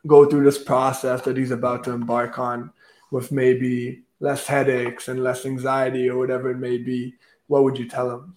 go 0.07 0.27
through 0.27 0.45
this 0.45 0.63
process 0.63 1.23
that 1.23 1.37
he's 1.37 1.51
about 1.51 1.85
to 1.85 1.91
embark 1.91 2.39
on 2.39 2.71
with 3.11 3.33
maybe 3.33 4.03
less 4.21 4.47
headaches 4.47 5.09
and 5.09 5.23
less 5.23 5.47
anxiety 5.47 6.09
or 6.09 6.19
whatever 6.19 6.51
it 6.51 6.59
may 6.59 6.79
be, 6.79 7.15
what 7.47 7.63
would 7.63 7.79
you 7.79 7.89
tell 7.89 8.11
him? 8.11 8.37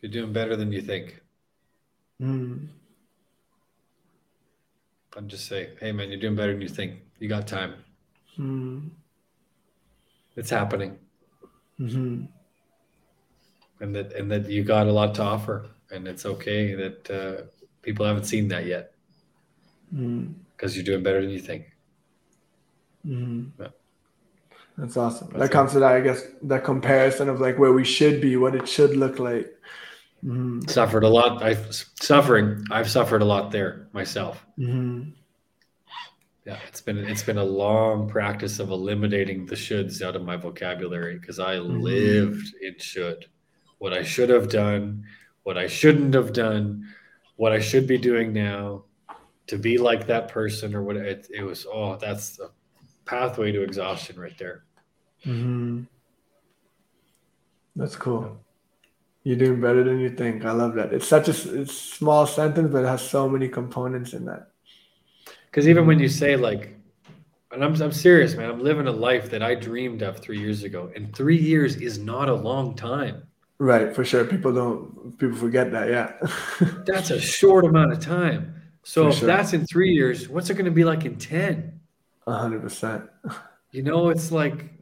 You're 0.00 0.10
doing 0.10 0.32
better 0.32 0.56
than 0.56 0.72
you 0.72 0.82
think. 0.82 1.20
Mm, 2.20 2.68
I'm 5.16 5.28
just 5.28 5.46
saying, 5.46 5.76
hey 5.80 5.92
man, 5.92 6.10
you're 6.10 6.20
doing 6.20 6.36
better 6.36 6.52
than 6.52 6.60
you 6.60 6.68
think. 6.68 7.03
You 7.18 7.28
got 7.28 7.48
time. 7.48 7.84
mm, 8.38 8.90
It's 10.36 10.50
happening. 10.50 10.98
mhm, 11.78 12.28
and 13.80 13.94
that 13.94 14.12
and 14.12 14.30
that 14.30 14.48
you 14.50 14.62
got 14.64 14.86
a 14.86 14.92
lot 14.92 15.14
to 15.14 15.22
offer 15.22 15.66
and 15.90 16.06
it's 16.08 16.26
okay 16.26 16.74
that 16.74 17.10
uh, 17.10 17.42
people 17.82 18.06
haven't 18.06 18.24
seen 18.24 18.48
that 18.48 18.66
yet 18.66 18.92
mm, 19.92 20.34
because 20.56 20.76
you're 20.76 20.84
doing 20.84 21.02
better 21.02 21.20
than 21.20 21.30
you 21.30 21.38
think 21.40 21.66
mhm. 23.04 23.52
Yeah. 23.58 23.68
That's 24.76 24.96
awesome. 24.96 25.28
That's 25.28 25.42
that 25.44 25.50
comes 25.52 25.72
to 25.72 25.80
that, 25.80 25.92
I 25.92 26.00
guess, 26.00 26.22
that 26.42 26.64
comparison 26.64 27.28
of 27.28 27.40
like 27.40 27.58
where 27.58 27.72
we 27.72 27.84
should 27.84 28.20
be, 28.20 28.36
what 28.36 28.54
it 28.54 28.68
should 28.68 28.96
look 28.96 29.18
like. 29.18 29.46
Mhm, 30.24 30.70
suffered 30.70 31.04
a 31.04 31.08
lot 31.08 31.42
i've 31.42 31.66
suffering 32.00 32.64
i've 32.70 32.90
suffered 32.90 33.22
a 33.22 33.24
lot 33.24 33.50
there 33.50 33.88
myself 33.92 34.44
mhm, 34.58 35.12
yeah 36.44 36.58
it's 36.68 36.80
been 36.80 36.98
it's 36.98 37.22
been 37.22 37.38
a 37.38 37.44
long 37.44 38.08
practice 38.08 38.58
of 38.58 38.70
eliminating 38.70 39.46
the 39.46 39.54
shoulds 39.54 40.02
out 40.02 40.16
of 40.16 40.24
my 40.24 40.36
vocabulary 40.36 41.18
because 41.18 41.38
i 41.38 41.56
lived 41.56 42.54
in 42.62 42.74
should 42.78 43.26
what 43.78 43.92
i 43.92 44.02
should 44.02 44.28
have 44.28 44.48
done 44.48 45.04
what 45.42 45.58
i 45.58 45.66
shouldn't 45.66 46.14
have 46.14 46.32
done 46.32 46.86
what 47.36 47.52
i 47.52 47.58
should 47.58 47.86
be 47.86 47.98
doing 47.98 48.32
now 48.32 48.84
to 49.46 49.58
be 49.58 49.78
like 49.78 50.06
that 50.06 50.28
person 50.28 50.74
or 50.74 50.82
what 50.82 50.96
it, 50.96 51.26
it 51.30 51.42
was 51.42 51.66
oh 51.70 51.96
that's 51.96 52.38
a 52.40 52.50
pathway 53.04 53.52
to 53.52 53.62
exhaustion 53.62 54.18
right 54.18 54.38
there 54.38 54.64
mhm. 55.24 55.86
That's 57.76 57.96
cool. 57.96 58.38
You're 59.24 59.36
doing 59.36 59.60
better 59.60 59.82
than 59.82 59.98
you 59.98 60.10
think. 60.10 60.44
I 60.44 60.52
love 60.52 60.74
that. 60.74 60.92
It's 60.92 61.08
such 61.08 61.28
a 61.28 61.30
it's 61.30 61.72
a 61.72 61.74
small 61.74 62.26
sentence, 62.26 62.70
but 62.70 62.84
it 62.84 62.88
has 62.88 63.02
so 63.02 63.28
many 63.28 63.48
components 63.48 64.12
in 64.12 64.26
that. 64.26 64.50
Because 65.54 65.68
even 65.68 65.86
when 65.86 66.00
you 66.00 66.08
say 66.08 66.34
like, 66.34 66.74
and 67.52 67.62
I'm 67.62 67.80
I'm 67.80 67.92
serious, 67.92 68.34
man, 68.34 68.50
I'm 68.50 68.58
living 68.58 68.88
a 68.88 68.90
life 68.90 69.30
that 69.30 69.40
I 69.40 69.54
dreamed 69.54 70.02
of 70.02 70.18
three 70.18 70.40
years 70.40 70.64
ago, 70.64 70.90
and 70.96 71.14
three 71.14 71.36
years 71.36 71.76
is 71.76 71.96
not 71.96 72.28
a 72.28 72.34
long 72.34 72.74
time. 72.74 73.22
Right, 73.58 73.94
for 73.94 74.04
sure. 74.04 74.24
People 74.24 74.52
don't 74.52 75.16
people 75.16 75.36
forget 75.36 75.70
that, 75.70 75.88
yeah. 75.88 76.14
That's 76.86 77.10
a 77.10 77.20
short 77.20 77.64
amount 77.64 77.92
of 77.92 78.00
time. 78.00 78.62
So 78.82 79.04
For 79.04 79.08
if 79.10 79.18
sure. 79.18 79.26
that's 79.28 79.52
in 79.52 79.64
three 79.64 79.90
years, 79.90 80.28
what's 80.28 80.50
it 80.50 80.54
going 80.54 80.64
to 80.64 80.72
be 80.72 80.84
like 80.84 81.04
in 81.04 81.18
ten? 81.18 81.78
A 82.26 82.36
hundred 82.36 82.62
percent. 82.62 83.04
You 83.70 83.84
know, 83.84 84.08
it's 84.08 84.32
like 84.32 84.72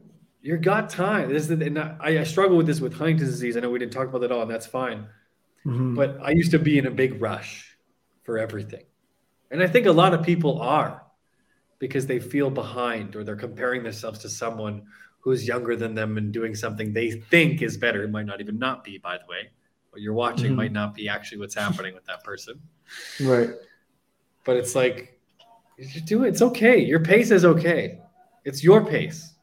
you 0.41 0.57
got 0.57 0.89
time. 0.89 1.31
This 1.31 1.43
is, 1.43 1.51
and 1.51 1.77
I, 1.77 1.95
I 2.01 2.23
struggle 2.23 2.57
with 2.57 2.65
this 2.65 2.81
with 2.81 2.95
Huntington's 2.95 3.29
disease. 3.29 3.57
I 3.57 3.59
know 3.59 3.69
we 3.69 3.77
didn't 3.77 3.93
talk 3.93 4.07
about 4.07 4.21
that 4.21 4.31
at 4.31 4.35
all, 4.35 4.41
and 4.41 4.49
that's 4.49 4.65
fine. 4.65 5.05
Mhm. 5.67 5.95
But 5.95 6.17
I 6.19 6.31
used 6.31 6.49
to 6.49 6.59
be 6.59 6.79
in 6.79 6.87
a 6.87 6.91
big 6.91 7.21
rush 7.21 7.77
for 8.23 8.39
everything. 8.39 8.85
And 9.53 9.61
I 9.61 9.67
think 9.67 9.85
a 9.85 9.91
lot 9.91 10.15
of 10.15 10.23
people 10.23 10.59
are 10.61 11.03
because 11.77 12.07
they 12.07 12.19
feel 12.19 12.49
behind 12.49 13.15
or 13.15 13.23
they're 13.23 13.35
comparing 13.35 13.83
themselves 13.83 14.17
to 14.19 14.29
someone 14.29 14.81
who's 15.19 15.47
younger 15.47 15.75
than 15.75 15.93
them 15.93 16.17
and 16.17 16.33
doing 16.33 16.55
something 16.55 16.91
they 16.91 17.11
think 17.11 17.61
is 17.61 17.77
better. 17.77 18.03
It 18.03 18.09
might 18.09 18.25
not 18.25 18.41
even 18.41 18.57
not 18.57 18.83
be, 18.83 18.97
by 18.97 19.17
the 19.19 19.25
way. 19.29 19.51
What 19.91 20.01
you're 20.01 20.15
watching 20.15 20.53
Mhm. 20.53 20.55
might 20.55 20.71
not 20.71 20.95
be 20.95 21.07
actually 21.07 21.37
what's 21.37 21.53
happening 21.53 21.93
with 21.93 22.03
that 22.05 22.23
person. 22.23 22.59
Right. 23.21 23.51
But 24.43 24.57
it's 24.57 24.73
like, 24.75 25.19
you 25.77 26.01
do 26.01 26.23
it. 26.23 26.29
It's 26.29 26.41
okay. 26.41 26.79
Your 26.79 26.99
pace 27.01 27.29
is 27.29 27.45
okay. 27.45 28.01
It's 28.43 28.63
your 28.63 28.83
pace. 28.83 29.35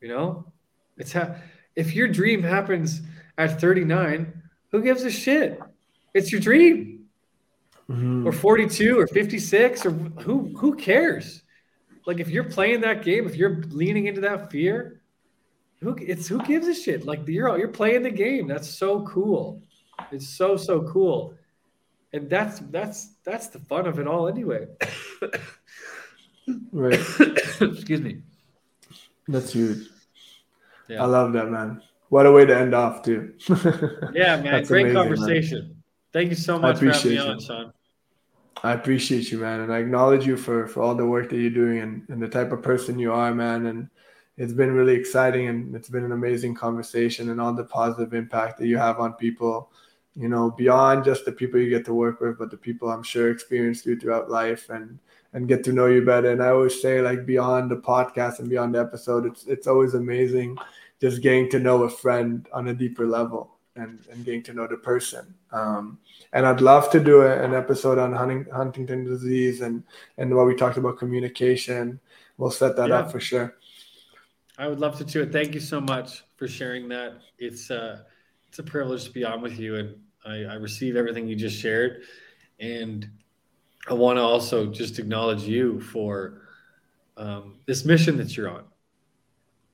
You 0.00 0.08
know, 0.08 0.52
it's 0.96 1.12
ha- 1.12 1.34
if 1.74 1.94
your 1.94 2.06
dream 2.06 2.42
happens 2.44 3.02
at 3.36 3.60
39, 3.60 4.42
who 4.70 4.80
gives 4.80 5.02
a 5.02 5.10
shit? 5.10 5.60
It's 6.14 6.30
your 6.30 6.40
dream. 6.40 6.95
Mhm. 7.88 8.26
or 8.26 8.32
42 8.32 8.98
or 8.98 9.06
56 9.06 9.86
or 9.86 9.90
who 9.92 10.52
who 10.58 10.74
cares 10.74 11.42
like 12.04 12.18
if 12.18 12.28
you're 12.28 12.42
playing 12.50 12.80
that 12.80 13.04
game 13.04 13.26
if 13.26 13.36
you're 13.36 13.62
leaning 13.68 14.06
into 14.06 14.20
that 14.22 14.50
fear 14.50 15.00
who 15.80 15.94
it's 16.00 16.26
who 16.26 16.42
gives 16.42 16.66
a 16.66 16.74
shit 16.74 17.06
like 17.06 17.20
you're 17.28 17.56
you're 17.56 17.68
playing 17.68 18.02
the 18.02 18.10
game 18.10 18.48
that's 18.48 18.68
so 18.68 19.02
cool 19.06 19.62
it's 20.10 20.28
so 20.28 20.56
so 20.56 20.82
cool 20.82 21.34
and 22.12 22.28
that's 22.28 22.58
that's 22.72 23.14
that's 23.24 23.46
the 23.48 23.58
fun 23.60 23.86
of 23.86 24.00
it 24.00 24.08
all 24.08 24.26
anyway 24.26 24.66
Right. 26.72 26.94
excuse 27.60 28.00
me 28.00 28.22
That's 29.28 29.52
huge. 29.52 29.88
Yeah. 30.88 31.02
I 31.02 31.06
love 31.06 31.32
that, 31.32 31.50
man. 31.50 31.82
What 32.10 32.26
a 32.26 32.30
way 32.30 32.46
to 32.46 32.56
end 32.56 32.72
off, 32.74 33.02
too. 33.02 33.34
yeah 34.14 34.36
man 34.40 34.52
That's 34.52 34.68
great 34.68 34.94
amazing, 34.94 35.58
man. 35.58 35.75
Thank 36.16 36.30
you 36.30 36.36
so 36.36 36.58
much 36.58 36.78
for 36.78 36.86
having 36.86 37.12
me 37.12 37.18
on 37.18 37.38
sean 37.38 37.72
I 38.64 38.72
appreciate 38.72 39.30
you, 39.30 39.38
man, 39.38 39.60
and 39.60 39.72
I 39.72 39.78
acknowledge 39.78 40.26
you 40.26 40.36
for 40.36 40.66
for 40.66 40.82
all 40.82 40.94
the 40.94 41.06
work 41.06 41.28
that 41.30 41.36
you're 41.36 41.50
doing 41.50 41.78
and, 41.80 42.02
and 42.08 42.20
the 42.20 42.28
type 42.28 42.52
of 42.52 42.62
person 42.62 42.98
you 42.98 43.12
are, 43.12 43.34
man. 43.34 43.66
And 43.66 43.88
it's 44.38 44.52
been 44.52 44.72
really 44.72 44.94
exciting, 44.94 45.48
and 45.48 45.74
it's 45.74 45.88
been 45.88 46.04
an 46.04 46.12
amazing 46.12 46.54
conversation, 46.54 47.30
and 47.30 47.40
all 47.40 47.52
the 47.52 47.64
positive 47.64 48.14
impact 48.14 48.58
that 48.58 48.66
you 48.66 48.78
have 48.78 48.98
on 48.98 49.12
people. 49.14 49.70
You 50.14 50.28
know, 50.28 50.50
beyond 50.50 51.04
just 51.04 51.26
the 51.26 51.32
people 51.32 51.60
you 51.60 51.68
get 51.68 51.84
to 51.84 51.94
work 51.94 52.20
with, 52.20 52.38
but 52.38 52.50
the 52.50 52.56
people 52.56 52.90
I'm 52.90 53.02
sure 53.02 53.30
experience 53.30 53.84
you 53.84 53.98
throughout 54.00 54.30
life, 54.30 54.70
and 54.70 54.98
and 55.34 55.48
get 55.48 55.62
to 55.64 55.72
know 55.72 55.86
you 55.86 56.02
better. 56.02 56.30
And 56.30 56.42
I 56.42 56.48
always 56.48 56.80
say, 56.80 57.02
like, 57.02 57.26
beyond 57.26 57.70
the 57.70 57.76
podcast 57.76 58.38
and 58.38 58.48
beyond 58.48 58.74
the 58.74 58.80
episode, 58.80 59.26
it's 59.26 59.46
it's 59.46 59.66
always 59.66 59.94
amazing 59.94 60.56
just 60.98 61.20
getting 61.20 61.50
to 61.50 61.58
know 61.58 61.82
a 61.82 61.90
friend 61.90 62.48
on 62.54 62.68
a 62.68 62.74
deeper 62.74 63.06
level 63.06 63.56
and 63.76 63.98
and 64.10 64.24
getting 64.24 64.42
to 64.44 64.54
know 64.54 64.66
the 64.66 64.78
person. 64.78 65.34
Um, 65.52 65.98
and 66.36 66.46
I'd 66.46 66.60
love 66.60 66.90
to 66.90 67.00
do 67.00 67.22
a, 67.22 67.42
an 67.42 67.54
episode 67.54 67.98
on 67.98 68.12
Hunting, 68.12 68.46
Huntington 68.54 69.04
disease 69.04 69.62
and 69.62 69.82
and 70.18 70.34
what 70.36 70.46
we 70.46 70.54
talked 70.54 70.76
about 70.76 70.98
communication. 70.98 71.98
We'll 72.36 72.50
set 72.50 72.76
that 72.76 72.90
Yeah. 72.90 72.98
up 72.98 73.10
for 73.10 73.20
sure. 73.20 73.56
I 74.58 74.68
would 74.68 74.78
love 74.78 74.98
to 74.98 75.04
do 75.04 75.22
it. 75.22 75.32
Thank 75.32 75.54
you 75.54 75.60
so 75.60 75.80
much 75.80 76.24
for 76.36 76.46
sharing 76.46 76.88
that. 76.88 77.14
It's 77.38 77.70
uh, 77.70 78.02
it's 78.48 78.58
a 78.58 78.62
privilege 78.62 79.04
to 79.04 79.10
be 79.10 79.24
on 79.24 79.40
with 79.40 79.58
you, 79.58 79.76
and 79.76 79.96
I, 80.26 80.44
I 80.44 80.54
receive 80.54 80.94
everything 80.94 81.26
you 81.26 81.36
just 81.36 81.58
shared. 81.58 82.02
And 82.60 83.08
I 83.88 83.94
want 83.94 84.18
to 84.18 84.22
also 84.22 84.66
just 84.66 84.98
acknowledge 84.98 85.42
you 85.42 85.80
for 85.80 86.42
um, 87.16 87.54
this 87.64 87.86
mission 87.86 88.18
that 88.18 88.36
you're 88.36 88.50
on. 88.50 88.64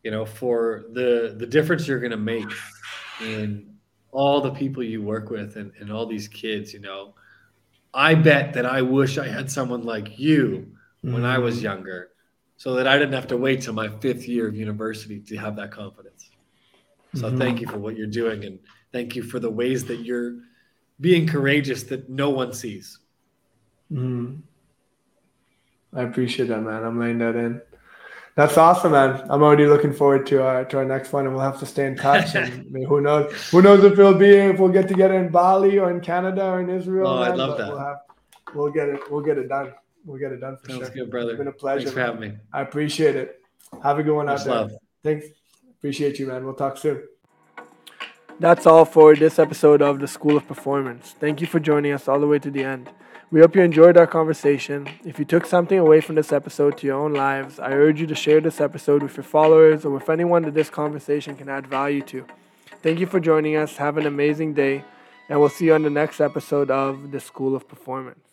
You 0.05 0.13
know, 0.13 0.25
for 0.25 0.85
the 0.93 1.35
the 1.37 1.47
difference 1.47 1.89
you're 1.89 2.01
going 2.01 2.13
to 2.13 2.17
make 2.17 2.51
in 3.21 3.72
all 4.13 4.41
the 4.41 4.53
people 4.53 4.83
you 4.83 5.03
work 5.03 5.31
with 5.31 5.57
and, 5.57 5.73
and 5.81 5.91
all 5.91 6.07
these 6.07 6.29
kids. 6.29 6.73
You 6.73 6.81
know, 6.81 7.15
I 7.93 8.15
bet 8.15 8.53
that 8.55 8.65
I 8.67 8.83
wish 8.83 9.19
I 9.19 9.27
had 9.27 9.51
someone 9.51 9.83
like 9.83 10.19
you 10.19 10.71
when 11.01 11.25
I 11.25 11.39
was 11.39 11.61
younger, 11.61 12.11
so 12.57 12.75
that 12.77 12.87
I 12.87 12.97
didn't 12.97 13.15
have 13.15 13.27
to 13.29 13.37
wait 13.37 13.63
till 13.63 13.75
my 13.75 13.89
fifth 13.89 14.29
year 14.29 14.47
of 14.47 14.55
university 14.55 15.19
to 15.19 15.37
have 15.37 15.57
that 15.57 15.73
confidence. 15.73 16.31
So 17.15 17.29
Mhm. 17.29 17.39
thank 17.39 17.61
you 17.61 17.67
for 17.67 17.79
what 17.79 17.97
you're 17.97 18.07
doing, 18.07 18.45
and 18.45 18.61
thank 18.93 19.17
you 19.17 19.23
for 19.25 19.41
the 19.41 19.51
ways 19.51 19.85
that 19.87 20.05
you're 20.05 20.37
being 21.01 21.27
courageous 21.27 21.83
that 21.85 22.09
no 22.09 22.31
one 22.31 22.53
sees. 22.53 23.01
Mhm. 23.91 24.43
I 25.93 26.03
appreciate 26.03 26.47
that, 26.47 26.63
man. 26.63 26.85
I'm 26.85 26.99
laying 26.99 27.19
that 27.19 27.35
in. 27.35 27.61
That's 28.35 28.57
awesome, 28.57 28.93
man. 28.93 29.27
I'm 29.29 29.43
already 29.43 29.67
looking 29.67 29.93
forward 29.93 30.27
to 30.29 30.43
our 30.43 30.65
to 30.65 30.79
our 30.79 30.85
next 30.87 31.13
one, 31.13 31.27
and 31.27 31.35
we'll 31.35 31.45
have 31.45 31.61
to 31.61 31.67
stay 31.67 31.87
in 31.87 31.97
touch. 31.97 32.35
and 32.35 32.53
I 32.67 32.71
mean, 32.71 32.87
who 32.87 33.01
knows? 33.03 33.31
Who 33.51 33.61
knows 33.61 33.85
if 33.85 33.93
it'll 33.93 34.15
be 34.15 34.31
if 34.31 34.59
we'll 34.59 34.71
get 34.71 34.89
together 34.89 35.15
in 35.15 35.29
Bali 35.31 35.79
or 35.79 35.91
in 35.91 36.01
Canada 36.01 36.45
or 36.47 36.61
in 36.61 36.71
Israel? 36.71 37.09
Oh, 37.09 37.21
man, 37.21 37.33
I 37.33 37.35
love 37.35 37.59
that. 37.59 37.69
We'll, 37.69 37.79
have, 37.79 37.97
we'll 38.55 38.73
get 38.73 38.89
it. 38.89 39.01
We'll 39.11 39.21
get 39.21 39.37
it 39.37 39.49
done. 39.49 39.75
We'll 40.07 40.19
get 40.19 40.33
it 40.33 40.41
done 40.41 40.57
for 40.57 40.71
Sounds 40.71 40.87
sure. 40.87 40.91
good, 40.91 41.11
brother. 41.11 41.33
It's 41.33 41.39
been 41.39 41.49
a 41.49 41.53
pleasure. 41.53 41.81
Thanks 41.81 41.93
for 41.93 42.01
having 42.01 42.21
me. 42.21 42.33
I 42.53 42.63
appreciate 42.63 43.17
it. 43.17 43.41
Have 43.83 43.99
a 43.99 44.03
good 44.03 44.15
one 44.15 44.27
Much 44.27 44.41
out 44.41 44.45
there. 44.45 44.55
love. 44.55 44.73
Thanks. 45.05 45.27
Appreciate 45.79 46.19
you, 46.19 46.27
man. 46.27 46.45
We'll 46.45 46.55
talk 46.55 46.79
soon. 46.79 47.03
That's 48.41 48.67
all 48.67 48.85
for 48.85 49.15
this 49.15 49.39
episode 49.39 49.83
of 49.83 50.01
the 50.01 50.09
School 50.09 50.37
of 50.37 50.49
Performance. 50.49 51.15
Thank 51.21 51.41
you 51.41 51.47
for 51.47 51.61
joining 51.61 51.93
us 51.93 52.09
all 52.09 52.19
the 52.19 52.27
way 52.27 52.39
to 52.39 52.51
the 52.51 52.65
end. 52.65 52.91
We 53.33 53.41
hope 53.41 53.57
you 53.57 53.63
enjoyed 53.63 53.97
our 53.97 54.07
conversation. 54.07 54.87
If 55.07 55.19
you 55.19 55.25
took 55.25 55.47
something 55.47 55.79
away 55.79 56.03
from 56.03 56.17
this 56.17 56.35
episode 56.35 56.77
to 56.77 56.87
your 56.87 56.99
own 56.99 57.15
lives, 57.15 57.59
I 57.59 57.71
urge 57.71 57.99
you 57.99 58.07
to 58.09 58.15
share 58.15 58.43
this 58.43 58.61
episode 58.61 59.03
with 59.03 59.17
your 59.17 59.25
followers 59.25 59.87
or 59.87 59.91
with 59.91 60.11
anyone 60.11 60.43
that 60.43 60.53
this 60.53 60.69
conversation 60.69 61.35
can 61.35 61.49
add 61.49 61.67
value 61.67 62.03
to. 62.03 62.27
Thank 62.83 63.01
you 63.01 63.07
for 63.07 63.21
joining 63.21 63.57
us. 63.57 63.79
Have 63.79 63.97
an 63.97 64.05
amazing 64.05 64.53
day, 64.53 64.85
and 65.31 65.41
we'll 65.41 65.49
see 65.49 65.65
you 65.65 65.75
on 65.75 65.81
the 65.83 65.89
next 65.89 66.21
episode 66.21 66.71
of 66.71 67.11
the 67.11 67.21
School 67.21 67.57
of 67.57 67.67
Performance. 67.67 68.32